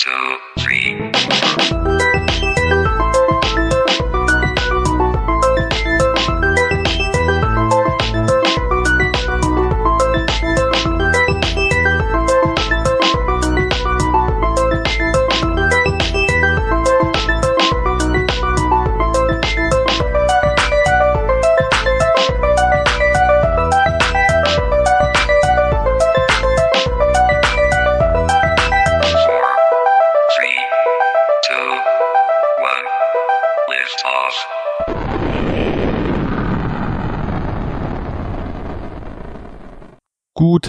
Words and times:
two, 0.00 0.38
three. 0.58 0.96
Four, 0.96 1.69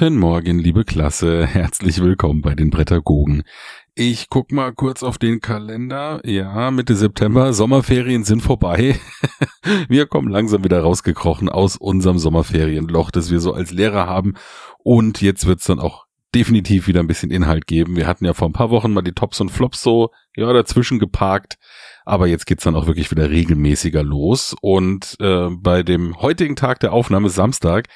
Guten 0.01 0.17
Morgen, 0.17 0.57
liebe 0.57 0.83
Klasse. 0.83 1.45
Herzlich 1.45 2.01
willkommen 2.01 2.41
bei 2.41 2.55
den 2.55 2.71
Prädagogen. 2.71 3.43
Ich 3.93 4.29
guck 4.29 4.51
mal 4.51 4.73
kurz 4.73 5.03
auf 5.03 5.19
den 5.19 5.41
Kalender. 5.41 6.19
Ja, 6.25 6.71
Mitte 6.71 6.95
September, 6.95 7.53
Sommerferien 7.53 8.23
sind 8.23 8.41
vorbei. 8.41 8.99
wir 9.89 10.07
kommen 10.07 10.31
langsam 10.31 10.63
wieder 10.63 10.81
rausgekrochen 10.81 11.49
aus 11.49 11.77
unserem 11.77 12.17
Sommerferienloch, 12.17 13.11
das 13.11 13.29
wir 13.29 13.39
so 13.39 13.53
als 13.53 13.69
Lehrer 13.69 14.07
haben. 14.07 14.33
Und 14.79 15.21
jetzt 15.21 15.45
wird's 15.45 15.65
dann 15.65 15.79
auch 15.79 16.07
definitiv 16.33 16.87
wieder 16.87 17.01
ein 17.01 17.07
bisschen 17.07 17.29
Inhalt 17.29 17.67
geben. 17.67 17.95
Wir 17.95 18.07
hatten 18.07 18.25
ja 18.25 18.33
vor 18.33 18.49
ein 18.49 18.53
paar 18.53 18.71
Wochen 18.71 18.93
mal 18.93 19.03
die 19.03 19.13
Tops 19.13 19.39
und 19.39 19.49
Flops 19.49 19.83
so, 19.83 20.09
ja, 20.35 20.51
dazwischen 20.51 20.97
geparkt. 20.97 21.59
Aber 22.05 22.25
jetzt 22.25 22.47
geht's 22.47 22.63
dann 22.63 22.75
auch 22.75 22.87
wirklich 22.87 23.11
wieder 23.11 23.29
regelmäßiger 23.29 24.01
los. 24.01 24.55
Und 24.61 25.15
äh, 25.19 25.49
bei 25.51 25.83
dem 25.83 26.19
heutigen 26.19 26.55
Tag 26.55 26.79
der 26.79 26.91
Aufnahme, 26.91 27.29
Samstag, 27.29 27.87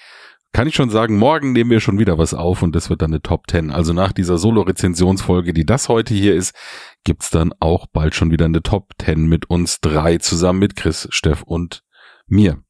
kann 0.56 0.70
ich 0.70 0.76
schon 0.76 0.90
sagen, 0.90 1.18
morgen 1.18 1.52
nehmen 1.52 1.70
wir 1.70 1.82
schon 1.82 2.00
wieder 2.00 2.18
was 2.18 2.34
auf 2.34 2.62
und 2.62 2.74
das 2.78 2.90
wird 2.90 3.02
dann 3.02 3.12
eine 3.12 3.22
Top 3.22 3.52
10. 3.52 3.72
Also 3.72 3.92
nach 3.92 4.14
dieser 4.14 4.38
Solo-Rezensionsfolge, 4.38 5.52
die 5.52 5.66
das 5.66 5.90
heute 5.90 6.14
hier 6.14 6.34
ist, 6.34 6.56
gibt's 7.04 7.30
dann 7.30 7.52
auch 7.60 7.88
bald 7.88 8.16
schon 8.16 8.32
wieder 8.32 8.46
eine 8.46 8.64
Top 8.64 8.94
10 9.02 9.26
mit 9.28 9.50
uns 9.50 9.82
drei 9.82 10.18
zusammen 10.18 10.60
mit 10.60 10.78
Chris, 10.78 11.10
Steff 11.12 11.44
und 11.44 11.84
mir. 12.28 12.64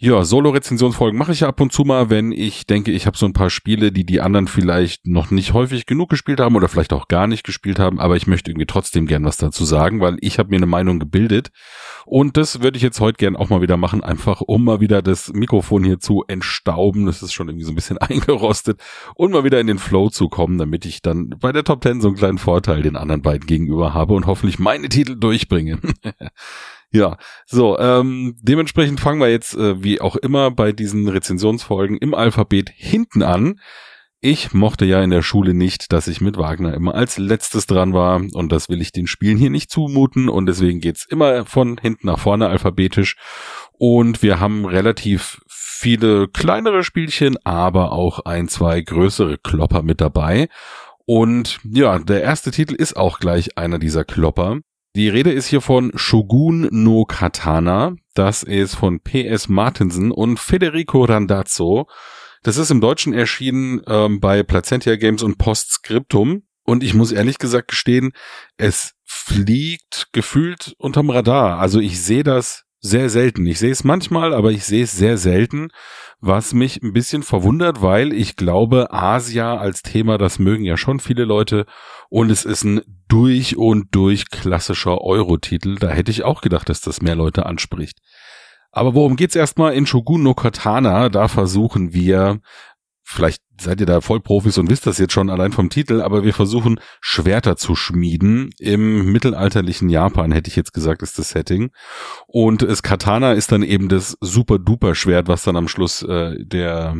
Ja, 0.00 0.22
Solo-Rezensionsfolgen 0.24 1.18
mache 1.18 1.32
ich 1.32 1.40
ja 1.40 1.48
ab 1.48 1.60
und 1.60 1.72
zu 1.72 1.82
mal, 1.82 2.08
wenn 2.08 2.30
ich 2.30 2.66
denke, 2.66 2.92
ich 2.92 3.08
habe 3.08 3.18
so 3.18 3.26
ein 3.26 3.32
paar 3.32 3.50
Spiele, 3.50 3.90
die 3.90 4.06
die 4.06 4.20
anderen 4.20 4.46
vielleicht 4.46 5.08
noch 5.08 5.32
nicht 5.32 5.54
häufig 5.54 5.86
genug 5.86 6.08
gespielt 6.08 6.38
haben 6.38 6.54
oder 6.54 6.68
vielleicht 6.68 6.92
auch 6.92 7.08
gar 7.08 7.26
nicht 7.26 7.42
gespielt 7.42 7.80
haben, 7.80 7.98
aber 7.98 8.14
ich 8.14 8.28
möchte 8.28 8.48
irgendwie 8.48 8.66
trotzdem 8.66 9.06
gern 9.06 9.24
was 9.24 9.38
dazu 9.38 9.64
sagen, 9.64 10.00
weil 10.00 10.16
ich 10.20 10.38
habe 10.38 10.50
mir 10.50 10.56
eine 10.58 10.66
Meinung 10.66 11.00
gebildet. 11.00 11.50
Und 12.06 12.36
das 12.36 12.62
würde 12.62 12.76
ich 12.76 12.84
jetzt 12.84 13.00
heute 13.00 13.16
gern 13.16 13.34
auch 13.34 13.48
mal 13.48 13.60
wieder 13.60 13.76
machen, 13.76 14.04
einfach 14.04 14.40
um 14.40 14.62
mal 14.62 14.78
wieder 14.78 15.02
das 15.02 15.32
Mikrofon 15.32 15.82
hier 15.82 15.98
zu 15.98 16.22
entstauben, 16.28 17.06
das 17.06 17.20
ist 17.20 17.32
schon 17.32 17.48
irgendwie 17.48 17.64
so 17.64 17.72
ein 17.72 17.74
bisschen 17.74 17.98
eingerostet. 17.98 18.80
Und 19.16 19.32
mal 19.32 19.42
wieder 19.42 19.58
in 19.58 19.66
den 19.66 19.80
Flow 19.80 20.10
zu 20.10 20.28
kommen, 20.28 20.58
damit 20.58 20.86
ich 20.86 21.02
dann 21.02 21.30
bei 21.40 21.50
der 21.50 21.64
Top 21.64 21.82
10 21.82 22.02
so 22.02 22.06
einen 22.06 22.16
kleinen 22.16 22.38
Vorteil 22.38 22.82
den 22.82 22.94
anderen 22.94 23.22
beiden 23.22 23.48
gegenüber 23.48 23.94
habe 23.94 24.14
und 24.14 24.26
hoffentlich 24.26 24.60
meine 24.60 24.88
Titel 24.88 25.16
durchbringe. 25.16 25.80
Ja, 26.90 27.18
so, 27.46 27.78
ähm, 27.78 28.36
dementsprechend 28.40 29.00
fangen 29.00 29.20
wir 29.20 29.30
jetzt, 29.30 29.54
äh, 29.54 29.82
wie 29.82 30.00
auch 30.00 30.16
immer, 30.16 30.50
bei 30.50 30.72
diesen 30.72 31.06
Rezensionsfolgen 31.08 31.98
im 31.98 32.14
Alphabet 32.14 32.70
hinten 32.74 33.22
an. 33.22 33.60
Ich 34.20 34.52
mochte 34.52 34.84
ja 34.84 35.00
in 35.02 35.10
der 35.10 35.22
Schule 35.22 35.54
nicht, 35.54 35.92
dass 35.92 36.08
ich 36.08 36.20
mit 36.20 36.38
Wagner 36.38 36.74
immer 36.74 36.94
als 36.94 37.18
letztes 37.18 37.66
dran 37.66 37.92
war 37.92 38.20
und 38.32 38.50
das 38.50 38.68
will 38.68 38.80
ich 38.80 38.90
den 38.90 39.06
Spielen 39.06 39.38
hier 39.38 39.50
nicht 39.50 39.70
zumuten 39.70 40.28
und 40.28 40.46
deswegen 40.46 40.80
geht's 40.80 41.06
immer 41.08 41.44
von 41.44 41.78
hinten 41.78 42.08
nach 42.08 42.18
vorne 42.18 42.48
alphabetisch 42.48 43.16
und 43.74 44.22
wir 44.22 44.40
haben 44.40 44.64
relativ 44.64 45.40
viele 45.48 46.26
kleinere 46.26 46.82
Spielchen, 46.82 47.36
aber 47.44 47.92
auch 47.92 48.20
ein, 48.20 48.48
zwei 48.48 48.80
größere 48.80 49.38
Klopper 49.38 49.82
mit 49.82 50.00
dabei 50.00 50.48
und 51.10 51.60
ja, 51.64 51.98
der 51.98 52.22
erste 52.22 52.50
Titel 52.50 52.74
ist 52.74 52.94
auch 52.94 53.18
gleich 53.18 53.56
einer 53.56 53.78
dieser 53.78 54.04
Klopper. 54.04 54.58
Die 54.98 55.08
Rede 55.08 55.30
ist 55.30 55.46
hier 55.46 55.60
von 55.60 55.92
Shogun 55.94 56.66
no 56.72 57.04
Katana. 57.04 57.94
Das 58.14 58.42
ist 58.42 58.74
von 58.74 58.98
P.S. 58.98 59.48
Martinsen 59.48 60.10
und 60.10 60.40
Federico 60.40 61.04
Randazzo. 61.04 61.86
Das 62.42 62.56
ist 62.56 62.72
im 62.72 62.80
Deutschen 62.80 63.12
erschienen 63.14 63.80
ähm, 63.86 64.18
bei 64.18 64.42
Placentia 64.42 64.96
Games 64.96 65.22
und 65.22 65.38
Postscriptum. 65.38 66.42
Und 66.64 66.82
ich 66.82 66.94
muss 66.94 67.12
ehrlich 67.12 67.38
gesagt 67.38 67.68
gestehen, 67.68 68.10
es 68.56 68.94
fliegt 69.04 70.08
gefühlt 70.10 70.74
unterm 70.78 71.10
Radar. 71.10 71.60
Also 71.60 71.78
ich 71.78 72.02
sehe 72.02 72.24
das 72.24 72.64
sehr 72.80 73.10
selten. 73.10 73.46
Ich 73.46 73.58
sehe 73.58 73.72
es 73.72 73.84
manchmal, 73.84 74.32
aber 74.32 74.50
ich 74.50 74.64
sehe 74.64 74.84
es 74.84 74.92
sehr 74.92 75.18
selten, 75.18 75.68
was 76.20 76.52
mich 76.52 76.82
ein 76.82 76.92
bisschen 76.92 77.22
verwundert, 77.22 77.82
weil 77.82 78.12
ich 78.12 78.36
glaube, 78.36 78.92
Asia 78.92 79.56
als 79.56 79.82
Thema, 79.82 80.18
das 80.18 80.38
mögen 80.38 80.64
ja 80.64 80.76
schon 80.76 81.00
viele 81.00 81.24
Leute 81.24 81.66
und 82.08 82.30
es 82.30 82.44
ist 82.44 82.64
ein 82.64 82.80
durch 83.08 83.56
und 83.56 83.94
durch 83.94 84.30
klassischer 84.30 85.00
Euro-Titel. 85.00 85.76
Da 85.76 85.88
hätte 85.88 86.10
ich 86.10 86.24
auch 86.24 86.40
gedacht, 86.40 86.68
dass 86.68 86.80
das 86.80 87.02
mehr 87.02 87.16
Leute 87.16 87.46
anspricht. 87.46 87.98
Aber 88.70 88.94
worum 88.94 89.16
geht's 89.16 89.34
erstmal 89.34 89.72
in 89.74 89.86
Shogun 89.86 90.22
no 90.22 90.34
Katana? 90.34 91.08
Da 91.08 91.28
versuchen 91.28 91.94
wir, 91.94 92.40
vielleicht 93.08 93.42
seid 93.58 93.80
ihr 93.80 93.86
da 93.86 94.02
Vollprofis 94.02 94.58
und 94.58 94.68
wisst 94.68 94.86
das 94.86 94.98
jetzt 94.98 95.14
schon 95.14 95.30
allein 95.30 95.52
vom 95.52 95.70
Titel, 95.70 96.02
aber 96.02 96.24
wir 96.24 96.34
versuchen 96.34 96.78
Schwerter 97.00 97.56
zu 97.56 97.74
schmieden. 97.74 98.50
Im 98.58 99.10
mittelalterlichen 99.10 99.88
Japan 99.88 100.30
hätte 100.30 100.50
ich 100.50 100.56
jetzt 100.56 100.74
gesagt, 100.74 101.02
ist 101.02 101.18
das 101.18 101.30
Setting. 101.30 101.70
Und 102.26 102.62
das 102.62 102.82
Katana 102.82 103.32
ist 103.32 103.50
dann 103.50 103.62
eben 103.62 103.88
das 103.88 104.16
super 104.20 104.58
duper 104.58 104.94
Schwert, 104.94 105.26
was 105.26 105.42
dann 105.42 105.56
am 105.56 105.68
Schluss 105.68 106.02
äh, 106.02 106.36
der 106.38 106.96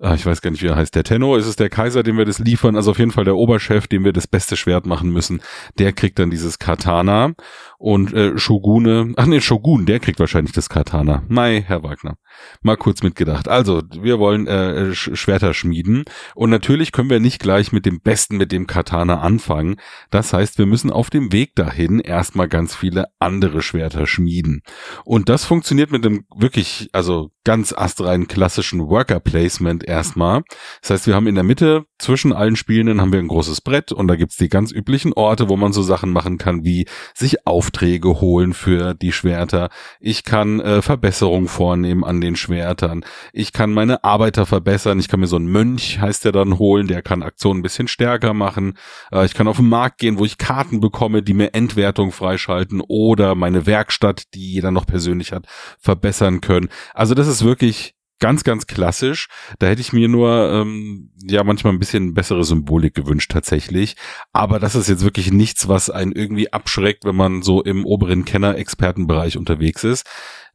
Ah, 0.00 0.14
ich 0.14 0.26
weiß 0.26 0.42
gar 0.42 0.50
nicht, 0.50 0.62
wie 0.62 0.66
er 0.66 0.76
heißt. 0.76 0.94
Der 0.96 1.04
Tenno 1.04 1.36
ist 1.36 1.46
es 1.46 1.54
der 1.54 1.70
Kaiser, 1.70 2.02
dem 2.02 2.18
wir 2.18 2.24
das 2.24 2.40
liefern. 2.40 2.74
Also 2.74 2.90
auf 2.90 2.98
jeden 2.98 3.12
Fall 3.12 3.24
der 3.24 3.36
Oberchef, 3.36 3.86
dem 3.86 4.04
wir 4.04 4.12
das 4.12 4.26
beste 4.26 4.56
Schwert 4.56 4.86
machen 4.86 5.10
müssen. 5.10 5.40
Der 5.78 5.92
kriegt 5.92 6.18
dann 6.18 6.30
dieses 6.30 6.58
Katana. 6.58 7.32
Und 7.78 8.12
äh, 8.12 8.36
Shogune, 8.36 9.14
ach 9.16 9.26
nee, 9.26 9.40
Shogun, 9.40 9.86
der 9.86 10.00
kriegt 10.00 10.18
wahrscheinlich 10.18 10.52
das 10.52 10.68
Katana. 10.68 11.22
Mai, 11.28 11.62
Herr 11.64 11.84
Wagner. 11.84 12.16
Mal 12.62 12.76
kurz 12.76 13.02
mitgedacht. 13.02 13.48
Also, 13.48 13.82
wir 14.00 14.18
wollen 14.18 14.46
äh, 14.46 14.94
Sch 14.94 15.10
Schwerter 15.14 15.54
schmieden. 15.54 16.04
Und 16.34 16.50
natürlich 16.50 16.92
können 16.92 17.10
wir 17.10 17.20
nicht 17.20 17.40
gleich 17.40 17.72
mit 17.72 17.86
dem 17.86 18.00
Besten, 18.00 18.36
mit 18.36 18.52
dem 18.52 18.66
Katana 18.66 19.20
anfangen. 19.20 19.76
Das 20.10 20.32
heißt, 20.32 20.58
wir 20.58 20.66
müssen 20.66 20.90
auf 20.90 21.10
dem 21.10 21.32
Weg 21.32 21.54
dahin 21.54 22.00
erstmal 22.00 22.48
ganz 22.48 22.74
viele 22.74 23.06
andere 23.18 23.62
Schwerter 23.62 24.06
schmieden. 24.06 24.62
Und 25.04 25.28
das 25.28 25.44
funktioniert 25.44 25.90
mit 25.90 26.04
dem 26.04 26.24
wirklich, 26.36 26.88
also 26.92 27.30
ganz 27.44 27.74
astrein 27.76 28.26
klassischen 28.26 28.88
Worker 28.88 29.20
Placement 29.20 29.84
erstmal. 29.84 30.42
Das 30.80 30.90
heißt, 30.90 31.06
wir 31.06 31.14
haben 31.14 31.26
in 31.26 31.34
der 31.34 31.44
Mitte 31.44 31.84
zwischen 31.98 32.32
allen 32.32 32.56
Spielenden 32.56 33.00
haben 33.00 33.12
wir 33.12 33.18
ein 33.18 33.28
großes 33.28 33.60
Brett 33.60 33.92
und 33.92 34.08
da 34.08 34.16
gibt's 34.16 34.36
die 34.36 34.48
ganz 34.48 34.72
üblichen 34.72 35.12
Orte, 35.12 35.48
wo 35.48 35.56
man 35.56 35.72
so 35.72 35.82
Sachen 35.82 36.10
machen 36.10 36.38
kann, 36.38 36.64
wie 36.64 36.86
sich 37.14 37.46
Aufträge 37.46 38.20
holen 38.20 38.54
für 38.54 38.94
die 38.94 39.12
Schwerter. 39.12 39.68
Ich 40.00 40.24
kann 40.24 40.60
äh, 40.60 40.82
Verbesserungen 40.82 41.48
vornehmen 41.48 42.02
an 42.02 42.20
den 42.24 42.36
Schwertern. 42.36 43.04
Ich 43.32 43.52
kann 43.52 43.72
meine 43.72 44.02
Arbeiter 44.04 44.46
verbessern. 44.46 44.98
Ich 44.98 45.08
kann 45.08 45.20
mir 45.20 45.26
so 45.26 45.36
einen 45.36 45.46
Mönch, 45.46 46.00
heißt 46.00 46.24
der 46.24 46.32
dann, 46.32 46.58
holen. 46.58 46.86
Der 46.86 47.02
kann 47.02 47.22
Aktionen 47.22 47.60
ein 47.60 47.62
bisschen 47.62 47.88
stärker 47.88 48.34
machen. 48.34 48.78
Äh, 49.12 49.26
ich 49.26 49.34
kann 49.34 49.48
auf 49.48 49.56
den 49.56 49.68
Markt 49.68 49.98
gehen, 49.98 50.18
wo 50.18 50.24
ich 50.24 50.38
Karten 50.38 50.80
bekomme, 50.80 51.22
die 51.22 51.34
mir 51.34 51.54
Entwertung 51.54 52.12
freischalten 52.12 52.82
oder 52.86 53.34
meine 53.34 53.66
Werkstatt, 53.66 54.24
die 54.34 54.52
jeder 54.52 54.70
noch 54.70 54.86
persönlich 54.86 55.32
hat, 55.32 55.46
verbessern 55.78 56.40
können. 56.40 56.68
Also 56.94 57.14
das 57.14 57.28
ist 57.28 57.44
wirklich 57.44 57.94
ganz, 58.20 58.44
ganz 58.44 58.66
klassisch. 58.66 59.28
Da 59.58 59.66
hätte 59.66 59.80
ich 59.80 59.92
mir 59.92 60.08
nur 60.08 60.50
ähm, 60.50 61.10
ja 61.22 61.44
manchmal 61.44 61.72
ein 61.72 61.78
bisschen 61.78 62.14
bessere 62.14 62.44
Symbolik 62.44 62.94
gewünscht 62.94 63.30
tatsächlich. 63.30 63.96
Aber 64.32 64.58
das 64.58 64.74
ist 64.74 64.88
jetzt 64.88 65.04
wirklich 65.04 65.30
nichts, 65.30 65.68
was 65.68 65.90
einen 65.90 66.12
irgendwie 66.12 66.52
abschreckt, 66.52 67.04
wenn 67.04 67.16
man 67.16 67.42
so 67.42 67.62
im 67.62 67.84
oberen 67.84 68.24
Kenner-Expertenbereich 68.24 69.36
unterwegs 69.36 69.84
ist. 69.84 70.06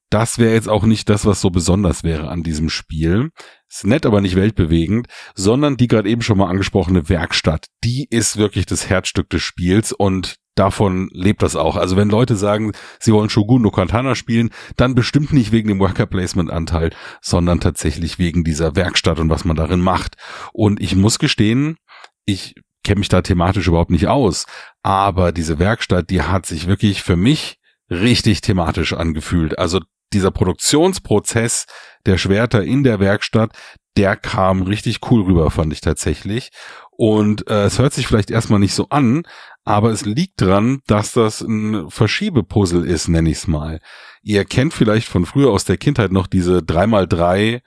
Das 0.09 0.39
wäre 0.39 0.53
jetzt 0.53 0.69
auch 0.69 0.83
nicht 0.83 1.07
das, 1.09 1.25
was 1.25 1.39
so 1.39 1.51
besonders 1.51 2.03
wäre 2.03 2.29
an 2.29 2.41
diesem 2.41 2.69
Spiel. 2.69 3.29
Ist 3.69 3.85
nett, 3.85 4.07
aber 4.07 4.21
nicht 4.21 4.35
weltbewegend, 4.35 5.07
sondern 5.35 5.77
die 5.77 5.87
gerade 5.87 6.09
eben 6.09 6.23
schon 6.23 6.39
mal 6.39 6.49
angesprochene 6.49 7.09
Werkstatt. 7.09 7.67
Die 7.83 8.07
ist 8.09 8.37
wirklich 8.37 8.65
das 8.65 8.89
Herzstück 8.89 9.29
des 9.29 9.43
Spiels 9.43 9.91
und 9.91 10.37
davon 10.55 11.09
lebt 11.13 11.43
das 11.43 11.55
auch. 11.55 11.75
Also 11.75 11.95
wenn 11.95 12.09
Leute 12.09 12.35
sagen, 12.35 12.73
sie 12.99 13.13
wollen 13.13 13.29
Shogun 13.29 13.61
no 13.61 13.69
Katana 13.69 14.15
spielen, 14.15 14.49
dann 14.75 14.95
bestimmt 14.95 15.31
nicht 15.31 15.51
wegen 15.51 15.69
dem 15.69 15.79
Worker 15.79 16.07
Placement 16.07 16.49
Anteil, 16.49 16.89
sondern 17.21 17.59
tatsächlich 17.59 18.17
wegen 18.17 18.43
dieser 18.43 18.75
Werkstatt 18.75 19.19
und 19.19 19.29
was 19.29 19.45
man 19.45 19.55
darin 19.55 19.79
macht. 19.79 20.15
Und 20.51 20.81
ich 20.81 20.95
muss 20.95 21.19
gestehen, 21.19 21.77
ich 22.25 22.55
kenne 22.83 22.99
mich 22.99 23.09
da 23.09 23.21
thematisch 23.21 23.67
überhaupt 23.67 23.91
nicht 23.91 24.07
aus, 24.07 24.47
aber 24.81 25.31
diese 25.31 25.59
Werkstatt, 25.59 26.09
die 26.09 26.23
hat 26.23 26.45
sich 26.45 26.65
wirklich 26.65 27.03
für 27.03 27.15
mich 27.15 27.59
richtig 27.89 28.41
thematisch 28.41 28.93
angefühlt. 28.93 29.57
Also 29.57 29.81
dieser 30.13 30.31
Produktionsprozess 30.31 31.65
der 32.05 32.17
Schwerter 32.17 32.63
in 32.63 32.83
der 32.83 32.99
Werkstatt, 32.99 33.51
der 33.97 34.15
kam 34.15 34.61
richtig 34.61 34.99
cool 35.09 35.23
rüber, 35.23 35.51
fand 35.51 35.73
ich 35.73 35.81
tatsächlich. 35.81 36.51
Und 36.91 37.49
äh, 37.49 37.65
es 37.65 37.79
hört 37.79 37.93
sich 37.93 38.07
vielleicht 38.07 38.31
erstmal 38.31 38.59
nicht 38.59 38.73
so 38.73 38.89
an, 38.89 39.23
aber 39.63 39.91
es 39.91 40.05
liegt 40.05 40.41
dran, 40.41 40.79
dass 40.87 41.13
das 41.13 41.41
ein 41.41 41.89
Verschiebepuzzle 41.89 42.85
ist, 42.85 43.07
nenne 43.07 43.29
ich 43.29 43.37
es 43.37 43.47
mal. 43.47 43.79
Ihr 44.21 44.45
kennt 44.45 44.73
vielleicht 44.73 45.07
von 45.07 45.25
früher 45.25 45.51
aus 45.51 45.65
der 45.65 45.77
Kindheit 45.77 46.11
noch 46.11 46.27
diese 46.27 46.59
3x3 46.59 47.61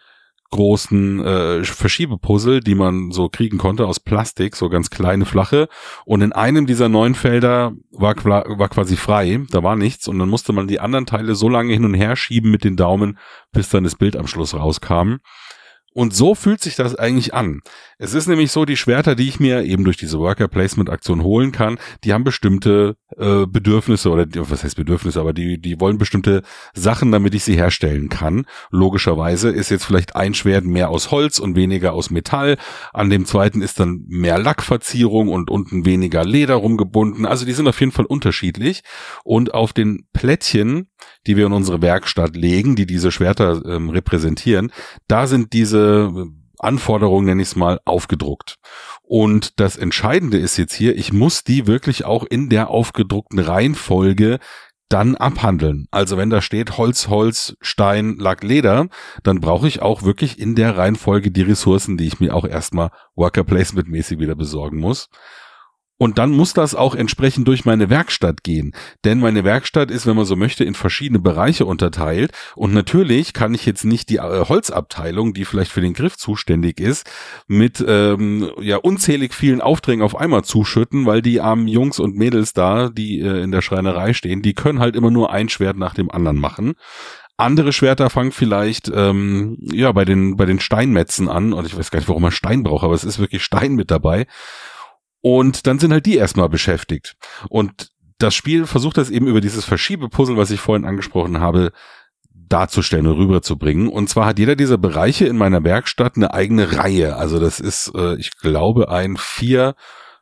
großen 0.53 1.25
äh, 1.25 1.65
Verschiebepuzzle, 1.65 2.61
die 2.61 2.77
man 2.77 3.11
so 3.11 3.29
kriegen 3.29 3.59
konnte 3.59 3.87
aus 3.87 3.99
Plastik, 3.99 4.55
so 4.55 4.69
ganz 4.69 4.91
kleine, 4.91 5.25
flache. 5.25 5.69
Und 6.05 6.21
in 6.21 6.33
einem 6.33 6.67
dieser 6.67 6.89
neun 6.89 7.17
Felder 7.17 7.73
war, 7.91 8.15
war 8.25 8.69
quasi 8.69 8.97
frei, 8.97 9.41
da 9.51 9.65
war 9.65 9.75
nichts. 9.75 10.07
Und 10.07 10.21
dann 10.21 10.29
musste 10.29 10.53
man 10.53 10.69
die 10.69 10.79
anderen 10.79 11.07
Teile 11.07 11.35
so 11.35 11.49
lange 11.49 11.73
hin 11.73 11.85
und 11.85 11.95
her 11.95 12.15
schieben 12.15 12.53
mit 12.53 12.63
den 12.63 12.77
Daumen, 12.77 13.19
bis 13.51 13.71
dann 13.71 13.83
das 13.83 13.97
Bild 13.97 14.17
am 14.17 14.29
Schluss 14.29 14.55
rauskam. 14.55 15.17
Und 15.95 16.15
so 16.15 16.35
fühlt 16.35 16.61
sich 16.61 16.77
das 16.77 16.95
eigentlich 16.95 17.35
an. 17.35 17.61
Es 18.03 18.15
ist 18.15 18.27
nämlich 18.27 18.51
so, 18.51 18.65
die 18.65 18.77
Schwerter, 18.77 19.15
die 19.15 19.29
ich 19.29 19.39
mir 19.39 19.63
eben 19.63 19.85
durch 19.85 19.97
diese 19.97 20.19
Worker 20.19 20.49
Placement 20.49 20.91
Aktion 20.91 21.23
holen 21.23 21.53
kann, 21.53 21.79
die 22.03 22.13
haben 22.13 22.25
bestimmte 22.25 22.97
äh, 23.17 23.47
Bedürfnisse 23.47 24.11
oder 24.11 24.27
was 24.35 24.65
heißt 24.65 24.75
Bedürfnisse, 24.75 25.21
aber 25.21 25.33
die 25.33 25.61
die 25.61 25.79
wollen 25.79 25.99
bestimmte 25.99 26.43
Sachen, 26.75 27.13
damit 27.13 27.33
ich 27.33 27.45
sie 27.45 27.55
herstellen 27.55 28.09
kann. 28.09 28.47
Logischerweise 28.73 29.51
ist 29.51 29.71
jetzt 29.71 29.85
vielleicht 29.85 30.17
ein 30.17 30.35
Schwert 30.35 30.65
mehr 30.65 30.91
aus 30.91 31.13
Holz 31.13 31.39
und 31.39 31.55
weniger 31.55 31.93
aus 31.93 32.11
Metall. 32.11 32.57
An 32.93 33.09
dem 33.09 33.25
zweiten 33.25 33.63
ist 33.63 33.79
dann 33.79 34.03
mehr 34.09 34.41
Lackverzierung 34.41 35.29
und 35.29 35.49
unten 35.49 35.85
weniger 35.85 36.25
Leder 36.25 36.57
rumgebunden. 36.57 37.25
Also 37.25 37.47
die 37.47 37.53
sind 37.53 37.69
auf 37.69 37.79
jeden 37.79 37.93
Fall 37.93 38.07
unterschiedlich 38.07 38.83
und 39.23 39.55
auf 39.55 39.73
den 39.73 40.09
Plättchen 40.13 40.89
die 41.27 41.37
wir 41.37 41.47
in 41.47 41.53
unsere 41.53 41.83
Werkstatt 41.83 42.37
legen, 42.37 42.77
die 42.77 42.87
diese 42.87 43.11
Schwerter 43.11 43.65
ähm, 43.65 43.91
repräsentieren, 43.91 44.73
da 45.09 45.27
sind 45.27 45.53
diese 45.53 46.33
Anforderungen, 46.63 47.27
nenne 47.27 47.43
ich 47.43 47.49
es 47.49 47.57
mal, 47.57 47.81
aufgedruckt. 47.85 48.57
Und 49.03 49.61
das 49.61 49.77
Entscheidende 49.77 50.39
ist 50.39 50.57
jetzt 50.57 50.75
hier, 50.75 50.97
ich 50.97 51.13
muss 51.13 51.45
die 51.45 51.67
wirklich 51.67 52.05
auch 52.05 52.25
in 52.25 52.49
der 52.49 52.71
aufgedruckten 52.71 53.39
Reihenfolge 53.39 54.39
dann 54.89 55.17
abhandeln. 55.17 55.87
Also 55.91 56.19
wenn 56.19 56.29
da 56.29 56.43
steht 56.43 56.77
Holz, 56.77 57.09
Holz, 57.09 57.57
Stein, 57.61 58.17
Lack, 58.19 58.43
Leder, 58.43 58.89
dann 59.23 59.41
brauche 59.41 59.67
ich 59.67 59.81
auch 59.81 60.03
wirklich 60.03 60.39
in 60.39 60.55
der 60.55 60.77
Reihenfolge 60.77 61.31
die 61.31 61.43
Ressourcen, 61.43 61.97
die 61.97 62.07
ich 62.07 62.21
mir 62.21 62.35
auch 62.35 62.45
erstmal 62.45 62.91
Worker 63.15 63.45
Placement 63.45 63.89
mäßig 63.89 64.19
wieder 64.19 64.35
besorgen 64.35 64.79
muss. 64.79 65.09
Und 66.03 66.19
dann 66.19 66.33
muss 66.33 66.53
das 66.53 66.75
auch 66.75 66.97
entsprechend 66.97 67.47
durch 67.47 67.65
meine 67.65 67.89
Werkstatt 67.89 68.43
gehen. 68.43 68.75
Denn 69.05 69.21
meine 69.21 69.45
Werkstatt 69.45 69.89
ist, 69.89 70.05
wenn 70.05 70.17
man 70.17 70.25
so 70.25 70.35
möchte, 70.35 70.65
in 70.65 70.75
verschiedene 70.75 71.21
Bereiche 71.21 71.65
unterteilt. 71.65 72.33
Und 72.57 72.75
natürlich 72.75 73.35
kann 73.35 73.55
ich 73.55 73.65
jetzt 73.67 73.85
nicht 73.85 74.09
die 74.11 74.17
äh, 74.17 74.47
Holzabteilung, 74.49 75.33
die 75.33 75.45
vielleicht 75.45 75.71
für 75.71 75.81
den 75.81 75.95
Griff 75.95 76.17
zuständig 76.17 76.81
ist, 76.81 77.09
mit 77.47 77.85
ähm, 77.87 78.51
ja 78.61 78.79
unzählig 78.79 79.33
vielen 79.33 79.61
Aufträgen 79.61 80.03
auf 80.03 80.17
einmal 80.17 80.43
zuschütten, 80.43 81.07
weil 81.07 81.23
die 81.23 81.41
armen 81.41 81.69
Jungs 81.69 82.01
und 82.01 82.17
Mädels 82.17 82.53
da, 82.53 82.89
die 82.89 83.21
äh, 83.21 83.41
in 83.41 83.53
der 83.53 83.63
Schreinerei 83.63 84.13
stehen, 84.13 84.43
die 84.43 84.55
können 84.55 84.81
halt 84.81 84.97
immer 84.97 85.13
nur 85.13 85.33
ein 85.33 85.49
Schwert 85.49 85.77
nach 85.77 85.95
dem 85.95 86.11
anderen 86.11 86.41
machen. 86.41 86.75
Andere 87.37 87.73
Schwerter 87.73 88.11
fangen 88.11 88.33
vielleicht 88.33 88.91
ähm, 88.93 89.57
ja 89.61 89.93
bei 89.93 90.05
den 90.05 90.37
bei 90.37 90.47
den 90.47 90.59
Steinmetzen 90.59 91.29
an 91.29 91.53
und 91.53 91.65
ich 91.65 91.79
weiß 91.79 91.93
gar 91.93 92.01
nicht, 92.01 92.09
warum 92.09 92.23
man 92.23 92.33
Stein 92.33 92.65
braucht, 92.65 92.83
aber 92.83 92.95
es 92.95 93.05
ist 93.05 93.21
wirklich 93.21 93.45
Stein 93.45 93.77
mit 93.77 93.93
dabei. 93.93 94.27
Und 95.23 95.67
dann 95.67 95.79
sind 95.79 95.93
halt 95.93 96.05
die 96.07 96.17
erstmal 96.17 96.49
beschäftigt. 96.49 97.17
Und 97.49 97.91
das 98.19 98.35
Spiel 98.35 98.67
versucht 98.67 98.99
das 98.99 99.11
eben 99.11 99.27
über 99.27 99.41
dieses 99.41 99.65
Verschiebepuzzle, 99.65 100.37
was 100.37 100.51
ich 100.51 100.61
vorhin 100.61 100.85
angesprochen 100.85 101.41
habe, 101.41 101.73
darzustellen 102.35 103.07
und 103.07 103.17
rüberzubringen. 103.17 103.89
Und 103.89 104.09
zwar 104.09 104.27
hat 104.27 104.39
jeder 104.39 104.57
dieser 104.57 104.79
Bereiche 104.79 105.27
in 105.27 105.37
meiner 105.37 105.65
Werkstatt 105.65 106.17
eine 106.17 106.35
eigene 106.35 106.77
Reihe. 106.77 107.17
Also 107.17 107.41
das 107.41 107.61
ist, 107.61 107.93
äh, 107.95 108.17
ich 108.17 108.37
glaube, 108.39 108.91
ein 108.91 109.17
vier 109.17 109.75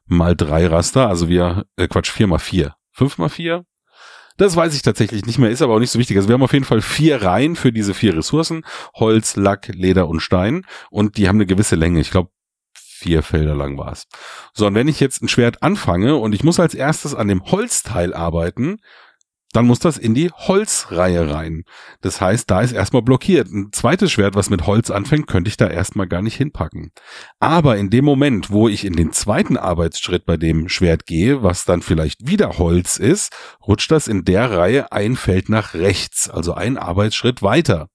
mal 0.06 0.36
drei 0.36 0.66
Raster. 0.66 1.08
Also 1.08 1.28
wir, 1.28 1.64
äh, 1.76 1.88
Quatsch, 1.88 2.10
vier 2.10 2.26
mal 2.26 2.38
vier. 2.38 2.74
Fünf 2.92 3.18
mal 3.18 3.28
vier? 3.28 3.64
Das 4.36 4.56
weiß 4.56 4.74
ich 4.74 4.82
tatsächlich 4.82 5.26
nicht 5.26 5.38
mehr, 5.38 5.50
ist 5.50 5.60
aber 5.60 5.74
auch 5.74 5.80
nicht 5.80 5.90
so 5.90 5.98
wichtig. 5.98 6.16
Also 6.16 6.28
wir 6.28 6.34
haben 6.34 6.42
auf 6.42 6.52
jeden 6.52 6.64
Fall 6.64 6.80
vier 6.80 7.20
Reihen 7.20 7.56
für 7.56 7.72
diese 7.72 7.92
vier 7.94 8.16
Ressourcen. 8.16 8.64
Holz, 8.94 9.36
Lack, 9.36 9.68
Leder 9.68 10.08
und 10.08 10.20
Stein. 10.20 10.64
Und 10.90 11.18
die 11.18 11.28
haben 11.28 11.36
eine 11.36 11.46
gewisse 11.46 11.76
Länge. 11.76 12.00
Ich 12.00 12.10
glaube, 12.10 12.30
vier 13.00 13.22
Felder 13.22 13.54
lang 13.54 13.78
war 13.78 13.92
es. 13.92 14.06
So, 14.52 14.66
und 14.66 14.74
wenn 14.74 14.88
ich 14.88 15.00
jetzt 15.00 15.22
ein 15.22 15.28
Schwert 15.28 15.62
anfange 15.62 16.16
und 16.16 16.34
ich 16.34 16.44
muss 16.44 16.60
als 16.60 16.74
erstes 16.74 17.14
an 17.14 17.28
dem 17.28 17.44
Holzteil 17.44 18.14
arbeiten, 18.14 18.76
dann 19.52 19.66
muss 19.66 19.80
das 19.80 19.98
in 19.98 20.14
die 20.14 20.30
Holzreihe 20.30 21.32
rein. 21.32 21.64
Das 22.02 22.20
heißt, 22.20 22.48
da 22.50 22.60
ist 22.60 22.72
erstmal 22.72 23.02
blockiert. 23.02 23.48
Ein 23.48 23.70
zweites 23.72 24.12
Schwert, 24.12 24.36
was 24.36 24.48
mit 24.48 24.66
Holz 24.66 24.90
anfängt, 24.90 25.26
könnte 25.26 25.48
ich 25.48 25.56
da 25.56 25.66
erstmal 25.66 26.06
gar 26.06 26.22
nicht 26.22 26.36
hinpacken. 26.36 26.92
Aber 27.40 27.76
in 27.76 27.90
dem 27.90 28.04
Moment, 28.04 28.50
wo 28.50 28.68
ich 28.68 28.84
in 28.84 28.94
den 28.94 29.12
zweiten 29.12 29.56
Arbeitsschritt 29.56 30.24
bei 30.24 30.36
dem 30.36 30.68
Schwert 30.68 31.04
gehe, 31.04 31.42
was 31.42 31.64
dann 31.64 31.82
vielleicht 31.82 32.28
wieder 32.28 32.58
Holz 32.58 32.96
ist, 32.96 33.32
rutscht 33.66 33.90
das 33.90 34.06
in 34.06 34.24
der 34.24 34.52
Reihe 34.52 34.92
ein 34.92 35.16
Feld 35.16 35.48
nach 35.48 35.74
rechts, 35.74 36.30
also 36.30 36.54
ein 36.54 36.78
Arbeitsschritt 36.78 37.42
weiter. 37.42 37.88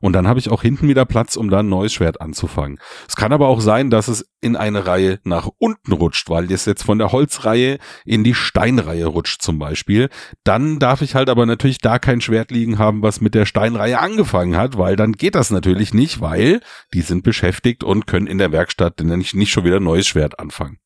Und 0.00 0.12
dann 0.14 0.26
habe 0.26 0.38
ich 0.38 0.50
auch 0.50 0.62
hinten 0.62 0.88
wieder 0.88 1.04
Platz, 1.04 1.36
um 1.36 1.50
da 1.50 1.60
ein 1.60 1.68
neues 1.68 1.92
Schwert 1.92 2.20
anzufangen. 2.20 2.78
Es 3.08 3.16
kann 3.16 3.32
aber 3.32 3.48
auch 3.48 3.60
sein, 3.60 3.90
dass 3.90 4.08
es 4.08 4.26
in 4.40 4.56
eine 4.56 4.86
Reihe 4.86 5.20
nach 5.24 5.48
unten 5.58 5.92
rutscht, 5.92 6.28
weil 6.28 6.50
es 6.50 6.64
jetzt 6.64 6.82
von 6.82 6.98
der 6.98 7.12
Holzreihe 7.12 7.78
in 8.04 8.24
die 8.24 8.34
Steinreihe 8.34 9.06
rutscht 9.06 9.42
zum 9.42 9.58
Beispiel. 9.58 10.08
Dann 10.44 10.78
darf 10.78 11.02
ich 11.02 11.14
halt 11.14 11.28
aber 11.28 11.46
natürlich 11.46 11.78
da 11.78 11.98
kein 11.98 12.20
Schwert 12.20 12.50
liegen 12.50 12.78
haben, 12.78 13.02
was 13.02 13.20
mit 13.20 13.34
der 13.34 13.46
Steinreihe 13.46 14.00
angefangen 14.00 14.56
hat, 14.56 14.78
weil 14.78 14.96
dann 14.96 15.12
geht 15.12 15.34
das 15.34 15.50
natürlich 15.50 15.94
nicht, 15.94 16.20
weil 16.20 16.60
die 16.92 17.02
sind 17.02 17.22
beschäftigt 17.22 17.84
und 17.84 18.06
können 18.06 18.26
in 18.26 18.38
der 18.38 18.52
Werkstatt 18.52 19.00
nicht, 19.00 19.34
nicht 19.34 19.52
schon 19.52 19.64
wieder 19.64 19.76
ein 19.76 19.84
neues 19.84 20.06
Schwert 20.06 20.38
anfangen. 20.38 20.78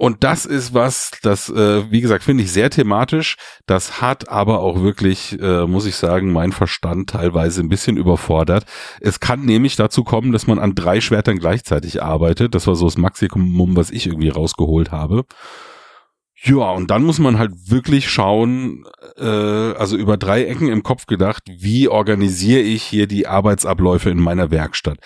Und 0.00 0.24
das 0.24 0.46
ist 0.46 0.72
was, 0.72 1.10
das, 1.20 1.50
äh, 1.50 1.90
wie 1.90 2.00
gesagt, 2.00 2.24
finde 2.24 2.42
ich 2.42 2.50
sehr 2.50 2.70
thematisch. 2.70 3.36
Das 3.66 4.00
hat 4.00 4.30
aber 4.30 4.60
auch 4.60 4.80
wirklich, 4.80 5.38
äh, 5.38 5.66
muss 5.66 5.84
ich 5.84 5.94
sagen, 5.96 6.32
mein 6.32 6.52
Verstand 6.52 7.10
teilweise 7.10 7.60
ein 7.60 7.68
bisschen 7.68 7.98
überfordert. 7.98 8.64
Es 9.02 9.20
kann 9.20 9.44
nämlich 9.44 9.76
dazu 9.76 10.02
kommen, 10.02 10.32
dass 10.32 10.46
man 10.46 10.58
an 10.58 10.74
drei 10.74 11.02
Schwertern 11.02 11.38
gleichzeitig 11.38 12.02
arbeitet. 12.02 12.54
Das 12.54 12.66
war 12.66 12.76
so 12.76 12.86
das 12.86 12.96
Maximum, 12.96 13.76
was 13.76 13.90
ich 13.90 14.06
irgendwie 14.06 14.30
rausgeholt 14.30 14.90
habe. 14.90 15.26
Ja, 16.42 16.70
und 16.70 16.90
dann 16.90 17.02
muss 17.02 17.18
man 17.18 17.38
halt 17.38 17.52
wirklich 17.68 18.08
schauen, 18.08 18.86
äh, 19.18 19.26
also 19.26 19.98
über 19.98 20.16
drei 20.16 20.44
Ecken 20.46 20.68
im 20.68 20.82
Kopf 20.82 21.04
gedacht, 21.04 21.42
wie 21.46 21.88
organisiere 21.88 22.62
ich 22.62 22.82
hier 22.82 23.06
die 23.06 23.26
Arbeitsabläufe 23.26 24.08
in 24.08 24.18
meiner 24.18 24.50
Werkstatt 24.50 24.96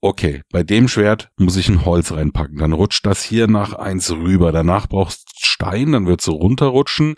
okay, 0.00 0.42
bei 0.50 0.62
dem 0.62 0.88
Schwert 0.88 1.30
muss 1.36 1.56
ich 1.56 1.68
ein 1.68 1.84
Holz 1.84 2.12
reinpacken. 2.12 2.58
Dann 2.58 2.72
rutscht 2.72 3.04
das 3.04 3.22
hier 3.22 3.46
nach 3.46 3.74
eins 3.74 4.10
rüber. 4.10 4.52
Danach 4.52 4.88
brauchst 4.88 5.28
Stein, 5.44 5.92
dann 5.92 6.06
wird 6.06 6.20
so 6.20 6.32
runterrutschen. 6.32 7.14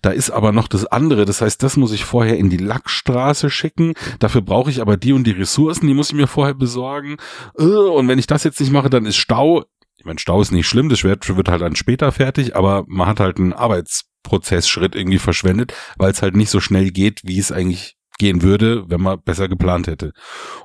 Da 0.00 0.10
ist 0.10 0.30
aber 0.30 0.52
noch 0.52 0.68
das 0.68 0.86
andere. 0.86 1.24
Das 1.24 1.42
heißt, 1.42 1.62
das 1.62 1.76
muss 1.76 1.92
ich 1.92 2.04
vorher 2.04 2.38
in 2.38 2.50
die 2.50 2.56
Lackstraße 2.56 3.50
schicken. 3.50 3.94
Dafür 4.18 4.40
brauche 4.40 4.70
ich 4.70 4.80
aber 4.80 4.96
die 4.96 5.12
und 5.12 5.26
die 5.26 5.32
Ressourcen, 5.32 5.86
die 5.86 5.94
muss 5.94 6.10
ich 6.10 6.16
mir 6.16 6.26
vorher 6.26 6.54
besorgen. 6.54 7.16
Äh, 7.58 7.64
und 7.64 8.08
wenn 8.08 8.18
ich 8.18 8.26
das 8.26 8.44
jetzt 8.44 8.60
nicht 8.60 8.72
mache, 8.72 8.90
dann 8.90 9.06
ist 9.06 9.16
Stau. 9.16 9.64
Ich 9.96 10.04
meine, 10.04 10.18
Stau 10.18 10.40
ist 10.40 10.52
nicht 10.52 10.66
schlimm, 10.66 10.88
das 10.88 11.00
Schwert 11.00 11.28
wird 11.36 11.48
halt 11.48 11.62
dann 11.62 11.76
später 11.76 12.10
fertig, 12.10 12.56
aber 12.56 12.84
man 12.88 13.06
hat 13.06 13.20
halt 13.20 13.38
einen 13.38 13.52
Arbeitsprozessschritt 13.52 14.96
irgendwie 14.96 15.18
verschwendet, 15.18 15.74
weil 15.96 16.10
es 16.10 16.22
halt 16.22 16.34
nicht 16.34 16.50
so 16.50 16.58
schnell 16.58 16.90
geht, 16.90 17.20
wie 17.22 17.38
es 17.38 17.52
eigentlich 17.52 17.96
gehen 18.22 18.42
würde, 18.42 18.88
wenn 18.88 19.00
man 19.00 19.20
besser 19.20 19.48
geplant 19.48 19.88
hätte. 19.88 20.12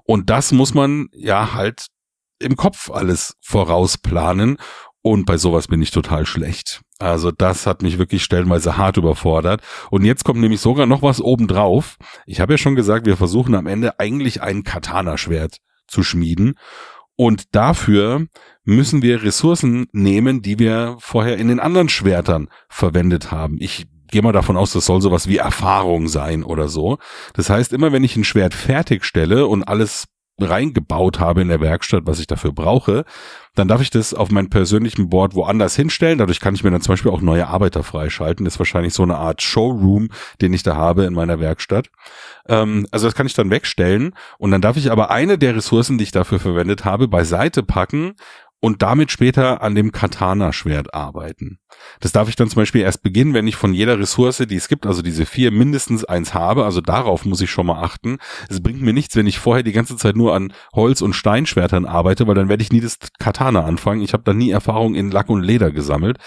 Und 0.03 0.29
das 0.29 0.51
muss 0.51 0.75
man 0.75 1.07
ja 1.11 1.55
halt 1.55 1.87
im 2.37 2.55
Kopf 2.55 2.91
alles 2.91 3.35
vorausplanen. 3.41 4.57
Und 5.01 5.25
bei 5.25 5.37
sowas 5.37 5.67
bin 5.67 5.81
ich 5.81 5.89
total 5.89 6.27
schlecht. 6.27 6.81
Also 6.99 7.31
das 7.31 7.65
hat 7.65 7.81
mich 7.81 7.97
wirklich 7.97 8.23
stellenweise 8.23 8.77
hart 8.77 8.97
überfordert. 8.97 9.63
Und 9.89 10.05
jetzt 10.05 10.23
kommt 10.23 10.39
nämlich 10.39 10.61
sogar 10.61 10.85
noch 10.85 11.01
was 11.01 11.19
obendrauf. 11.19 11.97
Ich 12.27 12.41
habe 12.41 12.53
ja 12.53 12.57
schon 12.59 12.75
gesagt, 12.75 13.07
wir 13.07 13.17
versuchen 13.17 13.55
am 13.55 13.65
Ende 13.65 13.99
eigentlich 13.99 14.43
ein 14.43 14.63
Katana-Schwert 14.63 15.57
zu 15.87 16.03
schmieden. 16.03 16.59
Und 17.15 17.55
dafür 17.55 18.27
müssen 18.65 19.01
wir 19.01 19.23
Ressourcen 19.23 19.87
nehmen, 19.93 20.43
die 20.43 20.59
wir 20.59 20.97
vorher 20.99 21.37
in 21.37 21.47
den 21.47 21.59
anderen 21.59 21.89
Schwertern 21.89 22.49
verwendet 22.69 23.31
haben. 23.31 23.57
Ich 23.59 23.87
gehe 24.07 24.21
mal 24.21 24.31
davon 24.31 24.57
aus, 24.57 24.73
das 24.73 24.85
soll 24.85 25.01
sowas 25.01 25.27
wie 25.27 25.37
Erfahrung 25.37 26.07
sein 26.07 26.43
oder 26.43 26.67
so. 26.67 26.97
Das 27.33 27.49
heißt, 27.49 27.73
immer 27.73 27.91
wenn 27.91 28.03
ich 28.03 28.15
ein 28.15 28.23
Schwert 28.23 28.53
fertigstelle 28.53 29.47
und 29.47 29.63
alles 29.63 30.07
reingebaut 30.39 31.19
habe 31.19 31.41
in 31.41 31.47
der 31.47 31.61
Werkstatt, 31.61 32.03
was 32.05 32.19
ich 32.19 32.27
dafür 32.27 32.51
brauche, 32.51 33.05
dann 33.55 33.67
darf 33.67 33.81
ich 33.81 33.89
das 33.89 34.13
auf 34.13 34.29
meinem 34.29 34.49
persönlichen 34.49 35.09
Board 35.09 35.33
woanders 35.33 35.75
hinstellen. 35.75 36.19
Dadurch 36.19 36.39
kann 36.39 36.53
ich 36.53 36.63
mir 36.63 36.69
dann 36.69 36.81
zum 36.81 36.93
Beispiel 36.93 37.11
auch 37.11 37.21
neue 37.21 37.47
Arbeiter 37.47 37.81
freischalten. 37.81 38.45
Das 38.45 38.55
ist 38.55 38.59
wahrscheinlich 38.59 38.93
so 38.93 39.01
eine 39.01 39.17
Art 39.17 39.41
Showroom, 39.41 40.09
den 40.41 40.53
ich 40.53 40.61
da 40.61 40.75
habe 40.75 41.05
in 41.05 41.13
meiner 41.13 41.39
Werkstatt. 41.39 41.89
Ähm, 42.47 42.85
also 42.91 43.07
das 43.07 43.15
kann 43.15 43.25
ich 43.25 43.33
dann 43.33 43.49
wegstellen 43.49 44.13
und 44.37 44.51
dann 44.51 44.61
darf 44.61 44.77
ich 44.77 44.91
aber 44.91 45.09
eine 45.09 45.39
der 45.39 45.55
Ressourcen, 45.55 45.97
die 45.97 46.03
ich 46.03 46.11
dafür 46.11 46.39
verwendet 46.39 46.85
habe, 46.85 47.07
beiseite 47.07 47.63
packen 47.63 48.13
und 48.59 48.81
damit 48.81 49.11
später 49.11 49.61
an 49.61 49.75
dem 49.75 49.91
Katana-Schwert 49.91 50.93
arbeiten. 50.93 51.59
Das 51.99 52.11
darf 52.11 52.27
ich 52.27 52.35
dann 52.35 52.49
zum 52.49 52.61
Beispiel 52.61 52.81
erst 52.81 53.03
beginnen, 53.03 53.33
wenn 53.33 53.47
ich 53.47 53.55
von 53.55 53.73
jeder 53.73 53.99
Ressource, 53.99 54.43
die 54.49 54.55
es 54.55 54.67
gibt, 54.67 54.85
also 54.85 55.01
diese 55.01 55.25
vier, 55.25 55.51
mindestens 55.51 56.03
eins 56.03 56.33
habe. 56.33 56.65
Also 56.65 56.81
darauf 56.81 57.25
muss 57.25 57.41
ich 57.41 57.51
schon 57.51 57.67
mal 57.67 57.81
achten. 57.81 58.17
Es 58.49 58.61
bringt 58.61 58.81
mir 58.81 58.93
nichts, 58.93 59.15
wenn 59.15 59.27
ich 59.27 59.39
vorher 59.39 59.63
die 59.63 59.73
ganze 59.73 59.95
Zeit 59.95 60.15
nur 60.15 60.33
an 60.33 60.53
Holz- 60.73 61.01
und 61.01 61.13
Steinschwertern 61.13 61.85
arbeite, 61.85 62.27
weil 62.27 62.35
dann 62.35 62.49
werde 62.49 62.63
ich 62.63 62.71
nie 62.71 62.81
das 62.81 62.97
Katana 63.19 63.63
anfangen. 63.63 64.01
Ich 64.01 64.13
habe 64.13 64.23
dann 64.23 64.37
nie 64.37 64.51
Erfahrung 64.51 64.95
in 64.95 65.11
Lack 65.11 65.29
und 65.29 65.43
Leder 65.43 65.71
gesammelt. 65.71 66.17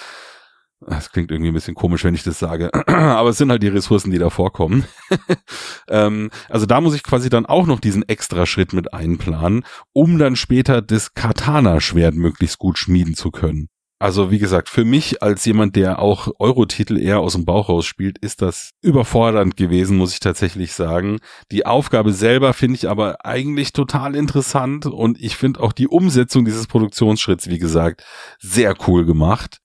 Das 0.87 1.13
klingt 1.13 1.31
irgendwie 1.31 1.51
ein 1.51 1.55
bisschen 1.55 1.75
komisch, 1.75 2.05
wenn 2.05 2.15
ich 2.15 2.23
das 2.23 2.39
sage. 2.39 2.71
Aber 2.87 3.31
es 3.31 3.39
sind 3.39 3.51
halt 3.51 3.63
die 3.63 3.69
Ressourcen, 3.69 4.11
die 4.11 4.19
da 4.19 4.31
vorkommen. 4.31 4.85
ähm, 5.89 6.31
also 6.49 6.65
da 6.65 6.81
muss 6.81 6.95
ich 6.95 7.03
quasi 7.03 7.29
dann 7.29 7.45
auch 7.45 7.67
noch 7.67 7.81
diesen 7.81 8.09
extra 8.09 8.47
Schritt 8.47 8.73
mit 8.73 8.95
einplanen, 8.95 9.65
um 9.93 10.19
dann 10.19 10.37
später 10.37 10.81
das 10.81 11.13
Katana-Schwert 11.13 12.15
möglichst 12.15 12.59
gut 12.59 12.79
schmieden 12.79 13.15
zu 13.15 13.31
können. 13.31 13.69
Also 14.03 14.31
wie 14.31 14.39
gesagt, 14.39 14.71
für 14.71 14.87
mich 14.87 15.23
als 15.23 15.45
jemand, 15.45 15.77
der 15.77 15.99
auch 15.99 16.29
Euro-Titel 16.39 16.97
eher 16.97 17.21
aus 17.21 17.35
dem 17.35 17.45
Bauch 17.45 17.69
raus 17.69 17.85
spielt, 17.85 18.17
ist 18.17 18.41
das 18.41 18.71
überfordernd 18.81 19.59
gewesen, 19.59 19.99
muss 19.99 20.15
ich 20.15 20.21
tatsächlich 20.21 20.73
sagen. 20.73 21.19
Die 21.53 21.67
Aufgabe 21.67 22.15
selber 22.15 22.55
finde 22.55 22.77
ich 22.77 22.89
aber 22.89 23.27
eigentlich 23.27 23.75
total 23.75 24.15
interessant 24.15 24.87
und 24.87 25.21
ich 25.21 25.37
finde 25.37 25.61
auch 25.61 25.73
die 25.73 25.89
Umsetzung 25.89 26.47
dieses 26.47 26.67
Produktionsschritts, 26.67 27.51
wie 27.51 27.59
gesagt, 27.59 28.03
sehr 28.39 28.75
cool 28.89 29.05
gemacht 29.05 29.59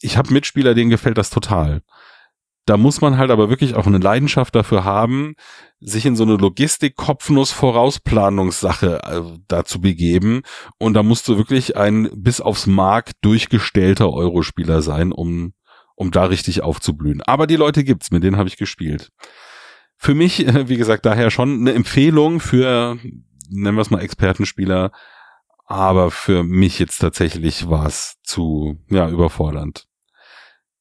ich 0.00 0.16
habe 0.16 0.32
Mitspieler, 0.32 0.74
denen 0.74 0.90
gefällt 0.90 1.18
das 1.18 1.30
total. 1.30 1.82
Da 2.68 2.76
muss 2.76 3.00
man 3.00 3.16
halt 3.16 3.30
aber 3.30 3.48
wirklich 3.48 3.76
auch 3.76 3.86
eine 3.86 3.96
Leidenschaft 3.96 4.54
dafür 4.54 4.84
haben, 4.84 5.36
sich 5.80 6.04
in 6.04 6.16
so 6.16 6.24
eine 6.24 6.36
Logistik-Kopfnuss-Vorausplanungssache 6.36 9.00
äh, 9.04 9.22
dazu 9.48 9.80
begeben. 9.80 10.42
Und 10.78 10.92
da 10.92 11.02
musst 11.02 11.26
du 11.28 11.38
wirklich 11.38 11.78
ein 11.78 12.10
bis 12.14 12.42
aufs 12.42 12.66
Mark 12.66 13.12
durchgestellter 13.22 14.12
Eurospieler 14.12 14.82
sein, 14.82 15.12
um, 15.12 15.54
um 15.94 16.10
da 16.10 16.24
richtig 16.24 16.62
aufzublühen. 16.62 17.22
Aber 17.22 17.46
die 17.46 17.56
Leute 17.56 17.84
gibt's, 17.84 18.10
mit 18.10 18.22
denen 18.22 18.36
habe 18.36 18.50
ich 18.50 18.58
gespielt. 18.58 19.12
Für 19.96 20.14
mich, 20.14 20.46
wie 20.68 20.76
gesagt, 20.76 21.06
daher 21.06 21.30
schon 21.30 21.60
eine 21.60 21.72
Empfehlung 21.72 22.38
für, 22.38 22.98
nennen 23.48 23.78
wir 23.78 23.80
es 23.80 23.90
mal 23.90 24.02
Expertenspieler, 24.02 24.92
aber 25.64 26.10
für 26.10 26.42
mich 26.42 26.78
jetzt 26.78 26.98
tatsächlich 26.98 27.70
war 27.70 27.86
es 27.86 28.16
zu, 28.24 28.76
ja, 28.90 29.08
überfordernd. 29.08 29.87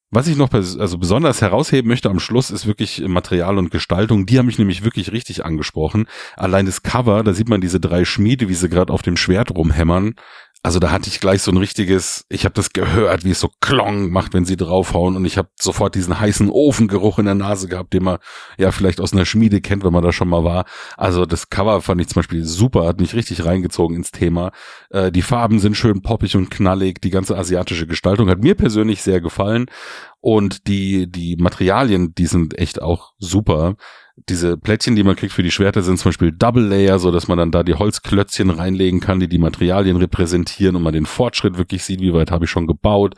Was 0.10 0.28
ich 0.28 0.38
noch 0.38 0.54
also 0.54 0.98
besonders 0.98 1.42
herausheben 1.42 1.90
möchte 1.90 2.10
am 2.10 2.22
Schluss 2.22 2.50
ist 2.50 2.66
wirklich 2.66 3.06
Material 3.06 3.58
und 3.58 3.72
Gestaltung. 3.72 4.26
Die 4.26 4.40
haben 4.40 4.46
mich 4.46 4.58
nämlich 4.58 4.86
wirklich 4.86 5.12
richtig 5.12 5.44
angesprochen. 5.44 6.08
Allein 6.38 6.66
das 6.66 6.82
Cover, 6.82 7.24
da 7.24 7.34
sieht 7.34 7.50
man 7.50 7.60
diese 7.60 7.82
drei 7.82 8.06
Schmiede, 8.06 8.48
wie 8.48 8.54
sie 8.54 8.70
gerade 8.70 8.94
auf 8.94 9.02
dem 9.02 9.18
Schwert 9.18 9.52
rumhämmern. 9.52 10.16
Also 10.64 10.80
da 10.80 10.92
hatte 10.92 11.08
ich 11.08 11.20
gleich 11.20 11.44
so 11.44 11.52
ein 11.52 11.58
richtiges, 11.58 12.26
ich 12.30 12.44
habe 12.44 12.54
das 12.54 12.74
gehört, 12.74 13.24
wie 13.24 13.30
es 13.30 13.40
so 13.40 13.50
klong 13.62 14.10
macht, 14.10 14.34
wenn 14.34 14.44
sie 14.44 14.58
draufhauen 14.58 15.16
und 15.16 15.24
ich 15.24 15.38
habe 15.38 15.50
sofort 15.60 15.96
diesen 15.96 16.20
heißen 16.20 16.50
Ofengeruch 16.50 17.20
in 17.20 17.26
der 17.26 17.36
Nase 17.36 17.68
gehabt, 17.68 17.94
den 17.94 18.04
man 18.04 18.18
ja 18.58 18.72
vielleicht 18.72 19.00
aus 19.00 19.14
einer 19.14 19.26
Schmiede 19.26 19.62
kennt, 19.62 19.84
wenn 19.84 19.94
man 19.94 20.04
da 20.04 20.12
schon 20.12 20.28
mal 20.28 20.44
war. 20.44 20.66
Also 20.98 21.26
das 21.26 21.50
Cover 21.50 21.82
fand 21.82 22.02
ich 22.02 22.08
zum 22.08 22.22
Beispiel 22.22 22.44
super, 22.44 22.86
hat 22.86 23.00
mich 23.00 23.14
richtig 23.14 23.46
reingezogen 23.46 23.96
ins 23.96 24.12
Thema. 24.12 24.52
Äh, 24.90 25.12
die 25.12 25.22
Farben 25.22 25.60
sind 25.60 25.78
schön 25.78 26.02
poppig 26.02 26.36
und 26.36 26.50
knallig, 26.50 27.02
die 27.02 27.12
ganze 27.12 27.38
asiatische 27.38 27.88
Gestaltung 27.88 28.30
hat 28.30 28.42
mir 28.42 28.56
persönlich 28.56 29.04
sehr 29.04 29.22
gefallen 29.22 29.68
und 30.20 30.68
die 30.68 31.10
die 31.10 31.38
Materialien, 31.38 32.14
die 32.16 32.28
sind 32.28 32.58
echt 32.58 32.82
auch 32.82 33.14
super 33.20 33.76
diese 34.30 34.58
Plättchen, 34.58 34.96
die 34.96 35.04
man 35.04 35.16
kriegt 35.16 35.32
für 35.32 35.44
die 35.44 35.52
Schwerter, 35.52 35.84
sind 35.84 35.98
zum 36.00 36.10
Beispiel 36.10 36.32
Double 36.32 36.64
Layer, 36.64 36.98
so 36.98 37.12
dass 37.12 37.28
man 37.28 37.38
dann 37.38 37.52
da 37.52 37.64
die 37.64 37.76
Holzklötzchen 37.76 38.50
reinlegen 38.50 39.00
kann, 39.00 39.20
die 39.20 39.30
die 39.30 39.38
Materialien 39.38 39.96
repräsentieren 39.98 40.76
und 40.76 40.82
man 40.82 40.94
den 40.94 41.06
Fortschritt 41.06 41.58
wirklich 41.58 41.84
sieht, 41.84 42.02
wie 42.02 42.14
weit 42.14 42.32
habe 42.32 42.46
ich 42.46 42.52
schon 42.52 42.66
gebaut. 42.66 43.14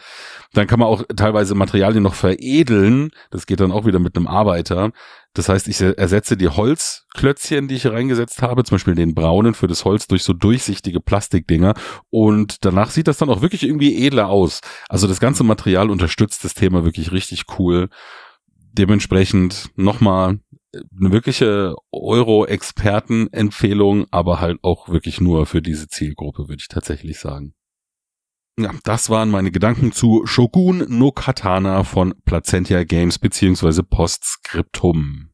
Dann 0.53 0.67
kann 0.67 0.79
man 0.79 0.89
auch 0.89 1.03
teilweise 1.15 1.55
Materialien 1.55 2.03
noch 2.03 2.15
veredeln. 2.15 3.11
Das 3.31 3.45
geht 3.45 3.61
dann 3.61 3.71
auch 3.71 3.85
wieder 3.85 3.99
mit 3.99 4.17
einem 4.17 4.27
Arbeiter. 4.27 4.91
Das 5.33 5.47
heißt, 5.47 5.67
ich 5.67 5.79
ersetze 5.79 6.35
die 6.35 6.49
Holzklötzchen, 6.49 7.67
die 7.67 7.75
ich 7.75 7.83
hier 7.83 7.93
reingesetzt 7.93 8.41
habe, 8.41 8.63
zum 8.63 8.75
Beispiel 8.75 8.95
den 8.95 9.13
braunen 9.13 9.53
für 9.53 9.67
das 9.67 9.85
Holz 9.85 10.07
durch 10.07 10.23
so 10.23 10.33
durchsichtige 10.33 10.99
Plastikdinger. 10.99 11.75
Und 12.09 12.65
danach 12.65 12.89
sieht 12.91 13.07
das 13.07 13.17
dann 13.17 13.29
auch 13.29 13.41
wirklich 13.41 13.63
irgendwie 13.63 14.05
edler 14.05 14.27
aus. 14.27 14.59
Also 14.89 15.07
das 15.07 15.19
ganze 15.19 15.43
Material 15.43 15.89
unterstützt 15.89 16.43
das 16.43 16.55
Thema 16.55 16.83
wirklich 16.83 17.11
richtig 17.13 17.45
cool. 17.57 17.89
Dementsprechend 18.73 19.69
nochmal 19.75 20.39
eine 20.73 21.11
wirkliche 21.11 21.75
Euro-Experten-Empfehlung, 21.91 24.07
aber 24.11 24.39
halt 24.39 24.59
auch 24.63 24.89
wirklich 24.89 25.21
nur 25.21 25.45
für 25.45 25.61
diese 25.61 25.87
Zielgruppe, 25.87 26.47
würde 26.47 26.61
ich 26.61 26.67
tatsächlich 26.67 27.19
sagen. 27.19 27.53
Ja, 28.59 28.73
das 28.83 29.09
waren 29.09 29.29
meine 29.29 29.51
Gedanken 29.51 29.93
zu 29.93 30.25
Shogun 30.25 30.83
no 30.89 31.11
Katana 31.11 31.85
von 31.85 32.13
Placentia 32.25 32.83
Games 32.83 33.17
beziehungsweise 33.17 33.83
Postscriptum. 33.83 35.29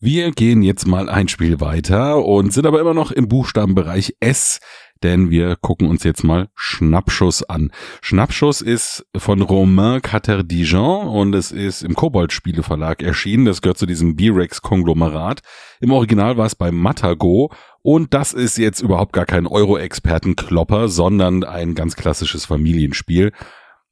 Wir 0.00 0.30
gehen 0.30 0.62
jetzt 0.62 0.86
mal 0.86 1.10
ein 1.10 1.28
Spiel 1.28 1.60
weiter 1.60 2.24
und 2.24 2.52
sind 2.52 2.66
aber 2.66 2.80
immer 2.80 2.94
noch 2.94 3.10
im 3.10 3.28
Buchstabenbereich 3.28 4.16
S, 4.20 4.60
denn 5.02 5.30
wir 5.30 5.56
gucken 5.56 5.88
uns 5.88 6.04
jetzt 6.04 6.24
mal 6.24 6.48
Schnappschuss 6.54 7.42
an. 7.42 7.70
Schnappschuss 8.02 8.60
ist 8.60 9.06
von 9.16 9.42
Romain 9.42 10.02
Caterdijan 10.02 11.08
und 11.08 11.34
es 11.34 11.52
ist 11.52 11.82
im 11.82 11.94
Kobold 11.94 12.32
Spieleverlag 12.32 13.02
erschienen. 13.02 13.44
Das 13.44 13.62
gehört 13.62 13.78
zu 13.78 13.86
diesem 13.86 14.16
B-Rex 14.16 14.62
Konglomerat. 14.62 15.40
Im 15.80 15.92
Original 15.92 16.36
war 16.36 16.46
es 16.46 16.54
bei 16.54 16.70
Matago 16.70 17.52
und 17.82 18.14
das 18.14 18.32
ist 18.32 18.58
jetzt 18.58 18.80
überhaupt 18.80 19.12
gar 19.12 19.26
kein 19.26 19.46
Euro-Experten-Klopper, 19.46 20.88
sondern 20.88 21.44
ein 21.44 21.74
ganz 21.74 21.96
klassisches 21.96 22.44
Familienspiel. 22.44 23.32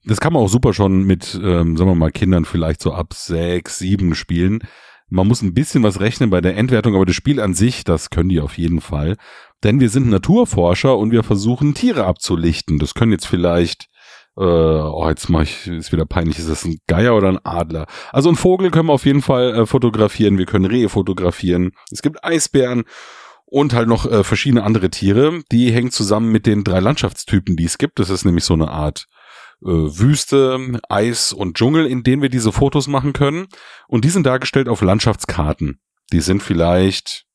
Das 0.05 0.21
kann 0.21 0.33
man 0.33 0.43
auch 0.43 0.49
super 0.49 0.73
schon 0.73 1.05
mit, 1.05 1.35
ähm, 1.43 1.77
sagen 1.77 1.91
wir 1.91 1.95
mal, 1.95 2.13
Kindern 2.13 2.45
vielleicht 2.45 2.81
so 2.81 2.93
ab 2.93 3.13
sechs, 3.13 3.79
sieben 3.79 4.15
spielen. 4.15 4.61
Man 5.09 5.29
muss 5.29 5.43
ein 5.43 5.55
bisschen 5.55 5.83
was 5.83 6.01
rechnen 6.01 6.31
bei 6.31 6.41
der 6.41 6.57
Endwertung, 6.57 6.97
aber 6.97 7.07
das 7.07 7.15
Spiel 7.15 7.41
an 7.41 7.55
sich, 7.55 7.85
das 7.85 8.11
können 8.11 8.29
die 8.29 8.41
auf 8.41 8.59
jeden 8.59 8.81
Fall. 8.81 9.17
Denn 9.63 9.79
wir 9.79 9.89
sind 9.89 10.09
Naturforscher 10.11 10.99
und 10.99 11.13
wir 11.13 11.23
versuchen 11.23 11.75
Tiere 11.75 12.05
abzulichten. 12.05 12.79
Das 12.79 12.95
können 12.95 13.13
jetzt 13.13 13.27
vielleicht, 13.27 13.87
äh, 14.37 14.43
oh, 14.43 15.09
jetzt 15.09 15.29
mach 15.29 15.43
ich, 15.43 15.69
ist 15.69 15.93
wieder 15.93 16.07
peinlich, 16.07 16.39
ist 16.39 16.51
das 16.51 16.65
ein 16.65 16.79
Geier 16.89 17.15
oder 17.15 17.29
ein 17.29 17.45
Adler? 17.45 17.87
Also 18.13 18.29
ein 18.29 18.37
Vogel 18.37 18.71
können 18.71 18.89
wir 18.89 18.95
auf 18.95 19.07
jeden 19.07 19.23
Fall 19.23 19.55
äh, 19.55 19.67
fotografieren, 19.67 20.39
wir 20.39 20.47
können 20.47 20.67
Rehe 20.67 20.89
fotografieren. 20.89 21.71
Es 21.93 22.03
gibt 22.03 22.25
Eisbären 22.25 22.85
und 23.45 23.75
halt 23.75 23.89
noch 23.89 24.11
äh, 24.11 24.25
verschiedene 24.25 24.65
andere 24.65 24.91
Tiere. 24.91 25.43
Die 25.53 25.71
hängen 25.71 25.93
zusammen 25.93 26.33
mit 26.33 26.47
den 26.47 26.65
drei 26.65 26.81
Landschaftstypen, 26.81 27.57
die 27.57 27.65
es 27.65 27.79
gibt. 27.79 28.01
Das 28.01 28.11
ist 28.11 28.25
nämlich 28.25 28.45
so 28.45 28.55
eine 28.55 28.73
Art 28.73 29.07
äh, 29.63 29.69
Wüste, 29.69 30.81
Eis 30.89 31.33
und 31.33 31.57
Dschungel, 31.57 31.87
in 31.87 32.03
denen 32.03 32.23
wir 32.23 32.29
diese 32.29 32.53
Fotos 32.53 32.89
machen 32.89 33.13
können. 33.13 33.47
Und 33.89 34.05
die 34.05 34.11
sind 34.11 34.27
dargestellt 34.27 34.69
auf 34.69 34.83
Landschaftskarten. 34.83 35.81
Die 36.13 36.21
sind 36.21 36.43
vielleicht 36.43 37.27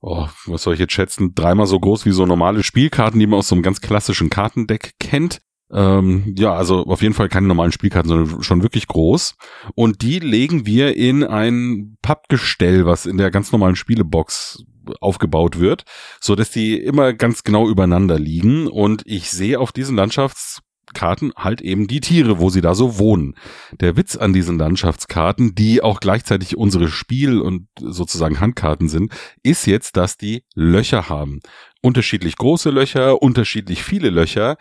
oh, 0.00 0.28
was 0.46 0.62
soll 0.62 0.74
ich 0.74 0.80
jetzt 0.80 0.92
schätzen, 0.92 1.34
dreimal 1.34 1.66
so 1.66 1.78
groß 1.78 2.06
wie 2.06 2.12
so 2.12 2.26
normale 2.26 2.62
Spielkarten, 2.62 3.18
die 3.18 3.26
man 3.26 3.38
aus 3.38 3.48
so 3.48 3.54
einem 3.54 3.62
ganz 3.62 3.80
klassischen 3.80 4.30
Kartendeck 4.30 4.92
kennt. 5.00 5.40
Ähm, 5.72 6.32
ja, 6.38 6.54
also 6.54 6.84
auf 6.86 7.02
jeden 7.02 7.14
Fall 7.14 7.28
keine 7.28 7.48
normalen 7.48 7.72
Spielkarten, 7.72 8.08
sondern 8.08 8.42
schon 8.42 8.62
wirklich 8.62 8.86
groß. 8.86 9.34
Und 9.74 10.02
die 10.02 10.20
legen 10.20 10.64
wir 10.64 10.96
in 10.96 11.24
ein 11.24 11.96
Pappgestell, 12.02 12.86
was 12.86 13.04
in 13.04 13.18
der 13.18 13.32
ganz 13.32 13.50
normalen 13.50 13.74
Spielebox 13.74 14.64
aufgebaut 15.00 15.58
wird, 15.58 15.82
so 16.20 16.36
dass 16.36 16.52
die 16.52 16.78
immer 16.78 17.12
ganz 17.12 17.42
genau 17.42 17.68
übereinander 17.68 18.20
liegen. 18.20 18.68
Und 18.68 19.02
ich 19.06 19.30
sehe 19.32 19.58
auf 19.58 19.72
diesen 19.72 19.96
Landschafts 19.96 20.60
Karten 20.96 21.32
halt 21.36 21.60
eben 21.60 21.86
die 21.86 22.00
Tiere, 22.00 22.40
wo 22.40 22.48
sie 22.48 22.62
da 22.62 22.74
so 22.74 22.98
wohnen. 22.98 23.34
Der 23.80 23.96
Witz 23.96 24.16
an 24.16 24.32
diesen 24.32 24.58
Landschaftskarten, 24.58 25.54
die 25.54 25.82
auch 25.82 26.00
gleichzeitig 26.00 26.56
unsere 26.56 26.88
Spiel- 26.88 27.40
und 27.40 27.68
sozusagen 27.78 28.40
Handkarten 28.40 28.88
sind, 28.88 29.12
ist 29.42 29.66
jetzt, 29.66 29.96
dass 29.98 30.16
die 30.16 30.42
Löcher 30.54 31.08
haben. 31.10 31.40
Unterschiedlich 31.82 32.36
große 32.36 32.70
Löcher, 32.70 33.22
unterschiedlich 33.22 33.82
viele 33.82 34.08
Löcher, 34.08 34.56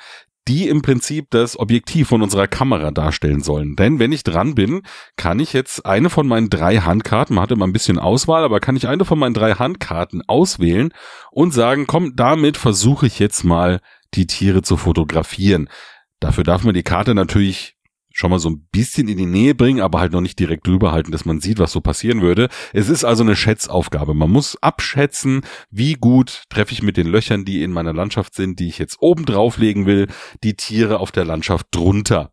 die 0.47 0.67
im 0.67 0.81
Prinzip 0.81 1.27
das 1.31 1.57
Objektiv 1.57 2.09
von 2.09 2.21
unserer 2.21 2.47
Kamera 2.47 2.91
darstellen 2.91 3.41
sollen. 3.41 3.75
Denn 3.75 3.97
wenn 3.97 4.11
ich 4.11 4.23
dran 4.23 4.55
bin, 4.55 4.83
kann 5.15 5.39
ich 5.39 5.53
jetzt 5.53 5.85
eine 5.85 6.09
von 6.09 6.27
meinen 6.27 6.49
drei 6.49 6.77
Handkarten, 6.77 7.35
man 7.35 7.43
hat 7.43 7.51
immer 7.51 7.65
ein 7.65 7.73
bisschen 7.73 7.97
Auswahl, 7.97 8.43
aber 8.43 8.59
kann 8.59 8.75
ich 8.75 8.87
eine 8.87 9.05
von 9.05 9.17
meinen 9.17 9.33
drei 9.33 9.53
Handkarten 9.53 10.21
auswählen 10.27 10.93
und 11.31 11.53
sagen, 11.53 11.87
komm, 11.87 12.15
damit 12.15 12.57
versuche 12.57 13.07
ich 13.07 13.19
jetzt 13.19 13.43
mal 13.43 13.79
die 14.13 14.27
Tiere 14.27 14.61
zu 14.61 14.77
fotografieren. 14.77 15.69
Dafür 16.19 16.43
darf 16.43 16.63
man 16.63 16.73
die 16.73 16.83
Karte 16.83 17.13
natürlich 17.13 17.75
schon 18.15 18.31
mal 18.31 18.39
so 18.39 18.49
ein 18.49 18.65
bisschen 18.71 19.09
in 19.09 19.17
die 19.17 19.25
Nähe 19.25 19.53
bringen, 19.55 19.81
aber 19.81 19.99
halt 19.99 20.13
noch 20.13 20.21
nicht 20.21 20.39
direkt 20.39 20.65
drüber 20.65 20.93
halten, 20.93 21.11
dass 21.11 21.25
man 21.25 21.41
sieht, 21.41 21.59
was 21.59 21.73
so 21.73 21.81
passieren 21.81 22.21
würde. 22.21 22.47
Es 22.71 22.87
ist 22.87 23.03
also 23.03 23.23
eine 23.23 23.35
Schätzaufgabe. 23.35 24.13
Man 24.13 24.31
muss 24.31 24.57
abschätzen, 24.61 25.41
wie 25.69 25.95
gut 25.95 26.43
treffe 26.49 26.71
ich 26.71 26.81
mit 26.81 26.95
den 26.95 27.07
Löchern, 27.07 27.43
die 27.43 27.61
in 27.61 27.73
meiner 27.73 27.93
Landschaft 27.93 28.33
sind, 28.33 28.59
die 28.59 28.69
ich 28.69 28.79
jetzt 28.79 28.97
oben 29.01 29.25
drauflegen 29.25 29.85
will, 29.85 30.07
die 30.43 30.55
Tiere 30.55 30.99
auf 31.01 31.11
der 31.11 31.25
Landschaft 31.25 31.67
drunter. 31.71 32.31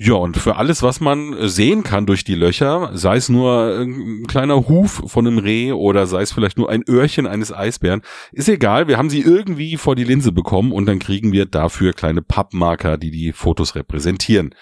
Ja, 0.00 0.14
und 0.14 0.36
für 0.36 0.54
alles, 0.54 0.84
was 0.84 1.00
man 1.00 1.48
sehen 1.48 1.82
kann 1.82 2.06
durch 2.06 2.22
die 2.22 2.36
Löcher, 2.36 2.92
sei 2.94 3.16
es 3.16 3.28
nur 3.28 3.80
ein 3.80 4.28
kleiner 4.28 4.68
Huf 4.68 5.02
von 5.06 5.26
einem 5.26 5.38
Reh 5.38 5.72
oder 5.72 6.06
sei 6.06 6.22
es 6.22 6.30
vielleicht 6.30 6.56
nur 6.56 6.70
ein 6.70 6.84
Öhrchen 6.88 7.26
eines 7.26 7.52
Eisbären, 7.52 8.02
ist 8.30 8.48
egal, 8.48 8.86
wir 8.86 8.96
haben 8.96 9.10
sie 9.10 9.22
irgendwie 9.22 9.76
vor 9.76 9.96
die 9.96 10.04
Linse 10.04 10.30
bekommen 10.30 10.70
und 10.70 10.86
dann 10.86 11.00
kriegen 11.00 11.32
wir 11.32 11.46
dafür 11.46 11.94
kleine 11.94 12.22
Pappmarker, 12.22 12.96
die 12.96 13.10
die 13.10 13.32
Fotos 13.32 13.74
repräsentieren. 13.74 14.54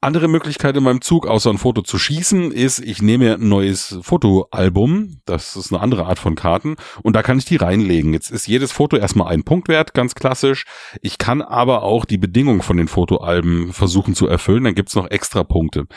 Andere 0.00 0.28
Möglichkeit 0.28 0.76
in 0.76 0.84
meinem 0.84 1.00
Zug, 1.00 1.26
außer 1.26 1.50
ein 1.50 1.58
Foto 1.58 1.82
zu 1.82 1.98
schießen, 1.98 2.52
ist, 2.52 2.78
ich 2.78 3.02
nehme 3.02 3.34
ein 3.34 3.48
neues 3.48 3.98
Fotoalbum. 4.02 5.20
Das 5.24 5.56
ist 5.56 5.72
eine 5.72 5.82
andere 5.82 6.06
Art 6.06 6.20
von 6.20 6.36
Karten. 6.36 6.76
Und 7.02 7.16
da 7.16 7.24
kann 7.24 7.36
ich 7.38 7.46
die 7.46 7.56
reinlegen. 7.56 8.12
Jetzt 8.12 8.30
ist 8.30 8.46
jedes 8.46 8.70
Foto 8.70 8.96
erstmal 8.96 9.32
ein 9.32 9.42
Punkt 9.42 9.66
wert, 9.66 9.94
ganz 9.94 10.14
klassisch. 10.14 10.66
Ich 11.02 11.18
kann 11.18 11.42
aber 11.42 11.82
auch 11.82 12.04
die 12.04 12.16
Bedingungen 12.16 12.62
von 12.62 12.76
den 12.76 12.86
Fotoalben 12.86 13.72
versuchen 13.72 14.14
zu 14.14 14.28
erfüllen. 14.28 14.62
Dann 14.62 14.76
gibt's 14.76 14.94
noch 14.94 15.10
extra 15.10 15.42
Punkte. 15.42 15.88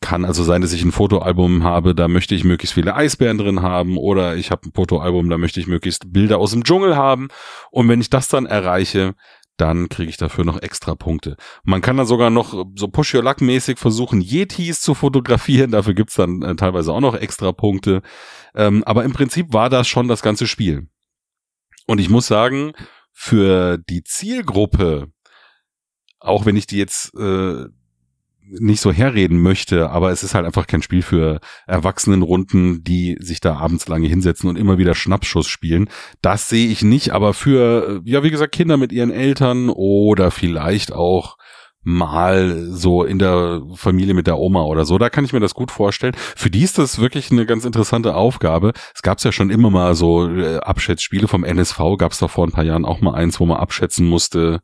Kann 0.00 0.24
also 0.24 0.42
sein, 0.42 0.62
dass 0.62 0.72
ich 0.72 0.82
ein 0.82 0.90
Fotoalbum 0.90 1.62
habe, 1.62 1.94
da 1.94 2.08
möchte 2.08 2.34
ich 2.34 2.42
möglichst 2.42 2.74
viele 2.74 2.96
Eisbären 2.96 3.38
drin 3.38 3.62
haben 3.62 3.96
oder 3.96 4.34
ich 4.34 4.50
habe 4.50 4.66
ein 4.66 4.72
Fotoalbum, 4.72 5.30
da 5.30 5.38
möchte 5.38 5.60
ich 5.60 5.68
möglichst 5.68 6.12
Bilder 6.12 6.38
aus 6.38 6.50
dem 6.50 6.64
Dschungel 6.64 6.96
haben. 6.96 7.28
Und 7.70 7.88
wenn 7.88 8.00
ich 8.00 8.10
das 8.10 8.26
dann 8.26 8.46
erreiche, 8.46 9.14
dann 9.56 9.88
kriege 9.88 10.10
ich 10.10 10.16
dafür 10.16 10.44
noch 10.44 10.60
extra 10.60 10.94
Punkte. 10.94 11.36
Man 11.64 11.80
kann 11.80 11.96
dann 11.96 12.06
sogar 12.06 12.30
noch 12.30 12.66
so 12.74 12.88
Push 12.88 13.14
Your 13.14 13.22
Luck 13.22 13.40
mäßig 13.40 13.78
versuchen, 13.78 14.20
Yetis 14.20 14.80
zu 14.80 14.94
fotografieren. 14.94 15.70
Dafür 15.70 15.94
gibt's 15.94 16.14
dann 16.14 16.42
äh, 16.42 16.56
teilweise 16.56 16.92
auch 16.92 17.00
noch 17.00 17.14
extra 17.14 17.52
Punkte. 17.52 18.02
Ähm, 18.54 18.84
aber 18.84 19.04
im 19.04 19.12
Prinzip 19.12 19.52
war 19.52 19.70
das 19.70 19.88
schon 19.88 20.08
das 20.08 20.22
ganze 20.22 20.46
Spiel. 20.46 20.88
Und 21.86 22.00
ich 22.00 22.10
muss 22.10 22.26
sagen, 22.26 22.72
für 23.12 23.78
die 23.78 24.04
Zielgruppe, 24.04 25.10
auch 26.18 26.44
wenn 26.44 26.56
ich 26.56 26.66
die 26.66 26.78
jetzt 26.78 27.14
äh, 27.14 27.66
nicht 28.48 28.80
so 28.80 28.92
herreden 28.92 29.40
möchte, 29.40 29.90
aber 29.90 30.10
es 30.10 30.22
ist 30.22 30.34
halt 30.34 30.46
einfach 30.46 30.66
kein 30.66 30.82
Spiel 30.82 31.02
für 31.02 31.40
Erwachsenenrunden, 31.66 32.84
die 32.84 33.16
sich 33.20 33.40
da 33.40 33.56
abends 33.56 33.88
lange 33.88 34.08
hinsetzen 34.08 34.48
und 34.48 34.56
immer 34.56 34.78
wieder 34.78 34.94
Schnappschuss 34.94 35.48
spielen. 35.48 35.88
Das 36.22 36.48
sehe 36.48 36.68
ich 36.68 36.82
nicht, 36.82 37.10
aber 37.10 37.34
für, 37.34 38.00
ja, 38.04 38.22
wie 38.22 38.30
gesagt, 38.30 38.54
Kinder 38.54 38.76
mit 38.76 38.92
ihren 38.92 39.10
Eltern 39.10 39.68
oder 39.68 40.30
vielleicht 40.30 40.92
auch 40.92 41.36
mal 41.86 42.66
so 42.68 43.04
in 43.04 43.20
der 43.20 43.62
Familie 43.74 44.12
mit 44.12 44.26
der 44.26 44.38
Oma 44.38 44.62
oder 44.62 44.84
so. 44.84 44.98
Da 44.98 45.08
kann 45.08 45.24
ich 45.24 45.32
mir 45.32 45.38
das 45.38 45.54
gut 45.54 45.70
vorstellen. 45.70 46.16
Für 46.16 46.50
die 46.50 46.64
ist 46.64 46.78
das 46.78 46.98
wirklich 46.98 47.30
eine 47.30 47.46
ganz 47.46 47.64
interessante 47.64 48.16
Aufgabe. 48.16 48.72
Es 48.92 49.02
gab 49.02 49.22
ja 49.22 49.30
schon 49.30 49.50
immer 49.50 49.70
mal 49.70 49.94
so 49.94 50.28
äh, 50.28 50.56
Abschätzspiele 50.56 51.28
vom 51.28 51.44
NSV, 51.44 51.78
gab 51.96 52.10
es 52.10 52.18
da 52.18 52.26
vor 52.26 52.44
ein 52.44 52.50
paar 52.50 52.64
Jahren 52.64 52.84
auch 52.84 53.00
mal 53.00 53.14
eins, 53.14 53.38
wo 53.38 53.46
man 53.46 53.58
abschätzen 53.58 54.04
musste, 54.04 54.60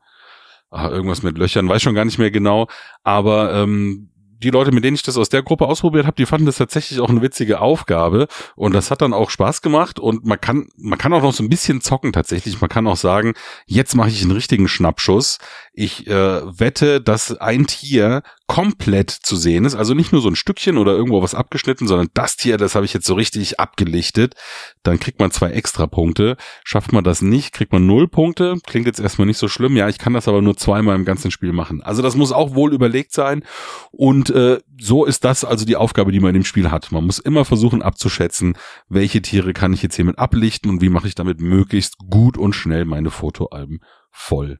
ah, 0.72 0.88
irgendwas 0.88 1.22
mit 1.22 1.38
Löchern, 1.38 1.68
weiß 1.68 1.82
schon 1.82 1.94
gar 1.94 2.04
nicht 2.04 2.18
mehr 2.18 2.30
genau, 2.30 2.66
aber 3.04 3.54
ähm, 3.54 4.08
die 4.42 4.50
Leute, 4.50 4.72
mit 4.72 4.84
denen 4.84 4.94
ich 4.94 5.02
das 5.02 5.16
aus 5.16 5.28
der 5.28 5.42
Gruppe 5.42 5.66
ausprobiert 5.66 6.06
habe, 6.06 6.16
die 6.16 6.26
fanden 6.26 6.46
das 6.46 6.56
tatsächlich 6.56 7.00
auch 7.00 7.08
eine 7.08 7.22
witzige 7.22 7.60
Aufgabe 7.60 8.26
und 8.56 8.74
das 8.74 8.90
hat 8.90 9.02
dann 9.02 9.12
auch 9.12 9.30
Spaß 9.30 9.62
gemacht 9.62 9.98
und 9.98 10.24
man 10.24 10.40
kann 10.40 10.68
man 10.76 10.98
kann 10.98 11.12
auch 11.12 11.22
noch 11.22 11.32
so 11.32 11.42
ein 11.42 11.48
bisschen 11.48 11.80
zocken 11.80 12.12
tatsächlich. 12.12 12.60
Man 12.60 12.70
kann 12.70 12.86
auch 12.86 12.96
sagen, 12.96 13.34
jetzt 13.66 13.94
mache 13.94 14.10
ich 14.10 14.22
einen 14.22 14.32
richtigen 14.32 14.68
Schnappschuss. 14.68 15.38
Ich 15.72 16.06
äh, 16.06 16.12
wette, 16.58 17.00
dass 17.00 17.36
ein 17.36 17.66
Tier 17.66 18.22
komplett 18.52 19.08
zu 19.08 19.34
sehen 19.34 19.64
ist, 19.64 19.74
also 19.74 19.94
nicht 19.94 20.12
nur 20.12 20.20
so 20.20 20.28
ein 20.28 20.36
Stückchen 20.36 20.76
oder 20.76 20.92
irgendwo 20.92 21.22
was 21.22 21.34
abgeschnitten, 21.34 21.88
sondern 21.88 22.10
das 22.12 22.36
Tier, 22.36 22.58
das 22.58 22.74
habe 22.74 22.84
ich 22.84 22.92
jetzt 22.92 23.06
so 23.06 23.14
richtig 23.14 23.58
abgelichtet. 23.58 24.34
Dann 24.82 25.00
kriegt 25.00 25.20
man 25.20 25.30
zwei 25.30 25.52
extra 25.52 25.86
Punkte. 25.86 26.36
Schafft 26.62 26.92
man 26.92 27.02
das 27.02 27.22
nicht, 27.22 27.54
kriegt 27.54 27.72
man 27.72 27.86
null 27.86 28.08
Punkte. 28.08 28.56
Klingt 28.66 28.84
jetzt 28.86 29.00
erstmal 29.00 29.26
nicht 29.26 29.38
so 29.38 29.48
schlimm. 29.48 29.74
Ja, 29.74 29.88
ich 29.88 29.96
kann 29.96 30.12
das 30.12 30.28
aber 30.28 30.42
nur 30.42 30.54
zweimal 30.54 30.96
im 30.96 31.06
ganzen 31.06 31.30
Spiel 31.30 31.54
machen. 31.54 31.82
Also 31.82 32.02
das 32.02 32.14
muss 32.14 32.30
auch 32.30 32.54
wohl 32.54 32.74
überlegt 32.74 33.14
sein 33.14 33.42
und 33.90 34.28
äh, 34.28 34.60
so 34.78 35.06
ist 35.06 35.24
das 35.24 35.46
also 35.46 35.64
die 35.64 35.76
Aufgabe, 35.76 36.12
die 36.12 36.20
man 36.20 36.34
in 36.34 36.42
dem 36.42 36.44
Spiel 36.44 36.70
hat. 36.70 36.92
Man 36.92 37.06
muss 37.06 37.20
immer 37.20 37.46
versuchen 37.46 37.80
abzuschätzen, 37.80 38.58
welche 38.86 39.22
Tiere 39.22 39.54
kann 39.54 39.72
ich 39.72 39.82
jetzt 39.82 39.96
hiermit 39.96 40.18
ablichten 40.18 40.68
und 40.68 40.82
wie 40.82 40.90
mache 40.90 41.08
ich 41.08 41.14
damit 41.14 41.40
möglichst 41.40 41.96
gut 42.10 42.36
und 42.36 42.52
schnell 42.52 42.84
meine 42.84 43.10
Fotoalben 43.10 43.80
voll. 44.10 44.58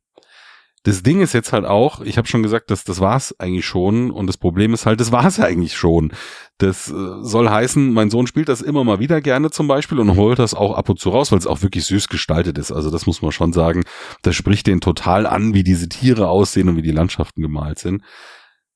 Das 0.85 1.03
Ding 1.05 1.21
ist 1.21 1.33
jetzt 1.33 1.53
halt 1.53 1.65
auch, 1.65 2.01
ich 2.01 2.19
habe 2.19 2.27
schon 2.27 2.43
gesagt, 2.43 2.71
dass 2.71 2.83
das 2.83 3.01
war's 3.01 3.39
eigentlich 3.39 3.67
schon 3.67 4.11
und 4.11 4.27
das 4.27 4.37
Problem 4.37 4.75
ist 4.75 4.85
halt, 4.85 5.01
das 5.01 5.13
war's 5.13 5.39
eigentlich 5.41 5.77
schon. 5.77 6.13
Das 6.59 6.91
äh, 6.91 7.23
soll 7.23 7.49
heißen, 7.49 7.93
mein 7.93 8.11
Sohn 8.11 8.27
spielt 8.27 8.49
das 8.49 8.61
immer 8.61 8.83
mal 8.85 8.99
wieder 8.99 9.21
gerne 9.21 9.51
zum 9.51 9.69
Beispiel 9.69 10.01
und 10.01 10.17
holt 10.17 10.39
das 10.39 10.55
auch 10.55 10.77
ab 10.77 10.89
und 10.89 10.99
zu 10.99 11.11
raus, 11.11 11.31
weil 11.31 11.39
es 11.39 11.47
auch 11.47 11.63
wirklich 11.63 11.85
süß 11.87 12.09
gestaltet 12.09 12.59
ist. 12.59 12.73
Also 12.73 12.91
das 12.91 13.07
muss 13.07 13.23
man 13.23 13.33
schon 13.33 13.53
sagen. 13.53 13.85
Das 14.23 14.35
spricht 14.35 14.67
den 14.67 14.81
total 14.81 15.27
an, 15.27 15.55
wie 15.55 15.63
diese 15.65 15.89
Tiere 15.89 16.29
aussehen 16.29 16.69
und 16.69 16.77
wie 16.77 16.83
die 16.83 16.91
Landschaften 16.91 17.43
gemalt 17.43 17.79
sind. 17.79 18.03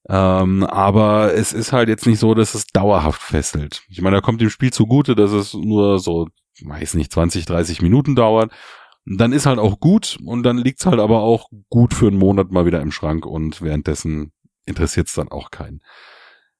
Ähm, 0.09 0.65
aber 0.65 1.35
es 1.35 1.53
ist 1.53 1.73
halt 1.73 1.89
jetzt 1.89 2.07
nicht 2.07 2.21
so, 2.21 2.35
dass 2.35 2.55
es 2.55 2.67
dauerhaft 2.67 3.21
fesselt. 3.21 3.83
Ich 3.89 4.01
meine, 4.01 4.17
da 4.17 4.21
kommt 4.21 4.41
dem 4.41 4.51
Spiel 4.51 4.73
zugute, 4.73 5.17
dass 5.17 5.33
es 5.33 5.55
nur 5.55 5.99
so, 5.99 6.29
weiß 6.63 6.95
nicht, 6.95 7.13
20, 7.13 7.45
30 7.47 7.83
Minuten 7.83 8.15
dauert. 8.15 8.53
Dann 9.07 9.33
ist 9.33 9.47
halt 9.47 9.59
auch 9.59 9.79
gut 9.79 10.19
und 10.25 10.43
dann 10.43 10.59
liegt's 10.59 10.85
halt 10.85 10.99
aber 10.99 11.21
auch 11.21 11.49
gut 11.71 11.95
für 11.95 12.09
einen 12.09 12.19
Monat 12.19 12.51
mal 12.51 12.67
wieder 12.67 12.81
im 12.81 12.91
Schrank 12.91 13.25
und 13.25 13.63
währenddessen 13.63 14.33
interessiert's 14.67 15.15
dann 15.15 15.29
auch 15.29 15.51
keinen. 15.51 15.81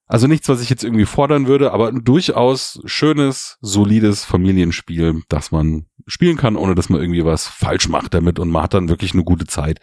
Also 0.09 0.29
nichts, 0.29 0.49
was 0.49 0.63
ich 0.63 0.71
jetzt 0.71 0.85
irgendwie 0.85 1.05
fordern 1.05 1.49
würde, 1.49 1.73
aber 1.73 1.89
ein 1.89 2.05
durchaus 2.05 2.81
schönes, 2.85 3.59
solides 3.61 4.25
Familienspiel, 4.25 5.23
das 5.29 5.51
man 5.51 5.87
spielen 6.07 6.37
kann, 6.37 6.57
ohne 6.57 6.77
dass 6.77 6.89
man 6.89 7.01
irgendwie 7.01 7.25
was 7.25 7.49
falsch 7.49 7.89
macht 7.89 8.15
damit 8.15 8.39
und 8.39 8.49
man 8.51 8.63
hat 8.63 8.75
dann 8.75 8.89
wirklich 8.89 9.15
eine 9.15 9.25
gute 9.25 9.47
Zeit. 9.47 9.81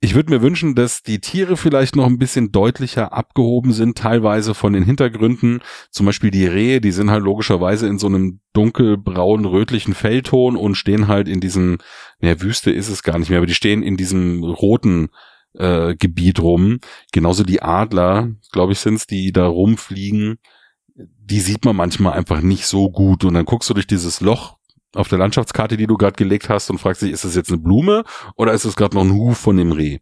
Ich 0.00 0.14
würde 0.14 0.30
mir 0.30 0.42
wünschen, 0.42 0.76
dass 0.76 1.02
die 1.02 1.20
Tiere 1.20 1.56
vielleicht 1.56 1.96
noch 1.96 2.06
ein 2.06 2.18
bisschen 2.18 2.52
deutlicher 2.52 3.12
abgehoben 3.12 3.72
sind, 3.72 3.98
teilweise 3.98 4.54
von 4.54 4.72
den 4.72 4.84
Hintergründen. 4.84 5.60
Zum 5.90 6.06
Beispiel 6.06 6.30
die 6.30 6.46
Rehe, 6.46 6.80
die 6.80 6.92
sind 6.92 7.10
halt 7.10 7.24
logischerweise 7.24 7.88
in 7.88 7.98
so 7.98 8.06
einem 8.06 8.38
dunkelbraun 8.52 9.44
rötlichen 9.44 9.94
Fellton 9.94 10.56
und 10.56 10.76
stehen 10.76 11.08
halt 11.08 11.26
in 11.26 11.40
diesem, 11.40 11.78
naja, 12.20 12.40
Wüste 12.40 12.70
ist 12.70 12.88
es 12.88 13.02
gar 13.02 13.18
nicht 13.18 13.30
mehr, 13.30 13.38
aber 13.38 13.46
die 13.46 13.54
stehen 13.54 13.82
in 13.82 13.96
diesem 13.96 14.44
roten 14.44 15.08
äh, 15.54 15.96
Gebiet 15.96 16.38
rum. 16.40 16.78
Genauso 17.10 17.42
die 17.42 17.62
Adler, 17.62 18.30
glaube 18.52 18.74
ich, 18.74 18.78
sind's, 18.78 19.08
die 19.08 19.32
da 19.32 19.46
rumfliegen. 19.46 20.38
Die 20.94 21.40
sieht 21.40 21.64
man 21.64 21.74
manchmal 21.74 22.12
einfach 22.12 22.40
nicht 22.40 22.66
so 22.66 22.88
gut. 22.90 23.24
Und 23.24 23.34
dann 23.34 23.44
guckst 23.44 23.68
du 23.68 23.74
durch 23.74 23.88
dieses 23.88 24.20
Loch 24.20 24.57
auf 24.94 25.08
der 25.08 25.18
Landschaftskarte, 25.18 25.76
die 25.76 25.86
du 25.86 25.96
gerade 25.96 26.16
gelegt 26.16 26.48
hast 26.48 26.70
und 26.70 26.78
fragst 26.78 27.02
dich, 27.02 27.12
ist 27.12 27.24
das 27.24 27.34
jetzt 27.34 27.50
eine 27.50 27.58
Blume 27.58 28.04
oder 28.36 28.52
ist 28.52 28.64
es 28.64 28.76
gerade 28.76 28.96
noch 28.96 29.04
ein 29.04 29.12
Huf 29.12 29.38
von 29.38 29.56
dem 29.56 29.72
Reh? 29.72 29.98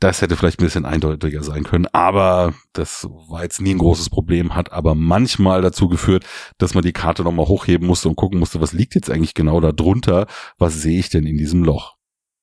Das 0.00 0.20
hätte 0.20 0.36
vielleicht 0.36 0.60
ein 0.60 0.64
bisschen 0.64 0.84
eindeutiger 0.84 1.42
sein 1.42 1.62
können, 1.62 1.86
aber 1.92 2.52
das 2.72 3.08
war 3.28 3.42
jetzt 3.42 3.60
nie 3.60 3.70
ein 3.70 3.78
großes 3.78 4.10
Problem, 4.10 4.54
hat 4.54 4.72
aber 4.72 4.94
manchmal 4.94 5.62
dazu 5.62 5.88
geführt, 5.88 6.24
dass 6.58 6.74
man 6.74 6.82
die 6.82 6.92
Karte 6.92 7.22
nochmal 7.22 7.46
hochheben 7.46 7.86
musste 7.86 8.08
und 8.08 8.16
gucken 8.16 8.38
musste, 8.38 8.60
was 8.60 8.72
liegt 8.72 8.94
jetzt 8.94 9.10
eigentlich 9.10 9.34
genau 9.34 9.60
da 9.60 9.72
drunter, 9.72 10.26
was 10.58 10.74
sehe 10.74 10.98
ich 10.98 11.08
denn 11.08 11.24
in 11.24 11.38
diesem 11.38 11.64
Loch. 11.64 11.94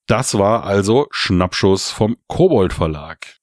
Das 0.08 0.38
war 0.38 0.64
also 0.64 1.08
Schnappschuss 1.12 1.92
vom 1.92 2.18
Kobold 2.28 2.74
Verlag. 2.74 3.41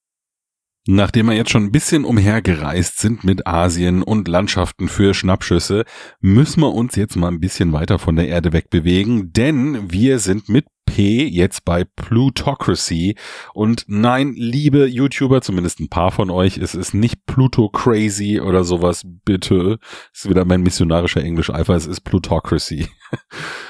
Nachdem 0.90 1.26
wir 1.26 1.34
jetzt 1.34 1.50
schon 1.50 1.64
ein 1.64 1.70
bisschen 1.70 2.06
umhergereist 2.06 2.98
sind 2.98 3.22
mit 3.22 3.46
Asien 3.46 4.02
und 4.02 4.26
Landschaften 4.26 4.88
für 4.88 5.12
Schnappschüsse, 5.12 5.84
müssen 6.20 6.62
wir 6.62 6.72
uns 6.72 6.96
jetzt 6.96 7.14
mal 7.14 7.28
ein 7.28 7.40
bisschen 7.40 7.74
weiter 7.74 7.98
von 7.98 8.16
der 8.16 8.26
Erde 8.26 8.54
wegbewegen, 8.54 9.30
denn 9.34 9.92
wir 9.92 10.18
sind 10.18 10.48
mit 10.48 10.64
P 10.86 11.26
jetzt 11.26 11.66
bei 11.66 11.84
Plutocracy. 11.84 13.16
Und 13.52 13.84
nein, 13.86 14.32
liebe 14.34 14.86
YouTuber, 14.86 15.42
zumindest 15.42 15.78
ein 15.78 15.90
paar 15.90 16.10
von 16.10 16.30
euch, 16.30 16.56
es 16.56 16.74
ist 16.74 16.94
nicht 16.94 17.26
Pluto 17.26 17.68
Crazy 17.68 18.40
oder 18.40 18.64
sowas, 18.64 19.02
bitte. 19.04 19.78
Das 20.12 20.24
ist 20.24 20.30
wieder 20.30 20.46
mein 20.46 20.62
missionarischer 20.62 21.22
Englisch-Eifer, 21.22 21.74
es 21.74 21.86
ist 21.86 22.00
Plutocracy. 22.00 22.88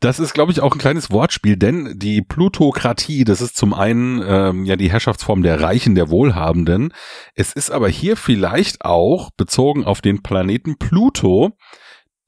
Das 0.00 0.18
ist, 0.18 0.32
glaube 0.32 0.50
ich, 0.50 0.60
auch 0.62 0.72
ein 0.72 0.78
kleines 0.78 1.10
Wortspiel, 1.10 1.58
denn 1.58 1.98
die 1.98 2.22
Plutokratie, 2.22 3.24
das 3.24 3.42
ist 3.42 3.54
zum 3.54 3.74
einen 3.74 4.22
ähm, 4.26 4.64
ja 4.64 4.76
die 4.76 4.90
Herrschaftsform 4.90 5.42
der 5.42 5.60
Reichen, 5.60 5.94
der 5.94 6.08
Wohlhabenden. 6.08 6.94
Es 7.34 7.52
ist 7.52 7.70
aber 7.70 7.88
hier 7.90 8.16
vielleicht 8.16 8.82
auch 8.82 9.30
bezogen 9.36 9.84
auf 9.84 10.00
den 10.00 10.22
Planeten 10.22 10.78
Pluto 10.78 11.50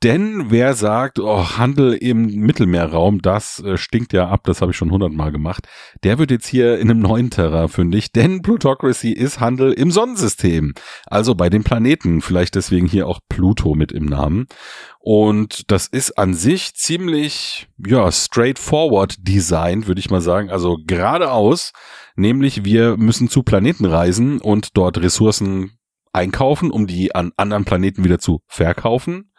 denn 0.03 0.51
wer 0.51 0.75
sagt, 0.75 1.21
oh, 1.21 1.57
Handel 1.57 1.93
im 1.93 2.27
Mittelmeerraum, 2.27 3.23
das 3.23 3.61
äh, 3.61 3.77
stinkt 3.77 4.13
ja 4.13 4.29
ab, 4.29 4.41
das 4.45 4.61
habe 4.61 4.73
ich 4.73 4.77
schon 4.77 4.91
hundertmal 4.91 5.31
gemacht, 5.31 5.69
der 6.03 6.19
wird 6.19 6.31
jetzt 6.31 6.47
hier 6.47 6.79
in 6.79 6.91
einem 6.91 7.01
neuen 7.01 7.31
Terrain 7.31 7.69
fündig, 7.69 8.11
denn 8.13 8.43
Plutocracy 8.43 9.13
ist 9.13 9.41
Handel 9.41 9.73
im 9.73 9.91
Sonnensystem, 9.91 10.75
also 11.07 11.35
bei 11.35 11.51
den 11.51 11.63
Planeten, 11.63 12.21
vielleicht 12.21 12.55
deswegen 12.57 12.87
hier 12.87 13.07
auch 13.07 13.21
Pluto 13.29 13.75
mit 13.75 13.93
im 13.93 14.07
Namen. 14.07 14.47
Und 14.99 15.71
das 15.71 15.87
ist 15.87 16.19
an 16.19 16.35
sich 16.35 16.75
ziemlich, 16.75 17.69
ja, 17.79 18.11
straightforward 18.11 19.17
Design, 19.19 19.87
würde 19.87 20.01
ich 20.01 20.11
mal 20.11 20.21
sagen, 20.21 20.51
also 20.51 20.79
geradeaus, 20.85 21.73
nämlich 22.17 22.65
wir 22.65 22.97
müssen 22.97 23.29
zu 23.29 23.43
Planeten 23.43 23.85
reisen 23.85 24.41
und 24.41 24.77
dort 24.77 24.99
Ressourcen 24.99 25.73
einkaufen, 26.13 26.71
um 26.71 26.87
die 26.87 27.15
an 27.15 27.33
anderen 27.37 27.65
Planeten 27.65 28.05
wieder 28.05 28.19
zu 28.19 28.41
verkaufen 28.47 29.33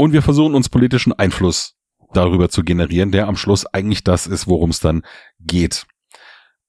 und 0.00 0.14
wir 0.14 0.22
versuchen 0.22 0.54
uns 0.54 0.70
politischen 0.70 1.12
Einfluss 1.12 1.74
darüber 2.14 2.48
zu 2.48 2.64
generieren, 2.64 3.12
der 3.12 3.28
am 3.28 3.36
Schluss 3.36 3.66
eigentlich 3.66 4.02
das 4.02 4.26
ist, 4.26 4.46
worum 4.46 4.70
es 4.70 4.80
dann 4.80 5.02
geht. 5.40 5.86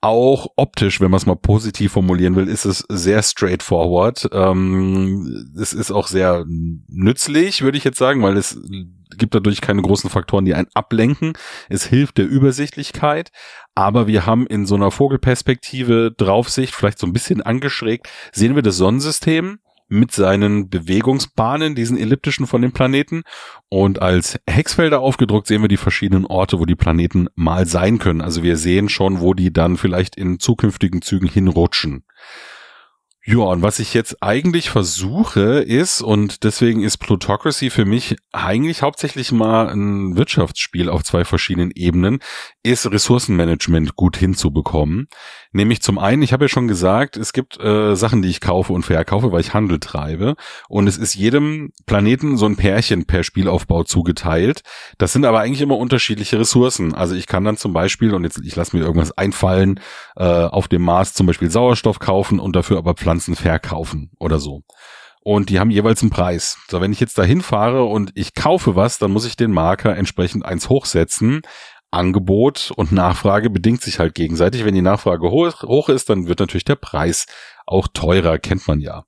auch 0.02 0.48
optisch, 0.56 1.00
wenn 1.00 1.12
man 1.12 1.20
es 1.20 1.28
mal 1.28 1.36
positiv 1.36 1.92
formulieren 1.92 2.36
will, 2.36 2.48
ist 2.48 2.66
es 2.66 2.84
sehr 2.90 3.22
straightforward. 3.22 4.28
Ähm, 4.34 5.54
es 5.58 5.74
ist 5.74 5.92
auch 5.92 6.08
sehr 6.08 6.44
nützlich, 6.48 7.62
würde 7.62 7.78
ich 7.78 7.84
jetzt 7.84 8.00
sagen, 8.00 8.24
weil 8.24 8.36
es 8.36 8.60
gibt 9.16 9.36
dadurch 9.36 9.62
keine 9.62 9.84
großen 9.84 10.10
Faktoren, 10.10 10.44
die 10.44 10.56
einen 10.56 10.70
ablenken. 10.74 11.34
Es 11.70 11.86
hilft 11.86 12.18
der 12.18 12.28
Übersichtlichkeit, 12.28 13.30
aber 13.76 14.08
wir 14.08 14.26
haben 14.26 14.48
in 14.48 14.66
so 14.66 14.76
einer 14.76 14.90
Vogelperspektive 14.90 16.12
Draufsicht, 16.18 16.74
vielleicht 16.74 17.00
so 17.00 17.06
ein 17.06 17.14
bisschen 17.14 17.42
angeschrägt, 17.42 18.10
sehen 18.34 18.56
wir 18.56 18.64
das 18.64 18.78
Sonnensystem 18.78 19.60
mit 19.92 20.12
seinen 20.12 20.70
Bewegungsbahnen, 20.70 21.76
diesen 21.76 21.98
elliptischen 21.98 22.48
von 22.48 22.62
den 22.62 22.72
Planeten. 22.72 23.24
Und 23.70 24.02
als 24.02 24.40
Hexfelder 24.50 25.02
aufgedruckt 25.02 25.48
sehen 25.48 25.62
wir 25.62 25.68
die 25.68 25.78
verschiedenen 25.78 26.26
Orte, 26.26 26.60
wo 26.60 26.66
die 26.66 26.76
Planeten 26.76 27.28
mal 27.36 27.68
sein 27.68 28.00
können. 28.00 28.22
Also 28.22 28.42
wir 28.42 28.56
sehen 28.56 28.88
schon, 28.88 29.20
wo 29.20 29.34
die 29.34 29.52
dann 29.52 29.76
vielleicht 29.76 30.16
in 30.16 30.40
zukünftigen 30.40 31.02
Zügen 31.02 31.28
hinrutschen. 31.28 32.06
Ja, 33.24 33.38
und 33.38 33.62
was 33.62 33.78
ich 33.78 33.94
jetzt 33.94 34.24
eigentlich 34.24 34.72
versuche 34.72 35.60
ist, 35.60 36.02
und 36.02 36.44
deswegen 36.44 36.82
ist 36.84 36.98
Plutocracy 36.98 37.70
für 37.70 37.86
mich 37.86 38.16
eigentlich 38.32 38.82
hauptsächlich 38.82 39.32
mal 39.32 39.70
ein 39.70 40.16
Wirtschaftsspiel 40.18 40.90
auf 40.90 41.04
zwei 41.04 41.24
verschiedenen 41.24 41.70
Ebenen, 41.70 42.18
ist 42.64 42.90
Ressourcenmanagement 42.90 43.96
gut 43.96 44.18
hinzubekommen. 44.18 45.08
Nämlich 45.54 45.82
zum 45.82 46.00
einen, 46.00 46.22
ich 46.22 46.32
habe 46.32 46.46
ja 46.46 46.50
schon 46.50 46.68
gesagt, 46.68 47.18
es 47.18 47.34
gibt 47.34 47.60
äh, 47.60 47.96
Sachen, 47.96 48.22
die 48.22 48.30
ich 48.30 48.40
kaufe 48.40 48.72
und 48.72 48.84
verkaufe, 48.84 49.32
weil 49.32 49.42
ich 49.42 49.54
Handel 49.54 49.80
treibe. 49.80 50.36
Und 50.70 50.88
es 50.88 50.98
ist 50.98 51.14
jedem 51.14 51.74
Planeten 51.86 52.38
so 52.38 52.46
ein 52.46 52.56
Pärchen 52.56 53.06
per 53.06 53.24
Spielaufbau 53.24 53.84
zugeteilt. 53.84 54.64
Das 54.98 55.12
sind 55.12 55.26
aber 55.26 55.42
eigentlich 55.42 55.62
immer 55.62 55.78
unterschiedliche 55.78 56.40
Ressourcen. 56.40 56.94
Also 56.94 57.16
ich 57.16 57.28
kann 57.28 57.44
dann 57.44 57.58
zum 57.58 57.74
Beispiel, 57.74 58.14
und 58.14 58.24
jetzt 58.24 58.40
ich 58.44 58.56
lasse 58.56 58.76
mir 58.76 58.84
irgendwas 58.84 59.18
einfallen, 59.18 59.80
äh, 60.16 60.24
auf 60.24 60.70
dem 60.70 60.84
Mars 60.84 61.14
zum 61.14 61.28
Beispiel 61.28 61.52
Sauerstoff 61.52 62.00
kaufen 62.00 62.40
und 62.40 62.56
dafür 62.56 62.78
aber 62.78 62.94
Pflanzen 62.94 63.36
verkaufen 63.36 64.12
oder 64.20 64.40
so 64.40 64.64
und 65.24 65.50
die 65.50 65.60
haben 65.60 65.70
jeweils 65.70 66.02
einen 66.02 66.10
Preis. 66.10 66.58
So, 66.70 66.82
wenn 66.82 66.92
ich 66.92 67.00
jetzt 67.00 67.18
dahin 67.18 67.42
fahre 67.42 67.84
und 67.84 68.12
ich 68.16 68.34
kaufe 68.34 68.76
was, 68.76 68.98
dann 68.98 69.12
muss 69.12 69.26
ich 69.26 69.36
den 69.36 69.52
Marker 69.52 69.96
entsprechend 69.96 70.46
eins 70.46 70.68
hochsetzen. 70.68 71.42
Angebot 71.92 72.72
und 72.76 72.92
Nachfrage 72.92 73.50
bedingt 73.50 73.82
sich 73.82 74.00
halt 74.00 74.16
gegenseitig. 74.16 74.66
Wenn 74.66 74.76
die 74.76 74.82
Nachfrage 74.82 75.30
hoch, 75.30 75.64
hoch 75.64 75.90
ist, 75.90 76.10
dann 76.10 76.28
wird 76.28 76.40
natürlich 76.40 76.66
der 76.66 76.76
Preis 76.76 77.26
auch 77.66 77.88
teurer, 77.94 78.40
kennt 78.40 78.68
man 78.68 78.80
ja. 78.80 79.04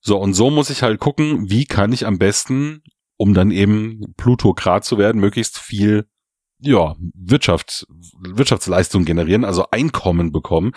So, 0.00 0.18
und 0.18 0.34
so 0.34 0.50
muss 0.50 0.70
ich 0.70 0.82
halt 0.82 1.00
gucken, 1.00 1.48
wie 1.50 1.64
kann 1.64 1.92
ich 1.92 2.06
am 2.06 2.18
besten, 2.18 2.82
um 3.16 3.32
dann 3.32 3.50
eben 3.50 4.14
Plutokrat 4.16 4.84
zu 4.84 4.98
werden, 4.98 5.20
möglichst 5.20 5.58
viel 5.58 6.06
ja, 6.58 6.96
Wirtschaft, 7.14 7.86
Wirtschaftsleistung 8.18 9.04
generieren, 9.04 9.44
also 9.44 9.66
Einkommen 9.70 10.32
bekommen. 10.32 10.72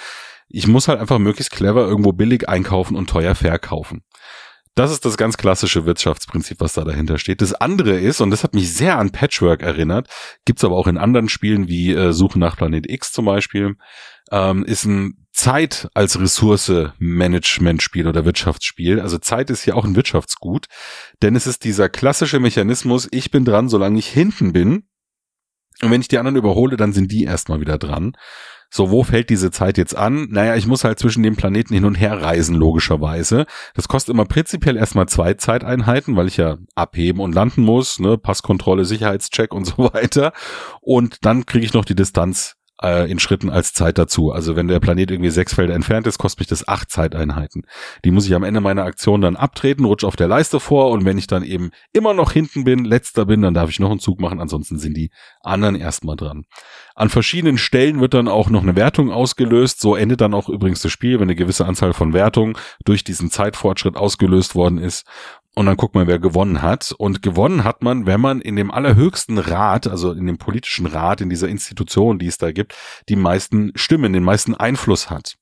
Ich 0.47 0.67
muss 0.67 0.87
halt 0.87 0.99
einfach 0.99 1.19
möglichst 1.19 1.51
clever 1.51 1.87
irgendwo 1.87 2.11
billig 2.11 2.49
einkaufen 2.49 2.95
und 2.95 3.09
teuer 3.09 3.35
verkaufen. 3.35 4.03
Das 4.75 4.91
ist 4.91 5.03
das 5.03 5.17
ganz 5.17 5.37
klassische 5.37 5.85
Wirtschaftsprinzip, 5.85 6.61
was 6.61 6.73
da 6.73 6.83
dahinter 6.83 7.17
steht. 7.17 7.41
Das 7.41 7.53
andere 7.53 7.99
ist, 7.99 8.21
und 8.21 8.31
das 8.31 8.43
hat 8.43 8.53
mich 8.53 8.73
sehr 8.73 8.97
an 8.97 9.11
Patchwork 9.11 9.61
erinnert, 9.61 10.07
gibt's 10.45 10.63
aber 10.63 10.77
auch 10.77 10.87
in 10.87 10.97
anderen 10.97 11.27
Spielen 11.27 11.67
wie 11.67 11.93
äh, 11.93 12.13
Suche 12.13 12.39
nach 12.39 12.55
Planet 12.55 12.89
X 12.89 13.11
zum 13.11 13.25
Beispiel, 13.25 13.75
ähm, 14.31 14.63
ist 14.63 14.85
ein 14.85 15.25
Zeit 15.31 15.87
als 15.93 16.19
Ressource 16.19 16.71
Management-Spiel 16.97 18.07
oder 18.07 18.25
Wirtschaftsspiel. 18.25 18.99
Also 18.99 19.17
Zeit 19.17 19.49
ist 19.49 19.65
ja 19.65 19.73
auch 19.73 19.85
ein 19.85 19.95
Wirtschaftsgut, 19.95 20.65
denn 21.21 21.35
es 21.35 21.47
ist 21.47 21.63
dieser 21.63 21.89
klassische 21.89 22.39
Mechanismus, 22.39 23.07
ich 23.11 23.31
bin 23.31 23.45
dran, 23.45 23.69
solange 23.69 23.99
ich 23.99 24.07
hinten 24.07 24.53
bin. 24.53 24.83
Und 25.81 25.91
wenn 25.91 26.01
ich 26.01 26.09
die 26.09 26.17
anderen 26.17 26.35
überhole, 26.35 26.75
dann 26.75 26.91
sind 26.91 27.11
die 27.11 27.23
erstmal 27.23 27.61
wieder 27.61 27.77
dran. 27.77 28.17
So, 28.69 28.91
wo 28.91 29.03
fällt 29.03 29.29
diese 29.29 29.49
Zeit 29.49 29.77
jetzt 29.77 29.95
an? 29.97 30.27
Naja, 30.29 30.55
ich 30.55 30.67
muss 30.67 30.83
halt 30.83 30.99
zwischen 30.99 31.23
den 31.23 31.35
Planeten 31.35 31.73
hin 31.73 31.85
und 31.85 31.95
her 31.95 32.21
reisen, 32.21 32.55
logischerweise. 32.55 33.45
Das 33.73 33.87
kostet 33.87 34.13
immer 34.13 34.25
prinzipiell 34.25 34.77
erstmal 34.77 35.07
zwei 35.07 35.33
Zeiteinheiten, 35.33 36.15
weil 36.15 36.27
ich 36.27 36.37
ja 36.37 36.57
abheben 36.75 37.21
und 37.21 37.33
landen 37.33 37.63
muss, 37.63 37.99
ne, 37.99 38.17
Passkontrolle, 38.17 38.85
Sicherheitscheck 38.85 39.53
und 39.53 39.65
so 39.65 39.77
weiter. 39.93 40.33
Und 40.81 41.25
dann 41.25 41.45
kriege 41.45 41.65
ich 41.65 41.73
noch 41.73 41.85
die 41.85 41.95
Distanz 41.95 42.58
äh, 42.81 43.09
in 43.09 43.19
Schritten 43.19 43.49
als 43.49 43.73
Zeit 43.73 43.97
dazu. 43.97 44.31
Also 44.31 44.55
wenn 44.55 44.67
der 44.67 44.79
Planet 44.79 45.11
irgendwie 45.11 45.29
sechs 45.29 45.53
Felder 45.53 45.75
entfernt 45.75 46.07
ist, 46.07 46.17
kostet 46.17 46.39
mich 46.39 46.47
das 46.47 46.67
acht 46.67 46.89
Zeiteinheiten. 46.89 47.63
Die 48.05 48.11
muss 48.11 48.25
ich 48.25 48.33
am 48.35 48.43
Ende 48.43 48.61
meiner 48.61 48.83
Aktion 48.83 49.21
dann 49.21 49.35
abtreten, 49.35 49.85
rutsche 49.85 50.07
auf 50.07 50.15
der 50.15 50.27
Leiste 50.27 50.59
vor 50.59 50.91
und 50.91 51.05
wenn 51.05 51.17
ich 51.17 51.27
dann 51.27 51.43
eben 51.43 51.71
immer 51.93 52.13
noch 52.13 52.31
hinten 52.31 52.63
bin, 52.63 52.85
letzter 52.85 53.25
bin, 53.25 53.41
dann 53.41 53.53
darf 53.53 53.69
ich 53.69 53.79
noch 53.79 53.91
einen 53.91 53.99
Zug 53.99 54.19
machen, 54.19 54.39
ansonsten 54.39 54.79
sind 54.79 54.95
die 54.95 55.11
anderen 55.41 55.75
erstmal 55.75 56.15
dran. 56.15 56.45
An 56.99 57.09
verschiedenen 57.09 57.57
Stellen 57.57 58.01
wird 58.01 58.13
dann 58.13 58.27
auch 58.27 58.49
noch 58.49 58.61
eine 58.61 58.75
Wertung 58.75 59.09
ausgelöst. 59.09 59.79
So 59.79 59.95
endet 59.95 60.19
dann 60.19 60.33
auch 60.33 60.49
übrigens 60.49 60.81
das 60.81 60.91
Spiel, 60.91 61.15
wenn 61.15 61.29
eine 61.29 61.35
gewisse 61.35 61.65
Anzahl 61.65 61.93
von 61.93 62.11
Wertungen 62.11 62.57
durch 62.83 63.05
diesen 63.05 63.31
Zeitfortschritt 63.31 63.95
ausgelöst 63.95 64.53
worden 64.53 64.79
ist. 64.79 65.05
Und 65.59 65.65
dann 65.65 65.75
guckt 65.75 65.93
man, 65.93 66.07
wer 66.07 66.19
gewonnen 66.19 66.61
hat. 66.61 66.95
Und 66.97 67.21
gewonnen 67.21 67.65
hat 67.65 67.83
man, 67.83 68.05
wenn 68.05 68.21
man 68.21 68.39
in 68.39 68.55
dem 68.55 68.71
allerhöchsten 68.71 69.37
Rat, 69.37 69.87
also 69.87 70.13
in 70.13 70.25
dem 70.25 70.37
politischen 70.37 70.85
Rat, 70.85 71.19
in 71.19 71.29
dieser 71.29 71.49
Institution, 71.49 72.17
die 72.17 72.27
es 72.27 72.37
da 72.37 72.53
gibt, 72.53 72.77
die 73.09 73.17
meisten 73.17 73.73
Stimmen, 73.75 74.13
den 74.13 74.23
meisten 74.23 74.55
Einfluss 74.55 75.09
hat. 75.09 75.35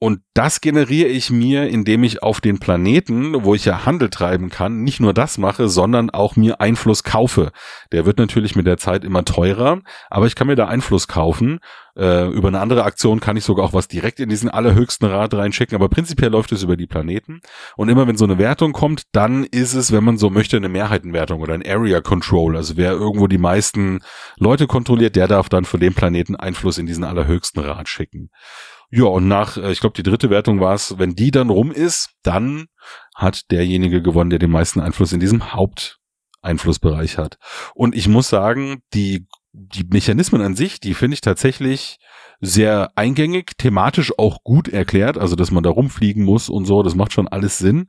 Und 0.00 0.22
das 0.34 0.60
generiere 0.60 1.06
ich 1.06 1.30
mir, 1.30 1.68
indem 1.68 2.02
ich 2.02 2.24
auf 2.24 2.40
den 2.40 2.58
Planeten, 2.58 3.44
wo 3.44 3.54
ich 3.54 3.64
ja 3.64 3.86
Handel 3.86 4.10
treiben 4.10 4.50
kann, 4.50 4.82
nicht 4.82 4.98
nur 4.98 5.14
das 5.14 5.38
mache, 5.38 5.68
sondern 5.68 6.10
auch 6.10 6.34
mir 6.34 6.60
Einfluss 6.60 7.04
kaufe. 7.04 7.52
Der 7.92 8.04
wird 8.04 8.18
natürlich 8.18 8.56
mit 8.56 8.66
der 8.66 8.78
Zeit 8.78 9.04
immer 9.04 9.24
teurer, 9.24 9.82
aber 10.10 10.26
ich 10.26 10.34
kann 10.34 10.48
mir 10.48 10.56
da 10.56 10.66
Einfluss 10.66 11.06
kaufen. 11.06 11.60
Äh, 11.96 12.28
über 12.28 12.48
eine 12.48 12.60
andere 12.60 12.84
Aktion 12.84 13.20
kann 13.20 13.36
ich 13.36 13.44
sogar 13.44 13.66
auch 13.66 13.72
was 13.74 13.88
direkt 13.88 14.18
in 14.20 14.28
diesen 14.28 14.48
allerhöchsten 14.48 15.08
Rat 15.08 15.34
reinschicken, 15.34 15.76
aber 15.76 15.88
prinzipiell 15.88 16.30
läuft 16.30 16.52
es 16.52 16.62
über 16.62 16.76
die 16.76 16.86
Planeten. 16.86 17.40
Und 17.76 17.88
immer 17.88 18.06
wenn 18.06 18.16
so 18.16 18.24
eine 18.24 18.38
Wertung 18.38 18.72
kommt, 18.72 19.02
dann 19.12 19.44
ist 19.44 19.74
es, 19.74 19.92
wenn 19.92 20.04
man 20.04 20.16
so 20.16 20.30
möchte, 20.30 20.56
eine 20.56 20.68
Mehrheitenwertung 20.68 21.40
oder 21.40 21.54
ein 21.54 21.66
Area 21.66 22.00
Control. 22.00 22.56
Also 22.56 22.76
wer 22.76 22.92
irgendwo 22.92 23.26
die 23.26 23.38
meisten 23.38 24.00
Leute 24.38 24.66
kontrolliert, 24.66 25.16
der 25.16 25.28
darf 25.28 25.48
dann 25.48 25.64
für 25.64 25.78
den 25.78 25.94
Planeten 25.94 26.36
Einfluss 26.36 26.78
in 26.78 26.86
diesen 26.86 27.04
allerhöchsten 27.04 27.62
Rat 27.62 27.88
schicken. 27.88 28.30
Ja, 28.94 29.04
und 29.04 29.26
nach, 29.26 29.56
äh, 29.56 29.72
ich 29.72 29.80
glaube, 29.80 29.94
die 29.96 30.02
dritte 30.02 30.28
Wertung 30.28 30.60
war 30.60 30.74
es, 30.74 30.98
wenn 30.98 31.14
die 31.14 31.30
dann 31.30 31.48
rum 31.48 31.72
ist, 31.72 32.10
dann 32.22 32.66
hat 33.14 33.50
derjenige 33.50 34.02
gewonnen, 34.02 34.30
der 34.30 34.38
den 34.38 34.50
meisten 34.50 34.80
Einfluss 34.80 35.14
in 35.14 35.20
diesem 35.20 35.54
Haupteinflussbereich 35.54 37.16
hat. 37.16 37.38
Und 37.74 37.94
ich 37.94 38.06
muss 38.06 38.28
sagen, 38.28 38.82
die, 38.92 39.26
die 39.52 39.84
Mechanismen 39.84 40.40
an 40.40 40.56
sich, 40.56 40.80
die 40.80 40.94
finde 40.94 41.14
ich 41.14 41.20
tatsächlich 41.20 41.98
sehr 42.44 42.90
eingängig, 42.96 43.52
thematisch 43.56 44.18
auch 44.18 44.42
gut 44.42 44.66
erklärt, 44.68 45.16
also 45.16 45.36
dass 45.36 45.52
man 45.52 45.62
da 45.62 45.70
rumfliegen 45.70 46.24
muss 46.24 46.48
und 46.48 46.64
so, 46.64 46.82
das 46.82 46.96
macht 46.96 47.12
schon 47.12 47.28
alles 47.28 47.58
Sinn. 47.58 47.86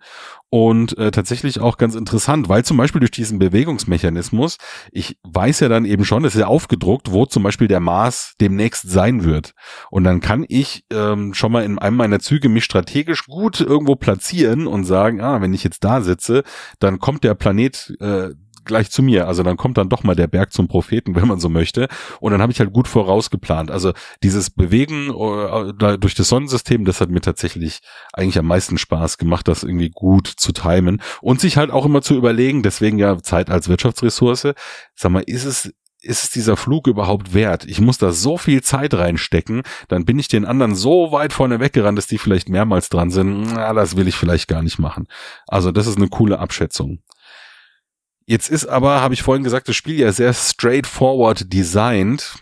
Und 0.50 0.96
äh, 1.00 1.10
tatsächlich 1.10 1.60
auch 1.60 1.78
ganz 1.78 1.96
interessant, 1.96 2.50
weil 2.50 2.64
zum 2.64 2.78
Beispiel 2.78 3.00
durch 3.00 3.10
diesen 3.10 3.40
Bewegungsmechanismus, 3.40 4.58
ich 4.92 5.18
weiß 5.24 5.62
ja 5.62 5.70
dann 5.70 5.86
eben 5.86 6.06
schon, 6.06 6.22
das 6.22 6.36
ist 6.36 6.42
ja 6.42 6.48
aufgedruckt, 6.48 7.12
wo 7.12 7.26
zum 7.26 7.42
Beispiel 7.42 7.68
der 7.68 7.80
Mars 7.80 8.36
demnächst 8.40 8.88
sein 8.88 9.24
wird. 9.24 9.56
Und 9.90 10.04
dann 10.04 10.20
kann 10.20 10.46
ich 10.48 10.86
ähm, 10.92 11.34
schon 11.34 11.52
mal 11.52 11.64
in 11.64 11.80
einem 11.80 11.98
meiner 11.98 12.20
Züge 12.20 12.50
mich 12.50 12.66
strategisch 12.66 13.26
gut 13.26 13.60
irgendwo 13.60 13.96
platzieren 13.96 14.68
und 14.68 14.84
sagen, 14.84 15.20
ah, 15.22 15.42
wenn 15.42 15.54
ich 15.54 15.64
jetzt 15.64 15.84
da 15.84 16.02
sitze, 16.02 16.44
dann 16.80 17.00
kommt 17.00 17.24
der 17.24 17.34
Planet 17.34 17.96
äh, 18.00 18.30
gleich 18.66 18.92
zu 18.92 19.04
mir. 19.04 19.28
Also 19.28 19.44
dann 19.44 19.58
kommt 19.58 19.78
dann 19.78 19.90
doch 19.90 20.04
mal 20.04 20.16
der 20.16 20.28
Berg 20.28 20.54
zum 20.54 20.68
Propheten, 20.68 21.16
wenn 21.16 21.28
man 21.28 21.40
so 21.40 21.50
möchte. 21.50 21.88
Und 22.20 22.32
dann 22.32 22.42
habe 22.42 22.52
ich 22.52 22.60
halt 22.60 22.74
gut 22.74 22.88
vorausgeplant. 22.88 23.72
Also 23.72 23.94
dieses 24.24 24.50
Bewegen 24.50 25.10
äh, 25.10 25.98
durch 25.98 26.16
das 26.16 26.30
Sonnensystem, 26.30 26.86
das 26.86 27.02
hat 27.02 27.10
mir 27.10 27.22
tatsächlich 27.22 27.82
eigentlich 28.14 28.40
am 28.40 28.48
meisten 28.48 28.78
Spaß 28.78 29.18
gemacht, 29.18 29.48
das 29.48 29.64
irgendwie 29.64 29.90
gut 29.90 30.28
zu 30.28 30.52
timen 30.52 31.02
und 31.22 31.40
sich 31.40 31.58
halt 31.58 31.72
auch 31.72 31.86
immer 31.86 32.02
zu 32.02 32.16
überlegen, 32.16 32.64
deswegen 32.64 32.98
ja 32.98 33.18
Zeit 33.22 33.50
als 33.50 33.70
Wirtschaftsressource. 33.70 34.54
Sag 34.96 35.12
mal, 35.12 35.24
ist 35.26 35.46
es 35.46 35.74
ist 36.04 36.24
es 36.24 36.30
dieser 36.30 36.58
Flug 36.58 36.88
überhaupt 36.88 37.34
wert? 37.34 37.66
Ich 37.66 37.80
muss 37.80 37.98
da 37.98 38.12
so 38.12 38.38
viel 38.38 38.62
Zeit 38.62 38.94
reinstecken, 38.94 39.64
dann 39.88 40.06
bin 40.06 40.20
ich 40.20 40.28
den 40.28 40.46
anderen 40.46 40.76
so 40.76 41.12
weit 41.12 41.34
vorne 41.34 41.60
weggerannt, 41.60 41.98
dass 41.98 42.08
die 42.08 42.18
vielleicht 42.18 42.50
mehrmals 42.50 42.90
dran 42.90 43.10
sind. 43.10 43.54
Na, 43.54 43.74
das 43.74 43.96
will 43.96 44.08
ich 44.08 44.16
vielleicht 44.16 44.48
gar 44.48 44.62
nicht 44.62 44.80
machen. 44.80 45.08
Also 45.48 45.72
das 45.72 45.88
ist 45.88 45.98
eine 45.98 46.10
coole 46.10 46.40
Abschätzung. 46.40 47.00
Jetzt 48.26 48.50
ist 48.50 48.66
aber, 48.66 49.02
habe 49.02 49.14
ich 49.14 49.24
vorhin 49.24 49.44
gesagt, 49.44 49.68
das 49.68 49.76
Spiel 49.76 50.00
ja 50.00 50.12
sehr 50.12 50.34
straightforward 50.34 51.52
designt. 51.52 52.36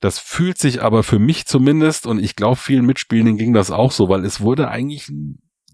Das 0.00 0.18
fühlt 0.18 0.58
sich 0.58 0.82
aber 0.82 1.02
für 1.02 1.18
mich 1.18 1.46
zumindest 1.46 2.06
und 2.06 2.18
ich 2.22 2.34
glaube 2.34 2.56
vielen 2.56 2.86
Mitspielenden 2.86 3.36
ging 3.36 3.52
das 3.52 3.70
auch 3.70 3.92
so, 3.92 4.08
weil 4.08 4.24
es 4.24 4.40
wurde 4.40 4.68
eigentlich 4.68 5.12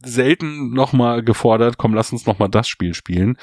selten 0.05 0.71
nochmal 0.71 1.23
gefordert, 1.23 1.79
komm, 1.79 1.95
lass 1.95 2.13
uns 2.13 2.27
nochmal 2.27 2.49
das 2.49 2.69
Spiel 2.69 2.95
spielen. 2.95 3.39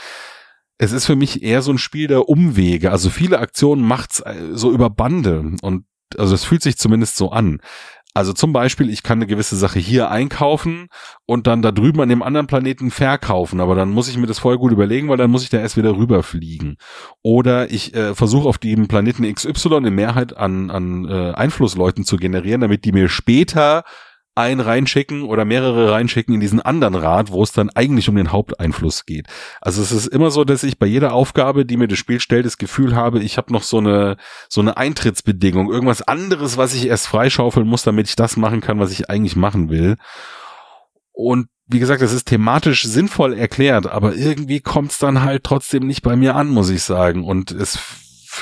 Es 0.77 0.91
ist 0.91 1.05
für 1.05 1.15
mich 1.15 1.41
eher 1.41 1.61
so 1.61 1.71
ein 1.71 1.77
Spiel 1.77 2.07
der 2.07 2.27
Umwege. 2.27 2.91
Also 2.91 3.09
viele 3.09 3.39
Aktionen 3.39 3.83
macht's 3.83 4.19
äh, 4.19 4.35
so 4.51 4.71
über 4.71 4.89
Bande 4.89 5.53
und 5.61 5.85
also 6.17 6.35
es 6.35 6.43
fühlt 6.43 6.61
sich 6.61 6.77
zumindest 6.77 7.15
so 7.15 7.31
an. 7.31 7.61
Also 8.13 8.31
zum 8.33 8.53
Beispiel, 8.53 8.89
ich 8.89 9.01
kann 9.01 9.17
eine 9.17 9.27
gewisse 9.27 9.55
Sache 9.55 9.79
hier 9.79 10.11
einkaufen 10.11 10.87
und 11.25 11.47
dann 11.47 11.63
da 11.63 11.71
drüben 11.71 11.99
an 12.01 12.09
dem 12.09 12.21
anderen 12.21 12.45
Planeten 12.45 12.91
verkaufen, 12.91 13.59
aber 13.59 13.73
dann 13.75 13.89
muss 13.89 14.07
ich 14.07 14.17
mir 14.17 14.27
das 14.27 14.39
vorher 14.39 14.59
gut 14.59 14.71
überlegen, 14.71 15.09
weil 15.09 15.17
dann 15.17 15.31
muss 15.31 15.43
ich 15.43 15.49
da 15.49 15.59
erst 15.59 15.77
wieder 15.77 15.97
rüberfliegen. 15.97 16.77
Oder 17.23 17.71
ich 17.71 17.95
äh, 17.95 18.13
versuche 18.13 18.47
auf 18.47 18.59
dem 18.59 18.87
Planeten 18.87 19.31
XY 19.31 19.77
eine 19.77 19.91
Mehrheit 19.91 20.37
an, 20.37 20.69
an 20.69 21.05
äh, 21.09 21.31
Einflussleuten 21.31 22.05
zu 22.05 22.17
generieren, 22.17 22.61
damit 22.61 22.85
die 22.85 22.91
mir 22.91 23.09
später 23.09 23.83
ein 24.35 24.59
reinschicken 24.59 25.23
oder 25.23 25.45
mehrere 25.45 25.91
reinschicken 25.91 26.33
in 26.33 26.39
diesen 26.39 26.61
anderen 26.61 26.95
Rat, 26.95 27.31
wo 27.31 27.43
es 27.43 27.51
dann 27.51 27.69
eigentlich 27.69 28.09
um 28.09 28.15
den 28.15 28.31
Haupteinfluss 28.31 29.05
geht. 29.05 29.27
Also 29.61 29.81
es 29.81 29.91
ist 29.91 30.07
immer 30.07 30.31
so, 30.31 30.43
dass 30.43 30.63
ich 30.63 30.79
bei 30.79 30.87
jeder 30.87 31.13
Aufgabe, 31.13 31.65
die 31.65 31.77
mir 31.77 31.87
das 31.87 31.99
Spiel 31.99 32.19
stellt, 32.19 32.45
das 32.45 32.57
Gefühl 32.57 32.95
habe, 32.95 33.21
ich 33.21 33.37
habe 33.37 33.53
noch 33.53 33.63
so 33.63 33.77
eine 33.77 34.17
so 34.49 34.61
eine 34.61 34.77
Eintrittsbedingung, 34.77 35.71
irgendwas 35.71 36.01
anderes, 36.01 36.57
was 36.57 36.73
ich 36.73 36.87
erst 36.87 37.07
freischaufeln 37.07 37.67
muss, 37.67 37.83
damit 37.83 38.07
ich 38.07 38.15
das 38.15 38.37
machen 38.37 38.61
kann, 38.61 38.79
was 38.79 38.91
ich 38.91 39.09
eigentlich 39.09 39.35
machen 39.35 39.69
will. 39.69 39.97
Und 41.11 41.47
wie 41.67 41.79
gesagt, 41.79 42.01
das 42.01 42.11
ist 42.11 42.27
thematisch 42.27 42.83
sinnvoll 42.83 43.33
erklärt, 43.33 43.87
aber 43.87 44.15
irgendwie 44.15 44.59
kommt 44.59 44.91
es 44.91 44.97
dann 44.97 45.21
halt 45.21 45.43
trotzdem 45.43 45.87
nicht 45.87 46.01
bei 46.01 46.15
mir 46.15 46.35
an, 46.35 46.49
muss 46.49 46.69
ich 46.69 46.83
sagen. 46.83 47.23
Und 47.23 47.51
es 47.51 47.79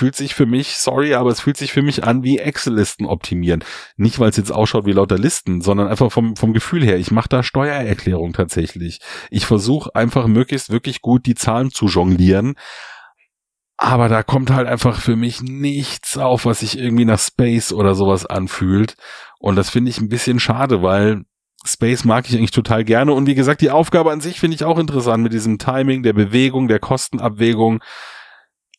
fühlt 0.02 0.16
sich 0.16 0.34
für 0.34 0.48
mich, 0.48 0.78
sorry, 0.78 1.14
aber 1.14 1.30
es 1.30 1.42
fühlt 1.42 1.58
sich 1.58 1.74
für 1.74 1.84
mich 1.84 2.04
an 2.04 2.24
wie 2.24 2.40
Excel-Listen 2.40 3.06
optimieren. 3.06 3.64
Nicht, 3.98 4.18
weil 4.18 4.32
es 4.32 4.38
jetzt 4.38 4.52
ausschaut 4.52 4.88
wie 4.88 4.94
lauter 4.94 5.20
Listen, 5.20 5.62
sondern 5.62 5.88
einfach 5.88 6.12
vom, 6.12 6.36
vom 6.36 6.54
Gefühl 6.54 6.84
her. 6.84 6.98
Ich 6.98 7.12
mache 7.12 7.30
da 7.30 7.44
Steuererklärung 7.44 8.34
tatsächlich. 8.34 8.98
Ich 9.30 9.46
versuche 9.46 9.94
einfach 9.94 10.26
möglichst 10.26 10.72
wirklich 10.72 11.02
gut 11.02 11.28
die 11.28 11.36
Zahlen 11.36 11.70
zu 11.70 11.86
jonglieren. 11.86 12.56
Aber 13.78 14.10
da 14.10 14.24
kommt 14.24 14.50
halt 14.50 14.68
einfach 14.68 15.00
für 15.00 15.16
mich 15.16 15.44
nichts 15.44 16.18
auf, 16.18 16.48
was 16.48 16.62
sich 16.62 16.80
irgendwie 16.80 17.06
nach 17.06 17.20
Space 17.20 17.72
oder 17.72 17.94
sowas 17.94 18.26
anfühlt. 18.26 18.96
Und 19.38 19.56
das 19.56 19.70
finde 19.70 19.92
ich 19.92 20.02
ein 20.02 20.10
bisschen 20.10 20.40
schade, 20.40 20.82
weil 20.82 21.26
Space 21.64 22.06
mag 22.06 22.28
ich 22.28 22.36
eigentlich 22.36 22.50
total 22.50 22.84
gerne. 22.84 23.14
Und 23.14 23.28
wie 23.28 23.36
gesagt, 23.36 23.62
die 23.62 23.70
Aufgabe 23.70 24.12
an 24.12 24.20
sich 24.20 24.40
finde 24.40 24.56
ich 24.56 24.64
auch 24.64 24.80
interessant 24.80 25.22
mit 25.22 25.32
diesem 25.32 25.60
Timing, 25.60 26.02
der 26.02 26.14
Bewegung, 26.14 26.68
der 26.68 26.80
Kostenabwägung 26.80 27.84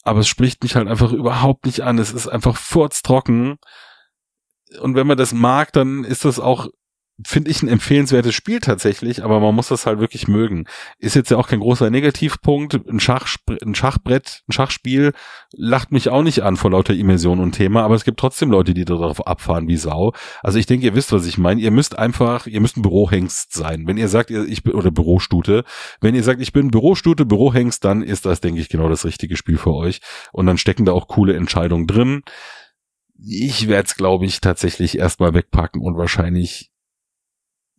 aber 0.02 0.20
es 0.20 0.28
spricht 0.28 0.62
mich 0.62 0.76
halt 0.76 0.88
einfach 0.88 1.12
überhaupt 1.12 1.66
nicht 1.66 1.80
an. 1.80 1.98
Es 1.98 2.12
ist 2.12 2.28
einfach 2.28 2.56
furztrocken. 2.56 3.58
Und 4.80 4.94
wenn 4.94 5.06
man 5.06 5.18
das 5.18 5.32
mag, 5.32 5.72
dann 5.72 6.04
ist 6.04 6.24
das 6.24 6.40
auch 6.40 6.68
finde 7.24 7.50
ich 7.50 7.62
ein 7.62 7.68
empfehlenswertes 7.68 8.35
Spiel 8.35 8.61
tatsächlich, 8.61 9.24
aber 9.24 9.40
man 9.40 9.54
muss 9.54 9.68
das 9.68 9.87
halt 9.87 10.00
wirklich 10.00 10.28
mögen. 10.28 10.66
Ist 10.98 11.16
jetzt 11.16 11.30
ja 11.30 11.37
auch 11.37 11.48
kein 11.48 11.61
großer 11.61 11.90
Negativpunkt. 11.90 12.87
Ein, 12.88 13.00
Schach, 13.00 13.26
ein 13.62 13.74
Schachbrett, 13.74 14.42
ein 14.48 14.52
Schachspiel 14.52 15.12
lacht 15.52 15.92
mich 15.92 16.08
auch 16.08 16.22
nicht 16.22 16.42
an 16.42 16.56
vor 16.56 16.70
lauter 16.70 16.94
Immersion 16.94 17.40
und 17.40 17.52
Thema, 17.52 17.82
aber 17.82 17.94
es 17.94 18.04
gibt 18.04 18.18
trotzdem 18.18 18.50
Leute, 18.50 18.74
die 18.74 18.85
darauf 18.85 19.26
abfahren 19.26 19.68
wie 19.68 19.76
Sau. 19.76 20.12
Also 20.42 20.58
ich 20.58 20.66
denke, 20.66 20.87
ihr 20.87 20.94
wisst, 20.94 21.12
was 21.12 21.26
ich 21.26 21.38
meine. 21.38 21.61
Ihr 21.61 21.70
müsst 21.70 21.98
einfach, 21.98 22.46
ihr 22.46 22.61
müsst 22.61 22.76
ein 22.76 22.82
Bürohengst 22.82 23.52
sein. 23.52 23.87
Wenn 23.87 23.96
ihr 23.96 24.08
sagt, 24.08 24.30
ich 24.30 24.62
bin, 24.62 24.74
oder 24.74 24.90
Bürostute, 24.90 25.64
wenn 26.00 26.14
ihr 26.14 26.22
sagt, 26.22 26.40
ich 26.40 26.52
bin 26.52 26.70
Bürostute, 26.70 27.26
Bürohengst, 27.26 27.85
dann 27.85 28.02
ist 28.02 28.26
das, 28.26 28.40
denke 28.40 28.61
ich, 28.61 28.68
genau 28.68 28.88
das 28.88 29.04
richtige 29.04 29.37
Spiel 29.37 29.58
für 29.58 29.74
euch. 29.74 30.00
Und 30.32 30.46
dann 30.46 30.58
stecken 30.58 30.85
da 30.85 30.92
auch 30.92 31.08
coole 31.08 31.35
Entscheidungen 31.35 31.87
drin. 31.87 32.22
Ich 33.24 33.68
werde 33.68 33.87
es, 33.87 33.94
glaube 33.94 34.26
ich, 34.26 34.40
tatsächlich 34.40 34.98
erstmal 34.98 35.35
wegpacken 35.35 35.80
und 35.80 35.96
wahrscheinlich 35.96 36.71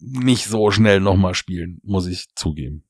nicht 0.04 0.46
so 0.46 0.72
schnell 0.72 1.00
nochmal 1.00 1.36
spielen, 1.36 1.80
muss 1.84 2.08
ich 2.08 2.28
zugeben. 2.36 2.84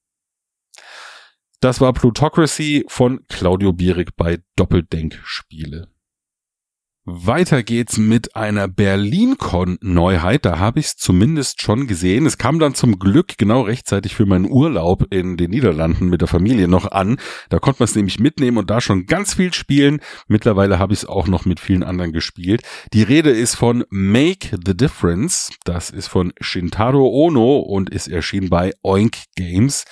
Das 1.60 1.80
war 1.80 1.94
Plutocracy 1.94 2.84
von 2.88 3.26
Claudio 3.30 3.72
Bierig 3.72 4.16
bei 4.18 4.40
Doppeldenkspiele. 4.56 5.93
Weiter 7.06 7.64
geht's 7.64 7.98
mit 7.98 8.38
einer 8.38 8.70
BerlinCon-Neuheit. 8.70 10.46
Da 10.46 10.60
habe 10.60 10.80
ich 10.80 10.86
es 10.86 10.96
zumindest 10.96 11.62
schon 11.62 11.86
gesehen. 11.86 12.26
Es 12.26 12.38
kam 12.38 12.60
dann 12.60 12.76
zum 12.76 12.98
Glück 12.98 13.38
genau 13.38 13.64
rechtzeitig 13.64 14.16
für 14.16 14.26
meinen 14.26 14.50
Urlaub 14.50 15.14
in 15.14 15.36
den 15.36 15.52
Niederlanden 15.52 16.08
mit 16.08 16.22
der 16.22 16.30
Familie 16.30 16.70
noch 16.70 16.90
an. 16.90 17.18
Da 17.50 17.60
konnte 17.60 17.82
man 17.82 17.90
es 17.90 17.96
nämlich 17.96 18.22
mitnehmen 18.22 18.58
und 18.58 18.70
da 18.70 18.80
schon 18.80 19.06
ganz 19.06 19.34
viel 19.34 19.54
spielen. 19.54 20.00
Mittlerweile 20.30 20.80
habe 20.80 20.94
ich 20.94 21.00
es 21.00 21.06
auch 21.06 21.28
noch 21.28 21.44
mit 21.44 21.60
vielen 21.60 21.84
anderen 21.84 22.14
gespielt. 22.14 22.62
Die 22.94 23.04
Rede 23.04 23.32
ist 23.32 23.56
von 23.56 23.84
Make 23.90 24.58
the 24.66 24.78
Difference. 24.78 25.50
Das 25.66 25.90
ist 25.90 26.08
von 26.08 26.32
Shintaro 26.40 27.06
Ono 27.06 27.60
und 27.60 27.90
ist 27.90 28.08
erschienen 28.08 28.50
bei 28.50 28.72
Oink 28.82 29.18
Games. 29.36 29.84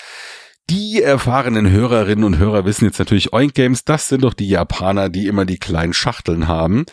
Die 0.71 1.01
erfahrenen 1.01 1.69
Hörerinnen 1.69 2.23
und 2.23 2.38
Hörer 2.38 2.63
wissen 2.63 2.86
jetzt 2.86 2.97
natürlich, 2.97 3.34
Oink 3.34 3.55
Games, 3.55 3.84
das 3.84 4.07
sind 4.07 4.23
doch 4.23 4.34
die 4.34 4.47
Japaner, 4.47 5.10
die 5.10 5.27
immer 5.27 5.43
die 5.43 5.57
kleinen 5.57 5.91
Schachteln 5.91 6.47
haben. 6.47 6.86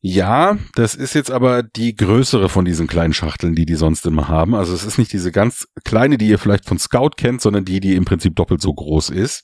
Ja, 0.00 0.56
das 0.76 0.94
ist 0.94 1.14
jetzt 1.14 1.32
aber 1.32 1.64
die 1.64 1.96
größere 1.96 2.48
von 2.48 2.64
diesen 2.64 2.86
kleinen 2.86 3.12
Schachteln, 3.12 3.56
die 3.56 3.66
die 3.66 3.74
sonst 3.74 4.06
immer 4.06 4.28
haben. 4.28 4.54
Also 4.54 4.72
es 4.72 4.84
ist 4.84 4.98
nicht 4.98 5.12
diese 5.12 5.32
ganz 5.32 5.66
kleine, 5.82 6.16
die 6.16 6.28
ihr 6.28 6.38
vielleicht 6.38 6.66
von 6.66 6.78
Scout 6.78 7.16
kennt, 7.16 7.40
sondern 7.40 7.64
die, 7.64 7.80
die 7.80 7.96
im 7.96 8.04
Prinzip 8.04 8.36
doppelt 8.36 8.62
so 8.62 8.72
groß 8.72 9.10
ist. 9.10 9.42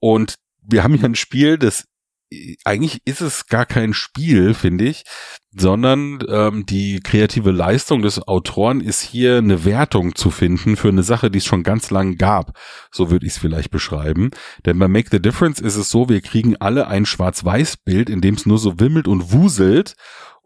Und 0.00 0.34
wir 0.62 0.82
haben 0.82 0.94
hier 0.94 1.04
ein 1.04 1.14
Spiel, 1.14 1.58
das 1.58 1.84
eigentlich 2.64 3.02
ist 3.04 3.20
es 3.20 3.46
gar 3.46 3.66
kein 3.66 3.94
Spiel, 3.94 4.54
finde 4.54 4.84
ich, 4.84 5.04
sondern 5.52 6.18
ähm, 6.28 6.66
die 6.66 7.00
kreative 7.00 7.50
Leistung 7.50 8.02
des 8.02 8.26
Autoren 8.26 8.80
ist 8.80 9.00
hier 9.00 9.38
eine 9.38 9.64
Wertung 9.64 10.14
zu 10.14 10.30
finden 10.30 10.76
für 10.76 10.88
eine 10.88 11.02
Sache, 11.02 11.30
die 11.30 11.38
es 11.38 11.44
schon 11.44 11.62
ganz 11.62 11.90
lang 11.90 12.16
gab. 12.16 12.58
So 12.90 13.10
würde 13.10 13.26
ich 13.26 13.32
es 13.32 13.38
vielleicht 13.38 13.70
beschreiben. 13.70 14.30
Denn 14.64 14.78
bei 14.78 14.88
Make 14.88 15.08
the 15.10 15.22
Difference 15.22 15.60
ist 15.60 15.76
es 15.76 15.90
so, 15.90 16.08
wir 16.08 16.20
kriegen 16.20 16.56
alle 16.56 16.88
ein 16.88 17.06
Schwarz-Weiß-Bild, 17.06 18.10
in 18.10 18.20
dem 18.20 18.34
es 18.34 18.44
nur 18.44 18.58
so 18.58 18.80
wimmelt 18.80 19.08
und 19.08 19.32
wuselt. 19.32 19.94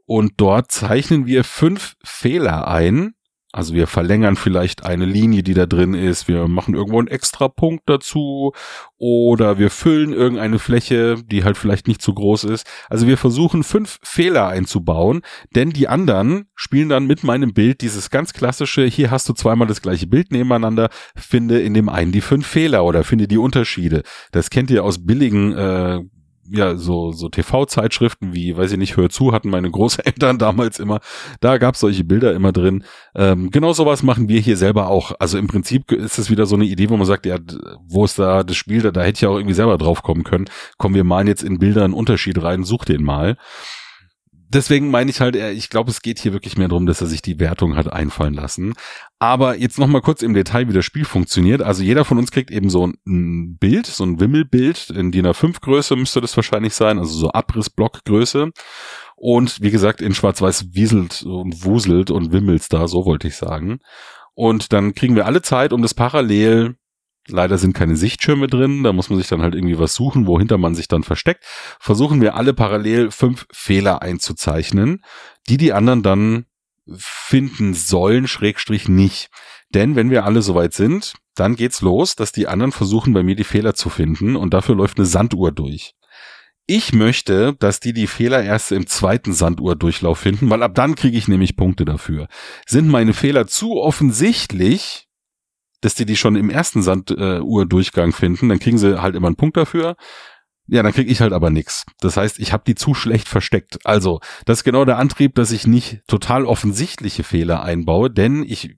Und 0.05 0.35
dort 0.37 0.71
zeichnen 0.71 1.27
wir 1.27 1.45
fünf 1.45 1.97
Fehler 2.05 2.69
ein, 2.69 3.15
also 3.53 3.75
wir 3.75 3.89
verlängern 3.89 4.37
vielleicht 4.37 4.85
eine 4.85 5.05
Linie, 5.05 5.43
die 5.43 5.55
da 5.55 5.67
drin 5.67 5.95
ist, 5.95 6.29
wir 6.29 6.47
machen 6.47 6.75
irgendwo 6.75 7.01
einen 7.01 7.09
extra 7.09 7.49
Punkt 7.49 7.83
dazu 7.87 8.53
oder 8.97 9.59
wir 9.59 9.71
füllen 9.71 10.13
irgendeine 10.13 10.61
Fläche, 10.61 11.17
die 11.25 11.43
halt 11.43 11.57
vielleicht 11.57 11.89
nicht 11.89 12.01
zu 12.01 12.15
groß 12.15 12.45
ist. 12.45 12.65
Also 12.89 13.09
wir 13.09 13.19
versuchen 13.19 13.65
fünf 13.65 13.99
Fehler 14.03 14.47
einzubauen, 14.47 15.23
denn 15.55 15.71
die 15.71 15.89
anderen 15.89 16.47
spielen 16.55 16.89
dann 16.89 17.07
mit 17.07 17.25
meinem 17.25 17.53
Bild 17.53 17.81
dieses 17.81 18.11
ganz 18.11 18.33
klassische, 18.33 18.85
hier 18.85 19.11
hast 19.11 19.29
du 19.29 19.33
zweimal 19.33 19.67
das 19.67 19.83
gleiche 19.83 20.07
Bild 20.07 20.31
nebeneinander, 20.31 20.89
finde 21.17 21.61
in 21.61 21.75
dem 21.75 21.89
einen 21.89 22.13
die 22.13 22.21
fünf 22.21 22.47
Fehler 22.47 22.85
oder 22.85 23.03
finde 23.03 23.27
die 23.27 23.39
Unterschiede. 23.39 24.05
Das 24.31 24.51
kennt 24.51 24.71
ihr 24.71 24.85
aus 24.85 25.05
billigen 25.05 25.53
äh, 25.55 26.01
ja, 26.53 26.77
so, 26.77 27.13
so 27.13 27.29
TV-Zeitschriften 27.29 28.35
wie, 28.35 28.57
weiß 28.57 28.73
ich 28.73 28.79
nicht, 28.79 28.97
Hör 28.97 29.09
zu, 29.09 29.33
hatten 29.33 29.51
meine 29.51 29.71
Großeltern 29.71 30.39
damals 30.39 30.79
immer. 30.79 31.01
Da 31.41 31.59
gab's 31.59 31.81
solche 31.81 32.05
Bilder 32.05 32.35
immer 32.35 32.53
drin. 32.53 32.85
Ähm, 33.15 33.51
genau 33.51 33.73
sowas 33.73 34.03
machen 34.03 34.29
wir 34.29 34.41
hier 34.41 34.57
selber 34.57 34.89
auch. 34.89 35.13
Also 35.19 35.39
im 35.39 35.47
Prinzip 35.47 35.93
ist 35.93 36.19
es 36.19 36.31
wieder 36.31 36.47
so 36.47 36.57
eine 36.57 36.65
Idee, 36.65 36.91
wo 36.91 36.97
man 36.97 37.07
sagt, 37.07 37.27
ja, 37.27 37.39
wo 37.87 38.05
ist 38.05 38.19
da 38.19 38.43
das 38.43 38.57
Spiel, 38.57 38.83
da, 38.83 38.91
da 38.91 39.03
hätte 39.03 39.19
ich 39.19 39.27
auch 39.27 39.37
irgendwie 39.37 39.55
selber 39.55 39.79
drauf 39.79 40.03
kommen 40.03 40.25
können. 40.25 40.47
Kommen 40.79 40.95
wir 40.95 41.05
malen 41.05 41.27
jetzt 41.27 41.43
in 41.43 41.59
Bilder 41.59 41.85
einen 41.85 41.95
Unterschied 41.95 42.43
rein, 42.43 42.65
such 42.65 42.85
den 42.85 43.03
mal 43.03 43.37
deswegen 44.53 44.91
meine 44.91 45.11
ich 45.11 45.21
halt, 45.21 45.37
ich 45.37 45.71
glaube, 45.71 45.91
es 45.91 46.03
geht 46.03 46.19
hier 46.19 46.33
wirklich 46.33 46.59
mehr 46.59 46.69
darum, 46.69 46.87
dass 46.87 47.01
er 47.01 47.07
sich 47.07 47.23
die 47.23 47.39
Wertung 47.39 47.77
hat 47.77 47.93
einfallen 47.93 48.35
lassen. 48.35 48.75
Aber 49.19 49.57
jetzt 49.57 49.79
noch 49.79 49.87
mal 49.87 50.03
kurz 50.03 50.23
im 50.23 50.35
Detail, 50.35 50.69
wie 50.69 50.73
das 50.73 50.85
Spiel 50.85 51.05
funktioniert. 51.05 51.63
Also 51.63 51.83
jeder 51.83 52.05
von 52.05 52.19
uns 52.19 52.31
kriegt 52.31 52.51
eben 52.51 52.71
so 52.71 52.87
ein 53.07 53.57
Bild, 53.59 53.87
so 53.87 54.05
ein 54.05 54.21
Wimmelbild 54.21 54.91
in 54.91 55.13
DIN 55.13 55.27
A5 55.27 55.61
Größe 55.61 55.97
müsste 55.97 56.21
das 56.21 56.37
wahrscheinlich 56.37 56.75
sein, 56.75 56.99
also 56.99 57.17
so 57.17 57.31
Abrissblock 57.31 58.05
Größe. 58.05 58.51
Und 59.17 59.61
wie 59.61 59.71
gesagt, 59.71 60.01
in 60.01 60.15
Schwarz-Weiß 60.15 60.69
wieselt 60.73 61.23
und 61.23 61.65
wuselt 61.65 62.11
und 62.11 62.33
wimmelt 62.33 62.73
da, 62.73 62.89
so 62.89 63.05
wollte 63.05 63.29
ich 63.29 63.37
sagen. 63.37 63.81
Und 64.35 64.73
dann 64.73 64.95
kriegen 64.95 65.17
wir 65.17 65.27
alle 65.27 65.43
Zeit, 65.43 65.73
um 65.73 65.83
das 65.83 65.93
parallel 65.93 66.77
Leider 67.31 67.59
sind 67.59 67.73
keine 67.73 67.97
Sichtschirme 67.97 68.47
drin, 68.47 68.83
da 68.83 68.93
muss 68.93 69.11
man 69.11 69.19
sich 69.19 69.29
dann 69.29 69.43
halt 69.43 69.55
irgendwie 69.55 69.79
was 69.79 69.95
suchen, 69.95 70.27
wohinter 70.27 70.59
man 70.59 70.75
sich 70.75 70.89
dann 70.89 71.03
versteckt. 71.03 71.45
Versuchen 71.79 72.21
wir 72.21 72.35
alle 72.35 72.55
parallel 72.55 73.11
fünf 73.11 73.47
Fehler 73.53 74.03
einzuzeichnen, 74.03 75.03
die 75.49 75.57
die 75.57 75.73
anderen 75.73 76.03
dann 76.03 76.47
finden 76.97 77.75
sollen, 77.75 78.27
schrägstrich 78.27 78.89
nicht. 78.89 79.31
Denn 79.73 79.95
wenn 79.95 80.11
wir 80.11 80.25
alle 80.25 80.43
soweit 80.43 80.75
sind, 80.75 81.15
dann 81.35 81.57
geht's 81.57 81.81
los, 81.81 82.17
dass 82.17 82.33
die 82.33 82.49
anderen 82.49 82.73
versuchen 82.73 83.13
bei 83.13 83.23
mir 83.23 83.37
die 83.37 83.45
Fehler 83.45 83.75
zu 83.75 83.89
finden 83.89 84.37
und 84.37 84.53
dafür 84.53 84.75
läuft 84.75 84.99
eine 84.99 85.07
Sanduhr 85.07 85.53
durch. 85.53 85.95
Ich 86.67 86.93
möchte, 86.93 87.55
dass 87.59 87.81
die 87.81 87.93
die 87.93 88.07
Fehler 88.07 88.43
erst 88.45 88.71
im 88.71 88.87
zweiten 88.87 89.33
Sanduhrdurchlauf 89.33 90.19
finden, 90.19 90.51
weil 90.51 90.63
ab 90.63 90.75
dann 90.75 90.95
kriege 90.95 91.19
ich 91.19 91.27
nämlich 91.27 91.57
Punkte 91.57 91.85
dafür. 91.85 92.29
Sind 92.67 92.89
meine 92.89 93.13
Fehler 93.13 93.47
zu 93.47 93.81
offensichtlich, 93.81 95.09
dass 95.81 95.95
die 95.95 96.07
die 96.07 96.17
schon 96.17 96.37
im 96.37 96.51
ersten 96.51 96.83
Sanduhr-Durchgang 96.83 98.13
finden, 98.13 98.49
dann 98.49 98.59
kriegen 98.59 98.79
sie 98.79 99.01
halt 99.01 99.15
immer 99.15 99.29
einen 99.29 99.37
Punkt 99.37 99.57
dafür. 99.57 99.97
Ja, 100.67 100.83
dann 100.83 100.93
kriege 100.93 101.11
ich 101.11 101.21
halt 101.21 101.33
aber 101.33 101.51
nix. 101.51 101.85
Das 102.01 102.17
heißt, 102.17 102.39
ich 102.39 102.53
habe 102.53 102.63
die 102.67 102.77
zu 102.77 102.95
schlecht 102.95 103.29
versteckt. 103.29 103.79
Also, 103.85 104.21
das 104.45 104.59
ist 104.59 104.65
genau 104.65 104.85
der 104.85 104.99
Antrieb, 104.99 105.35
dass 105.35 105.51
ich 105.51 105.67
nicht 105.67 106.03
total 106.07 106.45
offensichtliche 106.47 107.25
Fehler 107.25 107.63
einbaue, 107.63 108.09
denn 108.09 108.45
ich 108.45 108.77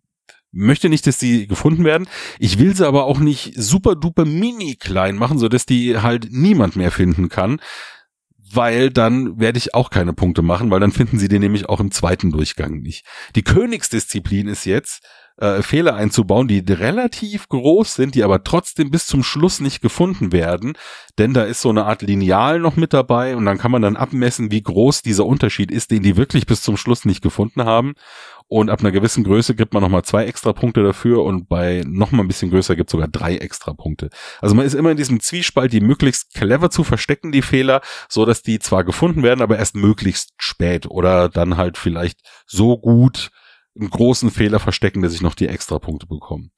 möchte 0.52 0.88
nicht, 0.88 1.06
dass 1.06 1.18
die 1.18 1.46
gefunden 1.46 1.84
werden. 1.84 2.08
Ich 2.38 2.58
will 2.58 2.74
sie 2.74 2.86
aber 2.86 3.04
auch 3.04 3.18
nicht 3.18 3.54
super 3.56 3.94
duper 3.94 4.24
mini 4.24 4.76
klein 4.76 5.16
machen, 5.16 5.38
so 5.38 5.48
dass 5.48 5.66
die 5.66 5.98
halt 5.98 6.28
niemand 6.30 6.76
mehr 6.76 6.90
finden 6.90 7.28
kann, 7.28 7.60
weil 8.38 8.90
dann 8.90 9.40
werde 9.40 9.58
ich 9.58 9.74
auch 9.74 9.90
keine 9.90 10.12
Punkte 10.12 10.42
machen, 10.42 10.70
weil 10.70 10.80
dann 10.80 10.92
finden 10.92 11.18
sie 11.18 11.28
den 11.28 11.40
nämlich 11.40 11.68
auch 11.68 11.80
im 11.80 11.90
zweiten 11.90 12.30
Durchgang 12.30 12.80
nicht. 12.80 13.06
Die 13.34 13.42
Königsdisziplin 13.42 14.46
ist 14.46 14.66
jetzt, 14.66 15.02
äh, 15.42 15.62
Fehler 15.62 15.96
einzubauen, 15.96 16.46
die 16.46 16.62
relativ 16.72 17.48
groß 17.48 17.96
sind, 17.96 18.14
die 18.14 18.22
aber 18.22 18.44
trotzdem 18.44 18.92
bis 18.92 19.07
zum 19.07 19.24
Schluss 19.24 19.59
nicht 19.59 19.81
gefunden 19.81 20.31
werden, 20.31 20.74
denn 21.18 21.35
da 21.35 21.42
ist 21.42 21.61
so 21.61 21.68
eine 21.68 21.85
Art 21.85 22.02
Lineal 22.02 22.61
noch 22.61 22.76
mit 22.76 22.92
dabei 22.92 23.35
und 23.35 23.44
dann 23.44 23.59
kann 23.59 23.72
man 23.72 23.83
dann 23.83 23.96
abmessen, 23.96 24.52
wie 24.52 24.62
groß 24.62 25.02
dieser 25.02 25.26
Unterschied 25.26 25.72
ist, 25.72 25.90
den 25.90 26.05
die 26.05 26.16
wirklich 26.16 26.46
bis 26.46 26.62
zum 26.62 26.76
Schluss 26.76 27.05
nicht 27.05 27.22
gefunden 27.22 27.64
haben. 27.64 27.94
Und 28.46 28.70
ab 28.70 28.81
einer 28.81 28.92
gewissen 28.92 29.24
Größe 29.24 29.55
gibt 29.55 29.72
man 29.74 29.83
nochmal 29.83 30.05
zwei 30.05 30.26
extra 30.26 30.52
Punkte 30.52 30.83
dafür 30.83 31.24
und 31.24 31.48
bei 31.48 31.83
nochmal 31.87 32.24
ein 32.24 32.28
bisschen 32.28 32.50
größer 32.50 32.76
gibt 32.76 32.90
es 32.90 32.92
sogar 32.92 33.09
drei 33.09 33.37
extra 33.38 33.72
Punkte. 33.72 34.11
Also 34.40 34.55
man 34.55 34.66
ist 34.66 34.74
immer 34.74 34.90
in 34.90 34.96
diesem 34.96 35.20
Zwiespalt, 35.20 35.72
die 35.72 35.81
möglichst 35.81 36.35
clever 36.35 36.70
zu 36.70 36.85
verstecken, 36.85 37.33
die 37.33 37.42
Fehler, 37.42 37.81
so 38.09 38.26
dass 38.26 38.42
die 38.42 38.59
zwar 38.59 38.85
gefunden 38.85 39.22
werden, 39.22 39.40
aber 39.40 39.59
erst 39.59 39.74
möglichst 39.74 40.35
spät 40.37 40.87
oder 40.87 41.28
dann 41.31 41.57
halt 41.57 41.78
vielleicht 41.78 42.20
so 42.46 42.78
gut, 42.78 43.31
einen 43.78 43.90
großen 43.90 44.30
Fehler 44.30 44.61
verstecken, 44.61 45.02
dass 45.02 45.14
ich 45.14 45.22
noch 45.22 45.35
die 45.35 45.48
Extrapunkte 45.48 46.06
bekomme. 46.06 46.50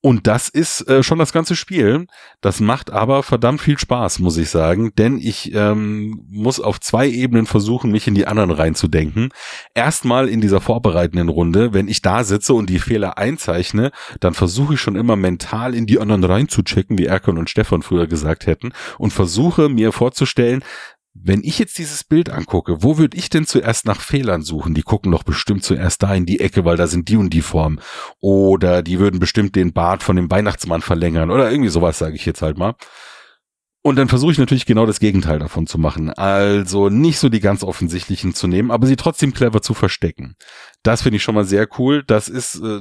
Und 0.00 0.26
das 0.26 0.48
ist 0.48 0.88
äh, 0.88 1.02
schon 1.02 1.18
das 1.18 1.32
ganze 1.32 1.56
Spiel. 1.56 2.06
Das 2.40 2.60
macht 2.60 2.90
aber 2.90 3.22
verdammt 3.22 3.60
viel 3.60 3.78
Spaß, 3.78 4.18
muss 4.18 4.36
ich 4.36 4.50
sagen, 4.50 4.94
denn 4.96 5.18
ich 5.18 5.54
ähm, 5.54 6.26
muss 6.28 6.60
auf 6.60 6.80
zwei 6.80 7.08
Ebenen 7.08 7.46
versuchen, 7.46 7.90
mich 7.90 8.06
in 8.06 8.14
die 8.14 8.26
anderen 8.26 8.50
reinzudenken. 8.50 9.30
Erstmal 9.74 10.28
in 10.28 10.40
dieser 10.40 10.60
vorbereitenden 10.60 11.28
Runde, 11.28 11.72
wenn 11.74 11.88
ich 11.88 12.02
da 12.02 12.24
sitze 12.24 12.54
und 12.54 12.68
die 12.68 12.78
Fehler 12.78 13.18
einzeichne, 13.18 13.92
dann 14.20 14.34
versuche 14.34 14.74
ich 14.74 14.80
schon 14.80 14.96
immer 14.96 15.16
mental 15.16 15.74
in 15.74 15.86
die 15.86 15.98
anderen 15.98 16.24
reinzuchecken, 16.24 16.98
wie 16.98 17.06
Erkan 17.06 17.38
und 17.38 17.50
Stefan 17.50 17.82
früher 17.82 18.06
gesagt 18.06 18.46
hätten, 18.46 18.72
und 18.98 19.12
versuche 19.12 19.68
mir 19.68 19.92
vorzustellen, 19.92 20.62
wenn 21.14 21.44
ich 21.44 21.60
jetzt 21.60 21.78
dieses 21.78 22.02
Bild 22.02 22.28
angucke, 22.28 22.82
wo 22.82 22.98
würde 22.98 23.16
ich 23.16 23.30
denn 23.30 23.46
zuerst 23.46 23.86
nach 23.86 24.00
Fehlern 24.00 24.42
suchen? 24.42 24.74
Die 24.74 24.82
gucken 24.82 25.12
doch 25.12 25.22
bestimmt 25.22 25.62
zuerst 25.62 26.02
da 26.02 26.12
in 26.12 26.26
die 26.26 26.40
Ecke, 26.40 26.64
weil 26.64 26.76
da 26.76 26.88
sind 26.88 27.08
die 27.08 27.16
und 27.16 27.30
die 27.30 27.40
Formen. 27.40 27.80
Oder 28.20 28.82
die 28.82 28.98
würden 28.98 29.20
bestimmt 29.20 29.54
den 29.54 29.72
Bart 29.72 30.02
von 30.02 30.16
dem 30.16 30.30
Weihnachtsmann 30.30 30.82
verlängern 30.82 31.30
oder 31.30 31.50
irgendwie 31.50 31.70
sowas, 31.70 31.98
sage 31.98 32.16
ich 32.16 32.26
jetzt 32.26 32.42
halt 32.42 32.58
mal. 32.58 32.74
Und 33.86 33.96
dann 33.96 34.08
versuche 34.08 34.32
ich 34.32 34.38
natürlich 34.38 34.64
genau 34.64 34.86
das 34.86 34.98
Gegenteil 34.98 35.38
davon 35.38 35.66
zu 35.66 35.78
machen. 35.78 36.10
Also 36.10 36.88
nicht 36.88 37.18
so 37.18 37.28
die 37.28 37.40
ganz 37.40 37.62
offensichtlichen 37.62 38.34
zu 38.34 38.46
nehmen, 38.46 38.70
aber 38.70 38.86
sie 38.86 38.96
trotzdem 38.96 39.34
clever 39.34 39.60
zu 39.60 39.74
verstecken. 39.74 40.36
Das 40.82 41.02
finde 41.02 41.18
ich 41.18 41.22
schon 41.22 41.34
mal 41.34 41.44
sehr 41.44 41.68
cool. 41.78 42.02
Das 42.02 42.28
ist 42.28 42.56
äh, 42.56 42.80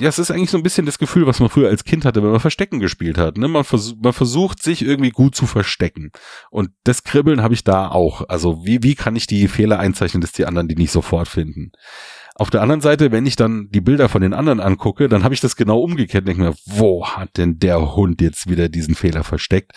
ja, 0.00 0.08
es 0.08 0.18
ist 0.18 0.30
eigentlich 0.30 0.50
so 0.50 0.56
ein 0.56 0.62
bisschen 0.62 0.86
das 0.86 0.98
Gefühl, 0.98 1.26
was 1.26 1.40
man 1.40 1.48
früher 1.48 1.68
als 1.68 1.84
Kind 1.84 2.04
hatte, 2.04 2.22
wenn 2.22 2.30
man 2.30 2.40
Verstecken 2.40 2.80
gespielt 2.80 3.18
hat. 3.18 3.36
Ne? 3.36 3.48
Man, 3.48 3.64
vers 3.64 3.94
man 4.00 4.12
versucht 4.12 4.62
sich 4.62 4.82
irgendwie 4.82 5.10
gut 5.10 5.34
zu 5.34 5.46
verstecken. 5.46 6.12
Und 6.50 6.70
das 6.84 7.04
Kribbeln 7.04 7.42
habe 7.42 7.54
ich 7.54 7.64
da 7.64 7.88
auch. 7.88 8.28
Also 8.28 8.64
wie, 8.64 8.82
wie 8.82 8.94
kann 8.94 9.16
ich 9.16 9.26
die 9.26 9.48
Fehler 9.48 9.78
einzeichnen, 9.78 10.20
dass 10.20 10.32
die 10.32 10.46
anderen 10.46 10.68
die 10.68 10.76
nicht 10.76 10.92
sofort 10.92 11.28
finden? 11.28 11.72
Auf 12.34 12.48
der 12.48 12.62
anderen 12.62 12.80
Seite, 12.80 13.12
wenn 13.12 13.26
ich 13.26 13.36
dann 13.36 13.68
die 13.70 13.82
Bilder 13.82 14.08
von 14.08 14.22
den 14.22 14.32
anderen 14.32 14.60
angucke, 14.60 15.08
dann 15.08 15.22
habe 15.22 15.34
ich 15.34 15.40
das 15.40 15.56
genau 15.56 15.80
umgekehrt. 15.80 16.26
Denke 16.26 16.42
mir, 16.42 16.54
wo 16.64 17.06
hat 17.06 17.36
denn 17.36 17.58
der 17.58 17.94
Hund 17.94 18.20
jetzt 18.22 18.48
wieder 18.48 18.68
diesen 18.68 18.94
Fehler 18.94 19.24
versteckt? 19.24 19.72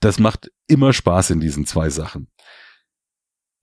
Das 0.00 0.18
macht 0.18 0.50
immer 0.66 0.92
Spaß 0.92 1.30
in 1.30 1.40
diesen 1.40 1.66
zwei 1.66 1.90
Sachen. 1.90 2.28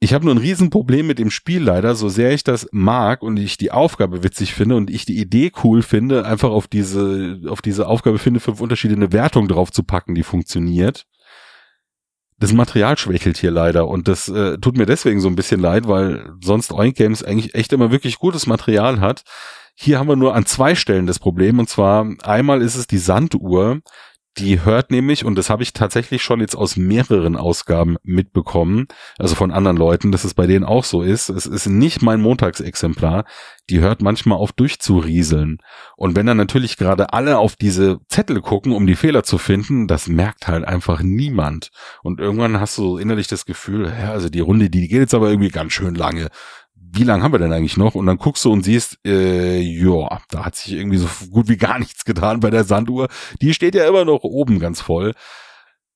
Ich 0.03 0.15
habe 0.15 0.25
nur 0.25 0.33
ein 0.33 0.39
Riesenproblem 0.39 1.05
mit 1.05 1.19
dem 1.19 1.29
Spiel 1.29 1.61
leider, 1.61 1.93
so 1.93 2.09
sehr 2.09 2.33
ich 2.33 2.43
das 2.43 2.67
mag 2.71 3.21
und 3.21 3.37
ich 3.37 3.57
die 3.57 3.69
Aufgabe 3.69 4.23
witzig 4.23 4.55
finde 4.55 4.75
und 4.75 4.89
ich 4.89 5.05
die 5.05 5.19
Idee 5.19 5.51
cool 5.63 5.83
finde, 5.83 6.25
einfach 6.25 6.49
auf 6.49 6.67
diese, 6.67 7.39
auf 7.47 7.61
diese 7.61 7.87
Aufgabe 7.87 8.17
finde, 8.17 8.39
fünf 8.39 8.61
unterschiedliche 8.61 9.11
Wertungen 9.11 9.47
drauf 9.47 9.71
zu 9.71 9.83
packen, 9.83 10.15
die 10.15 10.23
funktioniert. 10.23 11.05
Das 12.39 12.51
Material 12.51 12.97
schwächelt 12.97 13.37
hier 13.37 13.51
leider 13.51 13.87
und 13.87 14.07
das 14.07 14.27
äh, 14.27 14.57
tut 14.57 14.75
mir 14.75 14.87
deswegen 14.87 15.21
so 15.21 15.27
ein 15.27 15.35
bisschen 15.35 15.61
leid, 15.61 15.87
weil 15.87 16.33
sonst 16.43 16.73
Oink 16.73 16.95
Games 16.95 17.23
eigentlich 17.23 17.53
echt 17.53 17.71
immer 17.71 17.91
wirklich 17.91 18.17
gutes 18.17 18.47
Material 18.47 19.01
hat. 19.01 19.21
Hier 19.75 19.99
haben 19.99 20.09
wir 20.09 20.15
nur 20.15 20.33
an 20.33 20.47
zwei 20.47 20.73
Stellen 20.73 21.05
das 21.05 21.19
Problem 21.19 21.59
und 21.59 21.69
zwar 21.69 22.07
einmal 22.23 22.63
ist 22.63 22.75
es 22.75 22.87
die 22.87 22.97
Sanduhr, 22.97 23.81
die 24.37 24.63
hört 24.63 24.91
nämlich, 24.91 25.25
und 25.25 25.35
das 25.35 25.49
habe 25.49 25.61
ich 25.61 25.73
tatsächlich 25.73 26.23
schon 26.23 26.39
jetzt 26.39 26.55
aus 26.55 26.77
mehreren 26.77 27.35
Ausgaben 27.35 27.97
mitbekommen, 28.03 28.87
also 29.19 29.35
von 29.35 29.51
anderen 29.51 29.75
Leuten, 29.75 30.11
dass 30.11 30.23
es 30.23 30.33
bei 30.33 30.47
denen 30.47 30.63
auch 30.63 30.85
so 30.85 31.01
ist. 31.01 31.29
Es 31.29 31.45
ist 31.45 31.67
nicht 31.67 32.01
mein 32.01 32.21
Montagsexemplar. 32.21 33.25
Die 33.69 33.79
hört 33.79 34.01
manchmal 34.01 34.37
auf 34.37 34.53
durchzurieseln. 34.53 35.59
Und 35.97 36.15
wenn 36.15 36.25
dann 36.25 36.37
natürlich 36.37 36.77
gerade 36.77 37.13
alle 37.13 37.37
auf 37.37 37.55
diese 37.55 37.99
Zettel 38.07 38.41
gucken, 38.41 38.71
um 38.71 38.87
die 38.87 38.95
Fehler 38.95 39.23
zu 39.23 39.37
finden, 39.37 39.87
das 39.87 40.07
merkt 40.07 40.47
halt 40.47 40.65
einfach 40.65 41.01
niemand. 41.01 41.69
Und 42.01 42.19
irgendwann 42.19 42.59
hast 42.59 42.77
du 42.77 42.97
innerlich 42.97 43.27
das 43.27 43.45
Gefühl, 43.45 43.87
ja, 43.87 44.11
also 44.11 44.29
die 44.29 44.39
Runde, 44.39 44.69
die 44.69 44.87
geht 44.87 44.99
jetzt 44.99 45.13
aber 45.13 45.29
irgendwie 45.29 45.49
ganz 45.49 45.73
schön 45.73 45.95
lange 45.95 46.29
wie 46.93 47.03
lange 47.03 47.23
haben 47.23 47.31
wir 47.31 47.39
denn 47.39 47.53
eigentlich 47.53 47.77
noch? 47.77 47.95
Und 47.95 48.05
dann 48.05 48.17
guckst 48.17 48.43
du 48.43 48.51
und 48.51 48.63
siehst, 48.63 48.99
äh, 49.05 49.59
ja, 49.59 50.19
da 50.29 50.45
hat 50.45 50.55
sich 50.55 50.73
irgendwie 50.73 50.97
so 50.97 51.07
gut 51.29 51.47
wie 51.47 51.57
gar 51.57 51.79
nichts 51.79 52.05
getan 52.05 52.39
bei 52.39 52.49
der 52.49 52.63
Sanduhr. 52.63 53.07
Die 53.41 53.53
steht 53.53 53.75
ja 53.75 53.87
immer 53.87 54.05
noch 54.05 54.23
oben 54.23 54.59
ganz 54.59 54.81
voll. 54.81 55.13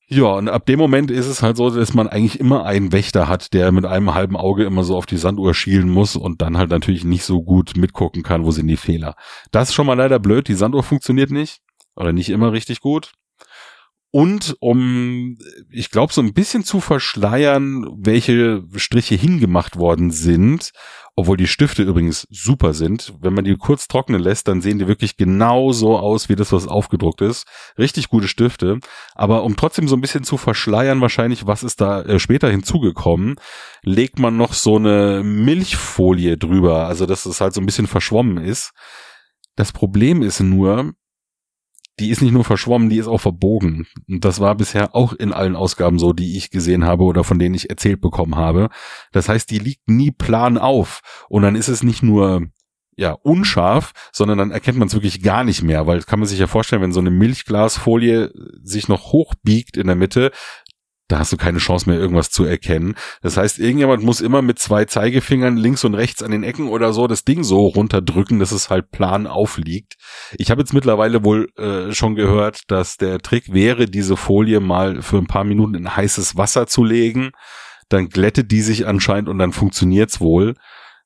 Ja, 0.08 0.26
und 0.26 0.50
ab 0.50 0.68
dem 0.68 0.78
Moment 0.78 1.10
ist 1.10 1.26
es 1.26 1.42
halt 1.42 1.58
so, 1.58 1.70
dass 1.72 1.96
man 1.96 2.08
eigentlich 2.08 2.40
immer 2.40 2.66
einen 2.66 2.92
Wächter 2.92 3.28
hat, 3.28 3.54
der 3.54 3.72
mit 3.72 3.86
einem 3.86 4.14
halben 4.14 4.38
Auge 4.38 4.64
immer 4.64 4.84
so 4.84 4.96
auf 4.96 5.08
die 5.08 5.18
Sanduhr 5.18 5.56
schielen 5.56 5.90
muss 5.90 6.16
und 6.16 6.44
dann 6.44 6.58
halt 6.58 6.70
natürlich 6.70 7.04
nicht 7.04 7.24
so 7.24 7.42
gut 7.42 7.76
mitgucken 7.76 8.22
kann, 8.22 8.46
wo 8.46 8.52
sind 8.52 8.68
die 8.68 8.78
Fehler. 8.78 9.16
Das 9.52 9.70
ist 9.70 9.76
schon 9.76 9.88
mal 9.88 9.96
leider 9.98 10.20
blöd, 10.20 10.48
die 10.48 10.54
Sanduhr 10.54 10.84
funktioniert 10.84 11.32
nicht 11.32 11.62
oder 11.96 12.14
nicht 12.14 12.30
immer 12.30 12.52
richtig 12.52 12.82
gut 12.82 13.14
und 14.16 14.56
um, 14.62 15.38
ich 15.70 15.92
glaube, 15.92 16.14
so 16.14 16.22
ein 16.22 16.34
bisschen 16.34 16.64
zu 16.64 16.80
verschleiern, 16.80 17.86
welche 17.98 18.64
Striche 18.78 19.16
hingemacht 19.16 19.76
worden 19.76 20.10
sind, 20.10 20.72
obwohl 21.18 21.36
die 21.36 21.48
Stifte 21.48 21.84
übrigens 21.84 22.26
super 22.30 22.74
sind. 22.74 23.14
Wenn 23.20 23.34
man 23.34 23.44
die 23.44 23.58
kurz 23.58 23.90
trocknen 23.90 24.22
lässt, 24.22 24.48
dann 24.48 24.62
sehen 24.62 24.80
die 24.80 24.88
wirklich 24.88 25.18
genau 25.18 25.74
so 25.74 25.98
aus, 25.98 26.30
wie 26.30 26.38
das, 26.38 26.54
was 26.54 26.66
aufgedruckt 26.66 27.20
ist. 27.20 27.46
Richtig 27.78 28.08
gute 28.08 28.30
Stifte. 28.30 28.80
Aber 29.16 29.44
um 29.44 29.58
trotzdem 29.58 29.90
so 29.90 29.98
ein 29.98 30.02
bisschen 30.02 30.24
zu 30.24 30.38
verschleiern, 30.38 31.02
wahrscheinlich, 31.02 31.46
was 31.46 31.62
ist 31.62 31.82
da 31.82 32.02
äh, 32.04 32.18
später 32.18 32.50
hinzugekommen, 32.50 33.36
legt 33.82 34.18
man 34.18 34.38
noch 34.38 34.54
so 34.54 34.78
eine 34.78 35.24
Milchfolie 35.26 36.38
drüber, 36.38 36.88
also 36.88 37.06
dass 37.06 37.26
es 37.26 37.42
halt 37.42 37.54
so 37.54 37.60
ein 37.60 37.66
bisschen 37.66 37.88
verschwommen 37.88 38.38
ist. 38.38 38.72
Das 39.58 39.74
Problem 39.74 40.22
ist 40.22 40.40
nur, 40.40 40.94
die 42.00 42.10
ist 42.10 42.22
nicht 42.22 42.34
nur 42.34 42.44
verschwommen, 42.44 42.90
die 42.90 42.98
ist 42.98 43.08
auch 43.08 43.22
verbogen. 43.22 43.88
Und 44.08 44.26
das 44.26 44.40
war 44.40 44.56
bisher 44.56 44.96
auch 44.96 45.14
in 45.14 45.32
allen 45.32 45.56
Ausgaben 45.56 46.00
so, 46.00 46.14
die 46.14 46.38
ich 46.38 46.52
gesehen 46.52 46.84
habe 46.84 47.04
oder 47.04 47.24
von 47.24 47.40
denen 47.40 47.56
ich 47.56 47.70
erzählt 47.70 48.02
bekommen 48.02 48.36
habe. 48.36 48.70
Das 49.12 49.30
heißt, 49.30 49.50
die 49.50 49.60
liegt 49.60 49.90
nie 49.90 50.12
plan 50.12 50.58
auf. 50.58 51.02
Und 51.30 51.44
dann 51.44 51.56
ist 51.56 51.70
es 51.70 51.84
nicht 51.84 52.04
nur 52.04 52.48
ja, 52.98 53.12
unscharf, 53.12 53.92
sondern 54.12 54.38
dann 54.38 54.52
erkennt 54.52 54.78
man 54.78 54.88
es 54.88 54.94
wirklich 54.94 55.22
gar 55.22 55.44
nicht 55.44 55.62
mehr, 55.64 55.86
weil 55.86 56.02
kann 56.02 56.20
man 56.20 56.28
sich 56.28 56.40
ja 56.40 56.48
vorstellen, 56.48 56.82
wenn 56.82 56.94
so 56.94 57.02
eine 57.02 57.12
Milchglasfolie 57.12 58.32
sich 58.64 58.88
noch 58.88 59.12
hochbiegt 59.12 59.76
in 59.76 59.88
der 59.88 59.98
Mitte, 59.98 60.32
da 61.08 61.20
hast 61.20 61.32
du 61.32 61.38
keine 61.38 61.60
Chance 61.60 61.90
mehr, 61.90 62.00
irgendwas 62.00 62.32
zu 62.32 62.46
erkennen. 62.46 62.96
Das 63.22 63.38
heißt, 63.38 63.60
irgendjemand 63.60 64.04
muss 64.04 64.22
immer 64.22 64.42
mit 64.42 64.58
zwei 64.58 64.86
Zeigefingern 64.86 65.56
links 65.56 65.84
und 65.84 65.94
rechts 65.94 66.24
an 66.24 66.32
den 66.32 66.44
Ecken 66.44 66.68
oder 66.68 66.94
so 66.94 67.06
das 67.08 67.24
Ding 67.24 67.44
so 67.44 67.68
runterdrücken, 67.68 68.40
dass 68.40 68.52
es 68.52 68.70
halt 68.70 68.90
plan 68.92 69.28
aufliegt. 69.28 69.96
Ich 70.38 70.50
habe 70.50 70.62
jetzt 70.62 70.74
mittlerweile 70.74 71.24
wohl 71.24 71.50
äh, 71.58 71.94
schon 71.94 72.16
gehört, 72.16 72.62
dass 72.70 72.98
der 72.98 73.20
Trick 73.20 73.54
wäre, 73.54 73.86
diese 73.86 74.18
Folie 74.18 74.60
mal 74.60 75.02
für 75.02 75.18
ein 75.18 75.28
paar 75.28 75.44
Minuten 75.44 75.76
in 75.76 75.96
heißes 75.96 76.38
Wasser 76.38 76.66
zu 76.66 76.84
legen. 76.84 77.32
Dann 77.90 78.10
glättet 78.10 78.52
die 78.52 78.62
sich 78.62 78.88
anscheinend 78.88 79.30
und 79.30 79.38
dann 79.38 79.52
funktioniert's 79.52 80.20
wohl. 80.20 80.56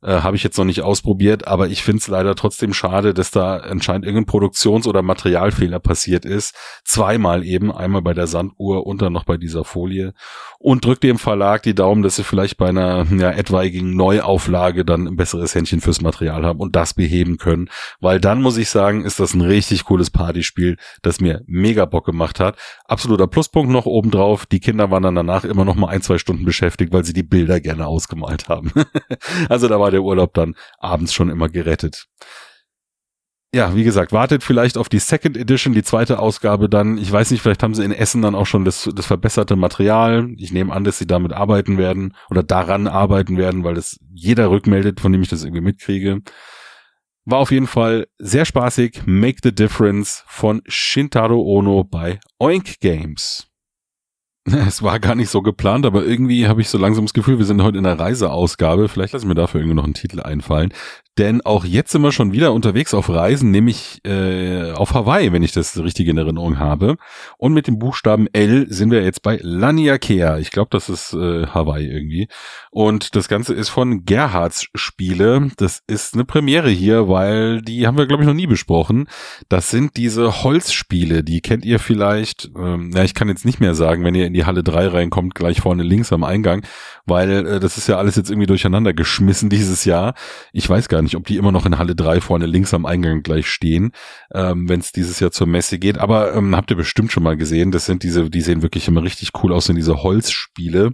Äh, 0.02 0.22
Habe 0.22 0.38
ich 0.38 0.44
jetzt 0.44 0.58
noch 0.58 0.66
nicht 0.66 0.82
ausprobiert, 0.82 1.48
aber 1.48 1.68
ich 1.68 1.84
finde 1.84 2.00
es 2.00 2.08
leider 2.08 2.36
trotzdem 2.36 2.74
schade, 2.74 3.14
dass 3.14 3.32
da 3.32 3.58
anscheinend 3.58 4.06
irgendein 4.06 4.28
Produktions- 4.28 4.88
oder 4.88 5.02
Materialfehler 5.02 5.80
passiert 5.80 6.24
ist. 6.24 6.56
Zweimal 6.86 7.44
eben, 7.44 7.72
einmal 7.72 8.02
bei 8.02 8.14
der 8.14 8.28
Sanduhr 8.28 8.88
und 8.88 9.02
dann 9.02 9.12
noch 9.12 9.26
bei 9.26 9.36
dieser 9.36 9.66
Folie. 9.66 10.14
Und 10.58 10.86
drückt 10.86 11.04
dem 11.04 11.18
Verlag 11.18 11.64
die 11.64 11.76
Daumen, 11.76 12.02
dass 12.02 12.16
sie 12.16 12.24
vielleicht 12.24 12.58
bei 12.58 12.68
einer 12.68 13.06
ja, 13.12 13.32
etwaigen 13.32 13.96
Neuauflage 13.96 14.86
dann 14.86 15.08
ein 15.08 15.16
besseres 15.16 15.54
Händchen 15.56 15.82
fürs 15.82 16.02
Material 16.02 16.46
haben 16.46 16.60
und 16.60 16.76
das 16.76 16.94
beheben 16.94 17.38
können. 17.38 17.70
Weil 18.00 18.20
dann 18.20 18.42
muss 18.42 18.58
ich 18.58 18.70
sagen, 18.70 19.04
ist 19.04 19.20
das 19.20 19.34
ein 19.34 19.42
richtig 19.42 19.86
cooles 19.86 20.10
Partyspiel, 20.10 20.78
das 21.02 21.20
mir 21.20 21.42
mega 21.46 21.86
Bock 21.86 22.06
gemacht 22.06 22.40
hat. 22.40 22.58
Absoluter 22.86 23.28
Pluspunkt 23.28 23.72
noch 23.72 23.86
obendrauf. 23.86 24.46
Die 24.46 24.60
Kinder 24.60 24.92
waren 24.92 25.04
dann 25.04 25.16
danach 25.16 25.44
immer 25.44 25.66
noch 25.66 25.76
mal 25.76 25.88
ein, 25.88 26.02
zwei 26.02 26.18
Stunden 26.18 26.46
beschäftigt, 26.46 26.94
weil 26.94 27.04
sie 27.04 27.14
die 27.14 27.24
Bilder 27.24 27.60
gerne 27.60 27.88
ausgemalt 27.88 28.50
haben. 28.50 28.72
also 29.50 29.68
da 29.68 29.80
war 29.80 29.89
war 29.90 29.92
der 29.92 30.04
Urlaub 30.04 30.34
dann 30.36 30.56
abends 30.78 31.14
schon 31.14 31.30
immer 31.30 31.50
gerettet. 31.50 32.06
Ja, 33.52 33.76
wie 33.76 33.84
gesagt, 33.84 34.12
wartet 34.12 34.44
vielleicht 34.44 34.78
auf 34.78 34.90
die 34.90 35.00
Second 35.00 35.36
Edition, 35.36 35.74
die 35.74 35.82
zweite 35.82 36.20
Ausgabe 36.20 36.70
dann. 36.70 37.00
Ich 37.00 37.12
weiß 37.12 37.32
nicht, 37.32 37.42
vielleicht 37.42 37.64
haben 37.64 37.74
sie 37.74 37.84
in 37.84 37.92
Essen 37.92 38.22
dann 38.22 38.36
auch 38.36 38.46
schon 38.46 38.64
das, 38.64 38.88
das 38.94 39.08
verbesserte 39.08 39.56
Material. 39.56 40.30
Ich 40.38 40.54
nehme 40.54 40.72
an, 40.72 40.84
dass 40.84 41.00
sie 41.00 41.08
damit 41.08 41.34
arbeiten 41.34 41.80
werden 41.80 42.14
oder 42.30 42.44
daran 42.44 42.88
arbeiten 42.88 43.38
werden, 43.38 43.64
weil 43.64 43.74
das 43.74 43.98
jeder 44.14 44.52
rückmeldet, 44.52 45.00
von 45.00 45.12
dem 45.12 45.24
ich 45.24 45.30
das 45.30 45.44
irgendwie 45.44 45.64
mitkriege. 45.64 46.22
War 47.26 47.40
auf 47.40 47.50
jeden 47.50 47.66
Fall 47.66 48.06
sehr 48.20 48.46
spaßig. 48.46 49.02
Make 49.08 49.40
the 49.42 49.56
Difference 49.56 50.24
von 50.28 50.62
Shintaro 50.68 51.42
Ono 51.42 51.84
bei 51.84 52.20
Oink 52.38 52.80
Games. 52.80 53.49
Es 54.68 54.84
war 54.84 55.00
gar 55.00 55.16
nicht 55.16 55.30
so 55.30 55.42
geplant, 55.42 55.86
aber 55.86 56.06
irgendwie 56.06 56.48
habe 56.48 56.62
ich 56.62 56.70
so 56.70 56.78
langsam 56.78 57.06
das 57.06 57.14
Gefühl, 57.14 57.38
wir 57.38 57.46
sind 57.46 57.62
heute 57.62 57.78
in 57.78 57.84
der 57.84 58.00
Reiseausgabe. 58.00 58.88
Vielleicht 58.88 59.14
lasse 59.14 59.26
ich 59.26 59.28
mir 59.28 59.36
dafür 59.36 59.62
irgendwie 59.62 59.76
noch 59.76 59.84
einen 59.84 59.94
Titel 59.94 60.22
einfallen. 60.22 60.74
Denn 61.20 61.42
auch 61.42 61.66
jetzt 61.66 61.92
sind 61.92 62.02
wir 62.02 62.14
schon 62.14 62.32
wieder 62.32 62.54
unterwegs 62.54 62.94
auf 62.94 63.10
Reisen, 63.10 63.52
nämlich 63.52 64.00
äh, 64.06 64.72
auf 64.72 64.94
Hawaii, 64.94 65.34
wenn 65.34 65.44
ich 65.44 65.52
das 65.52 65.78
richtig 65.78 66.08
in 66.08 66.18
Erinnerung 66.18 66.60
habe. 66.60 66.96
Und 67.38 67.54
mit 67.54 67.68
dem 67.68 67.78
Buchstaben 67.78 68.28
L 68.32 68.68
sind 68.70 68.90
wir 68.90 69.04
jetzt 69.04 69.22
bei 69.22 69.38
Laniakea. 69.42 70.38
Ich 70.38 70.50
glaube, 70.50 70.70
das 70.72 70.88
ist 70.88 71.14
äh, 71.14 71.48
Hawaii 71.48 71.88
irgendwie. 71.88 72.30
Und 72.72 73.18
das 73.18 73.28
Ganze 73.28 73.54
ist 73.54 73.68
von 73.68 74.06
Gerhards 74.06 74.68
Spiele. 74.76 75.52
Das 75.58 75.82
ist 75.88 76.14
eine 76.14 76.24
Premiere 76.24 76.70
hier, 76.70 77.10
weil 77.10 77.62
die 77.64 77.86
haben 77.86 77.98
wir, 77.98 78.08
glaube 78.08 78.24
ich, 78.24 78.28
noch 78.28 78.34
nie 78.34 78.48
besprochen. 78.48 79.10
Das 79.50 79.70
sind 79.70 79.98
diese 79.98 80.44
Holzspiele, 80.44 81.26
die 81.26 81.42
kennt 81.42 81.66
ihr 81.66 81.80
vielleicht, 81.80 82.50
ähm, 82.58 82.92
ja, 82.96 83.04
ich 83.04 83.14
kann 83.14 83.28
jetzt 83.28 83.44
nicht 83.44 83.60
mehr 83.60 83.76
sagen, 83.76 84.06
wenn 84.06 84.16
ihr 84.16 84.26
in 84.26 84.34
die 84.34 84.39
Halle 84.46 84.64
3 84.64 84.88
reinkommt, 84.88 85.36
gleich 85.36 85.62
vorne 85.62 85.84
links 85.84 86.12
am 86.14 86.24
Eingang, 86.24 86.66
weil 87.06 87.46
äh, 87.46 87.60
das 87.60 87.78
ist 87.78 87.88
ja 87.88 87.98
alles 87.98 88.16
jetzt 88.16 88.30
irgendwie 88.30 88.48
durcheinander 88.48 88.94
geschmissen 88.94 89.50
dieses 89.50 89.86
Jahr. 89.86 90.14
Ich 90.54 90.70
weiß 90.70 90.90
gar 90.90 91.02
nicht, 91.02 91.16
ob 91.16 91.26
die 91.26 91.38
immer 91.38 91.52
noch 91.52 91.66
in 91.66 91.78
Halle 91.78 91.96
3 91.96 92.22
vorne 92.22 92.46
links 92.46 92.74
am 92.74 92.86
Eingang 92.86 93.24
gleich 93.24 93.48
stehen, 93.48 93.92
ähm, 94.34 94.70
wenn 94.70 94.80
es 94.80 94.92
dieses 94.92 95.20
Jahr 95.20 95.32
zur 95.32 95.48
Messe 95.48 95.80
geht. 95.80 95.98
Aber 95.98 96.34
ähm, 96.34 96.56
habt 96.56 96.72
ihr 96.72 96.78
bestimmt 96.78 97.12
schon 97.12 97.24
mal 97.24 97.38
gesehen, 97.38 97.72
das 97.72 97.86
sind 97.86 98.04
diese, 98.04 98.30
die 98.30 98.42
sehen 98.42 98.62
wirklich 98.62 98.88
immer 98.88 99.04
richtig 99.04 99.32
cool 99.44 99.54
aus, 99.54 99.66
sind 99.66 99.76
diese 99.76 100.04
Holzspiele 100.04 100.94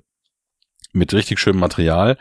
mit 0.93 1.13
richtig 1.13 1.39
schönem 1.39 1.59
Material. 1.59 2.17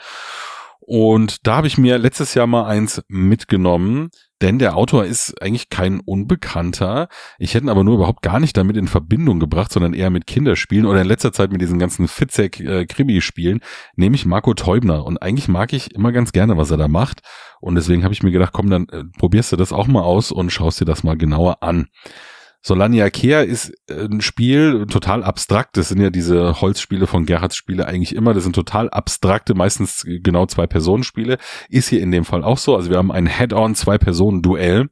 Und 0.86 1.46
da 1.46 1.56
habe 1.56 1.66
ich 1.66 1.78
mir 1.78 1.96
letztes 1.96 2.34
Jahr 2.34 2.46
mal 2.46 2.66
eins 2.66 3.02
mitgenommen, 3.08 4.10
denn 4.44 4.58
der 4.58 4.76
Autor 4.76 5.06
ist 5.06 5.40
eigentlich 5.40 5.70
kein 5.70 6.00
Unbekannter. 6.00 7.08
Ich 7.38 7.54
hätte 7.54 7.64
ihn 7.64 7.70
aber 7.70 7.82
nur 7.82 7.94
überhaupt 7.94 8.20
gar 8.20 8.40
nicht 8.40 8.54
damit 8.58 8.76
in 8.76 8.88
Verbindung 8.88 9.40
gebracht, 9.40 9.72
sondern 9.72 9.94
eher 9.94 10.10
mit 10.10 10.26
Kinderspielen 10.26 10.84
oder 10.84 11.00
in 11.00 11.08
letzter 11.08 11.32
Zeit 11.32 11.50
mit 11.50 11.62
diesen 11.62 11.78
ganzen 11.78 12.08
Fitzek-Krimi-Spielen, 12.08 13.60
nämlich 13.96 14.26
Marco 14.26 14.52
Teubner. 14.52 15.06
Und 15.06 15.22
eigentlich 15.22 15.48
mag 15.48 15.72
ich 15.72 15.94
immer 15.94 16.12
ganz 16.12 16.32
gerne, 16.32 16.58
was 16.58 16.70
er 16.70 16.76
da 16.76 16.88
macht. 16.88 17.22
Und 17.62 17.76
deswegen 17.76 18.04
habe 18.04 18.12
ich 18.12 18.22
mir 18.22 18.32
gedacht, 18.32 18.52
komm, 18.52 18.68
dann 18.68 18.86
äh, 18.90 19.04
probierst 19.18 19.50
du 19.52 19.56
das 19.56 19.72
auch 19.72 19.86
mal 19.86 20.02
aus 20.02 20.30
und 20.30 20.50
schaust 20.50 20.78
dir 20.78 20.84
das 20.84 21.04
mal 21.04 21.16
genauer 21.16 21.62
an. 21.62 21.86
Solania 22.66 23.10
Kea 23.10 23.42
ist 23.42 23.74
äh, 23.90 24.06
ein 24.06 24.22
Spiel 24.22 24.86
total 24.86 25.22
abstrakt. 25.22 25.76
Das 25.76 25.90
sind 25.90 26.00
ja 26.00 26.08
diese 26.08 26.62
Holzspiele 26.62 27.06
von 27.06 27.26
Gerhards 27.26 27.56
Spiele 27.56 27.86
eigentlich 27.86 28.16
immer. 28.16 28.32
Das 28.32 28.44
sind 28.44 28.54
total 28.54 28.88
abstrakte, 28.88 29.54
meistens 29.54 30.02
genau 30.06 30.46
zwei 30.46 30.66
Personen 30.66 31.04
Spiele. 31.04 31.36
Ist 31.68 31.90
hier 31.90 32.00
in 32.00 32.10
dem 32.10 32.24
Fall 32.24 32.42
auch 32.42 32.56
so. 32.56 32.74
Also 32.74 32.88
wir 32.88 32.96
haben 32.96 33.12
ein 33.12 33.26
Head-on 33.26 33.74
zwei 33.74 33.98
Personen 33.98 34.40
Duell, 34.40 34.88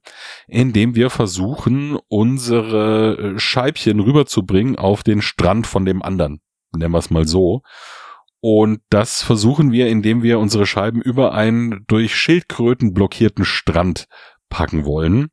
in 0.47 0.75
dem 0.75 0.95
wir 0.95 1.09
versuchen, 1.09 1.99
unsere 2.09 3.16
äh, 3.16 3.39
Scheibchen 3.39 4.01
rüberzubringen 4.01 4.77
auf 4.77 5.03
den 5.03 5.23
Strand 5.23 5.66
von 5.66 5.87
dem 5.87 6.03
anderen. 6.03 6.43
Nennen 6.77 6.93
wir 6.93 6.99
es 6.99 7.11
mal 7.11 7.27
so. 7.27 7.62
Und 8.43 8.81
das 8.91 9.23
versuchen 9.23 9.73
wir, 9.73 9.89
indem 9.89 10.23
wir 10.23 10.41
unsere 10.41 10.66
Scheiben 10.66 11.01
über 11.01 11.33
einen 11.33 11.85
durch 11.87 12.14
Schildkröten 12.16 12.93
blockierten 12.93 13.47
Strand 13.47 14.09
packen 14.51 14.85
wollen. 14.85 15.31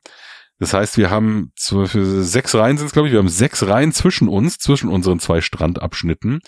Das 0.60 0.74
heißt, 0.74 0.98
wir 0.98 1.10
haben 1.10 1.52
sechs 1.56 2.54
Reihen 2.54 2.76
sind 2.76 2.86
es, 2.86 2.92
glaube 2.92 3.08
ich, 3.08 3.12
wir 3.12 3.18
haben 3.18 3.28
sechs 3.28 3.66
Reihen 3.66 3.92
zwischen 3.92 4.28
uns, 4.28 4.58
zwischen 4.58 4.90
unseren 4.90 5.18
zwei 5.18 5.40
Strandabschnitten, 5.40 6.40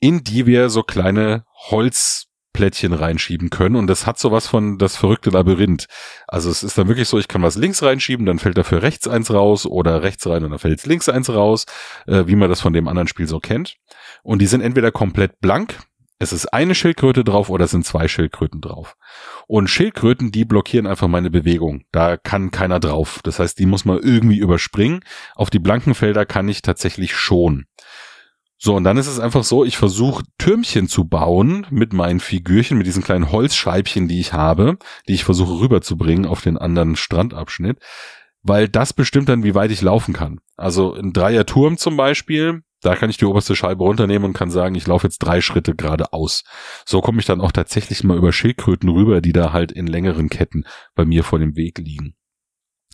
in 0.00 0.24
die 0.24 0.44
wir 0.44 0.68
so 0.70 0.82
kleine 0.82 1.44
Holzplättchen 1.70 2.92
reinschieben 2.92 3.50
können. 3.50 3.76
Und 3.76 3.86
das 3.86 4.06
hat 4.06 4.18
sowas 4.18 4.48
von 4.48 4.76
das 4.76 4.96
verrückte 4.96 5.30
Labyrinth. 5.30 5.86
Also 6.26 6.50
es 6.50 6.64
ist 6.64 6.76
dann 6.76 6.88
wirklich 6.88 7.08
so, 7.08 7.16
ich 7.16 7.28
kann 7.28 7.42
was 7.42 7.54
links 7.54 7.80
reinschieben, 7.80 8.26
dann 8.26 8.40
fällt 8.40 8.58
dafür 8.58 8.82
rechts 8.82 9.06
eins 9.06 9.32
raus 9.32 9.66
oder 9.66 10.02
rechts 10.02 10.26
rein 10.26 10.42
und 10.42 10.50
dann 10.50 10.58
fällt 10.58 10.84
links 10.84 11.08
eins 11.08 11.30
raus, 11.30 11.64
äh, 12.08 12.24
wie 12.26 12.36
man 12.36 12.50
das 12.50 12.60
von 12.60 12.72
dem 12.72 12.88
anderen 12.88 13.08
Spiel 13.08 13.28
so 13.28 13.38
kennt. 13.38 13.76
Und 14.24 14.42
die 14.42 14.46
sind 14.46 14.62
entweder 14.62 14.90
komplett 14.90 15.40
blank, 15.40 15.78
es 16.18 16.32
ist 16.32 16.46
eine 16.52 16.74
Schildkröte 16.74 17.24
drauf 17.24 17.50
oder 17.50 17.64
es 17.64 17.72
sind 17.72 17.84
zwei 17.84 18.08
Schildkröten 18.08 18.60
drauf. 18.60 18.96
Und 19.46 19.68
Schildkröten, 19.68 20.30
die 20.30 20.44
blockieren 20.44 20.86
einfach 20.86 21.08
meine 21.08 21.30
Bewegung. 21.30 21.84
Da 21.92 22.16
kann 22.16 22.50
keiner 22.50 22.80
drauf. 22.80 23.20
Das 23.24 23.38
heißt, 23.38 23.58
die 23.58 23.66
muss 23.66 23.84
man 23.84 23.98
irgendwie 23.98 24.38
überspringen. 24.38 25.00
Auf 25.34 25.50
die 25.50 25.58
blanken 25.58 25.94
Felder 25.94 26.24
kann 26.24 26.48
ich 26.48 26.62
tatsächlich 26.62 27.16
schon. 27.16 27.66
So, 28.56 28.76
und 28.76 28.84
dann 28.84 28.96
ist 28.96 29.08
es 29.08 29.20
einfach 29.20 29.44
so, 29.44 29.64
ich 29.64 29.76
versuche 29.76 30.24
Türmchen 30.38 30.88
zu 30.88 31.04
bauen 31.04 31.66
mit 31.70 31.92
meinen 31.92 32.20
Figürchen, 32.20 32.78
mit 32.78 32.86
diesen 32.86 33.02
kleinen 33.02 33.30
Holzscheibchen, 33.30 34.08
die 34.08 34.20
ich 34.20 34.32
habe, 34.32 34.78
die 35.06 35.14
ich 35.14 35.24
versuche 35.24 35.60
rüberzubringen 35.60 36.24
auf 36.24 36.40
den 36.40 36.56
anderen 36.56 36.96
Strandabschnitt, 36.96 37.78
weil 38.42 38.68
das 38.68 38.92
bestimmt 38.92 39.28
dann, 39.28 39.42
wie 39.42 39.54
weit 39.54 39.70
ich 39.70 39.82
laufen 39.82 40.14
kann. 40.14 40.40
Also 40.56 40.94
ein 40.94 41.12
Dreierturm 41.12 41.76
zum 41.76 41.96
Beispiel, 41.96 42.62
da 42.84 42.96
kann 42.96 43.08
ich 43.08 43.16
die 43.16 43.24
oberste 43.24 43.56
Scheibe 43.56 43.82
runternehmen 43.82 44.26
und 44.26 44.32
kann 44.34 44.50
sagen, 44.50 44.74
ich 44.74 44.86
laufe 44.86 45.06
jetzt 45.06 45.18
drei 45.20 45.40
Schritte 45.40 45.74
geradeaus. 45.74 46.44
So 46.84 47.00
komme 47.00 47.18
ich 47.20 47.26
dann 47.26 47.40
auch 47.40 47.52
tatsächlich 47.52 48.04
mal 48.04 48.18
über 48.18 48.32
Schildkröten 48.32 48.90
rüber, 48.90 49.22
die 49.22 49.32
da 49.32 49.52
halt 49.52 49.72
in 49.72 49.86
längeren 49.86 50.28
Ketten 50.28 50.64
bei 50.94 51.06
mir 51.06 51.24
vor 51.24 51.38
dem 51.38 51.56
Weg 51.56 51.78
liegen. 51.78 52.14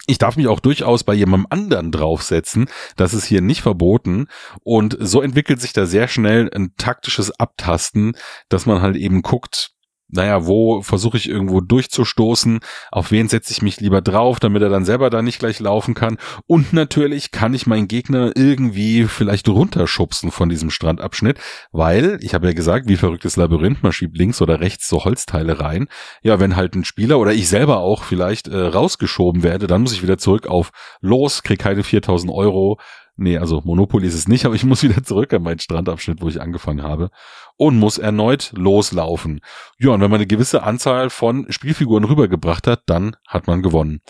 Ich 0.07 0.18
darf 0.18 0.36
mich 0.36 0.47
auch 0.47 0.61
durchaus 0.61 1.05
bei 1.05 1.14
jemandem 1.14 1.49
anderen 1.51 1.93
draufsetzen. 1.93 2.68
Das 2.97 3.14
ist 3.14 3.24
hier 3.24 3.41
nicht 3.41 3.62
verboten. 3.62 4.28
Und 4.62 4.97
so 5.01 5.22
entwickelt 5.22 5.61
sich 5.61 5.72
da 5.72 5.86
sehr 5.86 6.09
schnell 6.09 6.51
ein 6.55 6.74
taktisches 6.76 7.32
Abtasten, 7.38 8.16
dass 8.49 8.66
man 8.66 8.82
halt 8.82 8.97
eben 8.97 9.22
guckt, 9.22 9.72
naja, 10.12 10.46
wo 10.46 10.82
versuche 10.82 11.16
ich 11.16 11.28
irgendwo 11.28 11.61
durchzustoßen, 11.61 12.61
auf 12.90 13.11
wen 13.11 13.28
setze 13.28 13.52
ich 13.52 13.62
mich 13.62 13.80
lieber 13.80 14.00
drauf, 14.00 14.40
damit 14.40 14.62
er 14.62 14.68
dann 14.68 14.84
selber 14.84 15.11
da 15.11 15.22
nicht 15.22 15.38
gleich 15.38 15.61
laufen 15.61 15.94
kann. 15.94 16.18
Und 16.46 16.72
natürlich 16.72 17.30
kann 17.30 17.54
ich 17.54 17.66
meinen 17.66 17.88
Gegner 17.88 18.32
irgendwie 18.34 19.04
vielleicht 19.04 19.48
runterschubsen 19.48 20.30
von 20.30 20.48
diesem 20.48 20.70
Strandabschnitt, 20.70 21.38
weil, 21.72 22.18
ich 22.22 22.34
habe 22.34 22.48
ja 22.48 22.52
gesagt, 22.52 22.88
wie 22.88 22.96
verrücktes 22.96 23.36
Labyrinth, 23.36 23.82
man 23.82 23.92
schiebt 23.92 24.16
links 24.16 24.42
oder 24.42 24.61
rechts 24.61 24.88
so 24.88 25.04
Holzteile 25.04 25.61
rein. 25.61 25.88
Ja, 26.22 26.40
wenn 26.40 26.56
halt 26.56 26.74
ein 26.74 26.84
Spieler 26.84 27.18
oder 27.18 27.32
ich 27.32 27.48
selber 27.48 27.78
auch 27.78 28.04
vielleicht 28.04 28.48
äh, 28.48 28.56
rausgeschoben 28.56 29.42
werde, 29.42 29.66
dann 29.66 29.82
muss 29.82 29.92
ich 29.92 30.02
wieder 30.02 30.18
zurück 30.18 30.46
auf 30.46 30.70
los, 31.00 31.42
krieg 31.42 31.58
keine 31.58 31.82
4000 31.82 32.32
Euro, 32.32 32.78
Nee, 33.23 33.37
also 33.37 33.61
Monopoly 33.62 34.07
ist 34.07 34.14
es 34.14 34.29
nicht, 34.29 34.47
aber 34.47 34.55
ich 34.55 34.64
muss 34.64 34.83
wieder 34.83 35.05
zurück 35.05 35.35
an 35.35 35.43
meinen 35.43 35.59
Strandabschnitt, 35.59 36.23
wo 36.23 36.29
ich 36.29 36.41
angefangen 36.41 36.83
habe 36.83 37.11
und 37.59 37.79
muss 37.79 37.99
erneut 37.99 38.51
loslaufen. 38.57 39.43
Ja, 39.79 39.91
und 39.91 40.01
wenn 40.01 40.11
man 40.11 40.21
eine 40.21 40.27
gewisse 40.27 40.62
Anzahl 40.62 41.11
von 41.11 41.45
Spielfiguren 41.51 42.05
rübergebracht 42.05 42.66
hat, 42.66 42.81
dann 42.87 43.16
hat 43.29 43.47
man 43.47 43.61
gewonnen. 43.61 44.01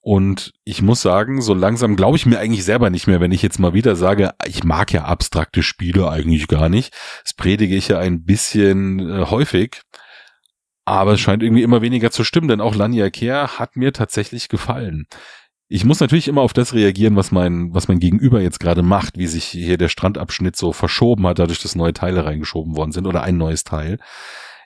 Und 0.00 0.52
ich 0.64 0.80
muss 0.80 1.02
sagen, 1.02 1.42
so 1.42 1.52
langsam 1.52 1.94
glaube 1.94 2.16
ich 2.16 2.24
mir 2.24 2.38
eigentlich 2.38 2.64
selber 2.64 2.88
nicht 2.88 3.06
mehr, 3.06 3.20
wenn 3.20 3.32
ich 3.32 3.42
jetzt 3.42 3.58
mal 3.58 3.74
wieder 3.74 3.96
sage, 3.96 4.30
ich 4.46 4.64
mag 4.64 4.90
ja 4.94 5.04
abstrakte 5.04 5.62
Spiele 5.62 6.08
eigentlich 6.08 6.48
gar 6.48 6.70
nicht. 6.70 6.94
Das 7.22 7.34
predige 7.34 7.76
ich 7.76 7.88
ja 7.88 7.98
ein 7.98 8.24
bisschen 8.24 8.98
äh, 8.98 9.26
häufig. 9.26 9.82
Aber 10.86 11.12
es 11.12 11.20
scheint 11.20 11.42
irgendwie 11.42 11.62
immer 11.62 11.82
weniger 11.82 12.10
zu 12.10 12.24
stimmen, 12.24 12.48
denn 12.48 12.62
auch 12.62 12.74
Lania 12.74 13.10
Care 13.10 13.58
hat 13.58 13.76
mir 13.76 13.92
tatsächlich 13.92 14.48
gefallen 14.48 15.06
ich 15.68 15.84
muss 15.84 16.00
natürlich 16.00 16.28
immer 16.28 16.42
auf 16.42 16.52
das 16.52 16.74
reagieren, 16.74 17.16
was 17.16 17.32
mein, 17.32 17.72
was 17.72 17.88
mein 17.88 17.98
Gegenüber 17.98 18.40
jetzt 18.40 18.60
gerade 18.60 18.82
macht, 18.82 19.16
wie 19.16 19.26
sich 19.26 19.44
hier 19.44 19.78
der 19.78 19.88
Strandabschnitt 19.88 20.56
so 20.56 20.72
verschoben 20.72 21.26
hat, 21.26 21.38
dadurch, 21.38 21.62
dass 21.62 21.74
neue 21.74 21.94
Teile 21.94 22.24
reingeschoben 22.24 22.76
worden 22.76 22.92
sind 22.92 23.06
oder 23.06 23.22
ein 23.22 23.36
neues 23.36 23.64
Teil. 23.64 23.98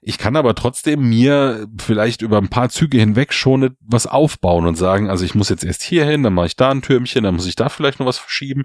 Ich 0.00 0.18
kann 0.18 0.36
aber 0.36 0.54
trotzdem 0.54 1.08
mir 1.08 1.66
vielleicht 1.76 2.22
über 2.22 2.38
ein 2.38 2.48
paar 2.48 2.68
Züge 2.68 2.98
hinweg 2.98 3.32
schon 3.32 3.76
was 3.80 4.06
aufbauen 4.06 4.66
und 4.66 4.76
sagen, 4.76 5.10
also 5.10 5.24
ich 5.24 5.34
muss 5.34 5.48
jetzt 5.48 5.64
erst 5.64 5.82
hier 5.82 6.04
hin, 6.04 6.22
dann 6.22 6.34
mache 6.34 6.46
ich 6.46 6.56
da 6.56 6.70
ein 6.70 6.82
Türmchen, 6.82 7.24
dann 7.24 7.34
muss 7.34 7.46
ich 7.46 7.56
da 7.56 7.68
vielleicht 7.68 8.00
noch 8.00 8.06
was 8.06 8.18
verschieben 8.18 8.64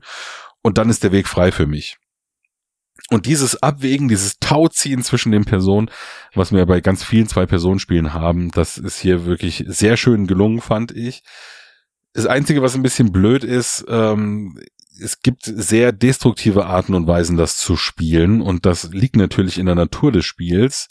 und 0.62 0.78
dann 0.78 0.90
ist 0.90 1.04
der 1.04 1.12
Weg 1.12 1.28
frei 1.28 1.52
für 1.52 1.68
mich. 1.68 1.98
Und 3.10 3.26
dieses 3.26 3.62
Abwägen, 3.62 4.08
dieses 4.08 4.40
Tauziehen 4.40 5.04
zwischen 5.04 5.32
den 5.32 5.46
Personen, 5.46 5.90
was 6.34 6.52
wir 6.52 6.66
bei 6.66 6.80
ganz 6.82 7.04
vielen 7.04 7.28
Zwei-Personen-Spielen 7.28 8.14
haben, 8.14 8.50
das 8.52 8.78
ist 8.78 9.00
hier 9.00 9.26
wirklich 9.26 9.66
sehr 9.68 9.98
schön 9.98 10.26
gelungen, 10.26 10.62
fand 10.62 10.92
ich. 10.92 11.24
Das 12.14 12.26
Einzige, 12.28 12.61
was 12.61 12.76
ein 12.76 12.84
bisschen 12.84 13.11
blöd 13.11 13.43
ist, 13.43 13.86
ähm, 13.88 14.59
es 15.01 15.22
gibt 15.22 15.43
sehr 15.45 15.91
destruktive 15.91 16.66
Arten 16.66 16.93
und 16.93 17.07
Weisen, 17.07 17.38
das 17.38 17.57
zu 17.57 17.76
spielen. 17.76 18.41
Und 18.41 18.66
das 18.66 18.91
liegt 18.91 19.16
natürlich 19.16 19.57
in 19.57 19.66
der 19.66 19.76
Natur 19.76 20.11
des 20.11 20.26
Spiels. 20.26 20.88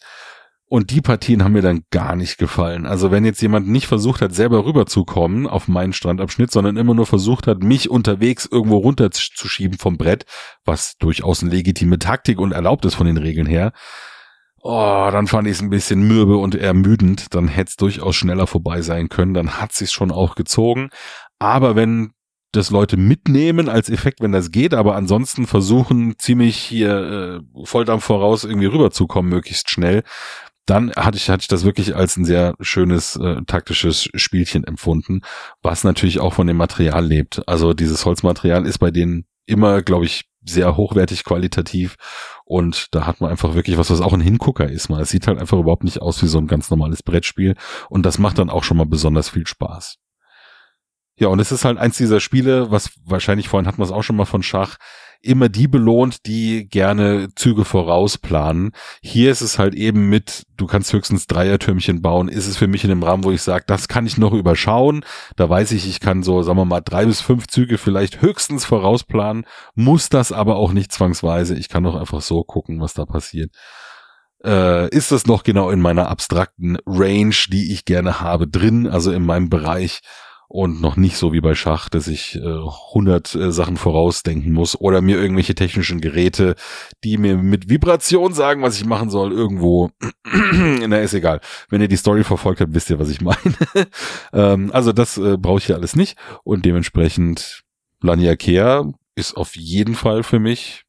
Und 0.67 0.91
die 0.91 1.03
Partien 1.03 1.45
haben 1.45 1.53
mir 1.53 1.63
dann 1.63 1.85
gar 1.91 2.17
nicht 2.17 2.39
gefallen. 2.39 2.87
Also 2.87 3.11
wenn 3.11 3.27
jetzt 3.27 3.43
jemand 3.43 3.69
nicht 3.69 3.87
versucht 3.87 4.23
hat, 4.23 4.35
selber 4.35 4.65
rüberzukommen 4.65 5.47
auf 5.47 5.69
meinen 5.69 5.93
Strandabschnitt, 5.93 6.51
sondern 6.51 6.79
immer 6.79 6.95
nur 6.95 7.05
versucht 7.05 7.47
hat, 7.47 7.63
mich 7.63 7.91
unterwegs 7.91 8.49
irgendwo 8.51 8.79
runterzuschieben 8.79 9.79
vom 9.79 9.99
Brett, 9.99 10.25
was 10.65 10.97
durchaus 10.97 11.43
eine 11.43 11.53
legitime 11.53 11.99
Taktik 11.99 12.39
und 12.39 12.53
erlaubt 12.53 12.87
ist 12.87 12.95
von 12.95 13.07
den 13.07 13.19
Regeln 13.19 13.47
her, 13.47 13.73
oh, 14.63 15.09
dann 15.11 15.27
fand 15.27 15.47
ich 15.49 15.55
es 15.55 15.63
ein 15.63 15.71
bisschen 15.71 16.03
mürbe 16.07 16.37
und 16.37 16.55
ermüdend. 16.55 17.35
Dann 17.35 17.49
hätte 17.49 17.71
es 17.71 17.77
durchaus 17.77 18.17
schneller 18.17 18.47
vorbei 18.47 18.81
sein 18.81 19.09
können. 19.09 19.35
Dann 19.35 19.61
hat 19.61 19.73
sich 19.73 19.91
schon 19.91 20.11
auch 20.11 20.35
gezogen. 20.35 20.91
Aber 21.39 21.77
wenn 21.77 22.13
das 22.53 22.71
Leute 22.71 22.97
mitnehmen 22.97 23.69
als 23.69 23.89
Effekt, 23.89 24.21
wenn 24.21 24.33
das 24.33 24.51
geht, 24.51 24.75
aber 24.75 24.95
ansonsten 24.95 25.47
versuchen 25.47 26.15
ziemlich 26.19 26.57
hier 26.57 27.43
äh, 27.57 27.65
Volldampf 27.65 28.05
voraus 28.05 28.45
irgendwie 28.45 28.67
rüberzukommen, 28.67 29.31
möglichst 29.31 29.71
schnell, 29.71 30.03
dann 30.67 30.93
hatte 30.93 31.17
ich, 31.17 31.29
hatte 31.29 31.41
ich 31.43 31.49
das 31.49 31.65
wirklich 31.65 31.97
als 31.97 32.17
ein 32.17 32.25
sehr 32.25 32.55
schönes 32.61 33.17
äh, 33.17 33.43
taktisches 33.47 34.09
Spielchen 34.15 34.65
empfunden, 34.65 35.23
was 35.63 35.83
natürlich 35.83 36.21
auch 36.21 36.35
von 36.35 36.47
dem 36.47 36.57
Material 36.57 37.05
lebt. 37.05 37.43
Also 37.49 37.73
dieses 37.73 38.05
Holzmaterial 38.05 38.67
ist 38.67 38.79
bei 38.79 38.91
denen 38.91 39.25
immer, 39.47 39.83
glaube 39.83 40.05
ich, 40.05 40.29
sehr 40.45 40.77
hochwertig 40.77 41.25
qualitativ 41.25 41.97
und 42.53 42.95
da 42.95 43.07
hat 43.07 43.23
man 43.23 43.31
einfach 43.31 43.55
wirklich 43.55 43.79
was, 43.79 43.91
was 43.91 44.03
auch 44.03 44.13
ein 44.13 44.21
Hingucker 44.21 44.69
ist. 44.69 44.91
Man, 44.91 45.01
es 45.01 45.09
sieht 45.09 45.27
halt 45.27 45.39
einfach 45.39 45.59
überhaupt 45.59 45.85
nicht 45.85 46.03
aus 46.03 46.23
wie 46.23 46.27
so 46.27 46.37
ein 46.37 46.47
ganz 46.47 46.69
normales 46.69 47.03
Brettspiel 47.03 47.55
und 47.89 48.05
das 48.05 48.19
macht 48.19 48.39
dann 48.39 48.51
auch 48.51 48.63
schon 48.63 48.77
mal 48.77 48.85
besonders 48.85 49.31
viel 49.31 49.47
Spaß. 49.47 49.97
Ja, 51.17 51.29
und 51.29 51.41
es 51.41 51.51
ist 51.51 51.65
halt 51.65 51.79
eins 51.79 51.97
dieser 51.97 52.21
Spiele, 52.21 52.71
was 52.71 52.91
wahrscheinlich 53.07 53.49
vorhin 53.49 53.67
hatten 53.67 53.79
wir 53.79 53.85
es 53.85 53.91
auch 53.91 54.03
schon 54.03 54.17
mal 54.17 54.27
von 54.27 54.43
Schach, 54.43 54.77
immer 55.23 55.49
die 55.49 55.69
belohnt, 55.69 56.27
die 56.27 56.69
gerne 56.69 57.29
Züge 57.35 57.65
vorausplanen. 57.65 58.73
Hier 59.03 59.31
ist 59.31 59.41
es 59.41 59.59
halt 59.59 59.75
eben 59.75 60.09
mit, 60.09 60.45
du 60.57 60.67
kannst 60.67 60.93
höchstens 60.93 61.27
Dreiertürmchen 61.27 62.03
bauen, 62.03 62.29
ist 62.29 62.47
es 62.47 62.57
für 62.57 62.67
mich 62.67 62.85
in 62.85 62.91
dem 62.91 63.03
Rahmen, 63.03 63.25
wo 63.25 63.31
ich 63.31 63.43
sage, 63.43 63.65
das 63.67 63.89
kann 63.89 64.07
ich 64.07 64.19
noch 64.19 64.33
überschauen. 64.33 65.05
Da 65.37 65.49
weiß 65.49 65.73
ich, 65.73 65.89
ich 65.89 66.01
kann 66.01 66.23
so, 66.23 66.43
sagen 66.43 66.59
wir 66.59 66.65
mal, 66.65 66.81
drei 66.81 67.07
bis 67.07 67.21
fünf 67.21 67.47
Züge 67.47 67.79
vielleicht 67.79 68.21
höchstens 68.23 68.65
vorausplanen, 68.65 69.47
muss 69.75 70.09
das 70.09 70.33
aber 70.33 70.57
auch 70.57 70.73
nicht 70.73 70.93
zwangsweise. 70.93 71.57
Ich 71.57 71.69
kann 71.69 71.85
doch 71.85 71.97
einfach 71.97 72.21
so 72.21 72.45
gucken, 72.45 72.81
was 72.81 72.95
da 72.95 73.07
passiert. 73.07 73.53
Äh, 74.45 74.89
ist 74.89 75.13
das 75.13 75.27
noch 75.27 75.45
genau 75.45 75.71
in 75.71 75.81
meiner 75.81 76.09
abstrakten 76.09 76.79
Range, 76.85 77.35
die 77.49 77.73
ich 77.73 77.85
gerne 77.85 78.21
habe, 78.21 78.49
drin, 78.49 78.89
also 78.89 79.13
in 79.13 79.25
meinem 79.25 79.49
Bereich 79.49 80.01
und 80.53 80.83
noch 80.83 80.97
nicht 80.97 81.17
so 81.17 81.33
wie 81.33 81.41
bei 81.41 81.55
Schach, 81.55 81.89
dass 81.89 82.09
ich 82.09 82.37
äh, 82.37 82.41
100 82.41 83.35
äh, 83.35 83.53
Sachen 83.53 83.79
vorausdenken 83.79 84.53
muss 84.53 84.79
oder 84.79 85.01
mir 85.01 85.17
irgendwelche 85.17 85.55
technischen 85.55 86.03
Geräte, 86.03 86.57
die 87.05 87.17
mir 87.17 87.39
mit 87.39 87.71
Vibration 87.71 88.35
sagen, 88.35 88.63
was 88.63 88.77
ich 88.77 88.85
machen 88.85 89.09
soll, 89.09 89.33
irgendwo, 89.33 89.91
na 90.87 90.99
ist 90.99 91.15
egal. 91.15 91.41
Wenn 91.71 91.81
ihr 91.81 91.89
die 91.89 91.97
Story 91.97 92.23
verfolgt 92.23 92.61
habt, 92.61 92.75
wisst 92.75 92.91
ihr, 92.91 92.99
was 92.99 93.09
ich 93.09 93.23
meine. 93.23 93.39
ähm, 94.35 94.71
also 94.75 94.93
das 94.93 95.17
äh, 95.17 95.39
brauche 95.39 95.57
ich 95.57 95.67
hier 95.67 95.77
alles 95.77 95.97
nicht 95.97 96.19
und 96.45 96.67
dementsprechend 96.67 97.63
Lania 98.03 98.37
Kea 98.37 98.93
ist 99.15 99.35
auf 99.35 99.57
jeden 99.57 99.95
Fall 99.95 100.23
für 100.23 100.39
mich 100.39 100.85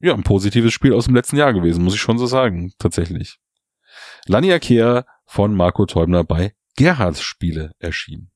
ja 0.00 0.14
ein 0.14 0.24
positives 0.24 0.72
Spiel 0.72 0.92
aus 0.92 1.04
dem 1.04 1.14
letzten 1.14 1.36
Jahr 1.36 1.52
gewesen, 1.52 1.84
muss 1.84 1.94
ich 1.94 2.00
schon 2.00 2.18
so 2.18 2.26
sagen, 2.26 2.72
tatsächlich. 2.78 3.38
Lania 4.26 4.58
Kea 4.58 5.04
von 5.26 5.54
Marco 5.54 5.86
Teubner 5.86 6.24
bei 6.24 6.54
Gerhards 6.76 7.22
Spiele 7.22 7.70
erschienen. 7.78 8.32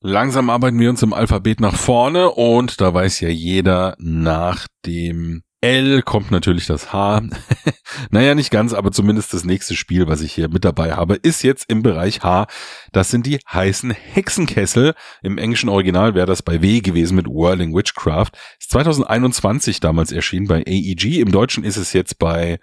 Langsam 0.00 0.48
arbeiten 0.48 0.78
wir 0.78 0.90
uns 0.90 1.02
im 1.02 1.12
Alphabet 1.12 1.60
nach 1.60 1.74
vorne 1.74 2.30
und 2.30 2.80
da 2.80 2.94
weiß 2.94 3.18
ja 3.18 3.30
jeder, 3.30 3.96
nach 3.98 4.68
dem 4.86 5.42
L 5.60 6.02
kommt 6.02 6.30
natürlich 6.30 6.66
das 6.66 6.92
H. 6.92 7.22
naja, 8.10 8.36
nicht 8.36 8.52
ganz, 8.52 8.74
aber 8.74 8.92
zumindest 8.92 9.34
das 9.34 9.44
nächste 9.44 9.74
Spiel, 9.74 10.06
was 10.06 10.20
ich 10.20 10.32
hier 10.32 10.48
mit 10.48 10.64
dabei 10.64 10.92
habe, 10.92 11.16
ist 11.16 11.42
jetzt 11.42 11.68
im 11.68 11.82
Bereich 11.82 12.22
H. 12.22 12.46
Das 12.92 13.10
sind 13.10 13.26
die 13.26 13.40
heißen 13.52 13.90
Hexenkessel. 13.90 14.94
Im 15.20 15.36
englischen 15.36 15.68
Original 15.68 16.14
wäre 16.14 16.26
das 16.26 16.42
bei 16.42 16.62
W 16.62 16.78
gewesen 16.78 17.16
mit 17.16 17.26
Whirling 17.26 17.74
Witchcraft. 17.74 18.30
Ist 18.60 18.70
2021 18.70 19.80
damals 19.80 20.12
erschienen 20.12 20.46
bei 20.46 20.62
AEG. 20.64 21.18
Im 21.18 21.32
Deutschen 21.32 21.64
ist 21.64 21.76
es 21.76 21.92
jetzt 21.92 22.20
bei 22.20 22.60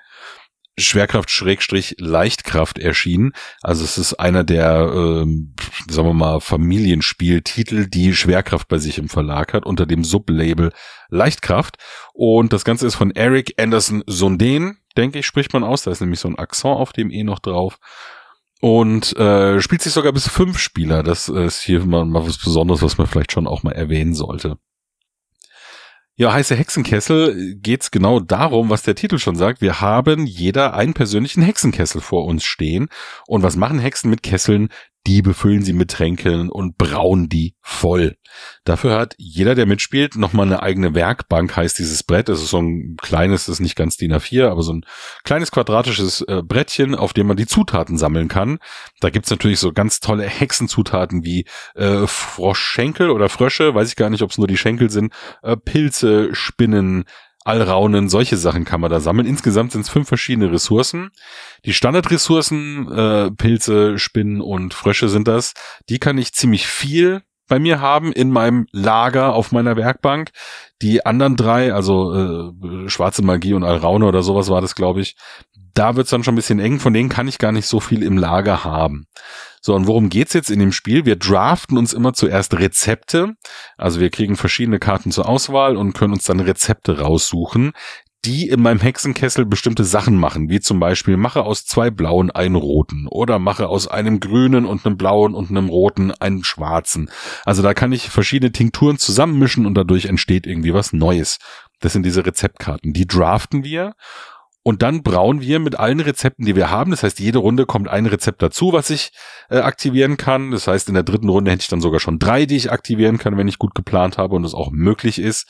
Schwerkraft 0.78 1.30
Schrägstrich 1.30 1.96
Leichtkraft 2.00 2.80
erschienen. 2.80 3.34
Also 3.62 3.84
es 3.84 3.98
ist 3.98 4.16
einer 4.16 4.44
der, 4.44 4.92
ähm, 4.94 5.54
sagen 5.90 6.08
wir 6.10 6.14
mal, 6.14 6.42
Familienspieltitel, 6.42 7.88
die 7.88 8.14
Schwerkraft 8.14 8.68
bei 8.68 8.78
sich 8.78 8.98
im 8.98 9.10
Verlag 9.10 9.54
hat, 9.54 9.66
unter 9.66 9.86
dem 9.86 10.04
Sublabel 10.04 10.72
Leichtkraft. 11.10 11.78
Und 12.14 12.52
das 12.52 12.66
Ganze 12.66 12.88
ist 12.88 12.96
von 12.96 13.12
Eric 13.12 13.54
Anderson 13.58 14.04
Sundin, 14.06 14.78
denke 14.98 15.20
ich, 15.20 15.26
spricht 15.26 15.54
man 15.54 15.64
aus. 15.64 15.84
Da 15.84 15.92
ist 15.92 16.02
nämlich 16.02 16.20
so 16.20 16.28
ein 16.28 16.38
Akzent 16.38 16.76
auf 16.76 16.92
dem 16.92 17.10
E 17.10 17.24
noch 17.24 17.40
drauf. 17.40 17.80
Und 18.62 19.16
äh, 19.18 19.62
spielt 19.62 19.82
sich 19.82 19.94
sogar 19.94 20.12
bis 20.12 20.28
fünf 20.28 20.60
Spieler. 20.60 21.04
Das 21.04 21.30
ist 21.30 21.62
hier 21.62 21.86
mal, 21.86 22.06
mal 22.06 22.26
was 22.26 22.38
Besonderes, 22.38 22.82
was 22.82 22.98
man 22.98 23.08
vielleicht 23.08 23.32
schon 23.32 23.48
auch 23.48 23.64
mal 23.64 23.74
erwähnen 23.74 24.16
sollte. 24.16 24.58
Ja, 26.18 26.32
heiße 26.32 26.56
Hexenkessel 26.56 27.56
geht's 27.56 27.92
genau 27.92 28.22
darum, 28.22 28.70
was 28.70 28.84
der 28.84 28.96
Titel 28.96 29.18
schon 29.18 29.36
sagt. 29.36 29.60
Wir 29.60 29.82
haben 29.82 30.26
jeder 30.26 30.74
einen 30.74 30.94
persönlichen 30.94 31.44
Hexenkessel 31.44 32.00
vor 32.00 32.24
uns 32.24 32.46
stehen. 32.46 32.88
Und 33.28 33.44
was 33.44 33.58
machen 33.58 33.80
Hexen 33.80 34.10
mit 34.10 34.24
Kesseln? 34.24 34.70
Die 35.08 35.22
befüllen 35.22 35.64
sie 35.64 35.74
mit 35.74 35.92
Tränkeln 35.92 36.50
und 36.50 36.78
brauen 36.78 37.30
die 37.30 37.56
voll. 37.62 38.18
Dafür 38.64 38.98
hat 38.98 39.16
jeder, 39.18 39.56
der 39.56 39.66
mitspielt, 39.66 40.16
nochmal 40.16 40.48
eine 40.48 40.64
eigene 40.64 40.96
Werkbank, 40.96 41.56
heißt 41.56 41.78
dieses 41.78 42.04
Brett. 42.04 42.30
Es 42.30 42.42
ist 42.42 42.50
so 42.50 42.62
ein 42.62 42.98
kleines, 43.02 43.48
ist 43.48 43.60
nicht 43.60 43.76
ganz 43.76 43.98
DIN 43.98 44.14
A4, 44.14 44.50
aber 44.50 44.64
so 44.64 44.74
ein 44.74 44.86
kleines 45.24 45.52
quadratisches 45.52 46.22
äh, 46.22 46.42
Brettchen, 46.44 46.96
auf 46.96 47.14
dem 47.14 47.28
man 47.28 47.38
die 47.38 47.46
Zutaten 47.48 47.98
sammeln 47.98 48.28
kann. 48.28 48.60
Da 49.00 49.10
gibt's 49.10 49.30
natürlich 49.30 49.60
so 49.60 49.72
ganz 49.72 50.00
tolle 50.00 50.24
Hexenzutaten 50.24 51.24
wie 51.24 51.46
äh, 51.76 52.08
Froschschenkel 52.08 53.10
oder 53.10 53.30
Frösche, 53.30 53.76
weiß 53.76 53.90
ich 53.90 53.96
gar 53.96 54.10
nicht, 54.10 54.24
ob 54.24 54.32
es 54.32 54.38
nur 54.38 54.48
die 54.48 54.58
Schenkel 54.58 54.90
sind, 54.90 55.14
äh, 55.44 55.56
Pilze, 55.56 56.34
Spinnen, 56.34 57.06
Allraunen, 57.46 58.10
solche 58.10 58.38
Sachen 58.38 58.66
kann 58.66 58.82
man 58.82 58.90
da 58.90 59.00
sammeln. 59.00 59.28
Insgesamt 59.28 59.72
sind 59.72 59.82
es 59.82 59.90
fünf 59.90 60.08
verschiedene 60.08 60.52
Ressourcen. 60.52 61.12
Die 61.64 61.74
Standardressourcen, 61.74 62.92
äh, 62.92 63.32
Pilze, 63.32 64.00
Spinnen 64.00 64.42
und 64.42 64.74
Frösche 64.74 65.10
sind 65.10 65.28
das. 65.28 65.54
Die 65.88 66.00
kann 66.00 66.18
ich 66.18 66.34
ziemlich 66.34 66.68
viel 66.68 67.22
bei 67.48 67.60
mir 67.60 67.80
haben 67.80 68.12
in 68.12 68.32
meinem 68.32 68.66
Lager 68.72 69.34
auf 69.36 69.52
meiner 69.52 69.78
Werkbank. 69.78 70.32
Die 70.82 71.06
anderen 71.06 71.36
drei, 71.36 71.72
also 71.74 72.14
äh, 72.14 72.90
schwarze 72.90 73.22
Magie 73.22 73.54
und 73.54 73.64
Alraune 73.64 74.06
oder 74.06 74.24
sowas 74.24 74.50
war 74.50 74.62
das, 74.62 74.74
glaube 74.74 75.02
ich, 75.02 75.16
da 75.76 75.96
wird's 75.96 76.10
dann 76.10 76.24
schon 76.24 76.34
ein 76.34 76.38
bisschen 76.38 76.60
eng. 76.60 76.80
Von 76.80 76.94
denen 76.94 77.10
kann 77.10 77.28
ich 77.28 77.38
gar 77.38 77.52
nicht 77.52 77.68
so 77.68 77.80
viel 77.80 78.02
im 78.02 78.18
Lager 78.18 78.64
haben. 78.64 79.06
So, 79.66 79.74
und 79.74 79.88
worum 79.88 80.10
geht's 80.10 80.34
jetzt 80.34 80.52
in 80.52 80.60
dem 80.60 80.72
Spiel? 80.72 81.08
Wir 81.08 81.16
draften 81.16 81.80
uns 81.80 81.92
immer 81.92 82.14
zuerst 82.14 82.54
Rezepte. 82.54 83.34
Also 83.78 84.00
wir 84.00 84.12
kriegen 84.12 84.36
verschiedene 84.36 84.78
Karten 84.78 85.10
zur 85.10 85.28
Auswahl 85.28 85.76
und 85.76 85.94
können 85.94 86.14
uns 86.14 86.26
dann 86.26 86.40
Rezepte 86.40 87.00
raussuchen, 87.00 87.72
die 88.26 88.48
in 88.48 88.62
meinem 88.62 88.80
Hexenkessel 88.80 89.44
bestimmte 89.44 89.84
Sachen 89.84 90.18
machen, 90.18 90.52
wie 90.52 90.60
zum 90.60 90.80
Beispiel 90.80 91.18
mache 91.18 91.42
aus 91.42 91.66
zwei 91.66 91.90
blauen 91.90 92.30
einen 92.30 92.54
roten 92.54 93.08
oder 93.08 93.40
mache 93.40 93.68
aus 93.68 93.88
einem 93.88 94.20
grünen 94.20 94.68
und 94.68 94.86
einem 94.86 94.98
blauen 94.98 95.34
und 95.34 95.50
einem 95.50 95.70
roten 95.70 96.12
einen 96.12 96.44
schwarzen. 96.44 97.10
Also 97.44 97.64
da 97.64 97.74
kann 97.74 97.92
ich 97.92 98.12
verschiedene 98.12 98.52
Tinkturen 98.52 99.00
zusammenmischen 99.00 99.66
und 99.66 99.74
dadurch 99.74 100.06
entsteht 100.06 100.46
irgendwie 100.46 100.76
was 100.76 100.94
Neues. 100.94 101.40
Das 101.80 101.92
sind 101.92 102.06
diese 102.06 102.24
Rezeptkarten. 102.24 102.94
Die 102.94 103.08
draften 103.08 103.64
wir 103.64 103.96
und 104.68 104.82
dann 104.82 105.04
brauen 105.04 105.42
wir 105.42 105.60
mit 105.60 105.78
allen 105.78 106.00
Rezepten, 106.00 106.44
die 106.44 106.56
wir 106.56 106.72
haben. 106.72 106.90
Das 106.90 107.04
heißt, 107.04 107.20
jede 107.20 107.38
Runde 107.38 107.68
kommt 107.68 107.88
ein 107.88 108.08
Rezept 108.08 108.42
dazu, 108.42 108.74
was 108.74 108.90
ich 108.90 109.12
äh, 109.48 109.60
aktivieren 109.60 110.18
kann. 110.18 110.50
Das 110.50 110.66
heißt, 110.66 110.88
in 110.88 110.96
der 110.96 111.04
dritten 111.04 111.30
Runde 111.30 111.52
hätte 111.52 111.62
ich 111.62 111.68
dann 111.68 111.82
sogar 111.82 112.00
schon 112.00 112.18
drei, 112.18 112.48
die 112.48 112.56
ich 112.56 112.72
aktivieren 112.72 113.20
kann, 113.20 113.38
wenn 113.38 113.48
ich 113.48 113.60
gut 113.60 113.76
geplant 113.76 114.18
habe 114.18 114.36
und 114.36 114.44
es 114.44 114.56
auch 114.56 114.72
möglich 114.72 115.20
ist. 115.20 115.48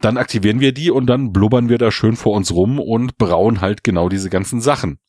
Dann 0.00 0.16
aktivieren 0.16 0.60
wir 0.60 0.72
die 0.72 0.90
und 0.90 1.04
dann 1.04 1.34
blubbern 1.34 1.68
wir 1.68 1.76
da 1.76 1.90
schön 1.90 2.16
vor 2.16 2.32
uns 2.34 2.50
rum 2.50 2.80
und 2.80 3.18
brauen 3.18 3.60
halt 3.60 3.84
genau 3.84 4.08
diese 4.08 4.30
ganzen 4.30 4.62
Sachen. 4.62 5.00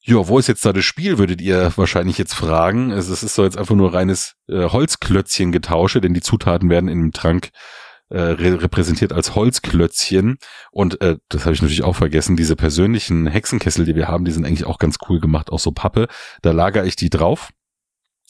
Ja, 0.00 0.26
wo 0.26 0.40
ist 0.40 0.48
jetzt 0.48 0.64
da 0.64 0.72
das 0.72 0.84
Spiel, 0.84 1.16
würdet 1.18 1.40
ihr 1.40 1.72
wahrscheinlich 1.76 2.18
jetzt 2.18 2.34
fragen. 2.34 2.90
Es 2.90 3.08
ist 3.08 3.20
so 3.20 3.44
jetzt 3.44 3.56
einfach 3.56 3.76
nur 3.76 3.94
reines 3.94 4.34
äh, 4.48 4.64
Holzklötzchen 4.64 5.52
getausche, 5.52 6.00
denn 6.00 6.14
die 6.14 6.22
Zutaten 6.22 6.70
werden 6.70 6.88
in 6.88 7.02
dem 7.02 7.12
Trank 7.12 7.50
äh, 8.10 8.20
repräsentiert 8.20 9.12
als 9.12 9.34
Holzklötzchen. 9.34 10.38
Und 10.70 11.00
äh, 11.00 11.16
das 11.28 11.44
habe 11.44 11.54
ich 11.54 11.62
natürlich 11.62 11.84
auch 11.84 11.96
vergessen, 11.96 12.36
diese 12.36 12.56
persönlichen 12.56 13.26
Hexenkessel, 13.26 13.84
die 13.84 13.94
wir 13.94 14.08
haben, 14.08 14.24
die 14.24 14.32
sind 14.32 14.44
eigentlich 14.44 14.64
auch 14.64 14.78
ganz 14.78 14.98
cool 15.08 15.20
gemacht, 15.20 15.50
auch 15.50 15.60
so 15.60 15.72
Pappe. 15.72 16.08
Da 16.42 16.52
lagere 16.52 16.86
ich 16.86 16.96
die 16.96 17.10
drauf. 17.10 17.50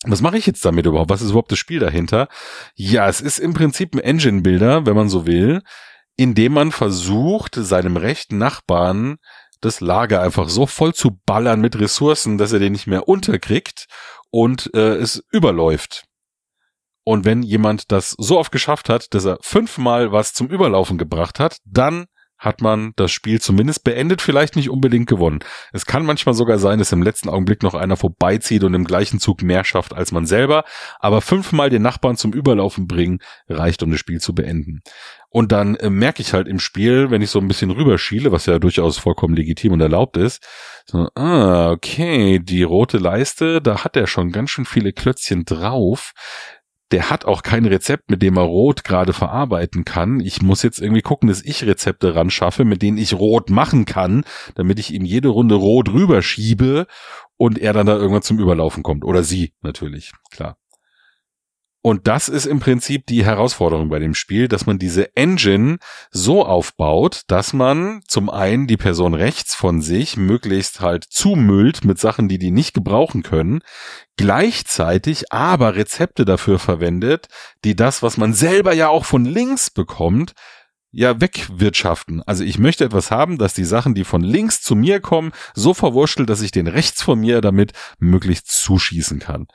Was 0.05 0.23
mache 0.23 0.39
ich 0.39 0.47
jetzt 0.47 0.65
damit 0.65 0.87
überhaupt? 0.87 1.11
Was 1.11 1.21
ist 1.21 1.31
überhaupt 1.31 1.53
das 1.53 1.59
Spiel 1.59 1.79
dahinter? 1.79 2.29
Ja, 2.75 3.09
es 3.09 3.21
ist 3.21 3.39
im 3.39 3.53
Prinzip 3.53 3.95
ein 3.95 3.99
Engine-Builder, 3.99 4.87
wenn 4.87 4.97
man 4.97 5.11
so 5.11 5.27
will, 5.27 5.63
indem 6.17 6.55
man 6.55 6.73
versucht, 6.73 7.55
seinem 7.55 7.97
rechten 7.97 8.39
Nachbarn 8.39 9.17
das 9.61 9.81
Lager 9.81 10.23
einfach 10.23 10.49
so 10.49 10.67
voll 10.67 10.95
zu 10.95 11.21
ballern 11.27 11.61
mit 11.61 11.79
Ressourcen, 11.79 12.39
dass 12.39 12.53
er 12.53 12.61
den 12.61 12.73
nicht 12.73 12.87
mehr 12.87 13.09
unterkriegt 13.09 13.87
und 14.31 14.71
äh, 14.75 14.97
es 14.97 15.23
überläuft. 15.31 16.05
Und 17.05 17.25
wenn 17.25 17.43
jemand 17.43 17.91
das 17.93 18.15
so 18.19 18.39
oft 18.39 18.53
geschafft 18.53 18.89
hat, 18.89 19.15
dass 19.15 19.25
er 19.25 19.39
fünfmal 19.41 20.13
was 20.13 20.35
zum 20.35 20.49
Überlaufen 20.49 20.99
gebracht 20.99 21.41
hat, 21.41 21.59
dann 21.65 22.07
hat 22.41 22.63
man 22.63 22.93
das 22.97 23.13
Spiel 23.13 23.39
zumindest 23.41 23.85
beendet, 23.85 24.23
vielleicht 24.23 24.57
nicht 24.57 24.71
unbedingt 24.71 25.09
gewonnen. 25.09 25.41
Es 25.73 25.85
kann 25.85 26.07
manchmal 26.07 26.35
sogar 26.35 26.59
sein, 26.59 26.79
dass 26.79 26.91
im 26.91 27.03
letzten 27.03 27.29
Augenblick 27.29 27.63
noch 27.63 27.75
einer 27.75 27.99
vorbeizieht 27.99 28.65
und 28.65 28.73
im 28.73 28.87
gleichen 28.87 29.21
Zug 29.21 29.43
mehr 29.43 29.63
schafft 29.63 29.95
als 29.95 30.11
man 30.11 30.25
selber, 30.25 30.65
aber 30.99 31.21
fünfmal 31.21 31.69
den 31.69 31.83
Nachbarn 31.83 32.17
zum 32.17 32.33
Überlaufen 32.33 32.87
bringen 32.87 33.19
reicht, 33.49 33.83
um 33.83 33.91
das 33.91 34.01
Spiel 34.01 34.21
zu 34.21 34.35
beenden. 34.35 34.81
Und 35.29 35.53
dann 35.53 35.77
äh, 35.77 35.91
merke 35.91 36.23
ich 36.23 36.33
halt 36.33 36.49
im 36.49 36.59
Spiel, 36.59 37.11
wenn 37.11 37.23
ich 37.23 37.31
so 37.31 37.39
ein 37.39 37.47
bisschen 37.47 37.71
rüberschiele, 37.71 38.33
was 38.33 38.47
ja 38.47 38.59
durchaus 38.59 38.99
vollkommen 38.99 39.37
legitim 39.37 39.75
und 39.75 39.81
erlaubt 39.81 40.17
ist, 40.17 40.43
so, 40.87 41.09
ah, 41.15 41.71
okay, 41.71 42.41
die 42.41 42.63
rote 42.63 42.97
Leiste, 42.97 43.61
da 43.61 43.85
hat 43.85 43.97
er 43.97 44.07
schon 44.07 44.33
ganz 44.33 44.51
schön 44.51 44.65
viele 44.65 44.93
Klötzchen 44.93 45.45
drauf 45.45 46.13
der 46.93 47.11
hat 47.11 47.25
auch 47.25 47.43
kein 47.43 47.67
Rezept, 47.67 48.11
mit 48.11 48.23
dem 48.23 48.37
er 48.37 48.45
Rot 48.45 48.85
gerade 48.85 49.13
verarbeiten 49.13 49.85
kann. 49.85 50.21
Ich 50.21 50.43
muss 50.43 50.63
jetzt 50.63 50.81
irgendwie 50.81 51.03
gucken, 51.03 51.29
dass 51.29 51.43
ich 51.43 51.65
Rezepte 51.65 52.15
ran 52.15 52.31
schaffe, 52.31 52.65
mit 52.65 52.83
denen 52.83 52.99
ich 52.99 53.15
Rot 53.15 53.51
machen 53.51 53.85
kann, 53.85 54.25
damit 54.55 54.79
ich 54.79 54.93
ihm 54.93 55.05
jede 55.05 55.29
Runde 55.29 55.55
Rot 55.55 55.91
rüberschiebe 55.91 56.87
und 57.37 57.59
er 57.59 57.73
dann 57.73 57.87
da 57.87 57.97
irgendwann 57.97 58.23
zum 58.23 58.39
Überlaufen 58.39 58.83
kommt. 58.83 59.05
Oder 59.05 59.23
sie, 59.23 59.55
natürlich, 59.63 60.13
klar. 60.31 60.57
Und 61.83 62.07
das 62.07 62.29
ist 62.29 62.45
im 62.45 62.61
Prinzip 62.61 63.07
die 63.07 63.25
Herausforderung 63.25 63.89
bei 63.89 63.99
dem 63.99 64.15
Spiel, 64.15 64.49
dass 64.49 64.67
man 64.67 64.79
diese 64.79 65.17
Engine 65.17 65.79
so 66.11 66.45
aufbaut, 66.45 67.23
dass 67.27 67.55
man 67.55 68.03
zum 68.07 68.29
einen 68.29 68.67
die 68.67 68.77
Person 68.77 69.15
rechts 69.15 69.55
von 69.55 69.81
sich 69.81 70.19
möglichst 70.19 70.81
halt 70.81 71.05
zumüllt 71.05 71.85
mit 71.87 71.99
Sachen, 71.99 72.29
die 72.29 72.39
die 72.39 72.51
nicht 72.51 72.75
gebrauchen 72.75 73.23
können, 73.23 73.61
gleichzeitig 74.19 75.33
aber 75.33 75.75
Rezepte 75.75 76.27
dafür 76.27 76.59
verwendet, 76.59 77.29
die 77.65 77.77
das, 77.77 78.03
was 78.03 78.19
man 78.19 78.35
selber 78.35 78.75
ja 78.75 78.89
auch 78.89 79.07
von 79.07 79.25
links 79.25 79.71
bekommt, 79.71 80.35
ja 80.93 81.19
wegwirtschaften. 81.19 82.23
Also 82.27 82.45
ich 82.45 82.59
möchte 82.59 82.85
etwas 82.85 83.11
haben, 83.11 83.39
dass 83.39 83.55
die 83.55 83.65
Sachen, 83.65 83.95
die 83.95 84.05
von 84.05 84.23
links 84.23 84.61
zu 84.61 84.75
mir 84.75 85.01
kommen, 85.01 85.33
so 85.55 85.73
verwurschtelt, 85.73 86.29
dass 86.29 86.43
ich 86.43 86.51
den 86.51 86.67
rechts 86.67 87.03
von 87.03 87.21
mir 87.21 87.41
damit 87.41 87.73
möglichst 87.99 88.49
zuschießen 88.49 89.19
kann. 89.19 89.47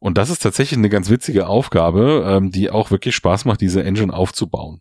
Und 0.00 0.18
das 0.18 0.30
ist 0.30 0.42
tatsächlich 0.42 0.78
eine 0.78 0.88
ganz 0.88 1.10
witzige 1.10 1.46
Aufgabe, 1.46 2.24
ähm, 2.26 2.50
die 2.50 2.70
auch 2.70 2.90
wirklich 2.90 3.14
Spaß 3.14 3.44
macht, 3.44 3.60
diese 3.60 3.82
Engine 3.82 4.12
aufzubauen. 4.12 4.80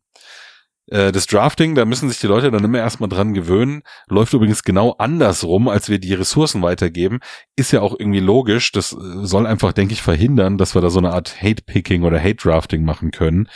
Äh, 0.87 1.11
das 1.11 1.27
Drafting, 1.27 1.75
da 1.75 1.85
müssen 1.85 2.09
sich 2.09 2.19
die 2.19 2.27
Leute 2.27 2.51
dann 2.51 2.63
immer 2.63 2.79
erstmal 2.79 3.09
dran 3.09 3.33
gewöhnen, 3.33 3.83
läuft 4.07 4.33
übrigens 4.33 4.63
genau 4.63 4.91
andersrum, 4.97 5.67
als 5.67 5.89
wir 5.89 5.99
die 5.99 6.13
Ressourcen 6.13 6.61
weitergeben. 6.61 7.19
Ist 7.55 7.71
ja 7.71 7.81
auch 7.81 7.95
irgendwie 7.97 8.19
logisch. 8.19 8.71
Das 8.71 8.93
äh, 8.93 8.97
soll 9.25 9.45
einfach, 9.45 9.73
denke 9.73 9.93
ich, 9.93 10.01
verhindern, 10.01 10.57
dass 10.57 10.75
wir 10.75 10.81
da 10.81 10.89
so 10.89 10.99
eine 10.99 11.13
Art 11.13 11.41
Hate-Picking 11.41 12.03
oder 12.03 12.19
Hate-Drafting 12.19 12.83
machen 12.83 13.11
können. 13.11 13.49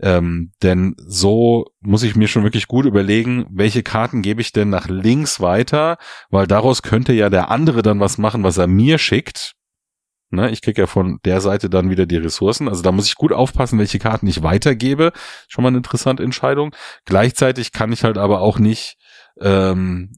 Ähm, 0.00 0.50
denn 0.62 0.96
so 0.98 1.66
muss 1.80 2.02
ich 2.02 2.16
mir 2.16 2.26
schon 2.26 2.42
wirklich 2.42 2.66
gut 2.66 2.86
überlegen, 2.86 3.46
welche 3.50 3.84
Karten 3.84 4.22
gebe 4.22 4.40
ich 4.40 4.50
denn 4.50 4.68
nach 4.68 4.88
links 4.88 5.40
weiter, 5.40 5.96
weil 6.30 6.48
daraus 6.48 6.82
könnte 6.82 7.12
ja 7.12 7.30
der 7.30 7.50
andere 7.50 7.82
dann 7.82 8.00
was 8.00 8.18
machen, 8.18 8.42
was 8.42 8.58
er 8.58 8.66
mir 8.66 8.98
schickt. 8.98 9.54
Ne, 10.34 10.50
ich 10.50 10.62
krieg 10.62 10.78
ja 10.78 10.86
von 10.86 11.18
der 11.26 11.42
Seite 11.42 11.68
dann 11.68 11.90
wieder 11.90 12.06
die 12.06 12.16
Ressourcen. 12.16 12.66
Also 12.66 12.82
da 12.82 12.90
muss 12.90 13.06
ich 13.06 13.16
gut 13.16 13.32
aufpassen, 13.32 13.78
welche 13.78 13.98
Karten 13.98 14.26
ich 14.26 14.42
weitergebe. 14.42 15.12
Schon 15.46 15.62
mal 15.62 15.68
eine 15.68 15.76
interessante 15.76 16.22
Entscheidung. 16.22 16.74
Gleichzeitig 17.04 17.70
kann 17.70 17.92
ich 17.92 18.02
halt 18.02 18.16
aber 18.16 18.40
auch 18.40 18.58
nicht, 18.58 18.96
ähm, 19.42 20.14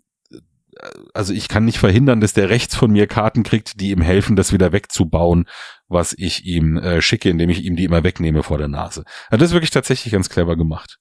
also 1.15 1.33
ich 1.33 1.49
kann 1.49 1.65
nicht 1.65 1.79
verhindern, 1.79 2.21
dass 2.21 2.33
der 2.33 2.49
rechts 2.49 2.77
von 2.77 2.93
mir 2.93 3.09
Karten 3.09 3.43
kriegt, 3.43 3.81
die 3.81 3.91
ihm 3.91 4.03
helfen, 4.03 4.37
das 4.37 4.53
wieder 4.53 4.71
wegzubauen, 4.71 5.49
was 5.89 6.15
ich 6.17 6.45
ihm 6.45 6.77
äh, 6.77 7.03
schicke, 7.03 7.29
indem 7.29 7.51
ich 7.51 7.65
ihm 7.65 7.75
die 7.75 7.85
immer 7.85 8.05
wegnehme 8.05 8.45
vor 8.45 8.59
der 8.59 8.69
Nase. 8.69 9.03
Also 9.31 9.41
das 9.41 9.49
ist 9.49 9.55
wirklich 9.55 9.71
tatsächlich 9.73 10.13
ganz 10.13 10.29
clever 10.29 10.57
gemacht. 10.57 11.01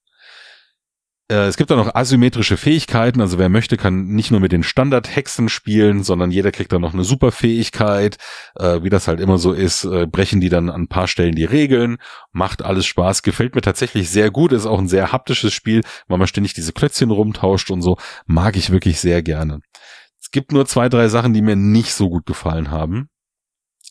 Äh, 1.29 1.47
es 1.47 1.57
gibt 1.57 1.71
auch 1.71 1.77
noch 1.77 1.95
asymmetrische 1.95 2.57
Fähigkeiten, 2.57 3.21
also 3.21 3.39
wer 3.39 3.49
möchte, 3.49 3.77
kann 3.77 4.07
nicht 4.07 4.31
nur 4.31 4.39
mit 4.39 4.51
den 4.51 4.63
Standard-Hexen 4.63 5.49
spielen, 5.49 6.03
sondern 6.03 6.31
jeder 6.31 6.51
kriegt 6.51 6.71
dann 6.73 6.81
noch 6.81 6.93
eine 6.93 7.03
Superfähigkeit. 7.03 8.17
Äh, 8.55 8.83
wie 8.83 8.89
das 8.89 9.07
halt 9.07 9.19
immer 9.19 9.37
so 9.37 9.53
ist, 9.53 9.85
äh, 9.85 10.05
brechen 10.05 10.41
die 10.41 10.49
dann 10.49 10.69
an 10.69 10.83
ein 10.83 10.87
paar 10.87 11.07
Stellen 11.07 11.35
die 11.35 11.45
Regeln, 11.45 11.97
macht 12.31 12.61
alles 12.61 12.85
Spaß, 12.85 13.23
gefällt 13.23 13.55
mir 13.55 13.61
tatsächlich 13.61 14.09
sehr 14.09 14.31
gut, 14.31 14.51
ist 14.51 14.65
auch 14.65 14.79
ein 14.79 14.89
sehr 14.89 15.11
haptisches 15.11 15.53
Spiel, 15.53 15.81
weil 16.07 16.17
man 16.17 16.27
ständig 16.27 16.53
diese 16.53 16.73
Klötzchen 16.73 17.11
rumtauscht 17.11 17.71
und 17.71 17.81
so, 17.81 17.97
mag 18.25 18.57
ich 18.57 18.71
wirklich 18.71 18.99
sehr 18.99 19.23
gerne. 19.23 19.61
Es 20.21 20.31
gibt 20.31 20.51
nur 20.51 20.65
zwei, 20.65 20.89
drei 20.89 21.07
Sachen, 21.07 21.33
die 21.33 21.41
mir 21.41 21.55
nicht 21.55 21.93
so 21.93 22.09
gut 22.09 22.25
gefallen 22.25 22.71
haben. 22.71 23.09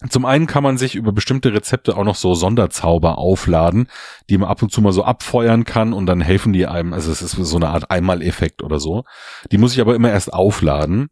Zum 0.09 0.25
einen 0.25 0.47
kann 0.47 0.63
man 0.63 0.79
sich 0.79 0.95
über 0.95 1.13
bestimmte 1.13 1.53
Rezepte 1.53 1.97
auch 1.97 2.05
noch 2.05 2.17
so 2.17 2.35
Sonderzauber 2.35 3.19
aufladen, 3.19 3.89
die 4.31 4.39
man 4.39 4.49
ab 4.49 4.63
und 4.63 4.73
zu 4.73 4.81
mal 4.81 4.93
so 4.93 5.05
abfeuern 5.05 5.65
kann 5.65 5.93
und 5.93 6.07
dann 6.07 6.21
helfen 6.21 6.53
die 6.53 6.67
einem, 6.67 6.93
also 6.93 7.11
es 7.11 7.23
ist 7.23 7.33
so 7.33 7.57
eine 7.57 7.69
Art 7.69 7.91
Einmaleffekt 7.91 8.63
oder 8.63 8.81
so. 8.81 9.05
Die 9.51 9.59
muss 9.59 9.75
ich 9.75 9.81
aber 9.81 9.95
immer 9.95 10.11
erst 10.11 10.33
aufladen 10.33 11.09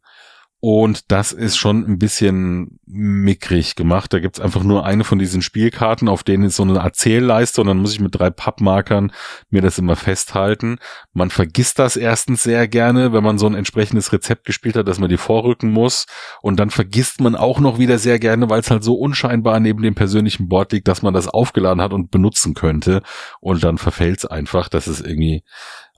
und 0.63 1.11
das 1.11 1.31
ist 1.31 1.57
schon 1.57 1.83
ein 1.87 1.97
bisschen 1.97 2.79
mickrig 2.85 3.75
gemacht. 3.75 4.13
Da 4.13 4.19
gibt's 4.19 4.39
einfach 4.39 4.61
nur 4.61 4.85
eine 4.85 5.03
von 5.03 5.17
diesen 5.17 5.41
Spielkarten, 5.41 6.07
auf 6.07 6.21
denen 6.23 6.43
ist 6.43 6.57
so 6.57 6.61
eine 6.61 6.77
Erzählleiste 6.77 7.61
und 7.61 7.67
dann 7.67 7.79
muss 7.79 7.93
ich 7.93 7.99
mit 7.99 8.13
drei 8.13 8.29
Pappmarkern 8.29 9.11
mir 9.49 9.63
das 9.63 9.79
immer 9.79 9.95
festhalten. 9.95 10.77
Man 11.13 11.31
vergisst 11.31 11.79
das 11.79 11.97
erstens 11.97 12.43
sehr 12.43 12.67
gerne, 12.67 13.11
wenn 13.11 13.23
man 13.23 13.39
so 13.39 13.47
ein 13.47 13.55
entsprechendes 13.55 14.13
Rezept 14.13 14.45
gespielt 14.45 14.75
hat, 14.75 14.87
dass 14.87 14.99
man 14.99 15.09
die 15.09 15.17
vorrücken 15.17 15.71
muss. 15.71 16.05
Und 16.43 16.59
dann 16.59 16.69
vergisst 16.69 17.21
man 17.21 17.35
auch 17.35 17.59
noch 17.59 17.79
wieder 17.79 17.97
sehr 17.97 18.19
gerne, 18.19 18.47
weil 18.51 18.59
es 18.59 18.69
halt 18.69 18.83
so 18.83 18.93
unscheinbar 18.93 19.59
neben 19.59 19.81
dem 19.81 19.95
persönlichen 19.95 20.47
Board 20.47 20.73
liegt, 20.73 20.87
dass 20.87 21.01
man 21.01 21.15
das 21.15 21.27
aufgeladen 21.27 21.81
hat 21.81 21.91
und 21.91 22.11
benutzen 22.11 22.53
könnte. 22.53 23.01
Und 23.39 23.63
dann 23.63 23.79
verfällt's 23.79 24.27
einfach. 24.27 24.69
Das 24.69 24.87
ist 24.87 25.01
irgendwie, 25.01 25.43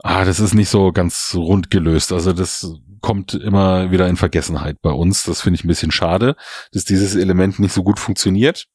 ah, 0.03 0.25
das 0.25 0.39
ist 0.39 0.53
nicht 0.53 0.69
so 0.69 0.91
ganz 0.91 1.33
rund 1.33 1.71
gelöst. 1.71 2.11
Also 2.11 2.33
das 2.33 2.67
kommt 3.01 3.33
immer 3.33 3.89
wieder 3.91 4.07
in 4.07 4.17
Vergessenheit 4.17 4.81
bei 4.81 4.91
uns. 4.91 5.23
Das 5.23 5.41
finde 5.41 5.55
ich 5.55 5.63
ein 5.63 5.69
bisschen 5.69 5.91
schade, 5.91 6.35
dass 6.71 6.85
dieses 6.85 7.15
Element 7.15 7.57
nicht 7.57 7.73
so 7.73 7.83
gut 7.83 7.99
funktioniert. 7.99 8.67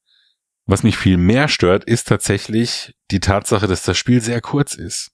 Was 0.67 0.83
mich 0.83 0.99
viel 0.99 1.17
mehr 1.17 1.49
stört, 1.49 1.85
ist 1.85 2.09
tatsächlich 2.09 2.95
die 3.11 3.21
Tatsache, 3.21 3.67
dass 3.67 3.83
das 3.83 3.97
Spiel 3.97 4.21
sehr 4.21 4.41
kurz 4.41 4.75
ist. 4.75 5.13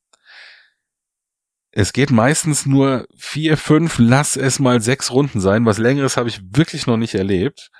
Es 1.70 1.92
geht 1.92 2.10
meistens 2.10 2.66
nur 2.66 3.06
vier, 3.16 3.56
fünf, 3.56 3.96
lass 3.98 4.36
es 4.36 4.60
mal 4.60 4.80
sechs 4.80 5.10
Runden 5.10 5.40
sein. 5.40 5.66
Was 5.66 5.78
längeres 5.78 6.16
habe 6.16 6.28
ich 6.28 6.40
wirklich 6.56 6.86
noch 6.86 6.96
nicht 6.96 7.14
erlebt. 7.14 7.70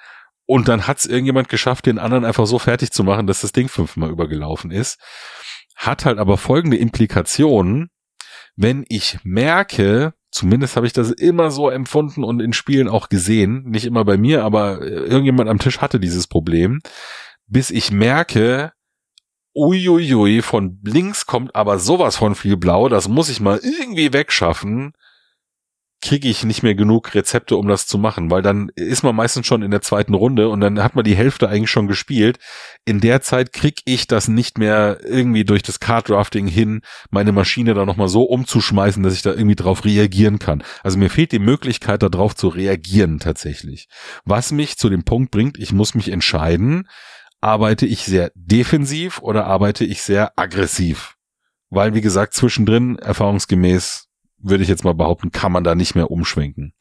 Und 0.46 0.68
dann 0.68 0.86
hat 0.86 0.98
es 0.98 1.06
irgendjemand 1.06 1.48
geschafft, 1.48 1.86
den 1.86 1.98
anderen 1.98 2.24
einfach 2.24 2.46
so 2.46 2.58
fertig 2.58 2.90
zu 2.90 3.04
machen, 3.04 3.26
dass 3.26 3.40
das 3.40 3.52
Ding 3.52 3.68
fünfmal 3.68 4.10
übergelaufen 4.10 4.70
ist. 4.72 4.98
Hat 5.76 6.04
halt 6.04 6.18
aber 6.18 6.36
folgende 6.36 6.76
Implikationen. 6.76 7.90
Wenn 8.56 8.84
ich 8.88 9.18
merke, 9.24 10.14
Zumindest 10.34 10.74
habe 10.74 10.88
ich 10.88 10.92
das 10.92 11.12
immer 11.12 11.52
so 11.52 11.70
empfunden 11.70 12.24
und 12.24 12.40
in 12.40 12.52
Spielen 12.52 12.88
auch 12.88 13.08
gesehen. 13.08 13.62
Nicht 13.70 13.84
immer 13.84 14.04
bei 14.04 14.16
mir, 14.16 14.42
aber 14.42 14.82
irgendjemand 14.82 15.48
am 15.48 15.60
Tisch 15.60 15.78
hatte 15.78 16.00
dieses 16.00 16.26
Problem. 16.26 16.80
Bis 17.46 17.70
ich 17.70 17.92
merke, 17.92 18.72
uiuiui, 19.54 20.42
von 20.42 20.80
links 20.82 21.26
kommt 21.26 21.54
aber 21.54 21.78
sowas 21.78 22.16
von 22.16 22.34
viel 22.34 22.56
Blau, 22.56 22.88
das 22.88 23.06
muss 23.06 23.28
ich 23.28 23.40
mal 23.40 23.60
irgendwie 23.62 24.12
wegschaffen 24.12 24.94
kriege 26.04 26.28
ich 26.28 26.44
nicht 26.44 26.62
mehr 26.62 26.74
genug 26.74 27.14
Rezepte, 27.14 27.56
um 27.56 27.66
das 27.66 27.86
zu 27.86 27.96
machen, 27.96 28.30
weil 28.30 28.42
dann 28.42 28.70
ist 28.76 29.02
man 29.02 29.16
meistens 29.16 29.46
schon 29.46 29.62
in 29.62 29.70
der 29.70 29.80
zweiten 29.80 30.12
Runde 30.12 30.50
und 30.50 30.60
dann 30.60 30.82
hat 30.82 30.94
man 30.94 31.04
die 31.04 31.16
Hälfte 31.16 31.48
eigentlich 31.48 31.70
schon 31.70 31.88
gespielt. 31.88 32.38
In 32.84 33.00
der 33.00 33.22
Zeit 33.22 33.54
kriege 33.54 33.80
ich 33.86 34.06
das 34.06 34.28
nicht 34.28 34.58
mehr 34.58 34.98
irgendwie 35.02 35.44
durch 35.44 35.62
das 35.62 35.80
Card 35.80 36.10
Drafting 36.10 36.46
hin, 36.46 36.82
meine 37.10 37.32
Maschine 37.32 37.72
da 37.72 37.86
nochmal 37.86 38.08
so 38.08 38.24
umzuschmeißen, 38.24 39.02
dass 39.02 39.14
ich 39.14 39.22
da 39.22 39.30
irgendwie 39.30 39.56
drauf 39.56 39.86
reagieren 39.86 40.38
kann. 40.38 40.62
Also 40.82 40.98
mir 40.98 41.08
fehlt 41.08 41.32
die 41.32 41.38
Möglichkeit, 41.38 42.02
darauf 42.02 42.36
zu 42.36 42.48
reagieren 42.48 43.18
tatsächlich. 43.18 43.88
Was 44.26 44.52
mich 44.52 44.76
zu 44.76 44.90
dem 44.90 45.04
Punkt 45.04 45.30
bringt, 45.30 45.58
ich 45.58 45.72
muss 45.72 45.94
mich 45.94 46.10
entscheiden, 46.10 46.86
arbeite 47.40 47.86
ich 47.86 48.04
sehr 48.04 48.30
defensiv 48.34 49.20
oder 49.20 49.46
arbeite 49.46 49.86
ich 49.86 50.02
sehr 50.02 50.32
aggressiv? 50.36 51.14
Weil, 51.70 51.94
wie 51.94 52.02
gesagt, 52.02 52.34
zwischendrin 52.34 52.98
erfahrungsgemäß 52.98 54.08
würde 54.44 54.62
ich 54.62 54.68
jetzt 54.68 54.84
mal 54.84 54.94
behaupten, 54.94 55.32
kann 55.32 55.52
man 55.52 55.64
da 55.64 55.74
nicht 55.74 55.94
mehr 55.94 56.10
umschwenken. 56.10 56.74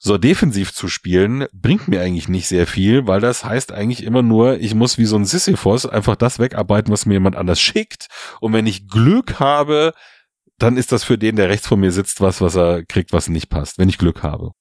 So 0.00 0.16
defensiv 0.16 0.72
zu 0.72 0.86
spielen, 0.86 1.46
bringt 1.52 1.88
mir 1.88 2.00
eigentlich 2.00 2.28
nicht 2.28 2.46
sehr 2.46 2.68
viel, 2.68 3.08
weil 3.08 3.20
das 3.20 3.44
heißt 3.44 3.72
eigentlich 3.72 4.04
immer 4.04 4.22
nur, 4.22 4.58
ich 4.60 4.74
muss 4.74 4.96
wie 4.96 5.06
so 5.06 5.16
ein 5.16 5.24
Sisyphos 5.24 5.86
einfach 5.86 6.14
das 6.14 6.38
wegarbeiten, 6.38 6.92
was 6.92 7.04
mir 7.04 7.14
jemand 7.14 7.34
anders 7.34 7.60
schickt. 7.60 8.06
Und 8.40 8.52
wenn 8.52 8.66
ich 8.66 8.86
Glück 8.86 9.40
habe, 9.40 9.92
dann 10.58 10.76
ist 10.76 10.92
das 10.92 11.02
für 11.02 11.18
den, 11.18 11.34
der 11.34 11.48
rechts 11.48 11.66
von 11.66 11.80
mir 11.80 11.90
sitzt, 11.90 12.20
was, 12.20 12.40
was 12.40 12.56
er 12.56 12.84
kriegt, 12.84 13.12
was 13.12 13.28
nicht 13.28 13.48
passt, 13.48 13.78
wenn 13.78 13.88
ich 13.88 13.98
Glück 13.98 14.22
habe. 14.22 14.52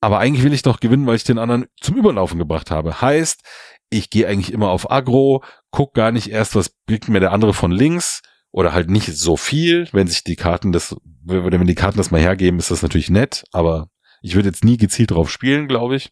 Aber 0.00 0.20
eigentlich 0.20 0.44
will 0.44 0.52
ich 0.52 0.62
doch 0.62 0.78
gewinnen, 0.78 1.06
weil 1.06 1.16
ich 1.16 1.24
den 1.24 1.38
anderen 1.38 1.66
zum 1.80 1.96
Überlaufen 1.96 2.38
gebracht 2.38 2.70
habe. 2.70 3.00
Heißt, 3.00 3.42
ich 3.90 4.10
gehe 4.10 4.28
eigentlich 4.28 4.52
immer 4.52 4.70
auf 4.70 4.90
Agro, 4.90 5.42
guck 5.70 5.94
gar 5.94 6.12
nicht 6.12 6.30
erst, 6.30 6.54
was 6.54 6.70
bringt 6.86 7.08
mir 7.08 7.20
der 7.20 7.32
andere 7.32 7.54
von 7.54 7.72
links, 7.72 8.22
oder 8.58 8.72
halt 8.72 8.90
nicht 8.90 9.06
so 9.16 9.36
viel. 9.36 9.88
Wenn 9.92 10.08
sich 10.08 10.24
die 10.24 10.34
Karten 10.34 10.72
das, 10.72 10.96
wenn 11.24 11.66
die 11.68 11.76
Karten 11.76 11.96
das 11.96 12.10
mal 12.10 12.20
hergeben, 12.20 12.58
ist 12.58 12.72
das 12.72 12.82
natürlich 12.82 13.08
nett, 13.08 13.44
aber 13.52 13.88
ich 14.20 14.34
würde 14.34 14.48
jetzt 14.48 14.64
nie 14.64 14.76
gezielt 14.76 15.12
drauf 15.12 15.30
spielen, 15.30 15.68
glaube 15.68 15.94
ich. 15.94 16.10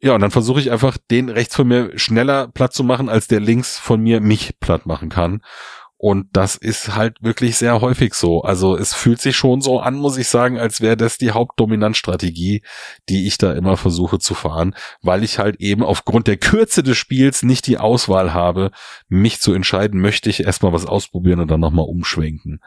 Ja, 0.00 0.16
und 0.16 0.22
dann 0.22 0.32
versuche 0.32 0.58
ich 0.58 0.72
einfach, 0.72 0.98
den 1.08 1.28
rechts 1.28 1.54
von 1.54 1.68
mir 1.68 1.96
schneller 1.96 2.48
platt 2.48 2.72
zu 2.72 2.82
machen, 2.82 3.08
als 3.08 3.28
der 3.28 3.38
links 3.38 3.78
von 3.78 4.00
mir 4.00 4.20
mich 4.20 4.58
platt 4.58 4.86
machen 4.86 5.08
kann. 5.08 5.40
Und 5.98 6.28
das 6.32 6.56
ist 6.56 6.94
halt 6.94 7.16
wirklich 7.22 7.56
sehr 7.56 7.80
häufig 7.80 8.12
so. 8.12 8.42
Also 8.42 8.76
es 8.76 8.92
fühlt 8.92 9.18
sich 9.20 9.34
schon 9.34 9.62
so 9.62 9.80
an, 9.80 9.94
muss 9.94 10.18
ich 10.18 10.28
sagen, 10.28 10.58
als 10.58 10.82
wäre 10.82 10.96
das 10.96 11.16
die 11.16 11.30
Hauptdominanzstrategie, 11.30 12.62
die 13.08 13.26
ich 13.26 13.38
da 13.38 13.54
immer 13.54 13.78
versuche 13.78 14.18
zu 14.18 14.34
fahren, 14.34 14.74
weil 15.00 15.24
ich 15.24 15.38
halt 15.38 15.56
eben 15.58 15.82
aufgrund 15.82 16.26
der 16.26 16.36
Kürze 16.36 16.82
des 16.82 16.98
Spiels 16.98 17.42
nicht 17.42 17.66
die 17.66 17.78
Auswahl 17.78 18.34
habe, 18.34 18.72
mich 19.08 19.40
zu 19.40 19.54
entscheiden, 19.54 20.00
möchte 20.00 20.28
ich 20.28 20.44
erstmal 20.44 20.74
was 20.74 20.84
ausprobieren 20.84 21.40
und 21.40 21.50
dann 21.50 21.60
nochmal 21.60 21.86
umschwenken. 21.86 22.60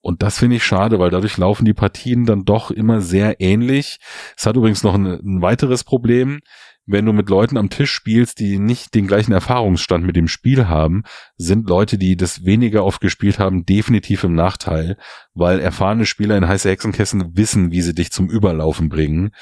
Und 0.00 0.22
das 0.22 0.38
finde 0.38 0.54
ich 0.54 0.64
schade, 0.64 1.00
weil 1.00 1.10
dadurch 1.10 1.36
laufen 1.36 1.64
die 1.64 1.74
Partien 1.74 2.26
dann 2.26 2.44
doch 2.44 2.70
immer 2.70 3.00
sehr 3.00 3.40
ähnlich. 3.40 3.98
Es 4.36 4.46
hat 4.46 4.54
übrigens 4.54 4.84
noch 4.84 4.94
ein, 4.94 5.06
ein 5.06 5.42
weiteres 5.42 5.82
Problem 5.82 6.38
wenn 6.86 7.04
du 7.04 7.12
mit 7.12 7.28
Leuten 7.28 7.56
am 7.56 7.68
Tisch 7.68 7.90
spielst, 7.90 8.38
die 8.38 8.58
nicht 8.58 8.94
den 8.94 9.08
gleichen 9.08 9.32
Erfahrungsstand 9.32 10.06
mit 10.06 10.14
dem 10.14 10.28
Spiel 10.28 10.68
haben, 10.68 11.02
sind 11.36 11.68
Leute, 11.68 11.98
die 11.98 12.16
das 12.16 12.44
weniger 12.44 12.84
oft 12.84 13.00
gespielt 13.00 13.40
haben, 13.40 13.66
definitiv 13.66 14.22
im 14.22 14.34
Nachteil, 14.34 14.96
weil 15.34 15.58
erfahrene 15.58 16.06
Spieler 16.06 16.36
in 16.36 16.46
heiße 16.46 16.70
Hexenkästen 16.70 17.36
wissen, 17.36 17.72
wie 17.72 17.82
sie 17.82 17.94
dich 17.94 18.12
zum 18.12 18.30
Überlaufen 18.30 18.88
bringen. 18.88 19.32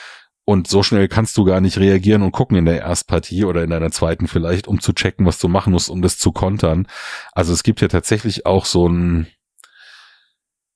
Und 0.47 0.69
so 0.69 0.83
schnell 0.83 1.09
kannst 1.09 1.37
du 1.37 1.45
gar 1.45 1.61
nicht 1.61 1.79
reagieren 1.79 2.23
und 2.23 2.33
gucken 2.33 2.57
in 2.57 2.67
der 2.67 2.81
Erstpartie 2.81 3.45
oder 3.45 3.63
in 3.63 3.71
deiner 3.71 3.91
zweiten 3.91 4.27
vielleicht, 4.27 4.67
um 4.67 4.81
zu 4.81 4.93
checken, 4.93 5.25
was 5.27 5.39
du 5.39 5.49
machen 5.49 5.73
musst, 5.73 5.91
um 5.91 6.03
das 6.03 6.19
zu 6.19 6.33
kontern. 6.33 6.87
Also 7.33 7.53
es 7.53 7.63
gibt 7.63 7.81
ja 7.81 7.89
tatsächlich 7.89 8.45
auch 8.45 8.67
so 8.67 8.87
ein, 8.89 9.27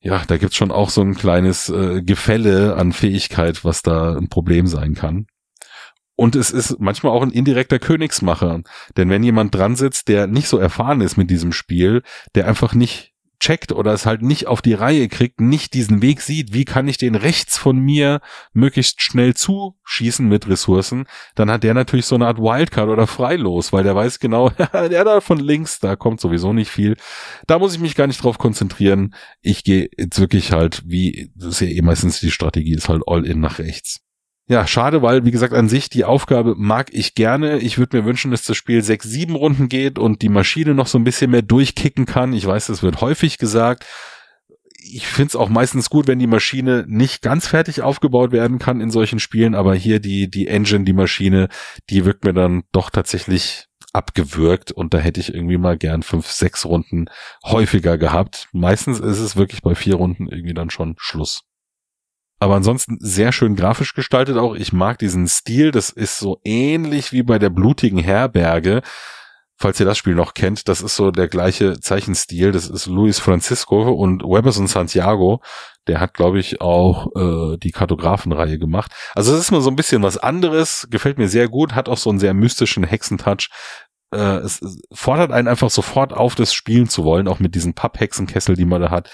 ja, 0.01 0.23
da 0.27 0.37
gibt's 0.39 0.57
schon 0.57 0.71
auch 0.71 0.91
so 0.91 1.03
ein 1.03 1.15
kleines 1.15 1.69
äh, 1.69 2.03
Gefälle 2.03 2.77
an 2.77 2.93
Fähigkeit, 2.93 3.65
was 3.65 3.83
da 3.83 4.17
ein 4.17 4.29
Problem 4.29 4.67
sein 4.67 4.95
kann. 4.95 5.27
Und 6.21 6.35
es 6.35 6.51
ist 6.51 6.81
manchmal 6.81 7.13
auch 7.13 7.23
ein 7.23 7.31
indirekter 7.31 7.79
Königsmacher. 7.79 8.63
Denn 8.97 9.09
wenn 9.09 9.23
jemand 9.23 9.55
dran 9.55 9.77
sitzt, 9.77 10.09
der 10.09 10.27
nicht 10.27 10.49
so 10.49 10.59
erfahren 10.59 11.01
ist 11.01 11.17
mit 11.17 11.31
diesem 11.31 11.53
Spiel, 11.53 12.03
der 12.35 12.49
einfach 12.49 12.75
nicht 12.75 13.15
checkt 13.39 13.71
oder 13.71 13.93
es 13.93 14.05
halt 14.05 14.21
nicht 14.21 14.49
auf 14.49 14.61
die 14.61 14.75
Reihe 14.75 15.07
kriegt, 15.07 15.41
nicht 15.41 15.75
diesen 15.75 16.03
Weg 16.03 16.21
sieht, 16.21 16.53
wie 16.53 16.65
kann 16.65 16.89
ich 16.89 16.99
den 16.99 17.15
rechts 17.15 17.57
von 17.57 17.79
mir 17.79 18.21
möglichst 18.53 19.01
schnell 19.01 19.35
zuschießen 19.35 20.27
mit 20.27 20.49
Ressourcen, 20.49 21.07
dann 21.37 21.53
hat 21.53 21.63
der 21.63 21.73
natürlich 21.73 22.07
so 22.07 22.17
eine 22.17 22.27
Art 22.27 22.39
Wildcard 22.39 22.89
oder 22.89 23.07
Freilos, 23.07 23.73
weil 23.73 23.85
der 23.85 23.95
weiß 23.95 24.19
genau, 24.19 24.51
der 24.73 25.05
da 25.05 25.21
von 25.21 25.39
links, 25.39 25.79
da 25.79 25.95
kommt 25.95 26.21
sowieso 26.21 26.53
nicht 26.53 26.69
viel. 26.69 26.97
Da 27.47 27.61
muss 27.61 27.75
ich 27.75 27.81
mich 27.81 27.95
gar 27.95 28.09
nicht 28.09 28.25
drauf 28.25 28.39
konzentrieren. 28.39 29.15
Ich 29.41 29.63
gehe 29.63 29.89
jetzt 29.97 30.19
wirklich 30.19 30.51
halt, 30.51 30.83
wie, 30.85 31.31
das 31.37 31.55
ist 31.55 31.61
ja 31.61 31.69
eh 31.69 31.83
meistens 31.83 32.19
die 32.19 32.33
Strategie, 32.33 32.75
ist 32.75 32.89
halt 32.89 33.05
all 33.07 33.25
in 33.25 33.39
nach 33.39 33.61
rechts. 33.61 34.01
Ja, 34.51 34.67
schade, 34.67 35.03
weil, 35.03 35.27
wie 35.27 35.31
gesagt, 35.31 35.53
an 35.53 35.69
sich 35.69 35.91
die 35.91 36.07
Aufgabe 36.07 36.55
mag 36.57 36.89
ich 36.93 37.15
gerne. 37.15 37.59
Ich 37.59 37.77
würde 37.77 37.99
mir 37.99 38.07
wünschen, 38.07 38.31
dass 38.31 38.45
das 38.45 38.57
Spiel 38.57 38.83
sechs, 38.83 39.05
sieben 39.07 39.35
Runden 39.35 39.69
geht 39.69 39.99
und 39.99 40.23
die 40.23 40.31
Maschine 40.31 40.75
noch 40.75 40.87
so 40.87 40.99
ein 40.99 41.05
bisschen 41.05 41.31
mehr 41.31 41.43
durchkicken 41.43 42.07
kann. 42.07 42.33
Ich 42.33 42.47
weiß, 42.47 42.69
das 42.69 42.83
wird 42.83 43.03
häufig 43.03 43.37
gesagt. 43.37 43.85
Ich 44.81 45.07
finde 45.07 45.29
es 45.29 45.37
auch 45.37 45.51
meistens 45.51 45.91
gut, 45.91 46.07
wenn 46.07 46.19
die 46.19 46.27
Maschine 46.27 46.87
nicht 46.89 47.21
ganz 47.21 47.47
fertig 47.47 47.83
aufgebaut 47.83 48.33
werden 48.33 48.59
kann 48.59 48.81
in 48.81 48.91
solchen 48.91 49.19
Spielen, 49.19 49.55
aber 49.55 49.75
hier 49.75 50.01
die, 50.01 50.31
die 50.31 50.49
Engine, 50.49 50.85
die 50.85 50.95
Maschine, 50.95 51.49
die 51.91 52.07
wirkt 52.07 52.25
mir 52.25 52.33
dann 52.33 52.63
doch 52.73 52.89
tatsächlich 52.89 53.67
abgewürgt 53.93 54.73
und 54.73 54.95
da 54.95 54.99
hätte 54.99 55.21
ich 55.21 55.35
irgendwie 55.35 55.59
mal 55.59 55.77
gern 55.77 56.03
fünf, 56.03 56.31
sechs 56.31 56.65
Runden 56.65 57.07
häufiger 57.45 57.99
gehabt. 57.99 58.49
Meistens 58.53 58.99
ist 58.99 59.19
es 59.19 59.37
wirklich 59.37 59.61
bei 59.61 59.75
vier 59.75 59.97
Runden 59.97 60.27
irgendwie 60.27 60.55
dann 60.55 60.71
schon 60.71 60.95
Schluss. 60.99 61.43
Aber 62.41 62.55
ansonsten 62.55 62.99
sehr 63.01 63.33
schön 63.33 63.57
grafisch 63.57 63.95
gestaltet 63.95 64.37
auch. 64.37 64.55
Ich 64.55 64.73
mag 64.73 64.99
diesen 64.99 65.27
Stil. 65.27 65.71
Das 65.71 65.91
ist 65.91 66.19
so 66.19 66.41
ähnlich 66.45 67.13
wie 67.13 67.23
bei 67.23 67.39
der 67.39 67.51
blutigen 67.51 67.99
Herberge. 67.99 68.83
Falls 69.61 69.81
ihr 69.81 69.87
das 69.87 69.99
Spiel 69.99 70.15
noch 70.15 70.35
kennt, 70.35 70.69
das 70.69 70.83
ist 70.83 70.95
so 70.95 71.11
der 71.11 71.27
gleiche 71.27 71.81
Zeichenstil. 71.81 72.53
Das 72.53 72.69
ist 72.69 72.87
Luis 72.87 73.19
Francisco 73.19 73.91
und 73.91 74.23
Weberson 74.23 74.69
Santiago. 74.69 75.43
Der 75.89 75.99
hat, 75.99 76.15
glaube 76.15 76.39
ich, 76.39 76.61
auch 76.61 77.09
äh, 77.17 77.57
die 77.57 77.73
Kartografenreihe 77.73 78.61
gemacht. 78.61 78.93
Also 79.17 79.35
es 79.35 79.41
ist 79.41 79.51
mal 79.51 79.61
so 79.61 79.71
ein 79.71 79.77
bisschen 79.77 80.05
was 80.05 80.17
anderes. 80.17 80.87
Gefällt 80.91 81.19
mir 81.19 81.29
sehr 81.29 81.49
gut. 81.49 81.75
Hat 81.75 81.89
auch 81.89 81.97
so 81.97 82.09
einen 82.11 82.21
sehr 82.21 82.35
mystischen 82.35 82.85
Hexentouch. 82.85 83.49
Äh, 84.15 84.37
es, 84.39 84.63
es 84.63 84.81
fordert 84.93 85.33
einen 85.33 85.49
einfach 85.49 85.71
sofort 85.71 86.13
auf, 86.13 86.37
das 86.37 86.55
spielen 86.55 86.89
zu 86.89 87.03
wollen. 87.03 87.27
Auch 87.27 87.41
mit 87.41 87.57
diesen 87.57 87.75
Papphexenkessel, 87.75 88.55
die 88.55 88.65
man 88.65 88.81
da 88.81 88.91
hat 88.91 89.11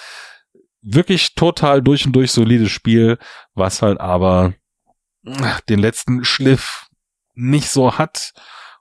wirklich 0.84 1.34
total 1.34 1.82
durch 1.82 2.06
und 2.06 2.12
durch 2.12 2.30
solides 2.30 2.70
Spiel, 2.70 3.18
was 3.54 3.82
halt 3.82 4.00
aber 4.00 4.54
den 5.68 5.78
letzten 5.78 6.24
Schliff 6.24 6.86
nicht 7.34 7.70
so 7.70 7.98
hat. 7.98 8.32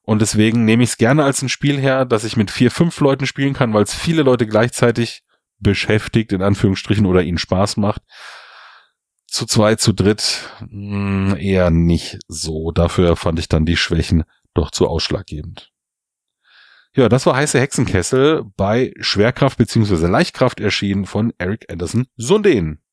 Und 0.01 0.21
deswegen 0.21 0.65
nehme 0.65 0.83
ich 0.83 0.91
es 0.91 0.97
gerne 0.97 1.23
als 1.23 1.41
ein 1.41 1.49
Spiel 1.49 1.79
her, 1.79 2.03
dass 2.05 2.25
ich 2.25 2.35
mit 2.35 2.51
vier, 2.51 2.71
fünf 2.71 2.99
Leuten 2.99 3.25
spielen 3.25 3.53
kann, 3.53 3.73
weil 3.73 3.83
es 3.83 3.95
viele 3.95 4.23
Leute 4.23 4.45
gleichzeitig 4.45 5.23
beschäftigt, 5.59 6.33
in 6.33 6.41
Anführungsstrichen, 6.41 7.05
oder 7.05 7.23
ihnen 7.23 7.37
Spaß 7.37 7.77
macht. 7.77 8.01
Zu 9.27 9.45
zweit, 9.45 9.79
zu 9.79 9.93
dritt 9.93 10.49
mh, 10.69 11.37
eher 11.37 11.69
nicht 11.69 12.19
so. 12.27 12.71
Dafür 12.71 13.15
fand 13.15 13.39
ich 13.39 13.47
dann 13.47 13.65
die 13.65 13.77
Schwächen 13.77 14.25
doch 14.53 14.71
zu 14.71 14.87
ausschlaggebend. 14.87 15.72
Ja, 16.95 17.09
das 17.09 17.25
war 17.25 17.35
heiße 17.35 17.59
Hexenkessel 17.59 18.43
bei 18.55 18.93
Schwerkraft 18.99 19.57
bzw. 19.57 20.05
Leichtkraft 20.05 20.59
erschienen 20.59 21.07
von 21.07 21.33
Eric 21.39 21.65
Anderson 21.71 22.05
Sundin. 22.17 22.83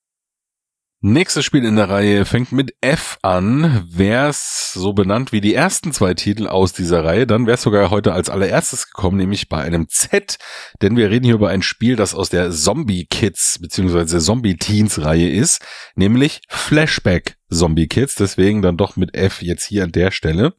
Nächstes 1.03 1.47
Spiel 1.47 1.65
in 1.65 1.77
der 1.77 1.89
Reihe 1.89 2.27
fängt 2.27 2.53
mit 2.53 2.75
F 2.83 3.19
an. 3.23 3.87
Wär's 3.91 4.73
so 4.73 4.93
benannt 4.93 5.33
wie 5.33 5.41
die 5.41 5.55
ersten 5.55 5.93
zwei 5.93 6.15
Titel 6.15 6.47
aus 6.47 6.75
dieser 6.75 7.05
Reihe, 7.05 7.27
dann 7.27 7.47
wär's 7.47 7.63
sogar 7.63 7.91
heute 7.91 8.13
als 8.13 8.29
allererstes 8.29 8.87
gekommen, 8.91 9.17
nämlich 9.17 9.49
bei 9.49 9.63
einem 9.63 9.89
Z, 9.89 10.37
denn 10.83 10.97
wir 10.97 11.11
reden 11.11 11.25
hier 11.25 11.35
über 11.35 11.49
ein 11.49 11.63
Spiel, 11.63 11.97
das 11.97 12.15
aus 12.15 12.29
der 12.29 12.51
Zombie 12.51 13.07
Kids 13.07 13.59
bzw. 13.61 14.19
Zombie 14.19 14.57
Teens 14.57 15.03
Reihe 15.03 15.31
ist, 15.31 15.63
nämlich 15.95 16.43
Flashback 16.49 17.37
Zombie 17.51 17.89
Kids, 17.89 18.15
deswegen 18.15 18.61
dann 18.61 18.77
doch 18.77 18.97
mit 18.97 19.15
F 19.15 19.41
jetzt 19.41 19.65
hier 19.65 19.85
an 19.85 19.93
der 19.93 20.11
Stelle. 20.11 20.55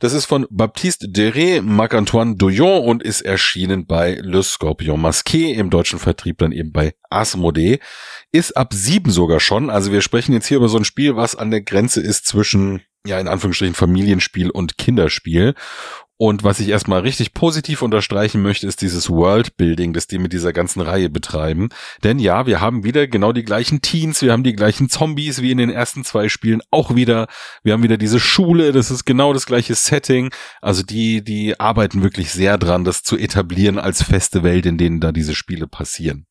Das 0.00 0.14
ist 0.14 0.24
von 0.24 0.46
Baptiste 0.48 1.08
Deré, 1.08 1.60
Marc-Antoine 1.60 2.34
Douillon 2.36 2.84
und 2.84 3.02
ist 3.02 3.20
erschienen 3.20 3.86
bei 3.86 4.14
Le 4.22 4.42
Scorpion 4.42 4.98
Masqué, 4.98 5.52
im 5.52 5.68
deutschen 5.68 5.98
Vertrieb 5.98 6.38
dann 6.38 6.52
eben 6.52 6.72
bei 6.72 6.94
Asmodee. 7.10 7.80
Ist 8.32 8.56
ab 8.56 8.72
sieben 8.72 9.10
sogar 9.10 9.40
schon, 9.40 9.68
also 9.68 9.92
wir 9.92 10.00
sprechen 10.00 10.32
jetzt 10.32 10.46
hier 10.46 10.56
über 10.56 10.70
so 10.70 10.78
ein 10.78 10.86
Spiel, 10.86 11.16
was 11.16 11.36
an 11.36 11.50
der 11.50 11.60
Grenze 11.60 12.00
ist 12.00 12.26
zwischen, 12.26 12.80
ja, 13.06 13.20
in 13.20 13.28
Anführungsstrichen 13.28 13.74
Familienspiel 13.74 14.48
und 14.48 14.78
Kinderspiel. 14.78 15.54
Und 16.22 16.44
was 16.44 16.60
ich 16.60 16.68
erstmal 16.68 17.00
richtig 17.00 17.32
positiv 17.32 17.80
unterstreichen 17.80 18.42
möchte, 18.42 18.66
ist 18.66 18.82
dieses 18.82 19.08
Worldbuilding, 19.08 19.94
das 19.94 20.06
die 20.06 20.18
mit 20.18 20.34
dieser 20.34 20.52
ganzen 20.52 20.82
Reihe 20.82 21.08
betreiben. 21.08 21.70
Denn 22.04 22.18
ja, 22.18 22.44
wir 22.44 22.60
haben 22.60 22.84
wieder 22.84 23.06
genau 23.06 23.32
die 23.32 23.42
gleichen 23.42 23.80
Teens, 23.80 24.20
wir 24.20 24.32
haben 24.32 24.44
die 24.44 24.52
gleichen 24.52 24.90
Zombies 24.90 25.40
wie 25.40 25.50
in 25.50 25.56
den 25.56 25.70
ersten 25.70 26.04
zwei 26.04 26.28
Spielen 26.28 26.60
auch 26.70 26.94
wieder. 26.94 27.26
Wir 27.62 27.72
haben 27.72 27.82
wieder 27.82 27.96
diese 27.96 28.20
Schule, 28.20 28.72
das 28.72 28.90
ist 28.90 29.06
genau 29.06 29.32
das 29.32 29.46
gleiche 29.46 29.74
Setting. 29.74 30.30
Also 30.60 30.82
die, 30.82 31.24
die 31.24 31.58
arbeiten 31.58 32.02
wirklich 32.02 32.32
sehr 32.32 32.58
dran, 32.58 32.84
das 32.84 33.02
zu 33.02 33.16
etablieren 33.16 33.78
als 33.78 34.02
feste 34.02 34.42
Welt, 34.42 34.66
in 34.66 34.76
denen 34.76 35.00
da 35.00 35.12
diese 35.12 35.34
Spiele 35.34 35.68
passieren. 35.68 36.26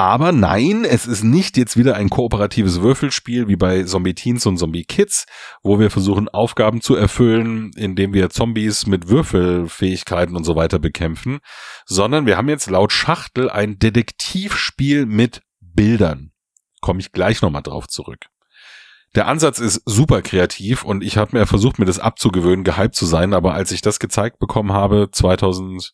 Aber 0.00 0.32
nein, 0.32 0.86
es 0.86 1.04
ist 1.04 1.24
nicht 1.24 1.58
jetzt 1.58 1.76
wieder 1.76 1.94
ein 1.94 2.08
kooperatives 2.08 2.80
Würfelspiel 2.80 3.48
wie 3.48 3.56
bei 3.56 3.82
Zombie 3.82 4.14
Teens 4.14 4.46
und 4.46 4.56
Zombie 4.56 4.84
Kids, 4.84 5.26
wo 5.62 5.78
wir 5.78 5.90
versuchen 5.90 6.26
Aufgaben 6.30 6.80
zu 6.80 6.94
erfüllen, 6.94 7.70
indem 7.76 8.14
wir 8.14 8.30
Zombies 8.30 8.86
mit 8.86 9.08
Würfelfähigkeiten 9.08 10.36
und 10.36 10.44
so 10.44 10.56
weiter 10.56 10.78
bekämpfen, 10.78 11.40
sondern 11.84 12.24
wir 12.24 12.38
haben 12.38 12.48
jetzt 12.48 12.70
laut 12.70 12.92
Schachtel 12.92 13.50
ein 13.50 13.78
Detektivspiel 13.78 15.04
mit 15.04 15.42
Bildern. 15.60 16.32
Komme 16.80 17.00
ich 17.00 17.12
gleich 17.12 17.42
nochmal 17.42 17.62
drauf 17.62 17.86
zurück. 17.86 18.24
Der 19.14 19.26
Ansatz 19.26 19.58
ist 19.58 19.82
super 19.84 20.22
kreativ 20.22 20.82
und 20.82 21.04
ich 21.04 21.18
habe 21.18 21.36
mir 21.36 21.44
versucht, 21.44 21.78
mir 21.78 21.84
das 21.84 21.98
abzugewöhnen, 21.98 22.64
gehypt 22.64 22.94
zu 22.94 23.04
sein, 23.04 23.34
aber 23.34 23.52
als 23.52 23.70
ich 23.70 23.82
das 23.82 23.98
gezeigt 23.98 24.38
bekommen 24.38 24.72
habe, 24.72 25.10
2000 25.12 25.92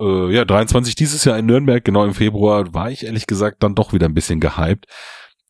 äh, 0.00 0.32
ja, 0.32 0.44
23 0.44 0.94
dieses 0.94 1.24
Jahr 1.24 1.38
in 1.38 1.46
Nürnberg, 1.46 1.84
genau 1.84 2.04
im 2.04 2.14
Februar, 2.14 2.74
war 2.74 2.90
ich 2.90 3.04
ehrlich 3.04 3.26
gesagt 3.26 3.62
dann 3.62 3.74
doch 3.74 3.92
wieder 3.92 4.06
ein 4.06 4.14
bisschen 4.14 4.40
gehypt. 4.40 4.86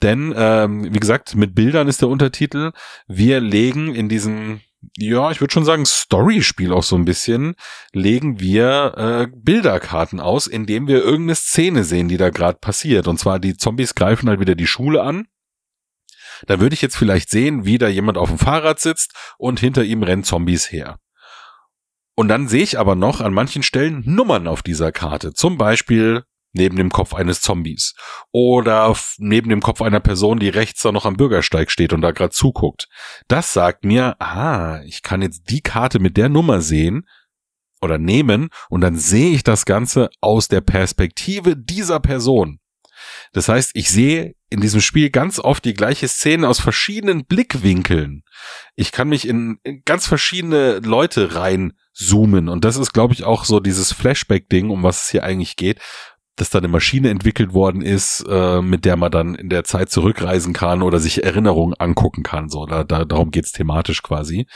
Denn, 0.02 0.34
ähm, 0.36 0.92
wie 0.92 1.00
gesagt, 1.00 1.34
mit 1.36 1.54
Bildern 1.54 1.88
ist 1.88 2.02
der 2.02 2.08
Untertitel. 2.08 2.72
Wir 3.06 3.40
legen 3.40 3.94
in 3.94 4.08
diesem, 4.08 4.60
ja, 4.96 5.30
ich 5.30 5.40
würde 5.40 5.52
schon 5.52 5.64
sagen, 5.64 5.86
Story-Spiel 5.86 6.72
auch 6.72 6.82
so 6.82 6.96
ein 6.96 7.06
bisschen, 7.06 7.54
legen 7.92 8.38
wir 8.38 8.94
äh, 8.96 9.28
Bilderkarten 9.34 10.20
aus, 10.20 10.46
indem 10.46 10.86
wir 10.86 11.02
irgendeine 11.02 11.36
Szene 11.36 11.84
sehen, 11.84 12.08
die 12.08 12.18
da 12.18 12.28
gerade 12.28 12.58
passiert. 12.58 13.08
Und 13.08 13.18
zwar 13.18 13.38
die 13.38 13.56
Zombies 13.56 13.94
greifen 13.94 14.28
halt 14.28 14.40
wieder 14.40 14.54
die 14.54 14.66
Schule 14.66 15.02
an. 15.02 15.26
Da 16.46 16.60
würde 16.60 16.74
ich 16.74 16.82
jetzt 16.82 16.96
vielleicht 16.96 17.30
sehen, 17.30 17.64
wie 17.64 17.78
da 17.78 17.88
jemand 17.88 18.18
auf 18.18 18.28
dem 18.28 18.38
Fahrrad 18.38 18.78
sitzt 18.78 19.14
und 19.38 19.60
hinter 19.60 19.82
ihm 19.84 20.02
rennen 20.02 20.24
Zombies 20.24 20.70
her. 20.70 20.98
Und 22.16 22.28
dann 22.28 22.48
sehe 22.48 22.62
ich 22.62 22.78
aber 22.78 22.94
noch 22.94 23.20
an 23.20 23.34
manchen 23.34 23.62
Stellen 23.62 24.02
Nummern 24.06 24.48
auf 24.48 24.62
dieser 24.62 24.90
Karte. 24.90 25.34
Zum 25.34 25.58
Beispiel 25.58 26.24
neben 26.54 26.76
dem 26.76 26.90
Kopf 26.90 27.14
eines 27.14 27.42
Zombies 27.42 27.94
oder 28.32 28.96
neben 29.18 29.50
dem 29.50 29.60
Kopf 29.60 29.82
einer 29.82 30.00
Person, 30.00 30.38
die 30.38 30.48
rechts 30.48 30.82
da 30.82 30.90
noch 30.90 31.04
am 31.04 31.18
Bürgersteig 31.18 31.70
steht 31.70 31.92
und 31.92 32.00
da 32.00 32.12
gerade 32.12 32.30
zuguckt. 32.30 32.88
Das 33.28 33.52
sagt 33.52 33.84
mir, 33.84 34.16
ah, 34.18 34.80
ich 34.86 35.02
kann 35.02 35.20
jetzt 35.20 35.50
die 35.50 35.60
Karte 35.60 35.98
mit 35.98 36.16
der 36.16 36.30
Nummer 36.30 36.62
sehen 36.62 37.06
oder 37.82 37.98
nehmen 37.98 38.48
und 38.70 38.80
dann 38.80 38.96
sehe 38.96 39.32
ich 39.32 39.44
das 39.44 39.66
Ganze 39.66 40.08
aus 40.22 40.48
der 40.48 40.62
Perspektive 40.62 41.54
dieser 41.54 42.00
Person. 42.00 42.58
Das 43.32 43.50
heißt, 43.50 43.72
ich 43.74 43.90
sehe 43.90 44.34
in 44.48 44.60
diesem 44.62 44.80
Spiel 44.80 45.10
ganz 45.10 45.38
oft 45.38 45.64
die 45.66 45.74
gleiche 45.74 46.08
Szene 46.08 46.48
aus 46.48 46.60
verschiedenen 46.60 47.26
Blickwinkeln. 47.26 48.22
Ich 48.74 48.92
kann 48.92 49.10
mich 49.10 49.28
in 49.28 49.58
ganz 49.84 50.06
verschiedene 50.06 50.78
Leute 50.78 51.34
rein 51.34 51.74
zoomen. 51.96 52.48
Und 52.48 52.64
das 52.64 52.76
ist, 52.76 52.92
glaube 52.92 53.14
ich, 53.14 53.24
auch 53.24 53.44
so 53.44 53.60
dieses 53.60 53.92
Flashback-Ding, 53.92 54.70
um 54.70 54.82
was 54.82 55.04
es 55.04 55.10
hier 55.10 55.24
eigentlich 55.24 55.56
geht, 55.56 55.80
dass 56.36 56.50
da 56.50 56.58
eine 56.58 56.68
Maschine 56.68 57.08
entwickelt 57.08 57.54
worden 57.54 57.80
ist, 57.80 58.24
äh, 58.28 58.60
mit 58.60 58.84
der 58.84 58.96
man 58.96 59.10
dann 59.10 59.34
in 59.34 59.48
der 59.48 59.64
Zeit 59.64 59.90
zurückreisen 59.90 60.52
kann 60.52 60.82
oder 60.82 60.98
sich 60.98 61.24
Erinnerungen 61.24 61.74
angucken 61.74 62.22
kann. 62.22 62.50
So, 62.50 62.66
da, 62.66 62.84
da, 62.84 63.06
darum 63.06 63.30
geht's 63.30 63.52
thematisch 63.52 64.02
quasi. 64.02 64.46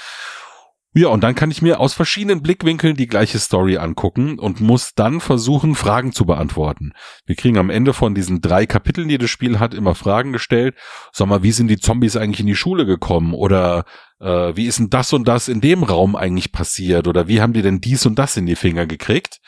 Ja, 0.92 1.06
und 1.08 1.22
dann 1.22 1.36
kann 1.36 1.52
ich 1.52 1.62
mir 1.62 1.78
aus 1.78 1.94
verschiedenen 1.94 2.42
Blickwinkeln 2.42 2.96
die 2.96 3.06
gleiche 3.06 3.38
Story 3.38 3.76
angucken 3.76 4.40
und 4.40 4.60
muss 4.60 4.92
dann 4.94 5.20
versuchen, 5.20 5.76
Fragen 5.76 6.12
zu 6.12 6.24
beantworten. 6.24 6.94
Wir 7.26 7.36
kriegen 7.36 7.58
am 7.58 7.70
Ende 7.70 7.92
von 7.92 8.12
diesen 8.12 8.40
drei 8.40 8.66
Kapiteln, 8.66 9.08
die 9.08 9.16
das 9.16 9.30
Spiel 9.30 9.60
hat, 9.60 9.72
immer 9.72 9.94
Fragen 9.94 10.32
gestellt. 10.32 10.74
Sag 11.12 11.28
mal, 11.28 11.44
wie 11.44 11.52
sind 11.52 11.68
die 11.68 11.78
Zombies 11.78 12.16
eigentlich 12.16 12.40
in 12.40 12.48
die 12.48 12.56
Schule 12.56 12.86
gekommen? 12.86 13.34
Oder 13.34 13.84
äh, 14.18 14.56
wie 14.56 14.66
ist 14.66 14.80
denn 14.80 14.90
das 14.90 15.12
und 15.12 15.28
das 15.28 15.46
in 15.46 15.60
dem 15.60 15.84
Raum 15.84 16.16
eigentlich 16.16 16.50
passiert? 16.50 17.06
Oder 17.06 17.28
wie 17.28 17.40
haben 17.40 17.52
die 17.52 17.62
denn 17.62 17.80
dies 17.80 18.04
und 18.04 18.18
das 18.18 18.36
in 18.36 18.46
die 18.46 18.56
Finger 18.56 18.86
gekriegt? 18.86 19.38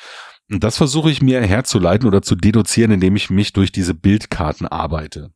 Und 0.49 0.63
das 0.63 0.77
versuche 0.77 1.11
ich 1.11 1.23
mir 1.23 1.41
herzuleiten 1.43 2.07
oder 2.07 2.23
zu 2.23 2.37
deduzieren, 2.37 2.93
indem 2.93 3.17
ich 3.17 3.31
mich 3.31 3.53
durch 3.53 3.73
diese 3.73 3.95
Bildkarten 3.95 4.69
arbeite. 4.69 5.33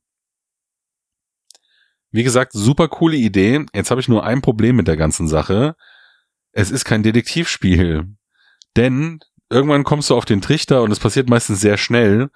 Wie 2.12 2.22
gesagt, 2.22 2.52
super 2.52 2.86
coole 2.86 3.16
Idee. 3.16 3.66
Jetzt 3.74 3.90
habe 3.90 4.00
ich 4.00 4.08
nur 4.08 4.24
ein 4.24 4.40
Problem 4.40 4.76
mit 4.76 4.86
der 4.86 4.96
ganzen 4.96 5.26
Sache 5.26 5.74
es 6.56 6.70
ist 6.70 6.86
kein 6.86 7.02
Detektivspiel. 7.02 8.06
Denn 8.76 9.20
irgendwann 9.50 9.84
kommst 9.84 10.08
du 10.10 10.16
auf 10.16 10.24
den 10.24 10.40
Trichter 10.40 10.82
und 10.82 10.90
es 10.90 10.98
passiert 10.98 11.28
meistens 11.28 11.60
sehr 11.60 11.76
schnell. 11.76 12.30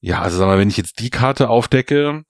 Ja, 0.00 0.22
also 0.22 0.38
sag 0.38 0.46
mal, 0.46 0.58
wenn 0.58 0.68
ich 0.68 0.76
jetzt 0.76 1.00
die 1.00 1.10
Karte 1.10 1.48
aufdecke, 1.48 2.22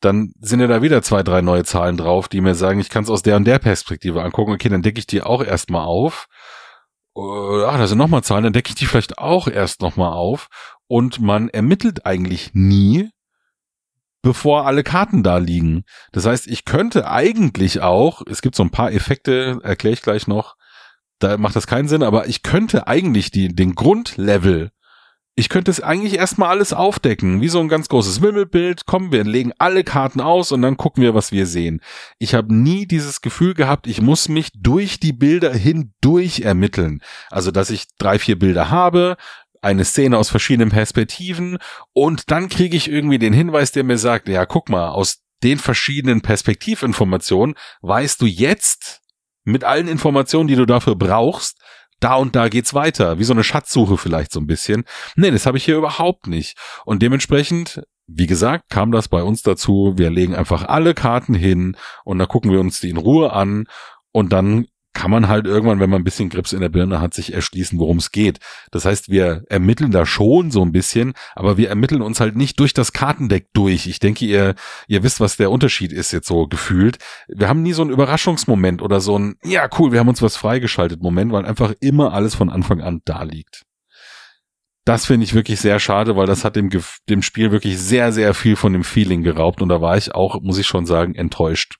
dann 0.00 0.32
sind 0.40 0.60
ja 0.60 0.66
da 0.66 0.82
wieder 0.82 1.00
zwei, 1.02 1.22
drei 1.22 1.42
neue 1.42 1.64
Zahlen 1.64 1.96
drauf, 1.96 2.28
die 2.28 2.40
mir 2.40 2.56
sagen, 2.56 2.80
ich 2.80 2.90
kann 2.90 3.04
es 3.04 3.10
aus 3.10 3.22
der 3.22 3.36
und 3.36 3.44
der 3.44 3.60
Perspektive 3.60 4.22
angucken. 4.22 4.52
Okay, 4.52 4.68
dann 4.68 4.82
decke 4.82 4.98
ich 4.98 5.06
die 5.06 5.22
auch 5.22 5.44
erstmal 5.44 5.84
auf. 5.84 6.26
Äh, 7.16 7.20
da 7.20 7.86
sind 7.86 7.98
nochmal 7.98 8.24
Zahlen, 8.24 8.44
dann 8.44 8.52
decke 8.52 8.70
ich 8.70 8.74
die 8.74 8.86
vielleicht 8.86 9.18
auch 9.18 9.46
erst 9.46 9.80
nochmal 9.80 10.12
auf. 10.12 10.48
Und 10.88 11.20
man 11.20 11.48
ermittelt 11.50 12.04
eigentlich 12.04 12.50
nie, 12.54 13.10
bevor 14.22 14.66
alle 14.66 14.82
Karten 14.82 15.22
da 15.22 15.38
liegen. 15.38 15.84
Das 16.12 16.26
heißt, 16.26 16.46
ich 16.46 16.64
könnte 16.64 17.10
eigentlich 17.10 17.80
auch, 17.80 18.22
es 18.28 18.42
gibt 18.42 18.56
so 18.56 18.62
ein 18.62 18.70
paar 18.70 18.92
Effekte, 18.92 19.58
erkläre 19.62 19.94
ich 19.94 20.02
gleich 20.02 20.26
noch, 20.26 20.56
da 21.18 21.36
macht 21.36 21.56
das 21.56 21.66
keinen 21.66 21.88
Sinn, 21.88 22.02
aber 22.02 22.28
ich 22.28 22.42
könnte 22.42 22.86
eigentlich 22.86 23.30
die, 23.30 23.48
den 23.48 23.74
Grundlevel, 23.74 24.70
ich 25.38 25.48
könnte 25.48 25.70
es 25.70 25.80
eigentlich 25.80 26.16
erstmal 26.16 26.48
alles 26.48 26.72
aufdecken, 26.72 27.40
wie 27.40 27.46
so 27.46 27.60
ein 27.60 27.68
ganz 27.68 27.88
großes 27.88 28.20
Wimmelbild. 28.22 28.86
Kommen 28.86 29.12
wir 29.12 29.22
legen 29.22 29.52
alle 29.58 29.84
Karten 29.84 30.20
aus 30.20 30.50
und 30.50 30.62
dann 30.62 30.76
gucken 30.76 31.00
wir, 31.00 31.14
was 31.14 31.30
wir 31.30 31.46
sehen. 31.46 31.80
Ich 32.18 32.34
habe 32.34 32.52
nie 32.52 32.86
dieses 32.86 33.20
Gefühl 33.20 33.54
gehabt, 33.54 33.86
ich 33.86 34.00
muss 34.00 34.28
mich 34.28 34.50
durch 34.58 34.98
die 34.98 35.12
Bilder 35.12 35.54
hindurch 35.54 36.40
ermitteln. 36.40 37.02
Also, 37.30 37.52
dass 37.52 37.70
ich 37.70 37.86
drei, 37.98 38.18
vier 38.18 38.36
Bilder 38.36 38.70
habe, 38.70 39.16
eine 39.62 39.84
Szene 39.84 40.16
aus 40.18 40.30
verschiedenen 40.30 40.70
Perspektiven 40.70 41.58
und 41.92 42.30
dann 42.30 42.48
kriege 42.48 42.76
ich 42.76 42.90
irgendwie 42.90 43.18
den 43.18 43.32
Hinweis, 43.32 43.72
der 43.72 43.84
mir 43.84 43.98
sagt, 43.98 44.28
ja, 44.28 44.46
guck 44.46 44.68
mal, 44.68 44.90
aus 44.90 45.22
den 45.42 45.58
verschiedenen 45.58 46.20
Perspektivinformationen 46.20 47.54
weißt 47.82 48.20
du 48.20 48.26
jetzt 48.26 49.00
mit 49.44 49.64
allen 49.64 49.88
Informationen, 49.88 50.48
die 50.48 50.56
du 50.56 50.66
dafür 50.66 50.96
brauchst, 50.96 51.58
da 52.00 52.14
und 52.14 52.36
da 52.36 52.48
geht's 52.48 52.74
weiter, 52.74 53.18
wie 53.18 53.24
so 53.24 53.32
eine 53.32 53.44
Schatzsuche 53.44 53.96
vielleicht 53.96 54.32
so 54.32 54.40
ein 54.40 54.46
bisschen. 54.46 54.84
Nee, 55.16 55.30
das 55.30 55.46
habe 55.46 55.58
ich 55.58 55.64
hier 55.64 55.76
überhaupt 55.76 56.26
nicht. 56.26 56.56
Und 56.84 57.02
dementsprechend, 57.02 57.82
wie 58.06 58.26
gesagt, 58.26 58.70
kam 58.70 58.92
das 58.92 59.08
bei 59.08 59.22
uns 59.22 59.42
dazu, 59.42 59.94
wir 59.96 60.10
legen 60.10 60.34
einfach 60.34 60.64
alle 60.68 60.94
Karten 60.94 61.34
hin 61.34 61.76
und 62.04 62.18
dann 62.18 62.28
gucken 62.28 62.52
wir 62.52 62.60
uns 62.60 62.80
die 62.80 62.90
in 62.90 62.96
Ruhe 62.96 63.32
an 63.32 63.66
und 64.12 64.32
dann 64.32 64.66
kann 64.98 65.12
man 65.12 65.28
halt 65.28 65.46
irgendwann, 65.46 65.78
wenn 65.78 65.90
man 65.90 66.00
ein 66.00 66.04
bisschen 66.04 66.28
Grips 66.28 66.52
in 66.52 66.60
der 66.60 66.70
Birne 66.70 67.00
hat, 67.00 67.14
sich 67.14 67.32
erschließen, 67.32 67.78
worum 67.78 67.98
es 67.98 68.10
geht. 68.10 68.40
Das 68.72 68.84
heißt, 68.84 69.10
wir 69.10 69.44
ermitteln 69.48 69.92
da 69.92 70.04
schon 70.04 70.50
so 70.50 70.60
ein 70.62 70.72
bisschen, 70.72 71.12
aber 71.36 71.56
wir 71.56 71.68
ermitteln 71.68 72.02
uns 72.02 72.18
halt 72.18 72.34
nicht 72.34 72.58
durch 72.58 72.74
das 72.74 72.92
Kartendeck 72.92 73.46
durch. 73.52 73.86
Ich 73.86 74.00
denke, 74.00 74.24
ihr, 74.24 74.56
ihr 74.88 75.04
wisst, 75.04 75.20
was 75.20 75.36
der 75.36 75.52
Unterschied 75.52 75.92
ist 75.92 76.10
jetzt 76.10 76.26
so 76.26 76.48
gefühlt. 76.48 76.98
Wir 77.28 77.48
haben 77.48 77.62
nie 77.62 77.74
so 77.74 77.82
einen 77.82 77.92
Überraschungsmoment 77.92 78.82
oder 78.82 79.00
so 79.00 79.16
ein, 79.16 79.36
ja 79.44 79.68
cool, 79.78 79.92
wir 79.92 80.00
haben 80.00 80.08
uns 80.08 80.20
was 80.20 80.36
freigeschaltet 80.36 81.00
Moment, 81.00 81.30
weil 81.30 81.46
einfach 81.46 81.72
immer 81.78 82.12
alles 82.12 82.34
von 82.34 82.50
Anfang 82.50 82.80
an 82.80 83.00
da 83.04 83.22
liegt. 83.22 83.62
Das 84.84 85.06
finde 85.06 85.24
ich 85.24 85.34
wirklich 85.34 85.60
sehr 85.60 85.78
schade, 85.78 86.16
weil 86.16 86.26
das 86.26 86.44
hat 86.44 86.56
dem, 86.56 86.70
dem 87.08 87.22
Spiel 87.22 87.52
wirklich 87.52 87.78
sehr, 87.78 88.10
sehr 88.10 88.34
viel 88.34 88.56
von 88.56 88.72
dem 88.72 88.82
Feeling 88.82 89.22
geraubt 89.22 89.62
und 89.62 89.68
da 89.68 89.80
war 89.80 89.96
ich 89.96 90.12
auch, 90.12 90.40
muss 90.42 90.58
ich 90.58 90.66
schon 90.66 90.86
sagen, 90.86 91.14
enttäuscht 91.14 91.76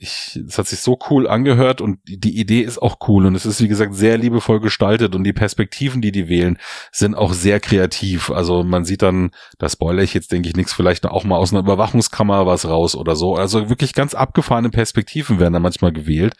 ich, 0.00 0.40
es 0.46 0.58
hat 0.58 0.68
sich 0.68 0.80
so 0.80 0.96
cool 1.10 1.26
angehört 1.26 1.80
und 1.80 1.98
die 2.06 2.38
Idee 2.38 2.60
ist 2.60 2.80
auch 2.80 2.98
cool 3.08 3.26
und 3.26 3.34
es 3.34 3.44
ist, 3.44 3.60
wie 3.60 3.66
gesagt, 3.66 3.94
sehr 3.94 4.16
liebevoll 4.16 4.60
gestaltet 4.60 5.16
und 5.16 5.24
die 5.24 5.32
Perspektiven, 5.32 6.00
die 6.00 6.12
die 6.12 6.28
wählen, 6.28 6.56
sind 6.92 7.16
auch 7.16 7.32
sehr 7.32 7.58
kreativ. 7.58 8.30
Also 8.30 8.62
man 8.62 8.84
sieht 8.84 9.02
dann, 9.02 9.32
da 9.58 9.68
spoilere 9.68 10.04
ich 10.04 10.14
jetzt, 10.14 10.30
denke 10.30 10.48
ich, 10.48 10.54
nichts, 10.56 10.72
vielleicht 10.72 11.04
auch 11.04 11.24
mal 11.24 11.36
aus 11.36 11.52
einer 11.52 11.62
Überwachungskammer 11.62 12.46
was 12.46 12.68
raus 12.68 12.94
oder 12.94 13.16
so. 13.16 13.34
Also 13.34 13.68
wirklich 13.68 13.92
ganz 13.92 14.14
abgefahrene 14.14 14.70
Perspektiven 14.70 15.40
werden 15.40 15.54
da 15.54 15.60
manchmal 15.60 15.92
gewählt. 15.92 16.34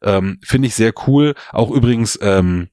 Ähm, 0.00 0.38
Finde 0.44 0.68
ich 0.68 0.76
sehr 0.76 0.92
cool. 1.08 1.34
Auch 1.52 1.72
übrigens, 1.72 2.18
ähm, 2.22 2.68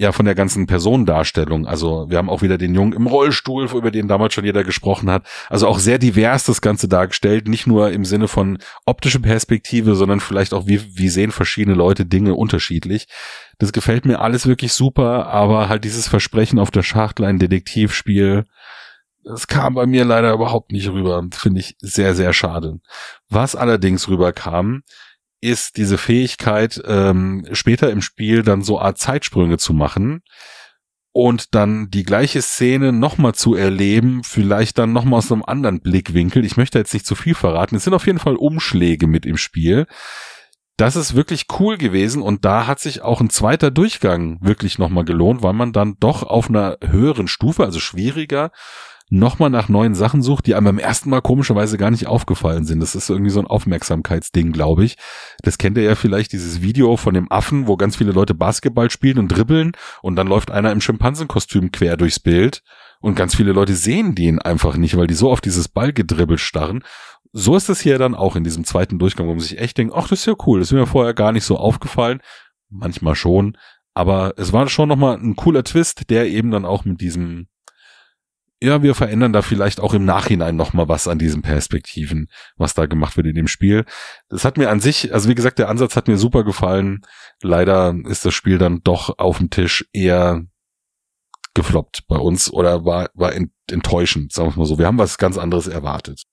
ja 0.00 0.12
von 0.12 0.24
der 0.24 0.34
ganzen 0.34 0.66
Personendarstellung. 0.66 1.66
Also 1.66 2.06
wir 2.08 2.16
haben 2.16 2.30
auch 2.30 2.40
wieder 2.40 2.56
den 2.56 2.74
Jungen 2.74 2.94
im 2.94 3.06
Rollstuhl, 3.06 3.68
über 3.74 3.90
den 3.90 4.08
damals 4.08 4.32
schon 4.32 4.46
jeder 4.46 4.64
gesprochen 4.64 5.10
hat. 5.10 5.26
Also 5.50 5.68
auch 5.68 5.78
sehr 5.78 5.98
divers 5.98 6.44
das 6.44 6.62
Ganze 6.62 6.88
dargestellt, 6.88 7.48
nicht 7.48 7.66
nur 7.66 7.90
im 7.90 8.06
Sinne 8.06 8.26
von 8.26 8.58
optische 8.86 9.20
Perspektive, 9.20 9.94
sondern 9.94 10.20
vielleicht 10.20 10.54
auch 10.54 10.66
wie, 10.66 10.96
wie 10.96 11.10
sehen 11.10 11.32
verschiedene 11.32 11.76
Leute 11.76 12.06
Dinge 12.06 12.34
unterschiedlich. 12.34 13.08
Das 13.58 13.72
gefällt 13.72 14.06
mir 14.06 14.20
alles 14.20 14.46
wirklich 14.46 14.72
super, 14.72 15.26
aber 15.26 15.68
halt 15.68 15.84
dieses 15.84 16.08
Versprechen 16.08 16.58
auf 16.58 16.70
der 16.70 16.82
Schachtel 16.82 17.26
ein 17.26 17.38
Detektivspiel, 17.38 18.44
das 19.22 19.46
kam 19.46 19.74
bei 19.74 19.84
mir 19.84 20.06
leider 20.06 20.32
überhaupt 20.32 20.72
nicht 20.72 20.88
rüber. 20.88 21.22
Finde 21.32 21.60
ich 21.60 21.76
sehr, 21.80 22.14
sehr 22.14 22.32
schade. 22.32 22.80
Was 23.28 23.54
allerdings 23.54 24.08
rüberkam, 24.08 24.82
ist 25.40 25.76
diese 25.76 25.98
Fähigkeit, 25.98 26.80
ähm, 26.86 27.46
später 27.52 27.90
im 27.90 28.02
Spiel 28.02 28.42
dann 28.42 28.62
so 28.62 28.80
Art 28.80 28.98
Zeitsprünge 28.98 29.58
zu 29.58 29.72
machen 29.72 30.22
und 31.12 31.54
dann 31.54 31.90
die 31.90 32.04
gleiche 32.04 32.42
Szene 32.42 32.92
nochmal 32.92 33.34
zu 33.34 33.54
erleben, 33.54 34.22
vielleicht 34.22 34.78
dann 34.78 34.92
nochmal 34.92 35.18
aus 35.18 35.32
einem 35.32 35.42
anderen 35.42 35.80
Blickwinkel. 35.80 36.44
Ich 36.44 36.56
möchte 36.56 36.78
jetzt 36.78 36.94
nicht 36.94 37.06
zu 37.06 37.14
viel 37.14 37.34
verraten. 37.34 37.76
Es 37.76 37.84
sind 37.84 37.94
auf 37.94 38.06
jeden 38.06 38.18
Fall 38.18 38.36
Umschläge 38.36 39.06
mit 39.06 39.26
im 39.26 39.36
Spiel. 39.36 39.86
Das 40.76 40.96
ist 40.96 41.14
wirklich 41.14 41.46
cool 41.58 41.76
gewesen 41.76 42.22
und 42.22 42.44
da 42.44 42.66
hat 42.66 42.80
sich 42.80 43.02
auch 43.02 43.20
ein 43.20 43.28
zweiter 43.28 43.70
Durchgang 43.70 44.38
wirklich 44.40 44.78
nochmal 44.78 45.04
gelohnt, 45.04 45.42
weil 45.42 45.52
man 45.52 45.72
dann 45.72 45.96
doch 46.00 46.22
auf 46.22 46.48
einer 46.48 46.78
höheren 46.82 47.28
Stufe, 47.28 47.64
also 47.64 47.80
schwieriger, 47.80 48.50
nochmal 49.10 49.50
nach 49.50 49.68
neuen 49.68 49.94
Sachen 49.94 50.22
sucht, 50.22 50.46
die 50.46 50.54
einem 50.54 50.66
beim 50.66 50.78
ersten 50.78 51.10
Mal 51.10 51.20
komischerweise 51.20 51.76
gar 51.76 51.90
nicht 51.90 52.06
aufgefallen 52.06 52.64
sind. 52.64 52.80
Das 52.80 52.94
ist 52.94 53.10
irgendwie 53.10 53.30
so 53.30 53.40
ein 53.40 53.46
Aufmerksamkeitsding, 53.46 54.52
glaube 54.52 54.84
ich. 54.84 54.96
Das 55.42 55.58
kennt 55.58 55.76
ihr 55.76 55.82
ja 55.82 55.96
vielleicht, 55.96 56.32
dieses 56.32 56.62
Video 56.62 56.96
von 56.96 57.14
dem 57.14 57.30
Affen, 57.30 57.66
wo 57.66 57.76
ganz 57.76 57.96
viele 57.96 58.12
Leute 58.12 58.34
Basketball 58.34 58.88
spielen 58.88 59.18
und 59.18 59.28
dribbeln 59.28 59.72
und 60.00 60.14
dann 60.16 60.28
läuft 60.28 60.52
einer 60.52 60.70
im 60.70 60.80
Schimpansenkostüm 60.80 61.72
quer 61.72 61.96
durchs 61.96 62.20
Bild 62.20 62.62
und 63.00 63.16
ganz 63.16 63.34
viele 63.34 63.52
Leute 63.52 63.74
sehen 63.74 64.14
den 64.14 64.38
einfach 64.38 64.76
nicht, 64.76 64.96
weil 64.96 65.08
die 65.08 65.14
so 65.14 65.30
auf 65.30 65.40
dieses 65.40 65.68
Ballgedribbel 65.68 66.38
starren. 66.38 66.84
So 67.32 67.56
ist 67.56 67.68
es 67.68 67.80
hier 67.80 67.98
dann 67.98 68.14
auch 68.14 68.36
in 68.36 68.44
diesem 68.44 68.64
zweiten 68.64 68.98
Durchgang, 68.98 69.26
wo 69.26 69.32
man 69.32 69.40
sich 69.40 69.58
echt 69.58 69.76
denkt, 69.78 69.94
ach, 69.94 70.08
das 70.08 70.20
ist 70.20 70.26
ja 70.26 70.34
cool, 70.46 70.60
das 70.60 70.68
ist 70.68 70.72
mir 70.72 70.86
vorher 70.86 71.14
gar 71.14 71.32
nicht 71.32 71.44
so 71.44 71.56
aufgefallen. 71.56 72.20
Manchmal 72.68 73.16
schon, 73.16 73.56
aber 73.92 74.34
es 74.36 74.52
war 74.52 74.68
schon 74.68 74.88
nochmal 74.88 75.16
ein 75.16 75.34
cooler 75.34 75.64
Twist, 75.64 76.10
der 76.10 76.28
eben 76.28 76.52
dann 76.52 76.64
auch 76.64 76.84
mit 76.84 77.00
diesem 77.00 77.48
ja, 78.62 78.82
wir 78.82 78.94
verändern 78.94 79.32
da 79.32 79.40
vielleicht 79.40 79.80
auch 79.80 79.94
im 79.94 80.04
Nachhinein 80.04 80.54
nochmal 80.54 80.88
was 80.88 81.08
an 81.08 81.18
diesen 81.18 81.40
Perspektiven, 81.40 82.28
was 82.56 82.74
da 82.74 82.86
gemacht 82.86 83.16
wird 83.16 83.26
in 83.26 83.34
dem 83.34 83.48
Spiel. 83.48 83.86
Das 84.28 84.44
hat 84.44 84.58
mir 84.58 84.68
an 84.68 84.80
sich, 84.80 85.14
also 85.14 85.28
wie 85.28 85.34
gesagt, 85.34 85.58
der 85.58 85.70
Ansatz 85.70 85.96
hat 85.96 86.08
mir 86.08 86.18
super 86.18 86.44
gefallen. 86.44 87.00
Leider 87.42 87.94
ist 88.06 88.24
das 88.24 88.34
Spiel 88.34 88.58
dann 88.58 88.82
doch 88.82 89.18
auf 89.18 89.38
dem 89.38 89.48
Tisch 89.48 89.88
eher 89.92 90.44
gefloppt 91.54 92.06
bei 92.06 92.16
uns 92.16 92.52
oder 92.52 92.84
war, 92.84 93.08
war 93.14 93.32
enttäuschend, 93.70 94.32
sagen 94.32 94.50
wir 94.50 94.58
mal 94.58 94.66
so. 94.66 94.78
Wir 94.78 94.86
haben 94.86 94.98
was 94.98 95.18
ganz 95.18 95.38
anderes 95.38 95.66
erwartet. 95.66 96.24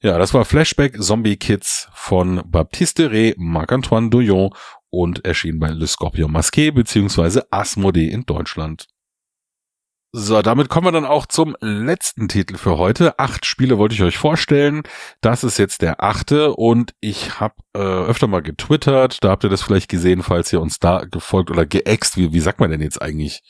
Ja, 0.00 0.16
das 0.16 0.32
war 0.32 0.44
Flashback 0.44 1.02
Zombie 1.02 1.36
Kids 1.36 1.88
von 1.92 2.40
Baptiste 2.46 3.10
Ré, 3.10 3.34
Marc-Antoine 3.36 4.10
Douillon 4.10 4.50
und 4.90 5.24
erschien 5.24 5.58
bei 5.58 5.70
Le 5.70 5.88
Scorpion 5.88 6.30
Masqué 6.30 6.70
beziehungsweise 6.70 7.50
Asmodee 7.50 8.08
in 8.08 8.24
Deutschland. 8.24 8.86
So, 10.12 10.40
damit 10.40 10.70
kommen 10.70 10.86
wir 10.86 10.92
dann 10.92 11.04
auch 11.04 11.26
zum 11.26 11.54
letzten 11.60 12.28
Titel 12.28 12.56
für 12.56 12.78
heute. 12.78 13.18
Acht 13.18 13.44
Spiele 13.44 13.76
wollte 13.76 13.94
ich 13.94 14.02
euch 14.02 14.16
vorstellen. 14.16 14.82
Das 15.20 15.44
ist 15.44 15.58
jetzt 15.58 15.82
der 15.82 16.02
achte 16.02 16.54
und 16.54 16.94
ich 17.00 17.40
habe 17.40 17.56
äh, 17.74 17.80
öfter 17.80 18.26
mal 18.26 18.40
getwittert. 18.40 19.22
Da 19.22 19.28
habt 19.28 19.44
ihr 19.44 19.50
das 19.50 19.62
vielleicht 19.62 19.90
gesehen, 19.90 20.22
falls 20.22 20.50
ihr 20.50 20.62
uns 20.62 20.78
da 20.78 21.04
gefolgt 21.04 21.50
oder 21.50 21.66
geäxt. 21.66 22.16
Wie, 22.16 22.32
wie 22.32 22.40
sagt 22.40 22.58
man 22.58 22.70
denn 22.70 22.80
jetzt 22.80 23.02
eigentlich? 23.02 23.42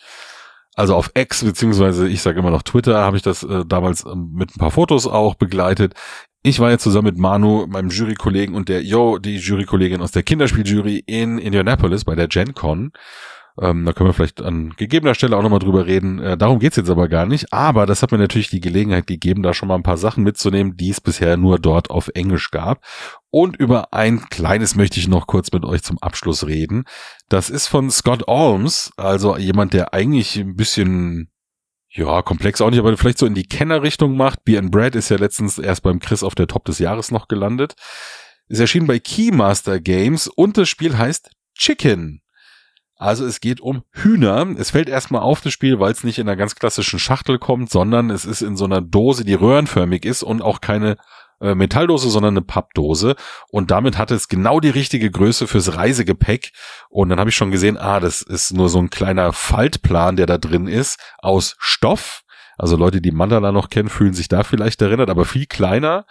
Also 0.75 0.97
auf 0.97 1.13
X, 1.15 1.45
beziehungsweise 1.45 2.09
ich 2.09 2.23
sage 2.23 2.41
immer 2.41 2.51
noch 2.51 2.63
Twitter, 2.63 2.99
habe 2.99 3.17
ich 3.17 3.23
das 3.23 3.45
äh, 3.45 3.65
damals 3.65 4.05
äh, 4.05 4.17
mit 4.17 4.57
ein 4.57 4.59
paar 4.59 4.73
Fotos 4.73 5.07
auch 5.07 5.37
begleitet. 5.37 5.95
Ich 6.43 6.59
war 6.59 6.71
jetzt 6.71 6.83
zusammen 6.83 7.07
mit 7.07 7.19
Manu, 7.19 7.67
meinem 7.69 7.91
Jurykollegen 7.91 8.57
und 8.57 8.69
der 8.69 8.83
Yo, 8.83 9.19
die 9.19 9.37
Jurykollegin 9.37 10.03
aus 10.03 10.11
der 10.11 10.25
Kinderspieljury 10.25 11.05
in 11.07 11.39
Indianapolis 11.39 12.05
bei 12.05 12.17
der 12.17 12.27
Gen 12.27 12.55
Con 12.55 12.91
Ähm, 13.61 13.85
da 13.85 13.93
können 13.93 14.09
wir 14.09 14.15
vielleicht 14.15 14.41
an 14.43 14.75
gegebener 14.77 15.15
Stelle 15.15 15.37
auch 15.37 15.43
nochmal 15.43 15.59
drüber 15.59 15.87
reden. 15.87 16.19
Äh, 16.19 16.37
darum 16.37 16.59
geht's 16.59 16.77
jetzt 16.77 16.91
aber 16.91 17.09
gar 17.09 17.27
nicht. 17.27 17.53
Aber 17.53 17.87
das 17.87 18.03
hat 18.03 18.13
mir 18.13 18.19
natürlich 18.19 18.51
die 18.51 18.61
Gelegenheit 18.61 19.07
gegeben, 19.07 19.43
da 19.43 19.55
schon 19.55 19.69
mal 19.69 19.75
ein 19.75 19.83
paar 19.83 19.97
Sachen 19.97 20.25
mitzunehmen, 20.25 20.77
die 20.77 20.91
es 20.91 21.01
bisher 21.01 21.37
nur 21.37 21.59
dort 21.59 21.91
auf 21.91 22.09
Englisch 22.15 22.51
gab. 22.51 22.85
Und 23.31 23.57
über 23.57 23.93
ein 23.93 24.29
kleines 24.29 24.75
möchte 24.75 25.01
ich 25.01 25.09
noch 25.09 25.27
kurz 25.27 25.53
mit 25.53 25.65
euch 25.65 25.83
zum 25.83 25.99
Abschluss 25.99 26.47
reden. 26.47 26.85
Das 27.29 27.51
ist 27.51 27.67
von 27.67 27.91
Scott 27.91 28.29
Alms, 28.29 28.93
also 28.97 29.37
jemand, 29.37 29.75
der 29.75 29.93
eigentlich 29.93 30.37
ein 30.37 30.57
bisschen 30.57 31.31
ja, 31.91 32.23
komplex 32.23 32.61
auch 32.61 32.71
nicht, 32.71 32.79
aber 32.79 32.97
vielleicht 32.97 33.19
so 33.19 33.27
in 33.27 33.35
die 33.35 33.47
Kennerrichtung 33.49 34.17
macht. 34.17 34.45
Beer 34.45 34.61
and 34.61 34.71
Bread 34.71 34.95
ist 34.95 35.09
ja 35.09 35.17
letztens 35.17 35.59
erst 35.59 35.83
beim 35.83 36.01
Chris 36.01 36.23
auf 36.23 36.35
der 36.35 36.47
Top 36.47 36.65
des 36.65 36.79
Jahres 36.79 37.11
noch 37.11 37.29
gelandet. 37.29 37.75
Ist 38.49 38.61
erschienen 38.61 38.87
bei 38.87 38.99
Keymaster 38.99 39.81
Games 39.81 40.29
und 40.29 40.57
das 40.57 40.69
Spiel 40.69 40.97
heißt 40.97 41.31
Chicken. 41.55 42.23
Also 42.99 43.25
es 43.25 43.41
geht 43.41 43.61
um 43.61 43.85
Hühner. 43.93 44.47
Es 44.59 44.73
fällt 44.73 44.89
erstmal 44.89 45.23
auf 45.23 45.41
das 45.41 45.53
Spiel, 45.53 45.79
weil 45.79 45.93
es 45.93 46.03
nicht 46.03 46.19
in 46.19 46.29
einer 46.29 46.37
ganz 46.37 46.57
klassischen 46.57 46.99
Schachtel 46.99 47.39
kommt, 47.39 47.71
sondern 47.71 48.11
es 48.11 48.25
ist 48.25 48.43
in 48.43 48.57
so 48.57 48.65
einer 48.65 48.81
Dose, 48.81 49.25
die 49.25 49.35
röhrenförmig 49.35 50.05
ist 50.05 50.25
und 50.25 50.43
auch 50.43 50.61
keine 50.61 50.97
äh, 51.41 51.55
Metalldose, 51.55 52.11
sondern 52.11 52.35
eine 52.35 52.43
Pappdose. 52.43 53.15
Und 53.51 53.71
damit 53.71 53.99
hatte 53.99 54.17
es 54.17 54.27
genau 54.27 54.59
die 54.59 54.71
richtige 54.71 55.13
Größe 55.13 55.47
fürs 55.47 55.77
Reisegepäck. 55.77 56.51
Und 56.89 57.11
dann 57.11 57.21
habe 57.21 57.31
ich 57.31 57.37
schon 57.37 57.53
gesehen, 57.53 57.77
ah, 57.77 58.01
das 58.01 58.21
ist 58.21 58.53
nur 58.53 58.69
so 58.69 58.81
ein 58.81 58.91
kleiner 58.91 59.33
Faltplan, 59.33 60.17
der 60.17 60.27
da 60.27 60.37
drin 60.37 60.67
ist, 60.67 60.99
aus 61.19 61.55
Stoff. 61.59 62.25
Also 62.57 62.77
Leute, 62.77 63.01
die 63.01 63.13
Mandala 63.13 63.53
noch 63.53 63.71
kennen, 63.71 63.89
fühlen 63.89 64.15
sich 64.15 64.27
da 64.27 64.43
vielleicht 64.43 64.83
erinnert, 64.83 65.11
aber 65.11 65.25
viel 65.25 65.47
kleiner 65.47 66.05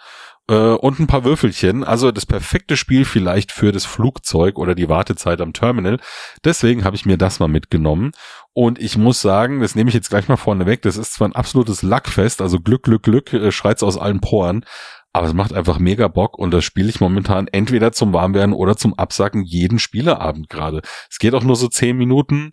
und 0.54 0.98
ein 0.98 1.06
paar 1.06 1.24
Würfelchen. 1.24 1.84
Also 1.84 2.10
das 2.10 2.26
perfekte 2.26 2.76
Spiel 2.76 3.04
vielleicht 3.04 3.52
für 3.52 3.72
das 3.72 3.84
Flugzeug 3.84 4.58
oder 4.58 4.74
die 4.74 4.88
Wartezeit 4.88 5.40
am 5.40 5.52
Terminal. 5.52 5.98
Deswegen 6.44 6.84
habe 6.84 6.96
ich 6.96 7.06
mir 7.06 7.18
das 7.18 7.38
mal 7.38 7.48
mitgenommen. 7.48 8.12
Und 8.54 8.80
ich 8.80 8.96
muss 8.96 9.20
sagen, 9.20 9.60
das 9.60 9.74
nehme 9.74 9.88
ich 9.88 9.94
jetzt 9.94 10.10
gleich 10.10 10.28
mal 10.28 10.36
vorne 10.36 10.66
weg. 10.66 10.82
Das 10.82 10.96
ist 10.96 11.14
zwar 11.14 11.28
ein 11.28 11.36
absolutes 11.36 11.82
Lackfest, 11.82 12.40
also 12.40 12.58
Glück, 12.60 12.82
Glück, 12.82 13.02
Glück, 13.02 13.32
äh, 13.32 13.52
schreit's 13.52 13.82
aus 13.82 13.98
allen 13.98 14.20
Poren. 14.20 14.64
Aber 15.12 15.26
es 15.26 15.34
macht 15.34 15.52
einfach 15.52 15.78
mega 15.78 16.08
Bock 16.08 16.38
und 16.38 16.50
das 16.50 16.64
spiele 16.64 16.88
ich 16.88 17.00
momentan 17.00 17.48
entweder 17.48 17.92
zum 17.92 18.12
Warmwerden 18.12 18.54
oder 18.54 18.76
zum 18.76 18.94
Absacken 18.94 19.44
jeden 19.44 19.78
Spieleabend 19.78 20.48
gerade. 20.48 20.82
Es 21.10 21.18
geht 21.18 21.34
auch 21.34 21.42
nur 21.42 21.56
so 21.56 21.68
zehn 21.68 21.96
Minuten 21.96 22.52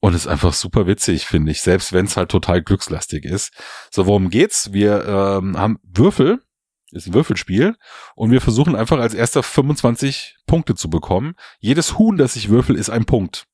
und 0.00 0.14
ist 0.14 0.26
einfach 0.26 0.52
super 0.52 0.86
witzig, 0.86 1.26
finde 1.26 1.52
ich, 1.52 1.62
selbst 1.62 1.92
wenn 1.92 2.04
es 2.04 2.16
halt 2.16 2.30
total 2.30 2.62
glückslastig 2.62 3.24
ist. 3.24 3.52
So, 3.90 4.06
worum 4.06 4.28
geht's? 4.28 4.72
Wir 4.72 5.04
ähm, 5.06 5.58
haben 5.58 5.78
Würfel, 5.82 6.40
ist 6.94 7.06
ein 7.06 7.14
Würfelspiel 7.14 7.76
und 8.14 8.30
wir 8.30 8.40
versuchen 8.40 8.76
einfach 8.76 8.98
als 8.98 9.14
erster 9.14 9.42
25 9.42 10.36
Punkte 10.46 10.74
zu 10.74 10.88
bekommen. 10.88 11.34
Jedes 11.58 11.98
Huhn, 11.98 12.16
das 12.16 12.36
ich 12.36 12.48
würfel, 12.48 12.76
ist 12.76 12.90
ein 12.90 13.04
Punkt. 13.04 13.46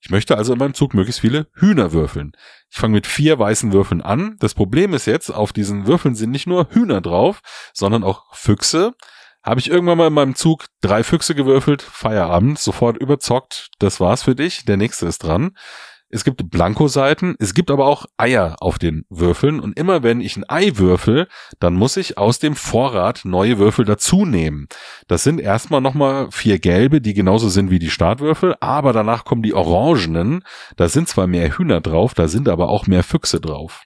Ich 0.00 0.10
möchte 0.10 0.36
also 0.36 0.52
in 0.52 0.58
meinem 0.58 0.74
Zug 0.74 0.94
möglichst 0.94 1.20
viele 1.20 1.48
Hühner 1.54 1.92
würfeln. 1.92 2.32
Ich 2.70 2.78
fange 2.78 2.94
mit 2.94 3.06
vier 3.06 3.38
weißen 3.38 3.72
Würfeln 3.72 4.00
an. 4.00 4.36
Das 4.38 4.54
Problem 4.54 4.94
ist 4.94 5.06
jetzt, 5.06 5.30
auf 5.30 5.52
diesen 5.52 5.86
Würfeln 5.86 6.14
sind 6.14 6.30
nicht 6.30 6.46
nur 6.46 6.68
Hühner 6.70 7.00
drauf, 7.00 7.40
sondern 7.72 8.04
auch 8.04 8.34
Füchse. 8.34 8.94
Habe 9.42 9.60
ich 9.60 9.70
irgendwann 9.70 9.98
mal 9.98 10.08
in 10.08 10.12
meinem 10.12 10.34
Zug 10.34 10.66
drei 10.80 11.02
Füchse 11.02 11.34
gewürfelt, 11.34 11.82
Feierabend, 11.82 12.58
sofort 12.58 12.98
überzockt. 12.98 13.70
Das 13.78 13.98
war's 13.98 14.22
für 14.22 14.34
dich. 14.34 14.64
Der 14.66 14.76
nächste 14.76 15.06
ist 15.06 15.22
dran. 15.22 15.56
Es 16.10 16.24
gibt 16.24 16.50
Blankoseiten, 16.50 17.36
es 17.38 17.52
gibt 17.52 17.70
aber 17.70 17.84
auch 17.86 18.06
Eier 18.16 18.56
auf 18.60 18.78
den 18.78 19.04
Würfeln 19.10 19.60
und 19.60 19.78
immer 19.78 20.02
wenn 20.02 20.22
ich 20.22 20.38
ein 20.38 20.48
Ei 20.48 20.72
würfel, 20.76 21.28
dann 21.60 21.74
muss 21.74 21.98
ich 21.98 22.16
aus 22.16 22.38
dem 22.38 22.56
Vorrat 22.56 23.26
neue 23.26 23.58
Würfel 23.58 23.84
dazu 23.84 24.24
nehmen. 24.24 24.68
Das 25.06 25.22
sind 25.22 25.38
erstmal 25.38 25.82
nochmal 25.82 26.30
vier 26.30 26.58
gelbe, 26.60 27.02
die 27.02 27.12
genauso 27.12 27.50
sind 27.50 27.70
wie 27.70 27.78
die 27.78 27.90
Startwürfel, 27.90 28.56
aber 28.60 28.94
danach 28.94 29.26
kommen 29.26 29.42
die 29.42 29.52
orangenen, 29.52 30.44
da 30.76 30.88
sind 30.88 31.08
zwar 31.08 31.26
mehr 31.26 31.58
Hühner 31.58 31.82
drauf, 31.82 32.14
da 32.14 32.26
sind 32.26 32.48
aber 32.48 32.70
auch 32.70 32.86
mehr 32.86 33.02
Füchse 33.02 33.38
drauf. 33.38 33.82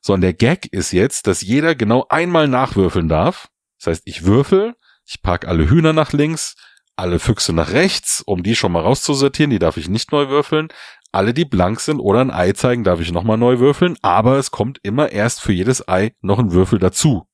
So, 0.00 0.14
und 0.14 0.22
der 0.22 0.32
Gag 0.32 0.66
ist 0.72 0.92
jetzt, 0.92 1.26
dass 1.26 1.42
jeder 1.42 1.74
genau 1.74 2.06
einmal 2.08 2.48
nachwürfeln 2.48 3.08
darf. 3.08 3.48
Das 3.78 3.88
heißt, 3.88 4.02
ich 4.06 4.24
würfel, 4.24 4.76
ich 5.04 5.20
pack 5.20 5.46
alle 5.46 5.68
Hühner 5.68 5.92
nach 5.92 6.12
links, 6.12 6.56
alle 6.96 7.18
Füchse 7.18 7.52
nach 7.52 7.72
rechts, 7.72 8.22
um 8.24 8.42
die 8.42 8.56
schon 8.56 8.72
mal 8.72 8.82
rauszusortieren, 8.82 9.50
die 9.50 9.58
darf 9.58 9.76
ich 9.76 9.88
nicht 9.88 10.12
neu 10.12 10.28
würfeln 10.28 10.68
alle, 11.12 11.34
die 11.34 11.44
blank 11.44 11.80
sind 11.80 12.00
oder 12.00 12.20
ein 12.20 12.30
Ei 12.30 12.52
zeigen, 12.52 12.84
darf 12.84 13.00
ich 13.00 13.12
nochmal 13.12 13.38
neu 13.38 13.58
würfeln, 13.58 13.96
aber 14.02 14.38
es 14.38 14.50
kommt 14.50 14.78
immer 14.82 15.10
erst 15.10 15.40
für 15.40 15.52
jedes 15.52 15.88
Ei 15.88 16.12
noch 16.20 16.38
ein 16.38 16.52
Würfel 16.52 16.78
dazu. 16.78 17.26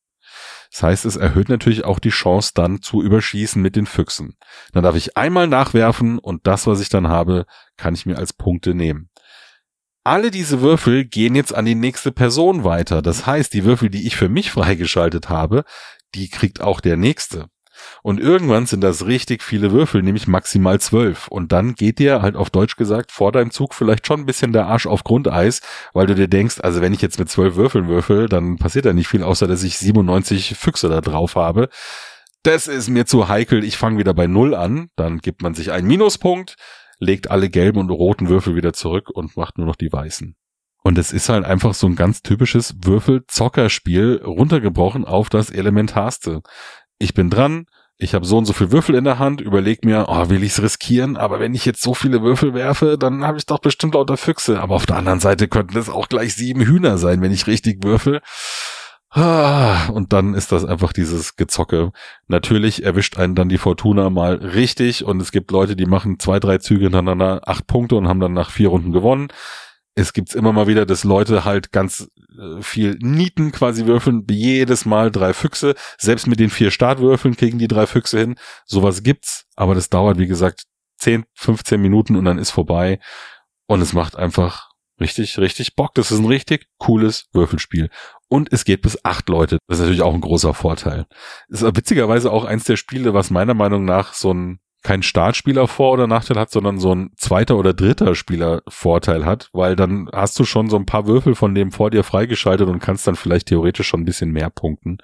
Das 0.71 0.83
heißt, 0.83 1.05
es 1.05 1.15
erhöht 1.15 1.49
natürlich 1.49 1.85
auch 1.85 1.99
die 1.99 2.09
Chance 2.09 2.51
dann 2.53 2.81
zu 2.81 3.01
überschießen 3.01 3.61
mit 3.61 3.75
den 3.75 3.85
Füchsen. 3.85 4.35
Dann 4.73 4.83
darf 4.83 4.95
ich 4.95 5.15
einmal 5.15 5.47
nachwerfen 5.47 6.19
und 6.19 6.45
das, 6.45 6.67
was 6.67 6.81
ich 6.81 6.89
dann 6.89 7.07
habe, 7.07 7.45
kann 7.77 7.93
ich 7.93 8.05
mir 8.05 8.17
als 8.17 8.33
Punkte 8.33 8.73
nehmen. 8.73 9.09
Alle 10.03 10.31
diese 10.31 10.61
Würfel 10.61 11.05
gehen 11.05 11.35
jetzt 11.35 11.53
an 11.53 11.65
die 11.65 11.75
nächste 11.75 12.11
Person 12.11 12.63
weiter. 12.63 13.01
Das 13.01 13.25
heißt, 13.25 13.53
die 13.53 13.65
Würfel, 13.65 13.89
die 13.89 14.07
ich 14.07 14.15
für 14.15 14.29
mich 14.29 14.51
freigeschaltet 14.51 15.29
habe, 15.29 15.63
die 16.15 16.29
kriegt 16.29 16.61
auch 16.61 16.79
der 16.79 16.97
nächste. 16.97 17.47
Und 18.03 18.19
irgendwann 18.19 18.65
sind 18.65 18.81
das 18.81 19.05
richtig 19.05 19.43
viele 19.43 19.71
Würfel, 19.71 20.03
nämlich 20.03 20.27
maximal 20.27 20.79
zwölf. 20.79 21.27
Und 21.27 21.51
dann 21.51 21.75
geht 21.75 21.99
dir 21.99 22.21
halt 22.21 22.35
auf 22.35 22.49
Deutsch 22.49 22.75
gesagt 22.75 23.11
vor 23.11 23.31
deinem 23.31 23.51
Zug 23.51 23.73
vielleicht 23.73 24.07
schon 24.07 24.21
ein 24.21 24.25
bisschen 24.25 24.53
der 24.53 24.67
Arsch 24.67 24.87
auf 24.87 25.03
Grundeis, 25.03 25.61
weil 25.93 26.07
du 26.07 26.15
dir 26.15 26.27
denkst, 26.27 26.59
also 26.61 26.81
wenn 26.81 26.93
ich 26.93 27.01
jetzt 27.01 27.19
mit 27.19 27.29
zwölf 27.29 27.55
Würfeln 27.55 27.87
würfel, 27.87 28.27
dann 28.27 28.57
passiert 28.57 28.85
da 28.85 28.93
nicht 28.93 29.07
viel, 29.07 29.23
außer 29.23 29.47
dass 29.47 29.63
ich 29.63 29.77
97 29.77 30.55
Füchse 30.57 30.89
da 30.89 31.01
drauf 31.01 31.35
habe. 31.35 31.69
Das 32.43 32.67
ist 32.67 32.89
mir 32.89 33.05
zu 33.05 33.27
heikel. 33.27 33.63
Ich 33.63 33.77
fange 33.77 33.97
wieder 33.97 34.13
bei 34.13 34.27
Null 34.27 34.55
an. 34.55 34.89
Dann 34.95 35.17
gibt 35.17 35.41
man 35.41 35.53
sich 35.53 35.71
einen 35.71 35.87
Minuspunkt, 35.87 36.55
legt 36.99 37.29
alle 37.29 37.49
gelben 37.49 37.79
und 37.79 37.89
roten 37.89 38.29
Würfel 38.29 38.55
wieder 38.55 38.73
zurück 38.73 39.09
und 39.09 39.35
macht 39.35 39.57
nur 39.57 39.67
noch 39.67 39.75
die 39.75 39.91
weißen. 39.91 40.35
Und 40.87 40.97
es 40.97 41.11
ist 41.11 41.27
halt 41.27 41.43
einfach 41.43 41.73
so 41.73 41.85
ein 41.87 41.97
ganz 41.97 42.21
typisches 42.21 42.75
Würfel-Zockerspiel 42.81 44.21
runtergebrochen 44.23 45.03
auf 45.03 45.27
das 45.27 45.49
Elementarste 45.49 46.41
ich 46.99 47.13
bin 47.13 47.29
dran, 47.29 47.65
ich 47.99 48.13
habe 48.13 48.25
so 48.25 48.37
und 48.37 48.45
so 48.45 48.53
viel 48.53 48.71
Würfel 48.71 48.95
in 48.95 49.05
der 49.05 49.17
Hand, 49.17 49.41
überleg 49.41 49.83
mir, 49.83 50.05
oh, 50.07 50.29
will 50.29 50.43
ich's 50.43 50.61
riskieren, 50.61 51.17
aber 51.17 51.39
wenn 51.39 51.55
ich 51.55 51.65
jetzt 51.65 51.81
so 51.81 51.95
viele 51.95 52.21
Würfel 52.21 52.53
werfe, 52.53 52.97
dann 52.97 53.23
habe 53.25 53.39
ich 53.39 53.47
doch 53.47 53.59
bestimmt 53.59 53.95
lauter 53.95 54.17
Füchse. 54.17 54.59
Aber 54.61 54.75
auf 54.75 54.85
der 54.85 54.97
anderen 54.97 55.19
Seite 55.19 55.47
könnten 55.47 55.77
es 55.77 55.89
auch 55.89 56.07
gleich 56.07 56.35
sieben 56.35 56.61
Hühner 56.61 56.99
sein, 56.99 57.21
wenn 57.21 57.31
ich 57.31 57.47
richtig 57.47 57.83
würfel. 57.83 58.21
Ah, 59.09 59.87
und 59.89 60.13
dann 60.13 60.35
ist 60.35 60.51
das 60.51 60.63
einfach 60.63 60.93
dieses 60.93 61.37
Gezocke. 61.37 61.91
Natürlich 62.27 62.83
erwischt 62.83 63.17
einen 63.17 63.33
dann 63.33 63.49
die 63.49 63.57
Fortuna 63.57 64.11
mal 64.11 64.35
richtig 64.35 65.03
und 65.03 65.19
es 65.19 65.31
gibt 65.31 65.49
Leute, 65.49 65.75
die 65.75 65.85
machen 65.87 66.19
zwei, 66.19 66.39
drei 66.39 66.59
Züge 66.59 66.83
hintereinander, 66.83 67.41
acht 67.45 67.65
Punkte 67.65 67.95
und 67.95 68.07
haben 68.07 68.19
dann 68.19 68.33
nach 68.33 68.51
vier 68.51 68.69
Runden 68.69 68.91
gewonnen 68.91 69.29
es 69.97 70.13
gibt's 70.13 70.35
immer 70.35 70.53
mal 70.53 70.67
wieder, 70.67 70.85
dass 70.85 71.03
Leute 71.03 71.43
halt 71.43 71.71
ganz 71.71 72.11
viel 72.61 72.97
Nieten 73.01 73.51
quasi 73.51 73.85
würfeln, 73.85 74.25
jedes 74.29 74.85
Mal 74.85 75.11
drei 75.11 75.33
Füchse. 75.33 75.75
Selbst 75.97 76.27
mit 76.27 76.39
den 76.39 76.49
vier 76.49 76.71
Startwürfeln 76.71 77.35
kriegen 77.35 77.59
die 77.59 77.67
drei 77.67 77.87
Füchse 77.87 78.19
hin. 78.19 78.35
Sowas 78.65 79.03
gibt's, 79.03 79.45
aber 79.55 79.75
das 79.75 79.89
dauert, 79.89 80.17
wie 80.17 80.27
gesagt, 80.27 80.63
10, 80.99 81.25
15 81.33 81.81
Minuten 81.81 82.15
und 82.15 82.25
dann 82.25 82.37
ist 82.37 82.51
vorbei. 82.51 82.99
Und 83.67 83.81
es 83.81 83.93
macht 83.93 84.15
einfach 84.15 84.69
richtig, 84.99 85.37
richtig 85.37 85.75
Bock. 85.75 85.93
Das 85.95 86.11
ist 86.11 86.19
ein 86.19 86.25
richtig 86.25 86.67
cooles 86.77 87.27
Würfelspiel. 87.33 87.89
Und 88.29 88.51
es 88.51 88.65
geht 88.65 88.81
bis 88.81 89.03
acht 89.03 89.29
Leute. 89.29 89.57
Das 89.67 89.77
ist 89.77 89.81
natürlich 89.81 90.01
auch 90.01 90.13
ein 90.13 90.21
großer 90.21 90.53
Vorteil. 90.53 91.05
ist 91.49 91.63
witzigerweise 91.63 92.31
auch 92.31 92.45
eins 92.45 92.65
der 92.65 92.77
Spiele, 92.77 93.13
was 93.13 93.29
meiner 93.29 93.53
Meinung 93.53 93.85
nach 93.85 94.13
so 94.13 94.33
ein 94.33 94.59
kein 94.83 95.03
Startspieler 95.03 95.67
Vor- 95.67 95.93
oder 95.93 96.07
Nachteil 96.07 96.39
hat, 96.39 96.51
sondern 96.51 96.79
so 96.79 96.93
ein 96.93 97.11
zweiter 97.17 97.57
oder 97.57 97.73
dritter 97.73 98.15
Spieler 98.15 98.61
Vorteil 98.67 99.25
hat, 99.25 99.49
weil 99.53 99.75
dann 99.75 100.09
hast 100.13 100.39
du 100.39 100.45
schon 100.45 100.69
so 100.69 100.77
ein 100.77 100.85
paar 100.85 101.07
Würfel 101.07 101.35
von 101.35 101.53
dem 101.55 101.71
vor 101.71 101.89
dir 101.89 102.03
freigeschaltet 102.03 102.67
und 102.67 102.79
kannst 102.79 103.07
dann 103.07 103.15
vielleicht 103.15 103.47
theoretisch 103.47 103.87
schon 103.87 104.01
ein 104.01 104.05
bisschen 104.05 104.31
mehr 104.31 104.49
punkten. 104.49 104.99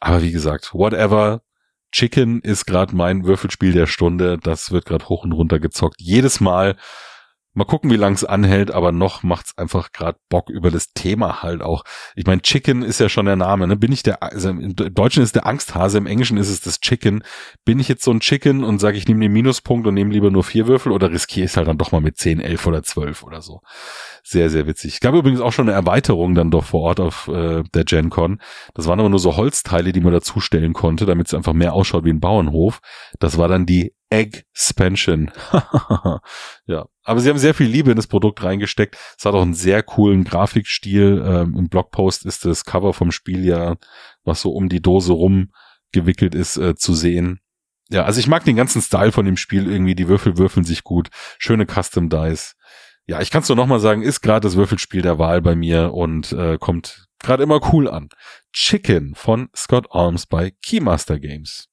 Aber 0.00 0.22
wie 0.22 0.32
gesagt, 0.32 0.74
whatever. 0.74 1.42
Chicken 1.90 2.40
ist 2.42 2.66
gerade 2.66 2.94
mein 2.94 3.24
Würfelspiel 3.24 3.72
der 3.72 3.86
Stunde. 3.86 4.38
Das 4.42 4.70
wird 4.70 4.84
gerade 4.84 5.08
hoch 5.08 5.24
und 5.24 5.32
runter 5.32 5.58
gezockt. 5.58 6.00
Jedes 6.00 6.38
Mal 6.38 6.76
Mal 7.58 7.64
gucken, 7.64 7.90
wie 7.90 7.96
lang 7.96 8.14
es 8.14 8.24
anhält, 8.24 8.70
aber 8.70 8.92
noch 8.92 9.24
macht's 9.24 9.58
einfach 9.58 9.90
gerade 9.90 10.16
Bock 10.28 10.48
über 10.48 10.70
das 10.70 10.92
Thema 10.92 11.42
halt 11.42 11.60
auch. 11.60 11.82
Ich 12.14 12.24
meine, 12.24 12.40
Chicken 12.40 12.82
ist 12.82 13.00
ja 13.00 13.08
schon 13.08 13.26
der 13.26 13.34
Name, 13.34 13.66
ne? 13.66 13.74
Bin 13.74 13.90
ich 13.90 14.04
der, 14.04 14.22
also 14.22 14.50
im 14.50 14.76
Deutschen 14.76 15.24
ist 15.24 15.34
der 15.34 15.44
Angsthase, 15.44 15.98
im 15.98 16.06
Englischen 16.06 16.36
ist 16.36 16.50
es 16.50 16.60
das 16.60 16.78
Chicken. 16.78 17.24
Bin 17.64 17.80
ich 17.80 17.88
jetzt 17.88 18.04
so 18.04 18.12
ein 18.12 18.20
Chicken 18.20 18.62
und 18.62 18.78
sage, 18.78 18.96
ich 18.96 19.08
nehme 19.08 19.22
den 19.22 19.32
Minuspunkt 19.32 19.88
und 19.88 19.94
nehme 19.94 20.12
lieber 20.12 20.30
nur 20.30 20.44
vier 20.44 20.68
Würfel 20.68 20.92
oder 20.92 21.10
riskiere 21.10 21.46
ich 21.46 21.50
es 21.50 21.56
halt 21.56 21.66
dann 21.66 21.78
doch 21.78 21.90
mal 21.90 22.00
mit 22.00 22.16
zehn, 22.16 22.38
elf 22.38 22.64
oder 22.64 22.84
zwölf 22.84 23.24
oder 23.24 23.42
so. 23.42 23.60
Sehr, 24.22 24.50
sehr 24.50 24.68
witzig. 24.68 24.94
Es 24.94 25.00
gab 25.00 25.16
übrigens 25.16 25.40
auch 25.40 25.52
schon 25.52 25.68
eine 25.68 25.76
Erweiterung 25.76 26.36
dann 26.36 26.52
doch 26.52 26.62
vor 26.62 26.82
Ort 26.82 27.00
auf 27.00 27.26
äh, 27.26 27.64
der 27.74 27.82
GenCon. 27.82 28.40
Das 28.74 28.86
waren 28.86 29.00
aber 29.00 29.08
nur 29.08 29.18
so 29.18 29.36
Holzteile, 29.36 29.90
die 29.90 30.00
man 30.00 30.12
dazustellen 30.12 30.74
konnte, 30.74 31.06
damit 31.06 31.26
es 31.26 31.34
einfach 31.34 31.54
mehr 31.54 31.72
ausschaut 31.72 32.04
wie 32.04 32.10
ein 32.10 32.20
Bauernhof. 32.20 32.78
Das 33.18 33.36
war 33.36 33.48
dann 33.48 33.66
die 33.66 33.94
Egg-Spansion. 34.10 35.30
ja, 36.66 36.86
aber 37.04 37.20
sie 37.20 37.28
haben 37.28 37.38
sehr 37.38 37.54
viel 37.54 37.66
Liebe 37.66 37.90
in 37.90 37.96
das 37.96 38.06
Produkt 38.06 38.42
reingesteckt. 38.42 38.96
Es 39.18 39.24
hat 39.24 39.34
auch 39.34 39.42
einen 39.42 39.54
sehr 39.54 39.82
coolen 39.82 40.24
Grafikstil. 40.24 41.22
Ähm, 41.26 41.54
Im 41.56 41.68
Blogpost 41.68 42.24
ist 42.24 42.44
das 42.44 42.64
Cover 42.64 42.94
vom 42.94 43.12
Spiel 43.12 43.44
ja, 43.44 43.76
was 44.24 44.40
so 44.40 44.50
um 44.52 44.68
die 44.68 44.82
Dose 44.82 45.12
rum 45.12 45.50
gewickelt 45.92 46.34
ist, 46.34 46.56
äh, 46.56 46.74
zu 46.74 46.94
sehen. 46.94 47.40
ja, 47.90 48.04
also 48.04 48.20
ich 48.20 48.28
mag 48.28 48.44
den 48.44 48.56
ganzen 48.56 48.82
Style 48.82 49.12
von 49.12 49.24
dem 49.24 49.36
Spiel 49.36 49.70
irgendwie. 49.70 49.94
Die 49.94 50.08
Würfel 50.08 50.38
würfeln 50.38 50.64
sich 50.64 50.84
gut. 50.84 51.08
Schöne 51.38 51.66
Custom 51.66 52.08
Dice. 52.08 52.54
Ja, 53.06 53.22
ich 53.22 53.30
kann 53.30 53.42
es 53.42 53.48
nur 53.48 53.56
nochmal 53.56 53.80
sagen, 53.80 54.02
ist 54.02 54.20
gerade 54.20 54.40
das 54.46 54.56
Würfelspiel 54.56 55.00
der 55.00 55.18
Wahl 55.18 55.40
bei 55.40 55.54
mir 55.54 55.94
und 55.94 56.32
äh, 56.32 56.58
kommt 56.58 57.06
gerade 57.18 57.42
immer 57.42 57.72
cool 57.72 57.88
an. 57.88 58.10
Chicken 58.52 59.14
von 59.14 59.48
Scott 59.56 59.86
Arms 59.90 60.26
bei 60.26 60.52
Keymaster 60.62 61.18
Games. 61.18 61.68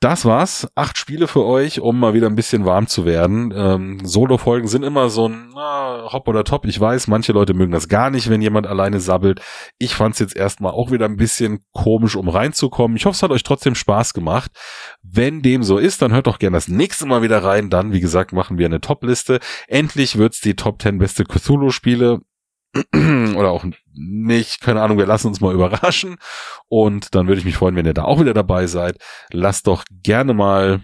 Das 0.00 0.24
war's. 0.24 0.68
Acht 0.76 0.96
Spiele 0.96 1.26
für 1.26 1.44
euch, 1.44 1.80
um 1.80 1.98
mal 1.98 2.14
wieder 2.14 2.28
ein 2.28 2.36
bisschen 2.36 2.64
warm 2.64 2.86
zu 2.86 3.04
werden. 3.04 3.52
Ähm, 3.52 3.98
Solo-Folgen 4.04 4.68
sind 4.68 4.84
immer 4.84 5.10
so 5.10 5.28
ein 5.28 5.50
na, 5.52 6.08
Hop 6.12 6.28
oder 6.28 6.44
Top. 6.44 6.66
Ich 6.66 6.78
weiß, 6.78 7.08
manche 7.08 7.32
Leute 7.32 7.52
mögen 7.52 7.72
das 7.72 7.88
gar 7.88 8.08
nicht, 8.10 8.30
wenn 8.30 8.40
jemand 8.40 8.68
alleine 8.68 9.00
sabbelt. 9.00 9.40
Ich 9.76 9.96
fand's 9.96 10.20
jetzt 10.20 10.36
erstmal 10.36 10.70
auch 10.70 10.92
wieder 10.92 11.06
ein 11.06 11.16
bisschen 11.16 11.64
komisch, 11.72 12.14
um 12.14 12.28
reinzukommen. 12.28 12.96
Ich 12.96 13.06
hoffe, 13.06 13.16
es 13.16 13.22
hat 13.24 13.32
euch 13.32 13.42
trotzdem 13.42 13.74
Spaß 13.74 14.14
gemacht. 14.14 14.52
Wenn 15.02 15.42
dem 15.42 15.64
so 15.64 15.78
ist, 15.78 16.00
dann 16.00 16.12
hört 16.12 16.28
doch 16.28 16.38
gerne 16.38 16.56
das 16.56 16.68
nächste 16.68 17.04
Mal 17.04 17.22
wieder 17.22 17.42
rein. 17.42 17.68
Dann, 17.68 17.92
wie 17.92 18.00
gesagt, 18.00 18.32
machen 18.32 18.56
wir 18.56 18.66
eine 18.66 18.80
Top-Liste. 18.80 19.40
Endlich 19.66 20.16
wird's 20.16 20.40
die 20.40 20.54
Top 20.54 20.80
10 20.80 20.98
beste 20.98 21.24
Cthulhu-Spiele 21.24 22.20
oder 23.36 23.50
auch 23.50 23.64
nicht, 23.94 24.60
keine 24.60 24.82
Ahnung, 24.82 24.98
wir 24.98 25.06
lassen 25.06 25.28
uns 25.28 25.40
mal 25.40 25.54
überraschen. 25.54 26.16
Und 26.68 27.14
dann 27.14 27.26
würde 27.26 27.38
ich 27.40 27.44
mich 27.44 27.56
freuen, 27.56 27.76
wenn 27.76 27.86
ihr 27.86 27.94
da 27.94 28.04
auch 28.04 28.20
wieder 28.20 28.34
dabei 28.34 28.66
seid. 28.66 28.98
Lasst 29.32 29.66
doch 29.66 29.84
gerne 30.02 30.34
mal 30.34 30.80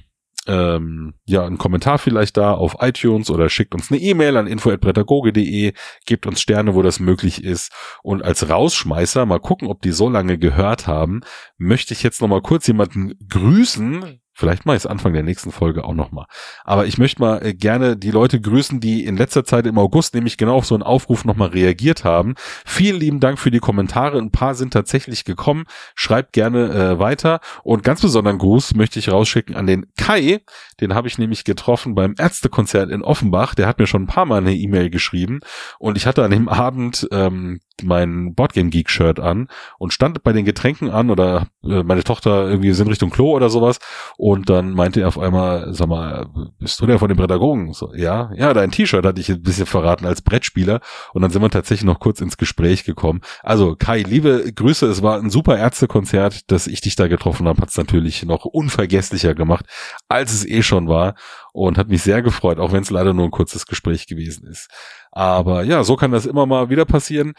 ähm, 0.46 1.14
ja 1.24 1.44
einen 1.46 1.58
Kommentar 1.58 1.98
vielleicht 1.98 2.36
da 2.36 2.52
auf 2.52 2.76
iTunes 2.80 3.30
oder 3.30 3.48
schickt 3.48 3.74
uns 3.74 3.90
eine 3.90 4.00
E-Mail 4.00 4.36
an 4.36 4.46
info@prädagoge.de, 4.46 5.72
gebt 6.06 6.26
uns 6.26 6.40
Sterne, 6.40 6.74
wo 6.74 6.82
das 6.82 7.00
möglich 7.00 7.42
ist. 7.42 7.72
Und 8.02 8.22
als 8.22 8.48
Rausschmeißer 8.48 9.26
mal 9.26 9.40
gucken, 9.40 9.68
ob 9.68 9.82
die 9.82 9.92
so 9.92 10.08
lange 10.08 10.38
gehört 10.38 10.86
haben, 10.86 11.22
möchte 11.56 11.94
ich 11.94 12.02
jetzt 12.02 12.20
noch 12.20 12.28
mal 12.28 12.42
kurz 12.42 12.66
jemanden 12.66 13.14
grüßen, 13.28 14.20
Vielleicht 14.34 14.66
mache 14.66 14.76
ich 14.76 14.82
es 14.82 14.86
Anfang 14.86 15.12
der 15.12 15.22
nächsten 15.22 15.52
Folge 15.52 15.84
auch 15.84 15.94
nochmal. 15.94 16.26
Aber 16.64 16.86
ich 16.86 16.98
möchte 16.98 17.20
mal 17.20 17.44
äh, 17.44 17.54
gerne 17.54 17.96
die 17.96 18.10
Leute 18.10 18.40
grüßen, 18.40 18.80
die 18.80 19.04
in 19.04 19.16
letzter 19.16 19.44
Zeit 19.44 19.64
im 19.66 19.78
August 19.78 20.14
nämlich 20.14 20.36
genau 20.36 20.56
auf 20.56 20.66
so 20.66 20.74
einen 20.74 20.82
Aufruf 20.82 21.24
nochmal 21.24 21.50
reagiert 21.50 22.02
haben. 22.02 22.34
Vielen 22.66 22.98
lieben 22.98 23.20
Dank 23.20 23.38
für 23.38 23.52
die 23.52 23.60
Kommentare. 23.60 24.18
Ein 24.18 24.32
paar 24.32 24.56
sind 24.56 24.72
tatsächlich 24.72 25.24
gekommen. 25.24 25.64
Schreibt 25.94 26.32
gerne 26.32 26.70
äh, 26.70 26.98
weiter. 26.98 27.40
Und 27.62 27.84
ganz 27.84 28.00
besonderen 28.00 28.38
Gruß 28.38 28.74
möchte 28.74 28.98
ich 28.98 29.10
rausschicken 29.10 29.54
an 29.54 29.66
den 29.66 29.86
Kai. 29.96 30.40
Den 30.80 30.94
habe 30.94 31.06
ich 31.06 31.16
nämlich 31.18 31.44
getroffen 31.44 31.94
beim 31.94 32.14
Ärztekonzert 32.18 32.90
in 32.90 33.02
Offenbach. 33.02 33.54
Der 33.54 33.68
hat 33.68 33.78
mir 33.78 33.86
schon 33.86 34.02
ein 34.02 34.08
paar 34.08 34.26
Mal 34.26 34.38
eine 34.38 34.54
E-Mail 34.54 34.90
geschrieben. 34.90 35.40
Und 35.78 35.96
ich 35.96 36.06
hatte 36.06 36.24
an 36.24 36.32
dem 36.32 36.48
Abend 36.48 37.06
ähm, 37.12 37.60
mein 37.82 38.34
Boardgame 38.34 38.70
Geek 38.70 38.88
Shirt 38.88 39.18
an 39.18 39.48
und 39.78 39.92
stand 39.92 40.22
bei 40.22 40.32
den 40.32 40.44
Getränken 40.44 40.90
an 40.90 41.10
oder 41.10 41.48
äh, 41.64 41.82
meine 41.82 42.04
Tochter 42.04 42.48
irgendwie 42.48 42.72
sind 42.72 42.88
Richtung 42.88 43.10
Klo 43.10 43.32
oder 43.32 43.50
sowas 43.50 43.78
und 44.16 44.48
dann 44.48 44.70
meinte 44.70 45.00
er 45.00 45.08
auf 45.08 45.18
einmal, 45.18 45.74
sag 45.74 45.88
mal, 45.88 46.26
bist 46.58 46.80
du 46.80 46.86
der 46.86 46.98
von 46.98 47.08
den 47.08 47.18
Pädagogen? 47.18 47.72
So, 47.72 47.92
ja, 47.94 48.30
ja, 48.36 48.54
dein 48.54 48.70
T-Shirt 48.70 49.04
hatte 49.04 49.20
ich 49.20 49.28
ein 49.28 49.42
bisschen 49.42 49.66
verraten 49.66 50.06
als 50.06 50.22
Brettspieler 50.22 50.80
und 51.12 51.22
dann 51.22 51.30
sind 51.30 51.42
wir 51.42 51.50
tatsächlich 51.50 51.84
noch 51.84 52.00
kurz 52.00 52.20
ins 52.20 52.36
Gespräch 52.36 52.84
gekommen. 52.84 53.20
Also 53.42 53.74
Kai, 53.76 54.02
liebe 54.02 54.52
Grüße, 54.54 54.86
es 54.86 55.02
war 55.02 55.18
ein 55.18 55.30
super 55.30 55.58
Ärztekonzert, 55.58 56.50
dass 56.50 56.66
ich 56.66 56.80
dich 56.80 56.94
da 56.96 57.08
getroffen 57.08 57.48
habe, 57.48 57.60
hat 57.60 57.70
es 57.70 57.76
natürlich 57.76 58.24
noch 58.24 58.44
unvergesslicher 58.44 59.34
gemacht, 59.34 59.66
als 60.08 60.32
es 60.32 60.46
eh 60.46 60.62
schon 60.62 60.88
war 60.88 61.14
und 61.52 61.78
hat 61.78 61.88
mich 61.88 62.02
sehr 62.02 62.22
gefreut, 62.22 62.58
auch 62.58 62.72
wenn 62.72 62.82
es 62.82 62.90
leider 62.90 63.12
nur 63.12 63.24
ein 63.24 63.30
kurzes 63.30 63.66
Gespräch 63.66 64.06
gewesen 64.06 64.46
ist. 64.46 64.68
Aber 65.10 65.62
ja, 65.62 65.84
so 65.84 65.96
kann 65.96 66.10
das 66.10 66.26
immer 66.26 66.46
mal 66.46 66.70
wieder 66.70 66.84
passieren 66.84 67.34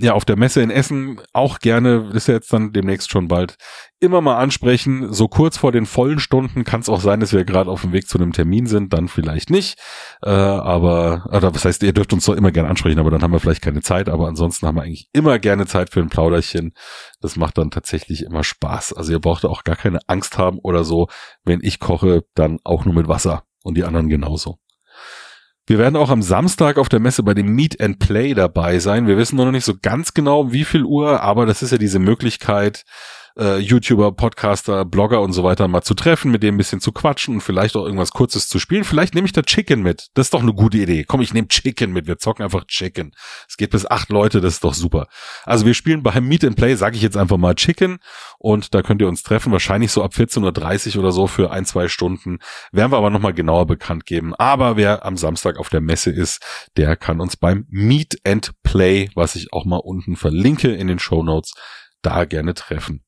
ja, 0.00 0.12
auf 0.14 0.24
der 0.24 0.36
Messe 0.36 0.62
in 0.62 0.70
Essen 0.70 1.20
auch 1.32 1.58
gerne, 1.58 2.10
ist 2.14 2.28
ja 2.28 2.34
jetzt 2.34 2.52
dann 2.52 2.72
demnächst 2.72 3.10
schon 3.10 3.26
bald, 3.26 3.56
immer 3.98 4.20
mal 4.20 4.36
ansprechen. 4.36 5.12
So 5.12 5.26
kurz 5.26 5.58
vor 5.58 5.72
den 5.72 5.86
vollen 5.86 6.20
Stunden 6.20 6.62
kann 6.62 6.80
es 6.80 6.88
auch 6.88 7.00
sein, 7.00 7.18
dass 7.18 7.32
wir 7.32 7.44
gerade 7.44 7.68
auf 7.68 7.80
dem 7.80 7.92
Weg 7.92 8.08
zu 8.08 8.16
einem 8.16 8.32
Termin 8.32 8.66
sind, 8.66 8.92
dann 8.92 9.08
vielleicht 9.08 9.50
nicht. 9.50 9.76
Äh, 10.22 10.30
aber, 10.30 11.26
oder 11.32 11.52
was 11.52 11.64
heißt, 11.64 11.82
ihr 11.82 11.92
dürft 11.92 12.12
uns 12.12 12.26
doch 12.26 12.36
immer 12.36 12.52
gerne 12.52 12.68
ansprechen, 12.68 13.00
aber 13.00 13.10
dann 13.10 13.22
haben 13.22 13.32
wir 13.32 13.40
vielleicht 13.40 13.62
keine 13.62 13.80
Zeit. 13.82 14.08
Aber 14.08 14.28
ansonsten 14.28 14.68
haben 14.68 14.76
wir 14.76 14.82
eigentlich 14.82 15.08
immer 15.12 15.40
gerne 15.40 15.66
Zeit 15.66 15.90
für 15.90 16.00
ein 16.00 16.10
Plauderchen. 16.10 16.74
Das 17.20 17.34
macht 17.34 17.58
dann 17.58 17.72
tatsächlich 17.72 18.22
immer 18.22 18.44
Spaß. 18.44 18.92
Also 18.92 19.10
ihr 19.10 19.20
braucht 19.20 19.44
auch 19.44 19.64
gar 19.64 19.76
keine 19.76 19.98
Angst 20.06 20.38
haben 20.38 20.60
oder 20.60 20.84
so. 20.84 21.08
Wenn 21.44 21.58
ich 21.60 21.80
koche, 21.80 22.22
dann 22.34 22.58
auch 22.62 22.84
nur 22.84 22.94
mit 22.94 23.08
Wasser 23.08 23.42
und 23.64 23.76
die 23.76 23.84
anderen 23.84 24.08
genauso. 24.08 24.58
Wir 25.68 25.76
werden 25.76 25.96
auch 25.96 26.08
am 26.08 26.22
Samstag 26.22 26.78
auf 26.78 26.88
der 26.88 26.98
Messe 26.98 27.22
bei 27.22 27.34
dem 27.34 27.48
Meet 27.54 27.78
and 27.78 27.98
Play 27.98 28.32
dabei 28.32 28.78
sein. 28.78 29.06
Wir 29.06 29.18
wissen 29.18 29.36
noch 29.36 29.50
nicht 29.50 29.66
so 29.66 29.74
ganz 29.80 30.14
genau, 30.14 30.50
wie 30.50 30.64
viel 30.64 30.82
Uhr, 30.82 31.20
aber 31.20 31.44
das 31.44 31.62
ist 31.62 31.72
ja 31.72 31.76
diese 31.76 31.98
Möglichkeit, 31.98 32.86
äh, 33.38 33.58
YouTuber, 33.58 34.12
Podcaster, 34.12 34.84
Blogger 34.84 35.20
und 35.20 35.32
so 35.32 35.44
weiter 35.44 35.68
mal 35.68 35.82
zu 35.82 35.94
treffen, 35.94 36.30
mit 36.30 36.42
dem 36.42 36.54
ein 36.54 36.58
bisschen 36.58 36.80
zu 36.80 36.92
quatschen 36.92 37.34
und 37.34 37.40
vielleicht 37.40 37.76
auch 37.76 37.84
irgendwas 37.84 38.10
Kurzes 38.10 38.48
zu 38.48 38.58
spielen. 38.58 38.84
Vielleicht 38.84 39.14
nehme 39.14 39.26
ich 39.26 39.32
da 39.32 39.42
Chicken 39.42 39.82
mit. 39.82 40.08
Das 40.14 40.26
ist 40.26 40.34
doch 40.34 40.42
eine 40.42 40.52
gute 40.52 40.78
Idee. 40.78 41.04
Komm, 41.04 41.20
ich 41.20 41.32
nehme 41.32 41.48
Chicken 41.48 41.92
mit. 41.92 42.06
Wir 42.06 42.18
zocken 42.18 42.44
einfach 42.44 42.64
Chicken. 42.66 43.12
Es 43.48 43.56
geht 43.56 43.70
bis 43.70 43.86
acht 43.86 44.10
Leute, 44.10 44.40
das 44.40 44.54
ist 44.54 44.64
doch 44.64 44.74
super. 44.74 45.06
Also 45.44 45.66
wir 45.66 45.74
spielen 45.74 46.02
beim 46.02 46.26
Meet 46.26 46.44
and 46.44 46.56
Play, 46.56 46.74
sage 46.74 46.96
ich 46.96 47.02
jetzt 47.02 47.16
einfach 47.16 47.36
mal 47.36 47.54
Chicken 47.54 47.98
und 48.38 48.74
da 48.74 48.82
könnt 48.82 49.00
ihr 49.00 49.08
uns 49.08 49.22
treffen, 49.22 49.52
wahrscheinlich 49.52 49.92
so 49.92 50.02
ab 50.02 50.12
14.30 50.14 50.96
Uhr 50.96 51.02
oder 51.02 51.12
so 51.12 51.26
für 51.26 51.50
ein, 51.50 51.64
zwei 51.64 51.88
Stunden. 51.88 52.38
Werden 52.72 52.92
wir 52.92 52.98
aber 52.98 53.10
nochmal 53.10 53.34
genauer 53.34 53.66
bekannt 53.66 54.06
geben. 54.06 54.34
Aber 54.34 54.76
wer 54.76 55.04
am 55.04 55.16
Samstag 55.16 55.58
auf 55.58 55.68
der 55.68 55.80
Messe 55.80 56.10
ist, 56.10 56.42
der 56.76 56.96
kann 56.96 57.20
uns 57.20 57.36
beim 57.36 57.66
Meet 57.68 58.18
and 58.24 58.52
Play, 58.62 59.10
was 59.14 59.34
ich 59.36 59.52
auch 59.52 59.64
mal 59.64 59.76
unten 59.76 60.16
verlinke 60.16 60.72
in 60.74 60.88
den 60.88 60.98
Show 60.98 61.22
Notes, 61.22 61.54
da 62.02 62.24
gerne 62.24 62.54
treffen. 62.54 63.04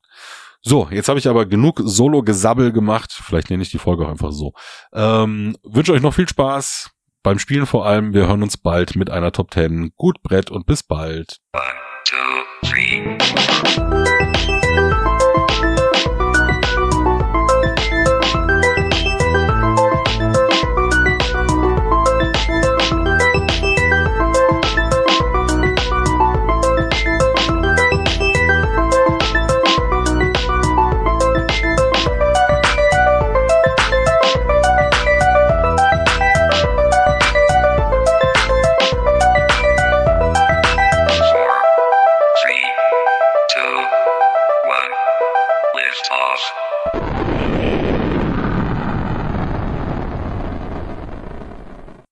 So, 0.62 0.88
jetzt 0.90 1.08
habe 1.08 1.18
ich 1.18 1.26
aber 1.26 1.46
genug 1.46 1.80
Solo-Gesabbel 1.82 2.72
gemacht. 2.72 3.12
Vielleicht 3.12 3.48
nenne 3.50 3.62
ich 3.62 3.70
die 3.70 3.78
Folge 3.78 4.04
auch 4.04 4.10
einfach 4.10 4.32
so. 4.32 4.52
Ähm, 4.92 5.56
wünsche 5.62 5.92
euch 5.92 6.02
noch 6.02 6.14
viel 6.14 6.28
Spaß 6.28 6.90
beim 7.22 7.38
Spielen 7.38 7.66
vor 7.66 7.86
allem. 7.86 8.12
Wir 8.12 8.26
hören 8.26 8.42
uns 8.42 8.56
bald 8.56 8.96
mit 8.96 9.10
einer 9.10 9.32
Top 9.32 9.52
10. 9.52 9.92
Gut 9.96 10.22
Brett 10.22 10.50
und 10.50 10.66
bis 10.66 10.82
bald. 10.82 11.38
One, 11.54 11.62
two, 12.04 12.14